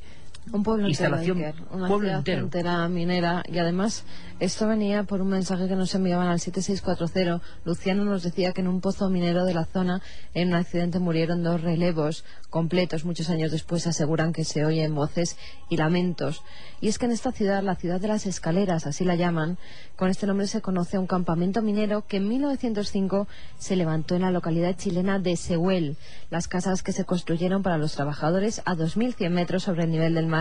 un 0.52 0.62
pueblo 0.62 0.88
instalación, 0.88 1.38
entero, 1.38 1.56
Iker, 1.58 1.76
una 1.76 1.88
pueblo 1.88 2.06
ciudad 2.06 2.18
entero. 2.18 2.42
entera 2.42 2.88
minera 2.88 3.42
y 3.46 3.58
además 3.58 4.04
esto 4.38 4.68
venía 4.68 5.02
por 5.04 5.22
un 5.22 5.28
mensaje 5.28 5.66
que 5.66 5.76
nos 5.76 5.94
enviaban 5.94 6.28
al 6.28 6.40
7640. 6.40 7.42
Luciano 7.64 8.04
nos 8.04 8.22
decía 8.22 8.52
que 8.52 8.60
en 8.60 8.68
un 8.68 8.80
pozo 8.80 9.08
minero 9.08 9.44
de 9.46 9.54
la 9.54 9.64
zona 9.64 10.02
en 10.34 10.48
un 10.48 10.54
accidente 10.54 10.98
murieron 10.98 11.42
dos 11.42 11.62
relevos 11.62 12.24
completos. 12.50 13.06
Muchos 13.06 13.30
años 13.30 13.50
después 13.50 13.86
aseguran 13.86 14.34
que 14.34 14.44
se 14.44 14.64
oyen 14.64 14.94
voces 14.94 15.38
y 15.70 15.78
lamentos. 15.78 16.42
Y 16.82 16.88
es 16.88 16.98
que 16.98 17.06
en 17.06 17.12
esta 17.12 17.32
ciudad, 17.32 17.62
la 17.62 17.76
ciudad 17.76 17.98
de 17.98 18.08
las 18.08 18.26
escaleras, 18.26 18.86
así 18.86 19.04
la 19.04 19.14
llaman, 19.14 19.56
con 19.96 20.10
este 20.10 20.26
nombre 20.26 20.46
se 20.46 20.60
conoce 20.60 20.98
un 20.98 21.06
campamento 21.06 21.62
minero 21.62 22.06
que 22.06 22.18
en 22.18 22.28
1905 22.28 23.26
se 23.58 23.76
levantó 23.76 24.14
en 24.16 24.22
la 24.22 24.30
localidad 24.30 24.76
chilena 24.76 25.18
de 25.18 25.36
Sehuel. 25.36 25.96
Las 26.28 26.46
casas 26.46 26.82
que 26.82 26.92
se 26.92 27.04
construyeron 27.04 27.62
para 27.62 27.78
los 27.78 27.94
trabajadores 27.94 28.60
a 28.66 28.74
2.100 28.74 29.30
metros 29.30 29.62
sobre 29.62 29.84
el 29.84 29.90
nivel 29.90 30.14
del 30.14 30.26
mar 30.26 30.35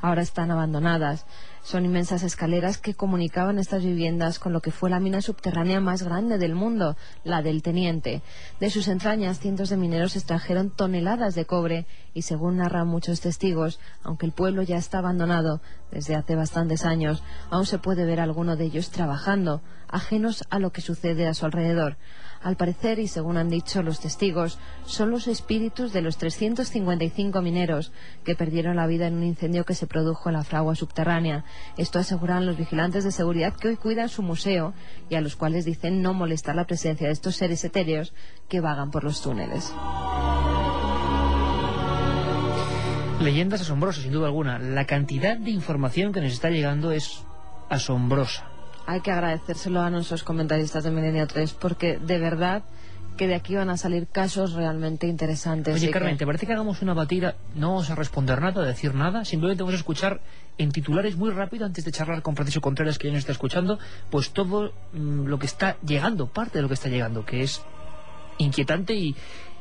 ahora 0.00 0.22
están 0.22 0.50
abandonadas. 0.50 1.26
Son 1.62 1.84
inmensas 1.84 2.22
escaleras 2.22 2.78
que 2.78 2.94
comunicaban 2.94 3.58
estas 3.58 3.84
viviendas 3.84 4.38
con 4.38 4.52
lo 4.52 4.62
que 4.62 4.70
fue 4.70 4.88
la 4.88 4.98
mina 4.98 5.20
subterránea 5.20 5.80
más 5.80 6.02
grande 6.02 6.38
del 6.38 6.54
mundo, 6.54 6.96
la 7.22 7.42
del 7.42 7.62
Teniente. 7.62 8.22
De 8.60 8.70
sus 8.70 8.88
entrañas, 8.88 9.40
cientos 9.40 9.68
de 9.68 9.76
mineros 9.76 10.16
extrajeron 10.16 10.70
toneladas 10.70 11.34
de 11.34 11.44
cobre 11.44 11.86
y, 12.14 12.22
según 12.22 12.56
narran 12.56 12.88
muchos 12.88 13.20
testigos, 13.20 13.78
aunque 14.02 14.24
el 14.26 14.32
pueblo 14.32 14.62
ya 14.62 14.78
está 14.78 14.98
abandonado 14.98 15.60
desde 15.90 16.14
hace 16.14 16.34
bastantes 16.34 16.84
años, 16.84 17.22
aún 17.50 17.66
se 17.66 17.78
puede 17.78 18.06
ver 18.06 18.20
alguno 18.20 18.56
de 18.56 18.64
ellos 18.64 18.90
trabajando, 18.90 19.60
ajenos 19.88 20.44
a 20.48 20.58
lo 20.58 20.72
que 20.72 20.80
sucede 20.80 21.26
a 21.26 21.34
su 21.34 21.44
alrededor. 21.44 21.98
Al 22.42 22.56
parecer, 22.56 22.98
y 22.98 23.06
según 23.06 23.36
han 23.36 23.50
dicho 23.50 23.82
los 23.82 24.00
testigos, 24.00 24.58
son 24.86 25.10
los 25.10 25.28
espíritus 25.28 25.92
de 25.92 26.00
los 26.00 26.16
355 26.16 27.42
mineros 27.42 27.92
que 28.24 28.34
perdieron 28.34 28.76
la 28.76 28.86
vida 28.86 29.06
en 29.06 29.14
un 29.14 29.24
incendio 29.24 29.64
que 29.64 29.74
se 29.74 29.86
produjo 29.86 30.30
en 30.30 30.36
la 30.36 30.44
fragua 30.44 30.74
subterránea. 30.74 31.44
Esto 31.76 31.98
aseguran 31.98 32.46
los 32.46 32.56
vigilantes 32.56 33.04
de 33.04 33.12
seguridad 33.12 33.54
que 33.54 33.68
hoy 33.68 33.76
cuidan 33.76 34.08
su 34.08 34.22
museo 34.22 34.72
y 35.10 35.16
a 35.16 35.20
los 35.20 35.36
cuales 35.36 35.66
dicen 35.66 36.00
no 36.00 36.14
molestar 36.14 36.56
la 36.56 36.66
presencia 36.66 37.08
de 37.08 37.12
estos 37.12 37.36
seres 37.36 37.62
etéreos 37.62 38.14
que 38.48 38.60
vagan 38.60 38.90
por 38.90 39.04
los 39.04 39.20
túneles. 39.20 39.70
Leyendas 43.20 43.60
asombrosas, 43.60 44.02
sin 44.02 44.12
duda 44.12 44.28
alguna. 44.28 44.58
La 44.58 44.86
cantidad 44.86 45.36
de 45.36 45.50
información 45.50 46.14
que 46.14 46.22
nos 46.22 46.32
está 46.32 46.48
llegando 46.48 46.90
es 46.90 47.22
asombrosa. 47.68 48.49
Hay 48.90 49.02
que 49.02 49.12
agradecérselo 49.12 49.80
a 49.82 49.88
nuestros 49.88 50.24
comentaristas 50.24 50.82
de 50.82 50.90
Milenio 50.90 51.24
3 51.28 51.52
porque 51.52 51.96
de 51.98 52.18
verdad 52.18 52.64
que 53.16 53.28
de 53.28 53.36
aquí 53.36 53.54
van 53.54 53.70
a 53.70 53.76
salir 53.76 54.08
casos 54.08 54.54
realmente 54.54 55.06
interesantes. 55.06 55.76
Oye, 55.76 55.86
que- 55.86 55.92
Carmen, 55.92 56.16
¿te 56.16 56.26
parece 56.26 56.44
que 56.46 56.54
hagamos 56.54 56.82
una 56.82 56.92
batida? 56.94 57.36
No 57.54 57.68
vamos 57.68 57.88
a 57.90 57.94
responder 57.94 58.40
nada, 58.40 58.62
a 58.62 58.66
decir 58.66 58.92
nada, 58.94 59.24
simplemente 59.24 59.62
vamos 59.62 59.74
a 59.74 59.76
escuchar 59.78 60.20
en 60.58 60.72
titulares 60.72 61.14
muy 61.16 61.30
rápido, 61.30 61.66
antes 61.66 61.84
de 61.84 61.92
charlar 61.92 62.22
con 62.22 62.34
Francisco 62.34 62.60
Contreras, 62.62 62.98
que 62.98 63.06
ya 63.06 63.12
nos 63.12 63.20
está 63.20 63.32
escuchando, 63.32 63.78
pues 64.10 64.30
todo 64.30 64.72
mm, 64.92 65.26
lo 65.26 65.38
que 65.38 65.46
está 65.46 65.76
llegando, 65.86 66.26
parte 66.26 66.58
de 66.58 66.62
lo 66.62 66.68
que 66.68 66.74
está 66.74 66.88
llegando, 66.88 67.24
que 67.24 67.42
es 67.42 67.62
inquietante 68.38 68.94
y, 68.94 69.14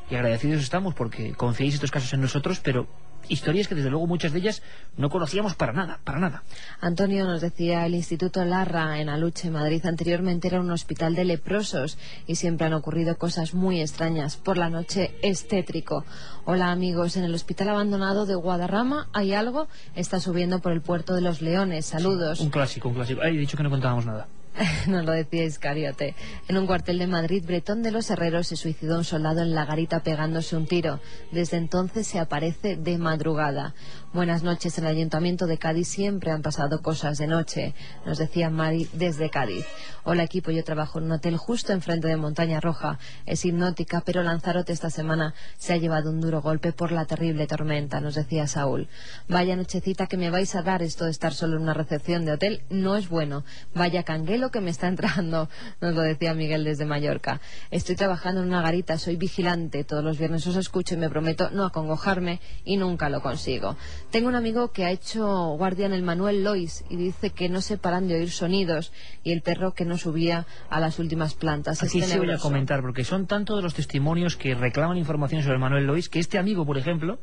y 0.10 0.16
agradecidos 0.16 0.64
estamos 0.64 0.96
porque 0.96 1.34
confiáis 1.34 1.76
estos 1.76 1.92
casos 1.92 2.12
en 2.14 2.22
nosotros, 2.22 2.60
pero 2.64 2.88
historias 3.28 3.68
que 3.68 3.76
desde 3.76 3.90
luego 3.90 4.08
muchas 4.08 4.34
de 4.34 4.40
ellas 4.40 4.62
no 4.98 5.10
conocíamos 5.10 5.56
para 5.56 5.74
nada, 5.74 6.00
para 6.04 6.20
nada. 6.20 6.44
Antonio 6.82 7.26
nos 7.26 7.42
decía, 7.42 7.86
el 7.86 7.96
Instituto 7.96 8.44
Larra 8.46 9.00
en 9.00 9.10
Aluche, 9.10 9.50
Madrid, 9.50 9.86
anteriormente 9.86 10.48
era 10.48 10.60
un 10.60 10.72
hospital 10.72 11.16
de 11.16 11.26
leprosos 11.26 11.98
y 12.28 12.36
siempre 12.36 12.68
han 12.68 12.74
ocurrido 12.74 13.18
cosas 13.18 13.54
muy 13.54 13.82
extrañas. 13.82 14.38
Por 14.38 14.58
la 14.58 14.70
noche 14.70 15.16
es 15.22 15.48
tétrico. 15.48 16.06
Hola 16.46 16.72
amigos, 16.72 17.18
en 17.18 17.24
el 17.24 17.36
hospital 17.36 17.70
abandonado 17.70 18.26
de 18.26 18.36
Guadarrama 18.36 19.10
hay 19.14 19.34
algo, 19.34 19.68
está 19.96 20.20
subiendo 20.20 20.60
por 20.60 20.72
el 20.72 20.82
puerto 20.82 21.14
de 21.14 21.22
los 21.22 21.42
Leones. 21.42 21.86
Saludos. 21.86 22.40
Un 22.40 22.50
clásico, 22.50 22.90
un 22.90 22.96
clásico. 22.96 23.22
Ay, 23.24 23.36
he 23.36 23.40
dicho 23.40 23.58
que 23.58 23.64
no 23.64 23.70
contábamos 23.70 24.06
nada. 24.06 24.28
Nos 24.88 25.06
lo 25.06 25.12
decía 25.12 25.44
Iscariote. 25.44 26.16
En 26.48 26.58
un 26.58 26.68
cuartel 26.68 27.00
de 27.00 27.08
Madrid, 27.08 27.44
Bretón 27.46 27.84
de 27.84 27.92
los 27.92 28.10
Herreros 28.10 28.48
se 28.48 28.56
suicidó 28.56 28.98
un 28.98 29.04
soldado 29.04 29.42
en 29.42 29.54
la 29.54 29.66
garita 29.66 30.02
pegándose 30.02 30.56
un 30.56 30.68
tiro. 30.68 31.00
Desde 31.32 31.58
entonces 31.58 32.08
se 32.08 32.20
aparece 32.20 32.76
de 32.76 32.98
madrugada. 32.98 33.74
Buenas 34.12 34.42
noches. 34.42 34.76
En 34.80 34.86
el 34.86 34.96
Ayuntamiento 34.96 35.46
de 35.46 35.60
Cádiz 35.60 35.88
siempre 35.88 36.32
han 36.32 36.42
pasado 36.42 36.82
cosas 36.82 37.20
de 37.20 37.28
noche, 37.28 37.76
nos 38.08 38.18
decía 38.18 38.50
Mari 38.50 38.90
desde 38.94 39.30
Cádiz. 39.30 39.68
Hola 40.04 40.24
equipo, 40.24 40.50
yo 40.50 40.64
trabajo 40.64 40.98
en 40.98 41.06
un 41.06 41.12
hotel 41.12 41.38
justo 41.38 41.74
enfrente 41.74 42.08
de 42.08 42.18
Montaña 42.18 42.60
Roja. 42.60 42.98
Es 43.28 43.46
hipnótica, 43.46 44.02
pero 44.04 44.24
Lanzarote 44.24 44.74
esta 44.74 44.90
semana 44.90 45.36
se 45.60 45.74
ha 45.74 45.78
llevado 45.78 46.10
un 46.10 46.22
duro 46.22 46.42
golpe 46.42 46.74
por 46.74 46.92
la 46.92 47.06
terrible 47.06 47.46
tormenta, 47.46 48.02
nos 48.02 48.16
decía 48.16 48.48
Saúl. 48.48 48.88
Vaya 49.28 49.56
nochecita 49.56 50.08
que 50.08 50.18
me 50.18 50.32
vais 50.32 50.56
a 50.56 50.64
dar 50.64 50.82
esto 50.82 51.06
de 51.06 51.12
estar 51.12 51.32
solo 51.32 51.58
en 51.58 51.62
una 51.62 51.76
recepción 51.76 52.26
de 52.26 52.32
hotel 52.32 52.64
no 52.72 52.96
es 52.96 53.10
bueno. 53.10 53.44
Vaya 53.76 54.02
canguelo 54.02 54.50
que 54.50 54.60
me 54.60 54.72
está 54.72 54.88
entrando, 54.88 55.50
nos 55.82 55.94
lo 55.94 56.02
decía 56.02 56.34
Miguel 56.34 56.64
desde 56.64 56.86
Mallorca. 56.86 57.42
Estoy 57.70 57.96
trabajando 57.96 58.42
en 58.42 58.48
una 58.48 58.64
garita, 58.64 58.98
soy 58.98 59.18
vigilante, 59.18 59.84
todos 59.84 60.04
los 60.04 60.18
viernes 60.18 60.48
os 60.48 60.56
escucho 60.56 60.96
y 60.96 60.98
me 60.98 61.12
prometo 61.12 61.52
no 61.52 61.64
acongojarme 61.64 62.42
y 62.66 62.78
nunca 62.78 63.08
lo 63.10 63.22
consigo. 63.22 63.78
Tengo 64.12 64.28
un 64.28 64.36
amigo 64.36 64.72
que 64.72 64.86
ha 64.86 64.92
hecho 64.92 65.56
guardia 65.58 65.86
en 65.86 65.94
el 65.94 66.02
Manuel 66.02 66.44
Lois 66.44 66.84
y 66.90 66.96
dice 66.96 67.30
que 67.30 67.50
no 67.50 67.62
se 67.62 67.78
paran 67.78 68.08
de 68.08 68.16
oír 68.16 68.32
sonidos 68.32 68.92
y 69.24 69.32
el 69.32 69.42
perro 69.42 69.74
que 69.74 69.86
no 69.86 69.98
subía 69.98 70.48
a 70.70 70.80
las 70.80 71.00
últimas 71.00 71.36
plantas. 71.36 71.84
Aquí 71.84 72.02
sí 72.02 72.18
voy 72.18 72.32
a 72.32 72.38
comentar, 72.38 72.82
porque 72.82 73.04
son 73.04 73.28
tantos 73.28 73.62
los 73.64 73.74
testimonios 73.74 74.36
que 74.36 74.56
reclaman 74.56 74.98
información 74.98 75.44
sobre 75.44 75.60
Manuel 75.60 75.86
Lois, 75.86 76.10
que 76.10 76.20
este 76.20 76.40
amigo, 76.40 76.66
por 76.66 76.78
ejemplo, 76.78 77.20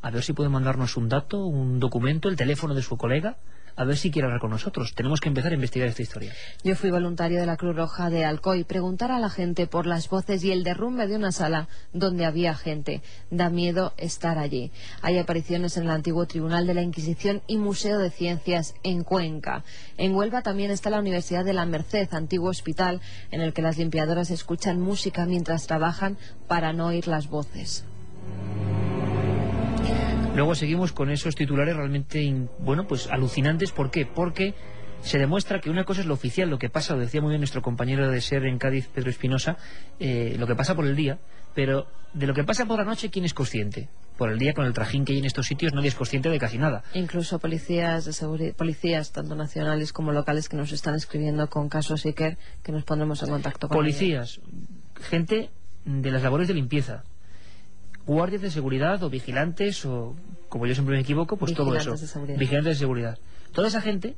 a 0.00 0.10
ver 0.10 0.22
si 0.22 0.32
puede 0.32 0.48
mandarnos 0.48 0.96
un 0.96 1.08
dato, 1.08 1.44
un 1.44 1.80
documento, 1.80 2.28
el 2.28 2.36
teléfono 2.36 2.74
de 2.74 2.82
su 2.82 2.96
colega, 2.96 3.36
a 3.78 3.84
ver 3.84 3.96
si 3.96 4.10
quiere 4.10 4.26
hablar 4.26 4.40
con 4.40 4.50
nosotros. 4.50 4.92
Tenemos 4.94 5.20
que 5.20 5.28
empezar 5.28 5.52
a 5.52 5.54
investigar 5.54 5.88
esta 5.88 6.02
historia. 6.02 6.34
Yo 6.64 6.74
fui 6.74 6.90
voluntario 6.90 7.38
de 7.38 7.46
la 7.46 7.56
Cruz 7.56 7.76
Roja 7.76 8.10
de 8.10 8.24
Alcoy. 8.24 8.64
Preguntar 8.64 9.12
a 9.12 9.20
la 9.20 9.30
gente 9.30 9.68
por 9.68 9.86
las 9.86 10.08
voces 10.08 10.42
y 10.42 10.50
el 10.50 10.64
derrumbe 10.64 11.06
de 11.06 11.14
una 11.14 11.30
sala 11.30 11.68
donde 11.92 12.26
había 12.26 12.54
gente. 12.54 13.02
Da 13.30 13.50
miedo 13.50 13.94
estar 13.96 14.36
allí. 14.36 14.72
Hay 15.00 15.16
apariciones 15.18 15.76
en 15.76 15.84
el 15.84 15.90
antiguo 15.90 16.26
Tribunal 16.26 16.66
de 16.66 16.74
la 16.74 16.82
Inquisición 16.82 17.40
y 17.46 17.56
Museo 17.56 17.98
de 17.98 18.10
Ciencias 18.10 18.74
en 18.82 19.04
Cuenca. 19.04 19.62
En 19.96 20.12
Huelva 20.12 20.42
también 20.42 20.72
está 20.72 20.90
la 20.90 20.98
Universidad 20.98 21.44
de 21.44 21.52
la 21.52 21.64
Merced, 21.64 22.08
antiguo 22.12 22.50
hospital 22.50 23.00
en 23.30 23.42
el 23.42 23.52
que 23.52 23.62
las 23.62 23.78
limpiadoras 23.78 24.32
escuchan 24.32 24.80
música 24.80 25.24
mientras 25.24 25.68
trabajan 25.68 26.18
para 26.48 26.72
no 26.72 26.86
oír 26.88 27.06
las 27.06 27.28
voces. 27.28 27.84
Luego 30.38 30.54
seguimos 30.54 30.92
con 30.92 31.10
esos 31.10 31.34
titulares 31.34 31.74
realmente, 31.74 32.32
bueno, 32.60 32.86
pues 32.86 33.08
alucinantes. 33.08 33.72
¿Por 33.72 33.90
qué? 33.90 34.06
Porque 34.06 34.54
se 35.02 35.18
demuestra 35.18 35.60
que 35.60 35.68
una 35.68 35.82
cosa 35.82 36.02
es 36.02 36.06
lo 36.06 36.14
oficial, 36.14 36.48
lo 36.48 36.60
que 36.60 36.70
pasa, 36.70 36.94
lo 36.94 37.00
decía 37.00 37.20
muy 37.20 37.30
bien 37.30 37.40
nuestro 37.40 37.60
compañero 37.60 38.08
de 38.08 38.20
ser 38.20 38.46
en 38.46 38.56
Cádiz, 38.56 38.86
Pedro 38.86 39.10
Espinosa, 39.10 39.56
eh, 39.98 40.36
lo 40.38 40.46
que 40.46 40.54
pasa 40.54 40.76
por 40.76 40.86
el 40.86 40.94
día, 40.94 41.18
pero 41.56 41.88
de 42.14 42.28
lo 42.28 42.34
que 42.34 42.44
pasa 42.44 42.66
por 42.66 42.78
la 42.78 42.84
noche, 42.84 43.10
¿quién 43.10 43.24
es 43.24 43.34
consciente? 43.34 43.88
Por 44.16 44.30
el 44.30 44.38
día, 44.38 44.54
con 44.54 44.64
el 44.64 44.72
trajín 44.74 45.04
que 45.04 45.12
hay 45.12 45.18
en 45.18 45.24
estos 45.24 45.44
sitios, 45.44 45.72
nadie 45.72 45.88
es 45.88 45.96
consciente 45.96 46.28
de 46.28 46.38
casi 46.38 46.56
nada. 46.56 46.84
Incluso 46.94 47.40
policías 47.40 48.04
de 48.04 48.54
policías 48.56 49.10
tanto 49.10 49.34
nacionales 49.34 49.92
como 49.92 50.12
locales 50.12 50.48
que 50.48 50.56
nos 50.56 50.70
están 50.70 50.94
escribiendo 50.94 51.48
con 51.50 51.68
casos 51.68 52.06
Iker 52.06 52.38
que 52.62 52.70
nos 52.70 52.84
pondremos 52.84 53.20
en 53.24 53.30
contacto 53.30 53.66
con 53.66 53.84
ellos. 53.84 53.96
Policías, 53.96 54.40
gente 55.00 55.50
de 55.84 56.10
las 56.12 56.22
labores 56.22 56.46
de 56.46 56.54
limpieza, 56.54 57.02
guardias 58.08 58.40
de 58.40 58.50
seguridad 58.50 59.02
o 59.02 59.10
vigilantes 59.10 59.84
o 59.84 60.16
como 60.48 60.66
yo 60.66 60.74
siempre 60.74 60.96
me 60.96 61.02
equivoco, 61.02 61.36
pues 61.36 61.52
todo 61.52 61.76
eso. 61.76 61.92
Vigilantes 61.92 62.00
de 62.00 62.06
seguridad. 62.08 62.38
Vigilantes 62.38 62.74
de 62.74 62.78
seguridad. 62.78 63.18
Toda 63.52 63.68
esa 63.68 63.82
gente, 63.82 64.16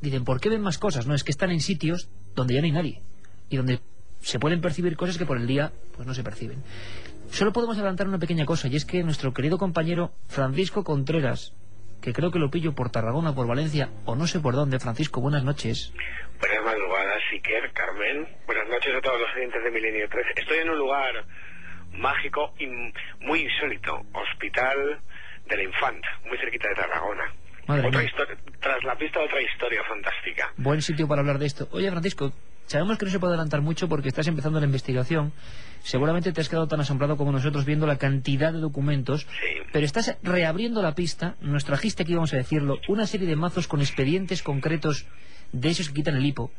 dicen, 0.00 0.24
¿por 0.24 0.40
qué 0.40 0.48
ven 0.48 0.62
más 0.62 0.78
cosas? 0.78 1.06
No, 1.06 1.14
es 1.14 1.22
que 1.22 1.32
están 1.32 1.50
en 1.50 1.60
sitios 1.60 2.08
donde 2.34 2.54
ya 2.54 2.60
no 2.60 2.66
hay 2.66 2.72
nadie. 2.72 3.02
Y 3.50 3.58
donde 3.58 3.80
se 4.20 4.38
pueden 4.38 4.62
percibir 4.62 4.96
cosas 4.96 5.18
que 5.18 5.26
por 5.26 5.36
el 5.36 5.46
día 5.46 5.70
pues 5.94 6.08
no 6.08 6.14
se 6.14 6.24
perciben. 6.24 6.62
Solo 7.30 7.52
podemos 7.52 7.76
adelantar 7.76 8.08
una 8.08 8.18
pequeña 8.18 8.46
cosa, 8.46 8.68
y 8.68 8.76
es 8.76 8.86
que 8.86 9.02
nuestro 9.02 9.34
querido 9.34 9.58
compañero 9.58 10.12
Francisco 10.28 10.82
Contreras, 10.82 11.52
que 12.00 12.14
creo 12.14 12.30
que 12.30 12.38
lo 12.38 12.50
pillo 12.50 12.74
por 12.74 12.90
Tarragona, 12.90 13.34
por 13.34 13.46
Valencia, 13.46 13.90
o 14.06 14.16
no 14.16 14.26
sé 14.26 14.40
por 14.40 14.54
dónde. 14.54 14.78
Francisco, 14.78 15.20
buenas 15.20 15.44
noches. 15.44 15.92
Buenas 16.40 16.64
madrugadas, 16.64 17.22
Iker, 17.32 17.70
Carmen. 17.72 18.28
Buenas 18.46 18.68
noches 18.70 18.94
a 18.96 19.00
todos 19.02 19.20
los 19.20 19.28
oyentes 19.36 19.62
de 19.62 19.70
Milenio 19.70 20.08
13. 20.08 20.28
Estoy 20.36 20.58
en 20.58 20.70
un 20.70 20.78
lugar 20.78 21.12
mágico 21.92 22.54
y 22.58 22.66
muy 23.24 23.40
insólito. 23.40 24.02
Hospital 24.12 25.00
de 25.48 25.56
la 25.56 25.62
Infanta, 25.62 26.08
muy 26.26 26.38
cerquita 26.38 26.68
de 26.68 26.74
Tarragona. 26.74 27.32
Madre 27.66 27.88
otra 27.88 28.04
historia, 28.04 28.36
tras 28.60 28.84
la 28.84 28.96
pista, 28.96 29.20
otra 29.20 29.42
historia 29.42 29.82
fantástica. 29.88 30.52
Buen 30.56 30.82
sitio 30.82 31.08
para 31.08 31.20
hablar 31.20 31.38
de 31.38 31.46
esto. 31.46 31.68
Oye, 31.72 31.90
Francisco, 31.90 32.32
sabemos 32.66 32.96
que 32.96 33.06
no 33.06 33.10
se 33.10 33.18
puede 33.18 33.32
adelantar 33.32 33.60
mucho 33.60 33.88
porque 33.88 34.08
estás 34.08 34.28
empezando 34.28 34.60
la 34.60 34.66
investigación. 34.66 35.32
Seguramente 35.82 36.32
te 36.32 36.40
has 36.40 36.48
quedado 36.48 36.68
tan 36.68 36.80
asombrado 36.80 37.16
como 37.16 37.32
nosotros 37.32 37.64
viendo 37.64 37.86
la 37.86 37.96
cantidad 37.96 38.52
de 38.52 38.60
documentos. 38.60 39.26
Pero 39.72 39.84
estás 39.84 40.16
reabriendo 40.22 40.80
la 40.80 40.94
pista. 40.94 41.34
Nos 41.40 41.64
trajiste 41.64 42.04
aquí, 42.04 42.14
vamos 42.14 42.32
a 42.34 42.36
decirlo, 42.36 42.78
una 42.88 43.06
serie 43.06 43.26
de 43.26 43.36
mazos 43.36 43.66
con 43.66 43.80
expedientes 43.80 44.42
concretos 44.42 45.06
de 45.52 45.68
esos 45.68 45.88
que 45.88 45.94
quitan 45.94 46.16
el 46.16 46.26
hipo. 46.26 46.52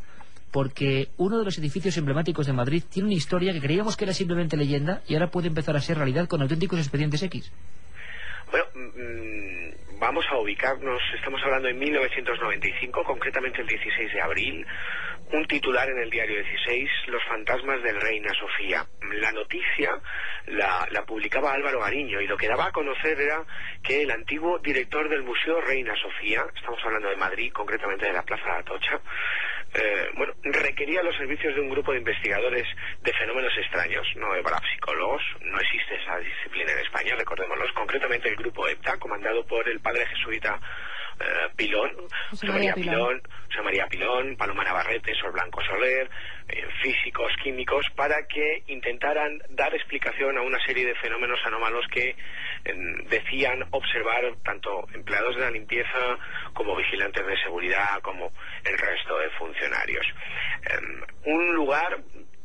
Porque 0.51 1.09
uno 1.17 1.39
de 1.39 1.45
los 1.45 1.57
edificios 1.57 1.97
emblemáticos 1.97 2.47
de 2.47 2.53
Madrid 2.53 2.83
tiene 2.89 3.07
una 3.07 3.15
historia 3.15 3.53
que 3.53 3.61
creíamos 3.61 3.97
que 3.97 4.05
era 4.05 4.13
simplemente 4.13 4.57
leyenda 4.57 5.01
y 5.07 5.13
ahora 5.13 5.29
puede 5.29 5.47
empezar 5.47 5.75
a 5.75 5.81
ser 5.81 5.97
realidad 5.97 6.27
con 6.27 6.41
auténticos 6.41 6.79
expedientes 6.79 7.21
X. 7.23 7.51
Bueno, 8.49 8.65
mm, 8.73 9.99
vamos 9.99 10.25
a 10.31 10.37
ubicarnos, 10.37 11.01
estamos 11.15 11.41
hablando 11.43 11.67
en 11.67 11.77
1995, 11.77 13.03
concretamente 13.03 13.61
el 13.61 13.67
16 13.67 14.13
de 14.13 14.21
abril, 14.21 14.65
un 15.33 15.45
titular 15.47 15.89
en 15.89 15.99
el 15.99 16.09
diario 16.09 16.41
16, 16.41 16.89
Los 17.07 17.23
fantasmas 17.25 17.83
del 17.83 17.99
Reina 17.99 18.31
Sofía. 18.39 18.85
La 19.19 19.31
noticia 19.33 19.99
la, 20.45 20.87
la 20.91 21.05
publicaba 21.05 21.51
Álvaro 21.51 21.81
Gariño 21.81 22.21
y 22.21 22.27
lo 22.27 22.37
que 22.37 22.47
daba 22.47 22.67
a 22.67 22.71
conocer 22.71 23.19
era 23.19 23.43
que 23.83 24.03
el 24.03 24.11
antiguo 24.11 24.59
director 24.59 25.09
del 25.09 25.23
Museo 25.23 25.59
Reina 25.59 25.93
Sofía, 26.01 26.45
estamos 26.55 26.79
hablando 26.85 27.09
de 27.09 27.17
Madrid, 27.17 27.51
concretamente 27.51 28.05
de 28.05 28.13
la 28.13 28.23
Plaza 28.23 28.45
de 28.45 28.59
Atocha, 28.59 29.01
eh, 29.77 30.09
bueno, 30.15 30.33
requería 30.43 31.03
los 31.03 31.15
servicios 31.15 31.55
de 31.55 31.61
un 31.61 31.69
grupo 31.69 31.91
de 31.91 31.99
investigadores 31.99 32.67
de 33.01 33.13
fenómenos 33.13 33.53
extraños, 33.57 34.07
no 34.15 34.33
de 34.33 34.43
parapsicólogos, 34.43 35.21
no 35.41 35.59
existe 35.59 35.95
esa 35.95 36.17
disciplina 36.19 36.71
en 36.71 36.79
España, 36.79 37.15
recordémoslos, 37.15 37.71
concretamente 37.73 38.29
el 38.29 38.35
grupo 38.35 38.67
EPTA, 38.67 38.97
comandado 38.97 39.45
por 39.45 39.67
el 39.69 39.79
padre 39.79 40.05
jesuita 40.07 40.59
eh, 41.19 41.49
Pilón, 41.55 41.91
José 42.29 42.47
María 42.47 42.73
Pilón, 42.73 43.21
José 43.47 43.61
María 43.63 43.87
Pilón, 43.87 44.35
Paloma 44.37 44.63
Navarrete, 44.63 45.13
Sol 45.15 45.31
Blanco 45.31 45.61
Soler, 45.63 46.09
eh, 46.49 46.65
físicos, 46.81 47.31
químicos, 47.43 47.85
para 47.95 48.25
que 48.27 48.63
intentaran 48.67 49.41
dar 49.49 49.73
explicación 49.73 50.37
a 50.37 50.41
una 50.41 50.59
serie 50.65 50.85
de 50.85 50.95
fenómenos 50.95 51.39
anómalos 51.45 51.85
que 51.91 52.09
eh, 52.09 52.73
decían 53.09 53.63
observar 53.71 54.23
tanto 54.43 54.87
empleados 54.93 55.35
de 55.35 55.41
la 55.41 55.51
limpieza 55.51 56.17
como 56.53 56.75
vigilantes 56.75 57.25
de 57.25 57.37
seguridad, 57.41 58.01
como 58.01 58.31
el 58.63 58.77
resto 58.77 59.17
de 59.17 59.29
funcionarios. 59.31 60.05
Eh, 60.63 61.03
un 61.25 61.55
lugar 61.55 61.97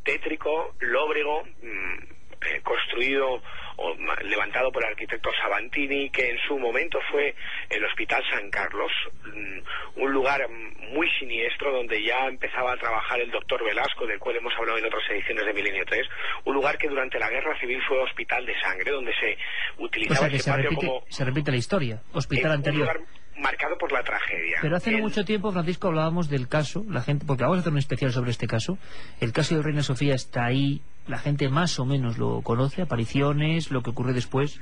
tétrico, 0.04 0.74
lóbrego, 0.80 1.44
mm, 1.62 1.98
eh, 2.46 2.60
construido 2.62 3.42
o 3.84 3.96
levantado 4.22 4.70
por 4.70 4.84
el 4.84 4.90
arquitecto 4.90 5.30
Sabantini, 5.42 6.08
que 6.10 6.30
en 6.30 6.38
su 6.46 6.58
momento 6.58 6.98
fue 7.10 7.34
el 7.68 7.84
Hospital 7.84 8.22
San 8.30 8.48
Carlos, 8.50 8.92
mm, 9.24 10.00
un 10.02 10.12
lugar 10.12 10.46
muy 10.92 11.08
siniestro 11.18 11.72
donde 11.72 12.02
ya 12.04 12.26
empezaba 12.28 12.72
a 12.72 12.76
trabajar 12.76 13.20
el 13.20 13.30
doctor 13.30 13.64
Velasco, 13.64 14.06
del 14.06 14.18
cual 14.20 14.36
hemos 14.36 14.52
hablado 14.56 14.78
en 14.78 14.84
otras 14.84 15.02
ediciones 15.10 15.44
de 15.46 15.52
Milenio 15.52 15.84
3, 15.86 16.06
un 16.44 16.54
lugar 16.54 16.78
que 16.78 16.88
durante 16.88 17.18
la 17.18 17.28
Guerra 17.30 17.58
Civil 17.58 17.80
fue 17.88 17.98
hospital 17.98 18.46
de 18.46 18.54
sangre, 18.60 18.92
donde 18.92 19.12
se 19.18 19.36
O 19.78 19.84
utilizaba 19.84 20.20
sea 20.20 20.28
que 20.28 20.36
ese 20.36 20.44
se 20.44 20.50
patio 20.50 20.70
repite, 20.70 20.86
como 20.86 21.04
se 21.08 21.24
repite 21.24 21.50
la 21.50 21.56
historia. 21.56 22.02
Hospital 22.12 22.50
eh, 22.50 22.54
anterior. 22.54 22.88
un 22.88 22.94
lugar 22.94 23.08
marcado 23.38 23.78
por 23.78 23.90
la 23.90 24.02
tragedia. 24.04 24.58
Pero 24.62 24.76
hace 24.76 24.90
El- 24.90 25.00
mucho 25.02 25.24
tiempo, 25.24 25.50
Francisco, 25.50 25.88
hablábamos 25.88 26.28
del 26.28 26.46
caso, 26.48 26.84
la 26.88 27.02
gente, 27.02 27.24
porque 27.26 27.42
vamos 27.42 27.56
a 27.58 27.60
hacer 27.62 27.72
un 27.72 27.78
especial 27.78 28.12
sobre 28.12 28.30
este 28.30 28.46
caso. 28.46 28.78
El 29.20 29.32
caso 29.32 29.56
de 29.56 29.62
Reina 29.62 29.82
Sofía 29.82 30.14
está 30.14 30.44
ahí, 30.44 30.82
la 31.06 31.18
gente 31.18 31.48
más 31.48 31.78
o 31.78 31.84
menos 31.84 32.18
lo 32.18 32.42
conoce, 32.42 32.82
apariciones, 32.82 33.70
lo 33.70 33.82
que 33.82 33.90
ocurre 33.90 34.12
después. 34.12 34.60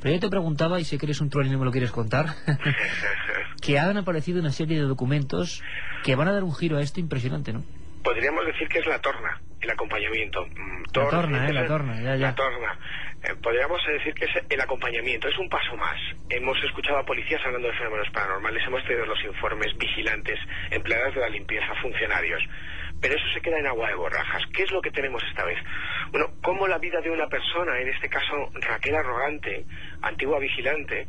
Pero 0.00 0.14
yo 0.14 0.20
te 0.20 0.28
preguntaba, 0.30 0.80
y 0.80 0.84
sé 0.84 0.98
que 0.98 1.06
eres 1.06 1.20
un 1.20 1.30
troll 1.30 1.46
y 1.46 1.50
no 1.50 1.58
me 1.58 1.64
lo 1.64 1.70
quieres 1.70 1.92
contar, 1.92 2.26
que 3.62 3.78
han 3.78 3.96
aparecido 3.96 4.40
una 4.40 4.50
serie 4.50 4.78
de 4.78 4.84
documentos 4.86 5.62
que 6.04 6.14
van 6.16 6.28
a 6.28 6.32
dar 6.32 6.42
un 6.44 6.54
giro 6.54 6.76
a 6.78 6.80
esto 6.82 7.00
impresionante, 7.00 7.52
¿no? 7.52 7.62
Podríamos 8.02 8.44
decir 8.46 8.66
que 8.68 8.78
es 8.80 8.86
la 8.86 8.98
torna, 8.98 9.40
el 9.60 9.70
acompañamiento. 9.70 10.44
Mm, 10.46 10.82
La 10.86 10.92
tor- 10.92 11.10
torna, 11.10 11.48
¿eh? 11.48 11.52
La 11.52 11.66
torna, 11.68 11.94
ya, 12.02 12.16
ya. 12.16 12.26
La 12.28 12.34
torna. 12.34 12.76
Eh, 13.22 13.34
podríamos 13.40 13.78
decir 13.86 14.12
que 14.14 14.24
es 14.24 14.30
el 14.50 14.60
acompañamiento, 14.60 15.28
es 15.28 15.38
un 15.38 15.48
paso 15.48 15.76
más. 15.76 15.96
Hemos 16.28 16.58
escuchado 16.64 16.98
a 16.98 17.04
policías 17.06 17.40
hablando 17.46 17.68
de 17.68 17.74
fenómenos 17.74 18.08
paranormales, 18.12 18.66
hemos 18.66 18.82
tenido 18.82 19.06
los 19.06 19.22
informes, 19.24 19.68
vigilantes, 19.78 20.38
empleadas 20.72 21.14
de 21.14 21.20
la 21.20 21.28
limpieza, 21.28 21.66
funcionarios. 21.80 22.42
Pero 23.02 23.16
eso 23.16 23.26
se 23.34 23.40
queda 23.40 23.58
en 23.58 23.66
agua 23.66 23.88
de 23.88 23.96
borrajas. 23.96 24.42
¿Qué 24.54 24.62
es 24.62 24.70
lo 24.70 24.80
que 24.80 24.92
tenemos 24.92 25.22
esta 25.28 25.44
vez? 25.44 25.58
Bueno, 26.12 26.28
cómo 26.40 26.68
la 26.68 26.78
vida 26.78 27.00
de 27.00 27.10
una 27.10 27.26
persona, 27.26 27.78
en 27.80 27.88
este 27.88 28.08
caso 28.08 28.50
Raquel 28.54 28.94
Arrogante, 28.94 29.66
antigua 30.02 30.38
vigilante, 30.38 31.08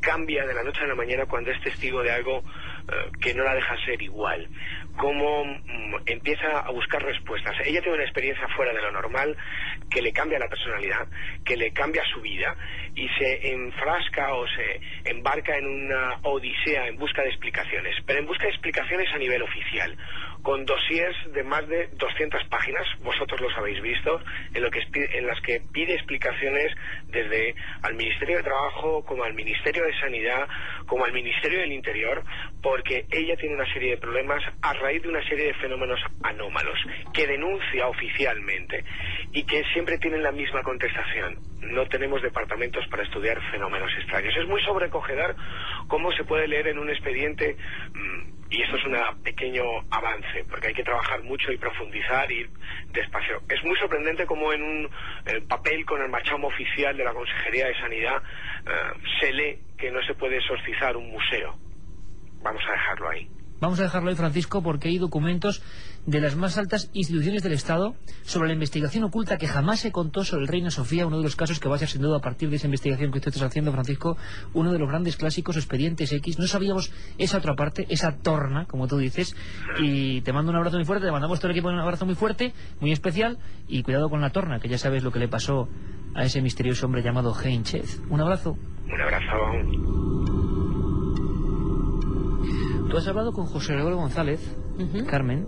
cambia 0.00 0.44
de 0.46 0.54
la 0.54 0.62
noche 0.62 0.82
a 0.82 0.86
la 0.86 0.94
mañana 0.94 1.26
cuando 1.26 1.50
es 1.50 1.60
testigo 1.62 2.02
de 2.02 2.10
algo 2.10 2.38
eh, 2.38 3.10
que 3.20 3.34
no 3.34 3.44
la 3.44 3.54
deja 3.54 3.76
ser 3.84 4.02
igual. 4.02 4.48
Cómo 4.96 5.44
mm, 5.44 5.94
empieza 6.06 6.60
a 6.60 6.70
buscar 6.70 7.02
respuestas. 7.02 7.54
Ella 7.64 7.80
tiene 7.80 7.96
una 7.96 8.04
experiencia 8.04 8.46
fuera 8.48 8.72
de 8.72 8.82
lo 8.82 8.90
normal 8.92 9.36
que 9.90 10.02
le 10.02 10.12
cambia 10.12 10.38
la 10.38 10.48
personalidad, 10.48 11.06
que 11.44 11.56
le 11.56 11.72
cambia 11.72 12.02
su 12.12 12.20
vida 12.20 12.54
y 12.94 13.08
se 13.18 13.52
enfrasca 13.52 14.34
o 14.34 14.46
se 14.48 14.80
embarca 15.04 15.56
en 15.56 15.66
una 15.66 16.18
odisea 16.22 16.88
en 16.88 16.96
busca 16.96 17.22
de 17.22 17.28
explicaciones, 17.28 17.96
pero 18.06 18.18
en 18.18 18.26
busca 18.26 18.44
de 18.44 18.50
explicaciones 18.50 19.08
a 19.14 19.18
nivel 19.18 19.42
oficial, 19.42 19.96
con 20.42 20.64
dossiers 20.64 21.16
de 21.32 21.42
más 21.44 21.66
de 21.68 21.88
200 21.92 22.44
páginas, 22.48 22.86
vosotros 23.00 23.40
los 23.40 23.56
habéis 23.56 23.80
visto, 23.80 24.20
en, 24.52 24.62
lo 24.62 24.70
que, 24.70 24.80
en 24.92 25.26
las 25.26 25.40
que 25.40 25.62
pide 25.72 25.94
explicaciones 25.94 26.74
desde 27.06 27.54
al 27.82 27.94
Ministerio 27.94 28.38
de 28.38 28.42
Trabajo, 28.42 29.04
como 29.04 29.24
al 29.24 29.34
Ministerio 29.34 29.84
de 29.84 29.98
Sanidad, 30.00 30.48
como 30.86 31.04
al 31.04 31.12
Ministerio 31.12 31.60
del 31.60 31.72
Interior, 31.72 32.24
porque 32.60 33.06
ella 33.10 33.36
tiene 33.36 33.54
una 33.54 33.72
serie 33.72 33.90
de 33.90 33.96
problemas 33.98 34.42
a 34.62 34.72
raíz 34.74 35.02
de 35.02 35.08
una 35.08 35.22
serie 35.28 35.46
de 35.46 35.54
fenómenos 35.54 36.00
anómalos 36.22 36.78
que 37.14 37.26
denuncia 37.26 37.86
oficialmente 37.86 38.84
y 39.32 39.44
que 39.44 39.62
siempre 39.72 39.98
tienen 39.98 40.22
la 40.22 40.32
misma 40.32 40.62
contestación. 40.62 41.38
No 41.60 41.86
tenemos 41.86 42.20
departamentos 42.20 42.84
para 42.88 43.04
estudiar 43.04 43.40
fenómenos 43.50 43.90
extraños. 43.98 44.34
Es 44.36 44.48
muy 44.48 44.60
sobrecogedor 44.62 45.36
cómo 45.86 46.10
se 46.12 46.24
puede 46.24 46.48
leer 46.48 46.68
en 46.68 46.78
un 46.78 46.90
expediente 46.90 47.56
mm, 47.94 48.41
y 48.52 48.62
esto 48.62 48.76
es 48.76 48.84
un 48.84 49.22
pequeño 49.22 49.62
avance, 49.90 50.44
porque 50.48 50.68
hay 50.68 50.74
que 50.74 50.84
trabajar 50.84 51.22
mucho 51.22 51.50
y 51.52 51.56
profundizar 51.56 52.30
y 52.30 52.40
ir 52.40 52.50
despacio. 52.92 53.40
Es 53.48 53.64
muy 53.64 53.74
sorprendente 53.78 54.26
cómo 54.26 54.52
en 54.52 54.62
un 54.62 54.84
eh, 55.24 55.40
papel 55.48 55.86
con 55.86 56.02
el 56.02 56.10
machamo 56.10 56.48
oficial 56.48 56.94
de 56.94 57.02
la 57.02 57.14
Consejería 57.14 57.66
de 57.68 57.74
Sanidad 57.80 58.22
eh, 58.66 58.70
se 59.20 59.32
lee 59.32 59.58
que 59.78 59.90
no 59.90 60.02
se 60.06 60.12
puede 60.14 60.36
exorcizar 60.36 60.96
un 60.98 61.10
museo. 61.10 61.54
Vamos 62.42 62.62
a 62.68 62.72
dejarlo 62.72 63.08
ahí. 63.08 63.28
Vamos 63.58 63.80
a 63.80 63.84
dejarlo 63.84 64.10
ahí, 64.10 64.16
Francisco, 64.16 64.62
porque 64.62 64.88
hay 64.88 64.98
documentos 64.98 65.62
de 66.06 66.20
las 66.20 66.34
más 66.36 66.58
altas 66.58 66.90
instituciones 66.92 67.42
del 67.42 67.52
Estado 67.52 67.94
sobre 68.22 68.48
la 68.48 68.54
investigación 68.54 69.04
oculta 69.04 69.38
que 69.38 69.46
jamás 69.46 69.80
se 69.80 69.92
contó 69.92 70.24
sobre 70.24 70.42
el 70.42 70.48
Reina 70.48 70.70
Sofía, 70.70 71.06
uno 71.06 71.18
de 71.18 71.22
los 71.22 71.36
casos 71.36 71.60
que 71.60 71.68
va 71.68 71.76
a 71.76 71.78
ser 71.78 71.88
sin 71.88 72.02
duda 72.02 72.16
a 72.18 72.20
partir 72.20 72.50
de 72.50 72.56
esa 72.56 72.66
investigación 72.66 73.12
que 73.12 73.18
usted 73.18 73.32
está 73.32 73.46
haciendo, 73.46 73.72
Francisco, 73.72 74.16
uno 74.52 74.72
de 74.72 74.78
los 74.78 74.88
grandes 74.88 75.16
clásicos 75.16 75.56
expedientes 75.56 76.12
X. 76.12 76.38
No 76.38 76.46
sabíamos 76.46 76.92
esa 77.18 77.38
otra 77.38 77.54
parte, 77.54 77.86
esa 77.88 78.16
torna, 78.16 78.66
como 78.66 78.88
tú 78.88 78.98
dices, 78.98 79.36
y 79.78 80.22
te 80.22 80.32
mando 80.32 80.50
un 80.50 80.56
abrazo 80.56 80.76
muy 80.76 80.84
fuerte, 80.84 81.06
te 81.06 81.12
mandamos 81.12 81.38
todo 81.38 81.50
el 81.50 81.56
equipo 81.56 81.68
un 81.68 81.78
abrazo 81.78 82.04
muy 82.04 82.14
fuerte, 82.14 82.52
muy 82.80 82.92
especial, 82.92 83.38
y 83.68 83.82
cuidado 83.82 84.10
con 84.10 84.20
la 84.20 84.30
torna, 84.30 84.58
que 84.58 84.68
ya 84.68 84.78
sabes 84.78 85.04
lo 85.04 85.12
que 85.12 85.20
le 85.20 85.28
pasó 85.28 85.68
a 86.14 86.24
ese 86.24 86.42
misterioso 86.42 86.86
hombre 86.86 87.02
llamado 87.02 87.34
Heinz. 87.34 88.00
Un 88.10 88.20
abrazo. 88.20 88.56
Un 88.84 89.00
abrazo. 89.00 89.36
Tú 92.90 92.96
has 92.98 93.08
hablado 93.08 93.32
con 93.32 93.46
José 93.46 93.72
Gregorio 93.72 93.96
González, 93.96 94.54
Carmen, 95.08 95.46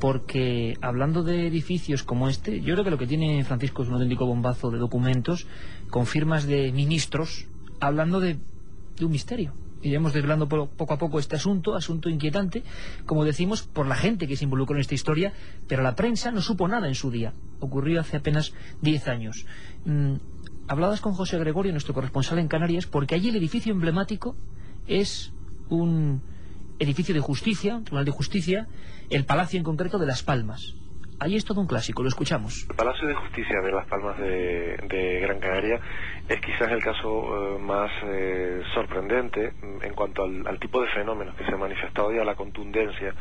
porque 0.00 0.76
hablando 0.80 1.22
de 1.22 1.46
edificios 1.46 2.02
como 2.02 2.28
este, 2.28 2.60
yo 2.60 2.74
creo 2.74 2.84
que 2.84 2.90
lo 2.90 2.98
que 2.98 3.06
tiene 3.06 3.42
Francisco 3.44 3.82
es 3.82 3.88
un 3.88 3.94
auténtico 3.94 4.26
bombazo 4.26 4.70
de 4.70 4.78
documentos 4.78 5.46
con 5.90 6.06
firmas 6.06 6.46
de 6.46 6.72
ministros 6.72 7.46
hablando 7.80 8.20
de, 8.20 8.38
un 9.00 9.10
misterio. 9.10 9.52
Iremos 9.80 10.12
desvelando 10.12 10.48
po- 10.48 10.68
poco 10.68 10.94
a 10.94 10.98
poco 10.98 11.20
este 11.20 11.36
asunto, 11.36 11.76
asunto 11.76 12.08
inquietante, 12.08 12.64
como 13.06 13.24
decimos, 13.24 13.62
por 13.62 13.86
la 13.86 13.94
gente 13.94 14.26
que 14.26 14.36
se 14.36 14.44
involucró 14.44 14.76
en 14.76 14.80
esta 14.80 14.94
historia, 14.94 15.32
pero 15.68 15.82
la 15.82 15.94
prensa 15.94 16.32
no 16.32 16.40
supo 16.40 16.66
nada 16.66 16.88
en 16.88 16.96
su 16.96 17.10
día. 17.12 17.32
Ocurrió 17.60 18.00
hace 18.00 18.16
apenas 18.16 18.52
10 18.82 19.06
años. 19.06 19.46
Mm, 19.84 20.14
hablabas 20.66 21.00
con 21.00 21.12
José 21.12 21.38
Gregorio, 21.38 21.70
nuestro 21.72 21.94
corresponsal 21.94 22.40
en 22.40 22.48
Canarias, 22.48 22.86
porque 22.86 23.14
allí 23.14 23.28
el 23.28 23.36
edificio 23.36 23.72
emblemático 23.72 24.34
es 24.88 25.32
un 25.68 26.22
edificio 26.78 27.14
de 27.14 27.20
justicia, 27.20 27.76
un 27.76 27.84
tribunal 27.84 28.04
de 28.04 28.12
justicia, 28.12 28.66
el 29.10 29.24
palacio 29.24 29.58
en 29.58 29.64
concreto 29.64 29.98
de 29.98 30.06
Las 30.06 30.22
Palmas. 30.22 30.74
Allí 31.20 31.34
es 31.34 31.44
todo 31.44 31.60
un 31.60 31.66
clásico, 31.66 32.04
lo 32.04 32.08
escuchamos. 32.08 32.64
El 32.70 32.76
Palacio 32.76 33.08
de 33.08 33.14
Justicia 33.14 33.60
de 33.60 33.72
Las 33.72 33.88
Palmas 33.88 34.16
de, 34.18 35.18
Gran 35.20 35.40
Canaria 35.40 35.80
es 36.28 36.40
quizás 36.40 36.70
el 36.70 36.80
caso 36.80 37.56
eh, 37.56 37.58
más 37.58 37.90
eh, 38.04 38.62
sorprendente 38.72 39.52
en 39.82 39.94
cuanto 39.94 40.22
al, 40.22 40.60
tipo 40.60 40.80
de 40.80 40.86
fenómenos 40.90 41.34
que 41.34 41.44
se 41.44 41.52
ha 41.52 41.56
manifestado 41.56 42.14
y 42.14 42.18
a 42.18 42.24
la 42.24 42.36
contundencia 42.36 43.14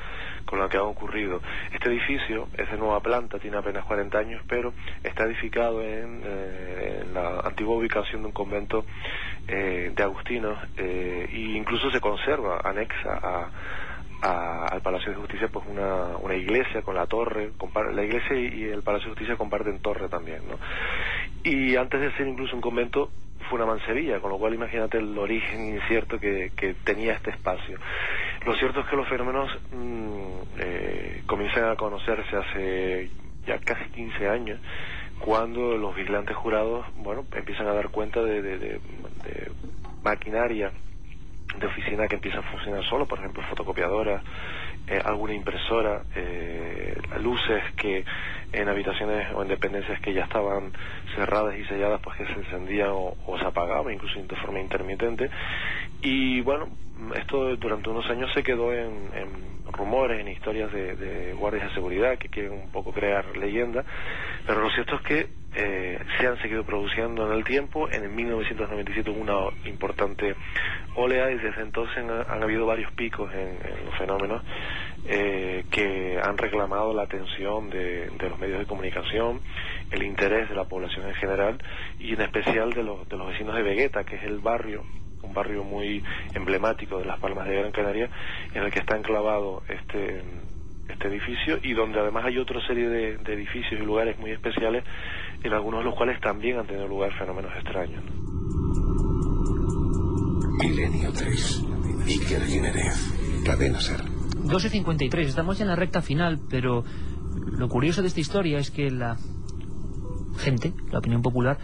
con 0.45 0.59
la 0.59 0.69
que 0.69 0.77
ha 0.77 0.83
ocurrido. 0.83 1.41
Este 1.73 1.89
edificio 1.89 2.49
es 2.55 2.69
de 2.69 2.77
nueva 2.77 2.99
planta, 2.99 3.39
tiene 3.39 3.57
apenas 3.57 3.83
40 3.85 4.15
años, 4.15 4.43
pero 4.47 4.73
está 5.03 5.23
edificado 5.23 5.81
en, 5.81 6.21
eh, 6.23 7.03
la 7.11 7.39
antigua 7.39 7.77
ubicación 7.77 8.21
de 8.21 8.27
un 8.27 8.33
convento 8.33 8.85
de 9.47 10.03
agustinos 10.03 10.57
e 10.75 11.29
incluso 11.55 11.89
se 11.89 12.01
conserva 12.01 12.59
anexa 12.63 13.17
a 13.21 13.49
al 14.21 14.81
Palacio 14.81 15.11
de 15.11 15.17
Justicia 15.17 15.47
pues 15.47 15.65
una, 15.67 16.17
una 16.17 16.35
iglesia 16.35 16.81
con 16.81 16.95
la 16.95 17.05
torre, 17.05 17.51
la 17.93 18.03
iglesia 18.03 18.35
y, 18.35 18.63
el 18.63 18.81
Palacio 18.81 19.09
de 19.09 19.11
Justicia 19.11 19.37
comparten 19.37 19.79
torre 19.79 20.09
también, 20.09 20.41
¿no? 20.47 20.57
Y 21.43 21.75
antes 21.75 22.01
de 22.01 22.11
ser 22.13 22.27
incluso 22.27 22.55
un 22.55 22.61
convento 22.61 23.11
fue 23.49 23.57
una 23.57 23.67
mansería, 23.67 24.19
con 24.19 24.31
lo 24.31 24.37
cual 24.37 24.53
imagínate 24.53 24.97
el 24.97 25.17
origen 25.17 25.75
incierto 25.75 26.19
que, 26.19 26.51
que 26.55 26.73
tenía 26.83 27.13
este 27.13 27.29
espacio. 27.29 27.77
Lo 28.45 28.55
cierto 28.55 28.81
es 28.81 28.87
que 28.87 28.95
los 28.95 29.07
fenómenos 29.07 29.49
mm, 29.71 30.31
eh, 30.59 31.23
comienzan 31.25 31.69
a 31.69 31.75
conocerse 31.75 32.35
hace 32.35 33.09
ya 33.45 33.59
casi 33.59 33.89
15 33.91 34.27
años, 34.27 34.59
cuando 35.19 35.77
los 35.77 35.95
vigilantes 35.95 36.35
jurados, 36.35 36.85
bueno, 36.97 37.25
empiezan 37.33 37.67
a 37.67 37.73
dar 37.73 37.89
cuenta 37.89 38.21
de, 38.23 38.41
de, 38.41 38.79
maquinaria 40.03 40.71
de 41.59 41.65
oficina 41.65 42.07
que 42.07 42.15
empieza 42.15 42.39
a 42.39 42.43
funcionar 42.43 42.83
solo, 42.85 43.05
por 43.05 43.19
ejemplo, 43.19 43.41
fotocopiadoras, 43.43 44.21
eh, 44.87 45.01
alguna 45.03 45.33
impresora, 45.33 46.03
eh, 46.15 46.95
luces 47.19 47.63
que 47.75 48.05
en 48.53 48.69
habitaciones 48.69 49.27
o 49.33 49.41
en 49.41 49.47
dependencias 49.47 49.99
que 49.99 50.13
ya 50.13 50.23
estaban 50.23 50.71
cerradas 51.15 51.57
y 51.57 51.65
selladas, 51.65 51.99
pues 52.01 52.17
que 52.17 52.25
se 52.25 52.33
encendían 52.33 52.89
o, 52.91 53.15
se 53.39 53.45
apagaban, 53.45 53.93
incluso 53.93 54.21
de 54.21 54.35
forma 54.35 54.59
intermitente. 54.59 55.29
Y 56.01 56.41
bueno, 56.41 56.69
esto 57.15 57.55
durante 57.57 57.89
unos 57.89 58.09
años 58.09 58.31
se 58.33 58.43
quedó 58.43 58.73
en, 58.73 59.09
rumores, 59.71 60.19
en 60.19 60.27
historias 60.29 60.71
de, 60.71 61.33
guardias 61.37 61.67
de 61.67 61.73
seguridad 61.75 62.17
que 62.17 62.29
quieren 62.29 62.53
un 62.53 62.71
poco 62.71 62.91
crear 62.91 63.37
leyenda, 63.37 63.83
pero 64.45 64.61
lo 64.61 64.69
cierto 64.71 64.95
es 64.95 65.01
que 65.01 65.27
eh, 65.55 65.99
se 66.19 66.27
han 66.27 66.39
seguido 66.41 66.63
produciendo 66.63 67.25
en 67.27 67.37
el 67.37 67.43
tiempo. 67.43 67.89
En 67.89 68.03
el 68.03 68.09
1997 68.09 69.09
hubo 69.09 69.21
una 69.21 69.67
importante 69.67 70.35
oleada 70.95 71.31
y 71.31 71.37
desde 71.37 71.61
entonces 71.61 71.97
han, 71.97 72.43
habido 72.43 72.65
varios 72.65 72.91
picos 72.91 73.31
en, 73.33 73.57
los 73.85 73.95
fenómenos 73.97 74.43
eh, 75.07 75.65
que 75.71 76.19
han 76.21 76.37
reclamado 76.37 76.93
la 76.93 77.03
atención 77.03 77.69
de, 77.69 78.11
los 78.19 78.39
medios 78.39 78.59
de 78.59 78.65
comunicación, 78.65 79.41
el 79.91 80.03
interés 80.03 80.49
de 80.49 80.55
la 80.55 80.65
población 80.65 81.07
en 81.07 81.15
general 81.15 81.57
y 81.99 82.13
en 82.13 82.21
especial 82.21 82.73
de 82.73 82.83
los, 82.83 83.07
de 83.09 83.17
los 83.17 83.27
vecinos 83.27 83.55
de 83.55 83.63
Vegueta, 83.63 84.03
que 84.03 84.15
es 84.15 84.23
el 84.23 84.39
barrio 84.39 84.83
un 85.21 85.33
barrio 85.33 85.63
muy 85.63 86.03
emblemático 86.33 86.99
de 86.99 87.05
las 87.05 87.19
Palmas 87.19 87.47
de 87.47 87.55
Gran 87.55 87.71
Canaria, 87.71 88.09
en 88.53 88.63
el 88.63 88.71
que 88.71 88.79
está 88.79 88.97
enclavado 88.97 89.63
este, 89.67 90.21
este 90.89 91.07
edificio 91.07 91.59
y 91.63 91.73
donde 91.73 91.99
además 91.99 92.25
hay 92.25 92.37
otra 92.37 92.65
serie 92.65 92.87
de, 92.89 93.13
edificios 93.33 93.79
y 93.79 93.85
lugares 93.85 94.17
muy 94.19 94.31
especiales, 94.31 94.83
en 95.43 95.53
algunos 95.53 95.81
de 95.81 95.85
los 95.85 95.95
cuales 95.95 96.19
también 96.21 96.57
han 96.57 96.67
tenido 96.67 96.87
lugar 96.87 97.13
fenómenos 97.17 97.51
extraños. 97.55 98.03
Milenio 100.59 101.11
3, 101.13 101.65
Iker 102.07 102.41
Jiménez, 102.45 103.43
Cadena 103.45 103.79
Ser. 103.79 104.01
12.53, 104.01 105.19
estamos 105.19 105.57
ya 105.57 105.63
en 105.63 105.69
la 105.69 105.75
recta 105.75 106.01
final, 106.01 106.39
pero 106.49 106.83
lo 107.51 107.67
curioso 107.67 108.01
de 108.01 108.07
esta 108.07 108.19
historia 108.19 108.59
es 108.59 108.71
que 108.71 108.89
la 108.89 109.17
gente, 110.37 110.73
la 110.91 110.99
opinión 110.99 111.21
popular, 111.21 111.57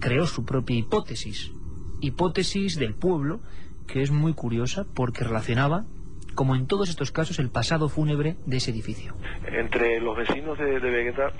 creó 0.00 0.26
su 0.26 0.44
propia 0.44 0.76
hipótesis 0.76 1.52
hipótesis 2.00 2.78
del 2.78 2.94
pueblo 2.94 3.40
que 3.86 4.02
es 4.02 4.10
muy 4.10 4.34
curiosa 4.34 4.84
porque 4.94 5.24
relacionaba 5.24 5.84
como 6.36 6.54
en 6.54 6.66
todos 6.68 6.90
estos 6.90 7.10
casos, 7.10 7.38
el 7.40 7.50
pasado 7.50 7.88
fúnebre 7.88 8.36
de 8.44 8.58
ese 8.58 8.70
edificio. 8.70 9.14
Entre 9.46 10.00
los 10.00 10.16
vecinos 10.16 10.56
de, 10.58 10.78
de 10.78 10.90
Vegeta, 10.90 11.32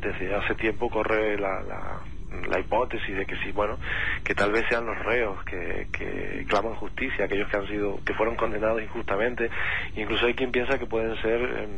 desde 0.00 0.34
hace 0.34 0.54
tiempo 0.54 0.88
corre 0.90 1.38
la, 1.38 1.62
la, 1.62 2.60
hipótesis 2.60 3.16
de 3.16 3.26
que 3.26 3.34
sí, 3.36 3.50
bueno, 3.52 3.78
que 4.22 4.34
tal 4.34 4.52
vez 4.52 4.64
sean 4.68 4.86
los 4.86 4.98
reos 5.04 5.42
que, 5.44 5.88
que 5.90 6.44
claman 6.48 6.74
justicia, 6.74 7.24
aquellos 7.24 7.48
que 7.48 7.56
han 7.56 7.66
sido, 7.66 7.98
que 8.04 8.14
fueron 8.14 8.36
condenados 8.36 8.82
injustamente, 8.82 9.50
incluso 9.96 10.26
hay 10.26 10.34
quien 10.34 10.52
piensa 10.52 10.78
que 10.78 10.86
pueden 10.86 11.20
ser 11.22 11.68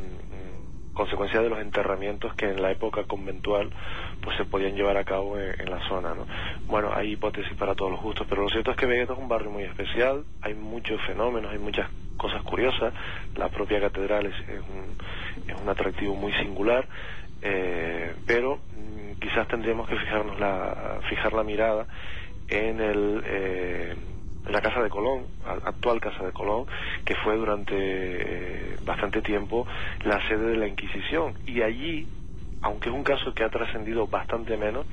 consecuencia 0.93 1.41
de 1.41 1.49
los 1.49 1.59
enterramientos 1.59 2.35
que 2.35 2.47
en 2.47 2.61
la 2.61 2.71
época 2.71 3.05
conventual 3.05 3.71
pues 4.23 4.37
se 4.37 4.45
podían 4.45 4.75
llevar 4.75 4.97
a 4.97 5.05
cabo 5.05 5.39
en, 5.39 5.71
la 5.71 5.81
zona 5.89 6.15
¿no? 6.15 6.27
bueno 6.67 6.91
hay 6.95 7.13
hipótesis 7.13 7.57
para 7.57 7.75
todos 7.75 7.93
los 7.93 8.01
gustos 8.01 8.27
pero 8.29 8.43
lo 8.43 8.49
cierto 8.51 8.71
es 8.71 8.77
que 8.77 8.87
Vegeta 8.87 9.15
es 9.15 9.19
un 9.19 9.29
barrio 9.29 9.51
muy 9.51 9.65
especial 9.65 10.25
hay 10.43 10.55
muchos 10.55 11.01
fenómenos 11.07 11.51
hay 11.51 11.59
muchas 11.59 11.89
cosas 12.17 12.43
curiosas 12.43 12.93
la 13.37 13.49
propia 13.49 13.81
catedral 13.81 14.27
es, 14.27 14.35
un, 14.49 15.51
es 15.51 15.61
un 15.61 15.69
atractivo 15.69 16.15
muy 16.15 16.33
singular 16.35 16.87
eh, 17.41 18.15
pero 18.27 18.57
mm, 18.57 19.21
quizás 19.21 19.49
tendríamos 19.49 19.89
que 19.89 19.97
fijarnos 19.97 20.39
la 20.39 21.01
fijar 21.09 21.33
la 21.33 21.43
mirada 21.43 21.87
en 22.49 22.81
el 22.81 23.23
eh, 23.25 23.97
la 24.49 24.61
Casa 24.61 24.83
de 24.83 24.91
Colón, 24.91 25.27
actual 25.45 26.01
Casa 26.01 26.25
de 26.25 26.33
Colón, 26.33 26.67
que 27.05 27.15
fue 27.17 27.37
durante 27.37 27.75
eh, 27.77 28.77
bastante 28.85 29.23
tiempo 29.23 29.67
la 30.05 30.27
sede 30.29 30.51
de 30.51 30.57
la 30.57 30.67
Inquisición. 30.67 31.35
Y 31.47 31.63
allí, 31.63 32.07
aunque 32.61 32.89
es 32.89 32.95
un 32.95 33.05
caso 33.05 33.33
que 33.35 33.45
ha 33.45 33.51
trascendido 33.51 34.07
bastante 34.07 34.57
menos, 34.57 34.87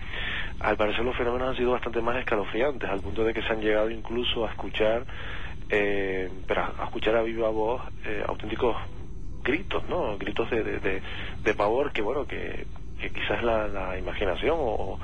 al 0.60 0.78
parecer 0.78 1.04
los 1.04 1.16
fenómenos 1.16 1.50
han 1.50 1.56
sido 1.56 1.72
bastante 1.72 2.02
más 2.02 2.18
escalofriantes, 2.18 2.90
al 2.90 3.02
punto 3.02 3.24
de 3.24 3.34
que 3.34 3.42
se 3.42 3.50
han 3.50 3.62
llegado 3.62 3.90
incluso 3.90 4.46
a 4.46 4.50
escuchar, 4.52 5.06
eh, 5.70 6.30
pero 6.48 6.62
a, 6.62 6.86
escuchar 6.86 7.16
a 7.16 7.22
viva 7.24 7.50
voz 7.50 7.82
eh, 8.06 8.24
auténticos 8.28 8.76
gritos, 9.44 9.88
¿no? 9.90 10.18
Gritos 10.18 10.50
de, 10.50 10.64
de, 10.64 11.02
de, 11.44 11.54
pavor 11.54 11.92
que, 11.92 12.02
bueno, 12.02 12.26
que, 12.28 12.68
quizás 13.00 13.42
la, 13.44 13.68
la 13.68 13.98
imaginación 13.98 14.58
o, 14.60 15.00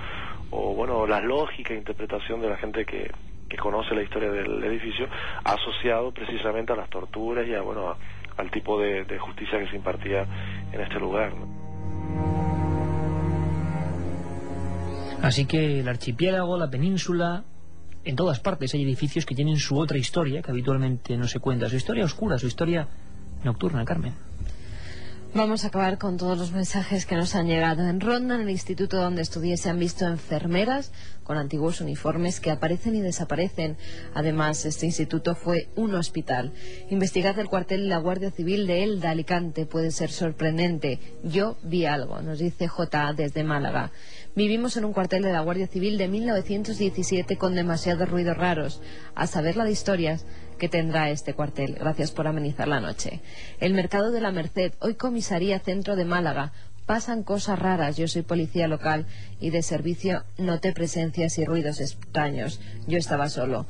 o, 0.51 0.73
bueno, 0.75 1.07
la 1.07 1.21
lógica 1.21 1.73
interpretación 1.73 2.41
de 2.41 2.49
la 2.49 2.57
gente 2.57 2.85
que, 2.85 3.09
que 3.49 3.57
conoce 3.57 3.93
la 3.93 4.03
historia 4.03 4.31
del 4.31 4.63
edificio, 4.63 5.07
asociado 5.43 6.11
precisamente 6.11 6.73
a 6.73 6.75
las 6.75 6.89
torturas 6.89 7.47
y 7.47 7.53
a, 7.53 7.61
bueno, 7.61 7.95
al 8.37 8.51
tipo 8.51 8.79
de, 8.79 9.17
justicia 9.19 9.59
que 9.59 9.69
se 9.69 9.75
impartía 9.75 10.25
en 10.71 10.81
este 10.81 10.99
lugar. 10.99 11.31
Así 15.21 15.45
que 15.45 15.79
el 15.79 15.87
archipiélago, 15.87 16.57
la 16.57 16.69
península, 16.69 17.43
en 18.03 18.15
todas 18.15 18.39
partes 18.39 18.73
hay 18.73 18.83
edificios 18.83 19.25
que 19.25 19.35
tienen 19.35 19.57
su 19.57 19.77
otra 19.77 19.97
historia, 19.97 20.41
que 20.41 20.51
habitualmente 20.51 21.17
no 21.17 21.27
se 21.27 21.39
cuenta, 21.39 21.69
su 21.69 21.75
historia 21.75 22.05
oscura, 22.05 22.37
su 22.37 22.47
historia 22.47 22.87
nocturna, 23.43 23.85
Carmen. 23.85 24.13
Vamos 25.35 25.65
a 25.65 25.67
acabar 25.67 25.97
con 25.97 26.15
todos 26.15 26.37
los 26.37 26.53
mensajes 26.53 27.05
que 27.05 27.17
nos 27.17 27.35
han 27.35 27.47
llegado. 27.47 27.85
En 27.85 27.99
Ronda, 27.99 28.35
en 28.35 28.41
el 28.43 28.49
instituto 28.49 28.95
donde 28.95 29.21
estudié, 29.21 29.57
se 29.57 29.69
han 29.69 29.77
visto 29.77 30.07
enfermeras 30.07 30.93
con 31.25 31.37
antiguos 31.37 31.81
uniformes 31.81 32.39
que 32.39 32.51
aparecen 32.51 32.95
y 32.95 33.01
desaparecen. 33.01 33.75
Además, 34.13 34.63
este 34.63 34.85
instituto 34.85 35.35
fue 35.35 35.67
un 35.75 35.93
hospital. 35.93 36.53
Investigad 36.89 37.37
el 37.37 37.49
cuartel 37.49 37.81
de 37.81 37.89
la 37.89 37.97
Guardia 37.97 38.31
Civil 38.31 38.65
de 38.65 38.85
Elda, 38.85 39.09
Alicante. 39.09 39.65
Puede 39.65 39.91
ser 39.91 40.09
sorprendente. 40.09 41.01
Yo 41.21 41.57
vi 41.63 41.83
algo, 41.83 42.21
nos 42.21 42.39
dice 42.39 42.69
J. 42.69 43.11
desde 43.11 43.43
Málaga. 43.43 43.91
Vivimos 44.35 44.75
en 44.75 44.83
un 44.83 44.91
cuartel 44.91 45.23
de 45.23 45.31
la 45.31 45.39
Guardia 45.39 45.65
Civil 45.65 45.97
de 45.97 46.09
1917 46.09 47.37
con 47.37 47.55
demasiados 47.55 48.09
ruidos 48.09 48.35
raros. 48.35 48.81
A 49.15 49.27
saber 49.27 49.55
la 49.55 49.63
de 49.63 49.71
historias 49.71 50.25
que 50.59 50.67
tendrá 50.67 51.09
este 51.09 51.33
cuartel. 51.33 51.75
Gracias 51.75 52.11
por 52.11 52.27
amenizar 52.27 52.67
la 52.67 52.81
noche. 52.81 53.21
El 53.61 53.73
Mercado 53.73 54.11
de 54.11 54.19
la 54.19 54.33
Merced, 54.33 54.73
hoy 54.79 54.95
comisaría 54.95 55.59
centro 55.59 55.95
de 55.95 56.03
Málaga. 56.03 56.51
Pasan 56.85 57.23
cosas 57.23 57.59
raras. 57.59 57.95
Yo 57.95 58.09
soy 58.09 58.23
policía 58.23 58.67
local 58.67 59.05
y 59.39 59.51
de 59.51 59.63
servicio 59.63 60.25
noté 60.37 60.73
presencias 60.73 61.37
y 61.37 61.45
ruidos 61.45 61.79
extraños. 61.79 62.59
Yo 62.87 62.97
estaba 62.97 63.29
solo. 63.29 63.65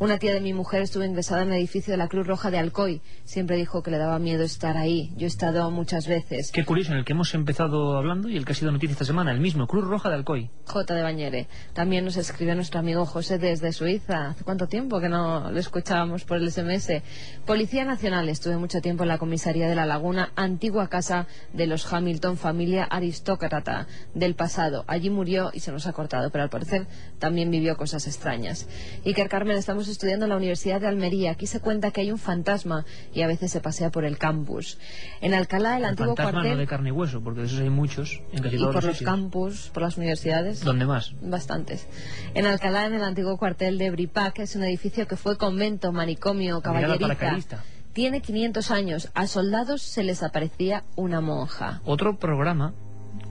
Una 0.00 0.18
tía 0.18 0.34
de 0.34 0.40
mi 0.40 0.52
mujer 0.52 0.82
estuvo 0.82 1.04
ingresada 1.04 1.42
en 1.42 1.52
el 1.52 1.58
edificio 1.58 1.92
de 1.92 1.98
la 1.98 2.08
Cruz 2.08 2.26
Roja 2.26 2.50
de 2.50 2.58
Alcoy. 2.58 3.00
Siempre 3.22 3.56
dijo 3.56 3.80
que 3.84 3.92
le 3.92 3.98
daba 3.98 4.18
miedo 4.18 4.42
estar 4.42 4.76
ahí. 4.76 5.12
Yo 5.16 5.26
he 5.26 5.28
estado 5.28 5.70
muchas 5.70 6.08
veces. 6.08 6.50
Qué 6.50 6.64
curioso, 6.64 6.90
en 6.90 6.98
el 6.98 7.04
que 7.04 7.12
hemos 7.12 7.32
empezado 7.32 7.96
hablando 7.96 8.28
y 8.28 8.36
el 8.36 8.44
que 8.44 8.52
ha 8.52 8.54
sido 8.56 8.72
noticia 8.72 8.94
esta 8.94 9.04
semana, 9.04 9.30
el 9.30 9.38
mismo, 9.38 9.68
Cruz 9.68 9.84
Roja 9.84 10.08
de 10.08 10.16
Alcoy. 10.16 10.50
J 10.66 10.94
de 10.94 11.02
Bañere. 11.02 11.46
También 11.74 12.04
nos 12.04 12.16
escribe 12.16 12.56
nuestro 12.56 12.80
amigo 12.80 13.06
José 13.06 13.38
desde 13.38 13.72
Suiza. 13.72 14.30
¿Hace 14.30 14.42
cuánto 14.42 14.66
tiempo 14.66 15.00
que 15.00 15.08
no 15.08 15.52
lo 15.52 15.60
escuchábamos 15.60 16.24
por 16.24 16.38
el 16.38 16.50
SMS? 16.50 17.00
Policía 17.46 17.84
Nacional. 17.84 18.28
Estuve 18.28 18.56
mucho 18.56 18.80
tiempo 18.80 19.04
en 19.04 19.10
la 19.10 19.18
comisaría 19.18 19.68
de 19.68 19.76
La 19.76 19.86
Laguna, 19.86 20.32
antigua 20.34 20.88
casa 20.88 21.28
de 21.52 21.68
los 21.68 21.90
Hamilton, 21.92 22.36
familia 22.36 22.82
aristócrata 22.82 23.86
del 24.12 24.34
pasado. 24.34 24.82
Allí 24.88 25.08
murió 25.08 25.50
y 25.54 25.60
se 25.60 25.70
nos 25.70 25.86
ha 25.86 25.92
cortado, 25.92 26.30
pero 26.30 26.42
al 26.42 26.50
parecer 26.50 26.88
también 27.20 27.48
vivió 27.52 27.76
cosas 27.76 28.08
extrañas. 28.08 28.66
Iker 29.06 29.28
Carmen, 29.28 29.56
estamos 29.56 29.83
estudiando 29.88 30.26
en 30.26 30.30
la 30.30 30.36
Universidad 30.36 30.80
de 30.80 30.88
Almería. 30.88 31.32
Aquí 31.32 31.46
se 31.46 31.60
cuenta 31.60 31.90
que 31.90 32.00
hay 32.00 32.10
un 32.10 32.18
fantasma 32.18 32.84
y 33.12 33.22
a 33.22 33.26
veces 33.26 33.50
se 33.50 33.60
pasea 33.60 33.90
por 33.90 34.04
el 34.04 34.18
campus. 34.18 34.78
En 35.20 35.34
Alcalá, 35.34 35.76
el, 35.76 35.84
El 35.84 35.90
antiguo 35.90 36.14
fantasma 36.16 36.32
cuartel... 36.32 36.52
no 36.52 36.58
de 36.58 36.66
carne 36.66 36.88
y 36.90 36.92
hueso, 36.92 37.20
porque 37.22 37.40
de 37.40 37.46
esos 37.46 37.60
hay 37.60 37.70
muchos 37.70 38.20
en 38.32 38.42
casi 38.42 38.56
y 38.56 38.58
todos 38.58 38.74
por 38.74 38.84
los 38.84 38.96
sitios. 38.96 39.10
campus, 39.10 39.70
por 39.72 39.82
las 39.82 39.96
universidades. 39.96 40.64
¿Dónde 40.64 40.86
más? 40.86 41.14
Bastantes. 41.20 41.86
En 42.34 42.46
Alcalá, 42.46 42.86
en 42.86 42.94
el 42.94 43.02
antiguo 43.02 43.36
cuartel 43.36 43.78
de 43.78 43.90
Bripac, 43.90 44.38
es 44.38 44.56
un 44.56 44.64
edificio 44.64 45.06
que 45.06 45.16
fue 45.16 45.36
convento, 45.36 45.92
manicomio, 45.92 46.60
caballeriza. 46.60 47.62
Tiene 47.92 48.20
500 48.20 48.70
años. 48.72 49.10
A 49.14 49.26
soldados 49.28 49.82
se 49.82 50.02
les 50.02 50.22
aparecía 50.22 50.84
una 50.96 51.20
monja. 51.20 51.80
Otro 51.84 52.18
programa, 52.18 52.74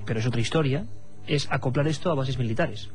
pero 0.06 0.20
es 0.22 0.26
otra 0.26 0.40
historia, 0.40 0.86
es 1.28 1.48
acoplar 1.52 1.88
esto 1.88 2.12
a 2.12 2.16
bases 2.16 2.38
militares. 2.38 2.90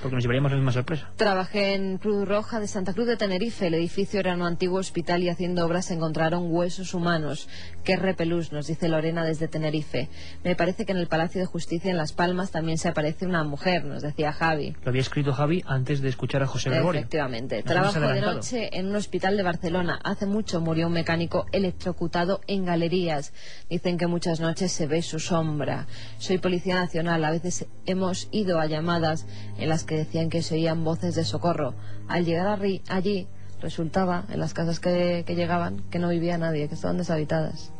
Porque 0.00 0.14
nos 0.14 0.22
llevaríamos 0.22 0.52
la 0.52 0.56
misma 0.56 0.72
sorpresa. 0.72 1.10
Trabajé 1.16 1.74
en 1.74 1.98
Cruz 1.98 2.26
Roja 2.26 2.60
de 2.60 2.68
Santa 2.68 2.92
Cruz 2.92 3.06
de 3.06 3.16
Tenerife. 3.16 3.66
El 3.66 3.74
edificio 3.74 4.20
era 4.20 4.34
un 4.34 4.42
antiguo 4.42 4.78
hospital 4.78 5.22
y 5.22 5.28
haciendo 5.28 5.66
obras 5.66 5.86
se 5.86 5.94
encontraron 5.94 6.52
huesos 6.52 6.94
humanos. 6.94 7.48
Qué 7.84 7.96
repelús, 7.96 8.52
nos 8.52 8.66
dice 8.66 8.88
Lorena 8.88 9.24
desde 9.24 9.48
Tenerife. 9.48 10.08
Me 10.44 10.54
parece 10.54 10.84
que 10.84 10.92
en 10.92 10.98
el 10.98 11.08
Palacio 11.08 11.40
de 11.40 11.46
Justicia 11.46 11.90
en 11.90 11.96
Las 11.96 12.12
Palmas 12.12 12.50
también 12.50 12.78
se 12.78 12.88
aparece 12.88 13.26
una 13.26 13.42
mujer, 13.44 13.84
nos 13.84 14.02
decía 14.02 14.32
Javi. 14.32 14.76
Lo 14.84 14.90
había 14.90 15.00
escrito 15.00 15.32
Javi 15.32 15.64
antes 15.66 16.00
de 16.00 16.08
escuchar 16.08 16.42
a 16.42 16.46
José 16.46 16.70
Gregorio. 16.70 17.00
Efectivamente. 17.00 17.56
Nos 17.56 17.64
Trabajo 17.64 18.00
de 18.00 18.20
noche 18.20 18.78
en 18.78 18.88
un 18.88 18.96
hospital 18.96 19.36
de 19.36 19.42
Barcelona. 19.42 19.98
Hace 20.04 20.26
mucho 20.26 20.60
murió 20.60 20.86
un 20.86 20.92
mecánico 20.92 21.46
electrocutado 21.52 22.40
en 22.46 22.64
galerías. 22.64 23.32
Dicen 23.68 23.98
que 23.98 24.06
muchas 24.06 24.40
noches 24.40 24.70
se 24.70 24.86
ve 24.86 25.02
su 25.02 25.18
sombra. 25.18 25.86
Soy 26.18 26.38
policía 26.38 26.76
nacional. 26.76 27.24
A 27.24 27.30
veces 27.30 27.66
hemos 27.86 28.28
ido 28.30 28.60
a 28.60 28.66
llamadas 28.66 29.26
en 29.58 29.68
las 29.68 29.84
que 29.88 29.96
decían 29.96 30.30
que 30.30 30.42
se 30.42 30.54
oían 30.54 30.84
voces 30.84 31.16
de 31.16 31.24
socorro. 31.24 31.74
Al 32.06 32.24
llegar 32.24 32.60
allí, 32.88 33.26
resultaba, 33.60 34.24
en 34.30 34.38
las 34.38 34.54
casas 34.54 34.78
que, 34.78 35.24
que 35.26 35.34
llegaban, 35.34 35.82
que 35.90 35.98
no 35.98 36.10
vivía 36.10 36.38
nadie, 36.38 36.68
que 36.68 36.74
estaban 36.74 36.98
deshabitadas. 36.98 37.72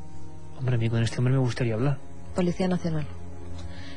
Hombre, 0.59 0.75
a 0.75 0.79
mí 0.79 0.91
con 0.91 1.05
este 1.05 1.19
hombre 1.19 1.35
me 1.35 1.39
gustaría 1.39 1.75
hablar. 1.75 1.99
Policía 2.35 2.67
Nacional. 2.67 3.07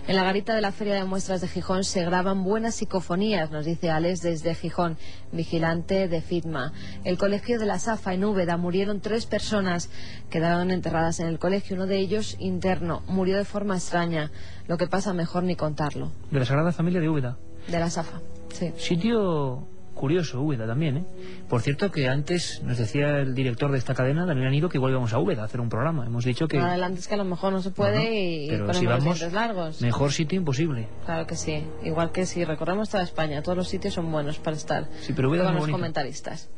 En 0.08 0.16
la 0.16 0.24
garita 0.24 0.56
de 0.56 0.62
la 0.62 0.72
Feria 0.72 0.96
de 0.96 1.06
Muestras 1.06 1.42
de 1.42 1.48
Gijón 1.48 1.84
se 1.84 2.04
graban 2.04 2.44
buenas 2.44 2.76
psicofonías, 2.76 3.52
nos 3.52 3.66
dice 3.66 3.92
Alex 3.92 4.22
desde 4.22 4.56
Gijón, 4.56 4.98
vigilante 5.32 6.08
de 6.08 6.22
FITMA. 6.22 6.74
El 7.04 7.20
colegio 7.20 7.60
de 7.60 7.68
la 7.68 7.78
Safa 7.78 8.14
en 8.14 8.26
Úbeda 8.26 8.58
murieron 8.58 9.00
tres 9.00 9.28
personas, 9.28 9.90
quedaron 10.32 10.72
enterradas 10.72 11.20
en 11.20 11.28
el 11.28 11.38
colegio, 11.38 11.76
uno 11.76 11.86
de 11.86 12.00
ellos 12.00 12.36
interno, 12.40 13.04
murió 13.08 13.38
de 13.38 13.46
forma 13.46 13.76
extraña. 13.76 14.32
Lo 14.68 14.78
que 14.78 14.88
pasa 14.88 15.14
mejor 15.14 15.44
ni 15.44 15.56
contarlo. 15.56 16.12
De 16.32 16.40
la 16.40 16.46
Sagrada 16.46 16.72
Familia 16.72 17.00
de 17.00 17.08
Úbeda. 17.08 17.38
De 17.68 17.80
la 17.80 17.90
Safa, 17.90 18.22
sí. 18.54 18.72
Sitio 18.78 19.68
curioso, 19.94 20.42
Úbeda 20.42 20.66
también, 20.66 20.98
¿eh? 20.98 21.06
Por 21.48 21.62
cierto 21.62 21.92
que 21.92 22.08
antes 22.08 22.62
nos 22.64 22.78
decía 22.78 23.20
el 23.20 23.36
director 23.36 23.72
de 23.72 23.78
esta 23.78 23.94
cadena, 23.94 24.26
Daniel 24.26 24.48
Anido, 24.48 24.68
que 24.70 24.78
igual 24.78 24.94
íbamos 24.94 25.14
a 25.14 25.20
Úbeda 25.20 25.44
a 25.44 25.46
hacer 25.46 25.62
un 25.62 25.70
programa. 25.70 26.06
Hemos 26.06 26.26
dicho 26.26 26.48
que... 26.48 26.58
Adelante 26.58 27.00
es 27.02 27.08
que 27.08 27.14
a 27.14 27.18
lo 27.18 27.26
mejor 27.26 27.54
no 27.54 27.62
se 27.62 27.72
puede 27.72 28.12
y 28.12 28.50
pero 28.50 28.74
si 28.74 28.86
los 28.86 28.94
vamos, 29.00 29.20
dientes 29.20 29.34
largos. 29.34 29.82
mejor 29.82 30.12
sitio 30.12 30.38
imposible. 30.38 30.88
Claro 31.06 31.28
que 31.28 31.36
sí. 31.36 31.64
Igual 31.84 32.12
que 32.12 32.26
si 32.26 32.44
recorremos 32.46 32.90
toda 32.90 33.04
España, 33.04 33.44
todos 33.44 33.58
los 33.58 33.68
sitios 33.68 33.94
son 33.94 34.12
buenos 34.12 34.40
para 34.40 34.56
estar. 34.58 34.88
Sí, 35.02 35.14
pero 35.14 35.30
Úbeda 35.30 35.46
con 35.46 35.56
los 35.56 35.70
comentaristas. 35.70 36.50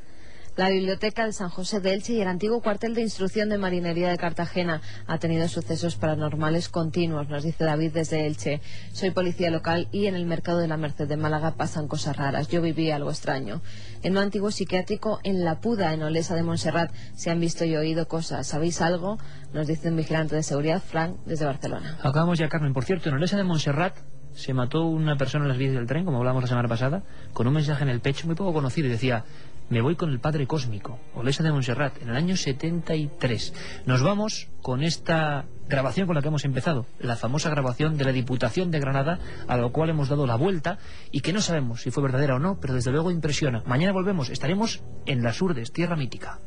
La 0.55 0.69
biblioteca 0.69 1.25
de 1.25 1.33
San 1.33 1.49
José 1.49 1.79
de 1.79 1.95
Elche 1.95 2.13
y 2.13 2.21
el 2.21 2.27
antiguo 2.27 2.61
cuartel 2.61 2.93
de 2.93 3.01
instrucción 3.01 3.49
de 3.49 3.57
marinería 3.57 4.09
de 4.09 4.17
Cartagena 4.17 4.81
ha 5.07 5.17
tenido 5.17 5.47
sucesos 5.47 5.95
paranormales 5.95 6.69
continuos, 6.69 7.27
nos 7.27 7.41
dice 7.41 7.63
David 7.63 7.91
desde 7.91 8.27
Elche. 8.27 8.61
Soy 8.91 9.09
policía 9.09 9.49
local 9.49 9.87
y 9.91 10.05
en 10.05 10.13
el 10.13 10.27
mercado 10.27 10.59
de 10.59 10.67
la 10.67 10.77
Merced 10.77 11.07
de 11.07 11.17
Málaga 11.17 11.55
pasan 11.55 11.87
cosas 11.87 12.17
raras. 12.17 12.49
Yo 12.49 12.61
viví 12.61 12.91
algo 12.91 13.09
extraño. 13.09 13.61
En 14.03 14.11
un 14.11 14.19
antiguo 14.19 14.51
psiquiátrico 14.51 15.19
en 15.23 15.43
La 15.43 15.59
Puda, 15.59 15.91
en 15.91 16.03
Olesa 16.03 16.35
de 16.35 16.43
Montserrat, 16.43 16.93
se 17.15 17.31
han 17.31 17.39
visto 17.39 17.65
y 17.65 17.75
oído 17.75 18.07
cosas. 18.07 18.45
¿Sabéis 18.45 18.79
algo? 18.79 19.17
Nos 19.53 19.65
dice 19.65 19.89
un 19.89 19.95
vigilante 19.95 20.35
de 20.35 20.43
seguridad, 20.43 20.83
Frank, 20.85 21.17
desde 21.25 21.45
Barcelona. 21.45 21.97
Acabamos 22.03 22.37
ya, 22.37 22.47
Carmen. 22.47 22.73
Por 22.73 22.83
cierto, 22.83 23.09
en 23.09 23.15
Olesa 23.15 23.37
de 23.37 23.43
Montserrat 23.43 23.97
se 24.35 24.53
mató 24.53 24.85
una 24.85 25.15
persona 25.15 25.45
en 25.45 25.49
las 25.49 25.57
vías 25.57 25.73
del 25.73 25.87
tren, 25.87 26.05
como 26.05 26.17
hablamos 26.17 26.43
la 26.43 26.47
semana 26.47 26.67
pasada, 26.67 27.03
con 27.33 27.47
un 27.47 27.53
mensaje 27.53 27.83
en 27.83 27.89
el 27.89 28.01
pecho 28.01 28.27
muy 28.27 28.35
poco 28.35 28.53
conocido 28.53 28.87
y 28.87 28.91
decía, 28.91 29.25
me 29.69 29.81
voy 29.81 29.95
con 29.95 30.09
el 30.11 30.19
Padre 30.19 30.47
Cósmico, 30.47 30.99
Olesa 31.15 31.43
de 31.43 31.51
Montserrat, 31.51 32.01
en 32.01 32.09
el 32.09 32.15
año 32.15 32.35
73. 32.35 33.53
Nos 33.85 34.01
vamos 34.03 34.49
con 34.61 34.83
esta 34.83 35.45
grabación 35.67 36.07
con 36.07 36.15
la 36.15 36.21
que 36.21 36.27
hemos 36.27 36.45
empezado, 36.45 36.85
la 36.99 37.15
famosa 37.15 37.49
grabación 37.49 37.97
de 37.97 38.05
la 38.05 38.11
Diputación 38.11 38.71
de 38.71 38.79
Granada, 38.79 39.19
a 39.47 39.57
la 39.57 39.69
cual 39.69 39.89
hemos 39.89 40.09
dado 40.09 40.27
la 40.27 40.35
vuelta 40.35 40.77
y 41.11 41.21
que 41.21 41.33
no 41.33 41.41
sabemos 41.41 41.81
si 41.81 41.91
fue 41.91 42.03
verdadera 42.03 42.35
o 42.35 42.39
no, 42.39 42.59
pero 42.59 42.73
desde 42.73 42.91
luego 42.91 43.11
impresiona. 43.11 43.63
Mañana 43.65 43.93
volvemos, 43.93 44.29
estaremos 44.29 44.83
en 45.05 45.23
las 45.23 45.41
Urdes, 45.41 45.71
tierra 45.71 45.95
mítica. 45.95 46.39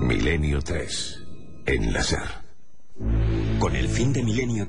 Milenio 0.02 0.60
3. 0.62 1.20
En 1.68 1.94
la 1.94 2.02
SER. 2.02 2.20
Con 3.60 3.76
el 3.76 3.88
fin 3.88 4.12
de 4.12 4.24
milenio 4.24 4.68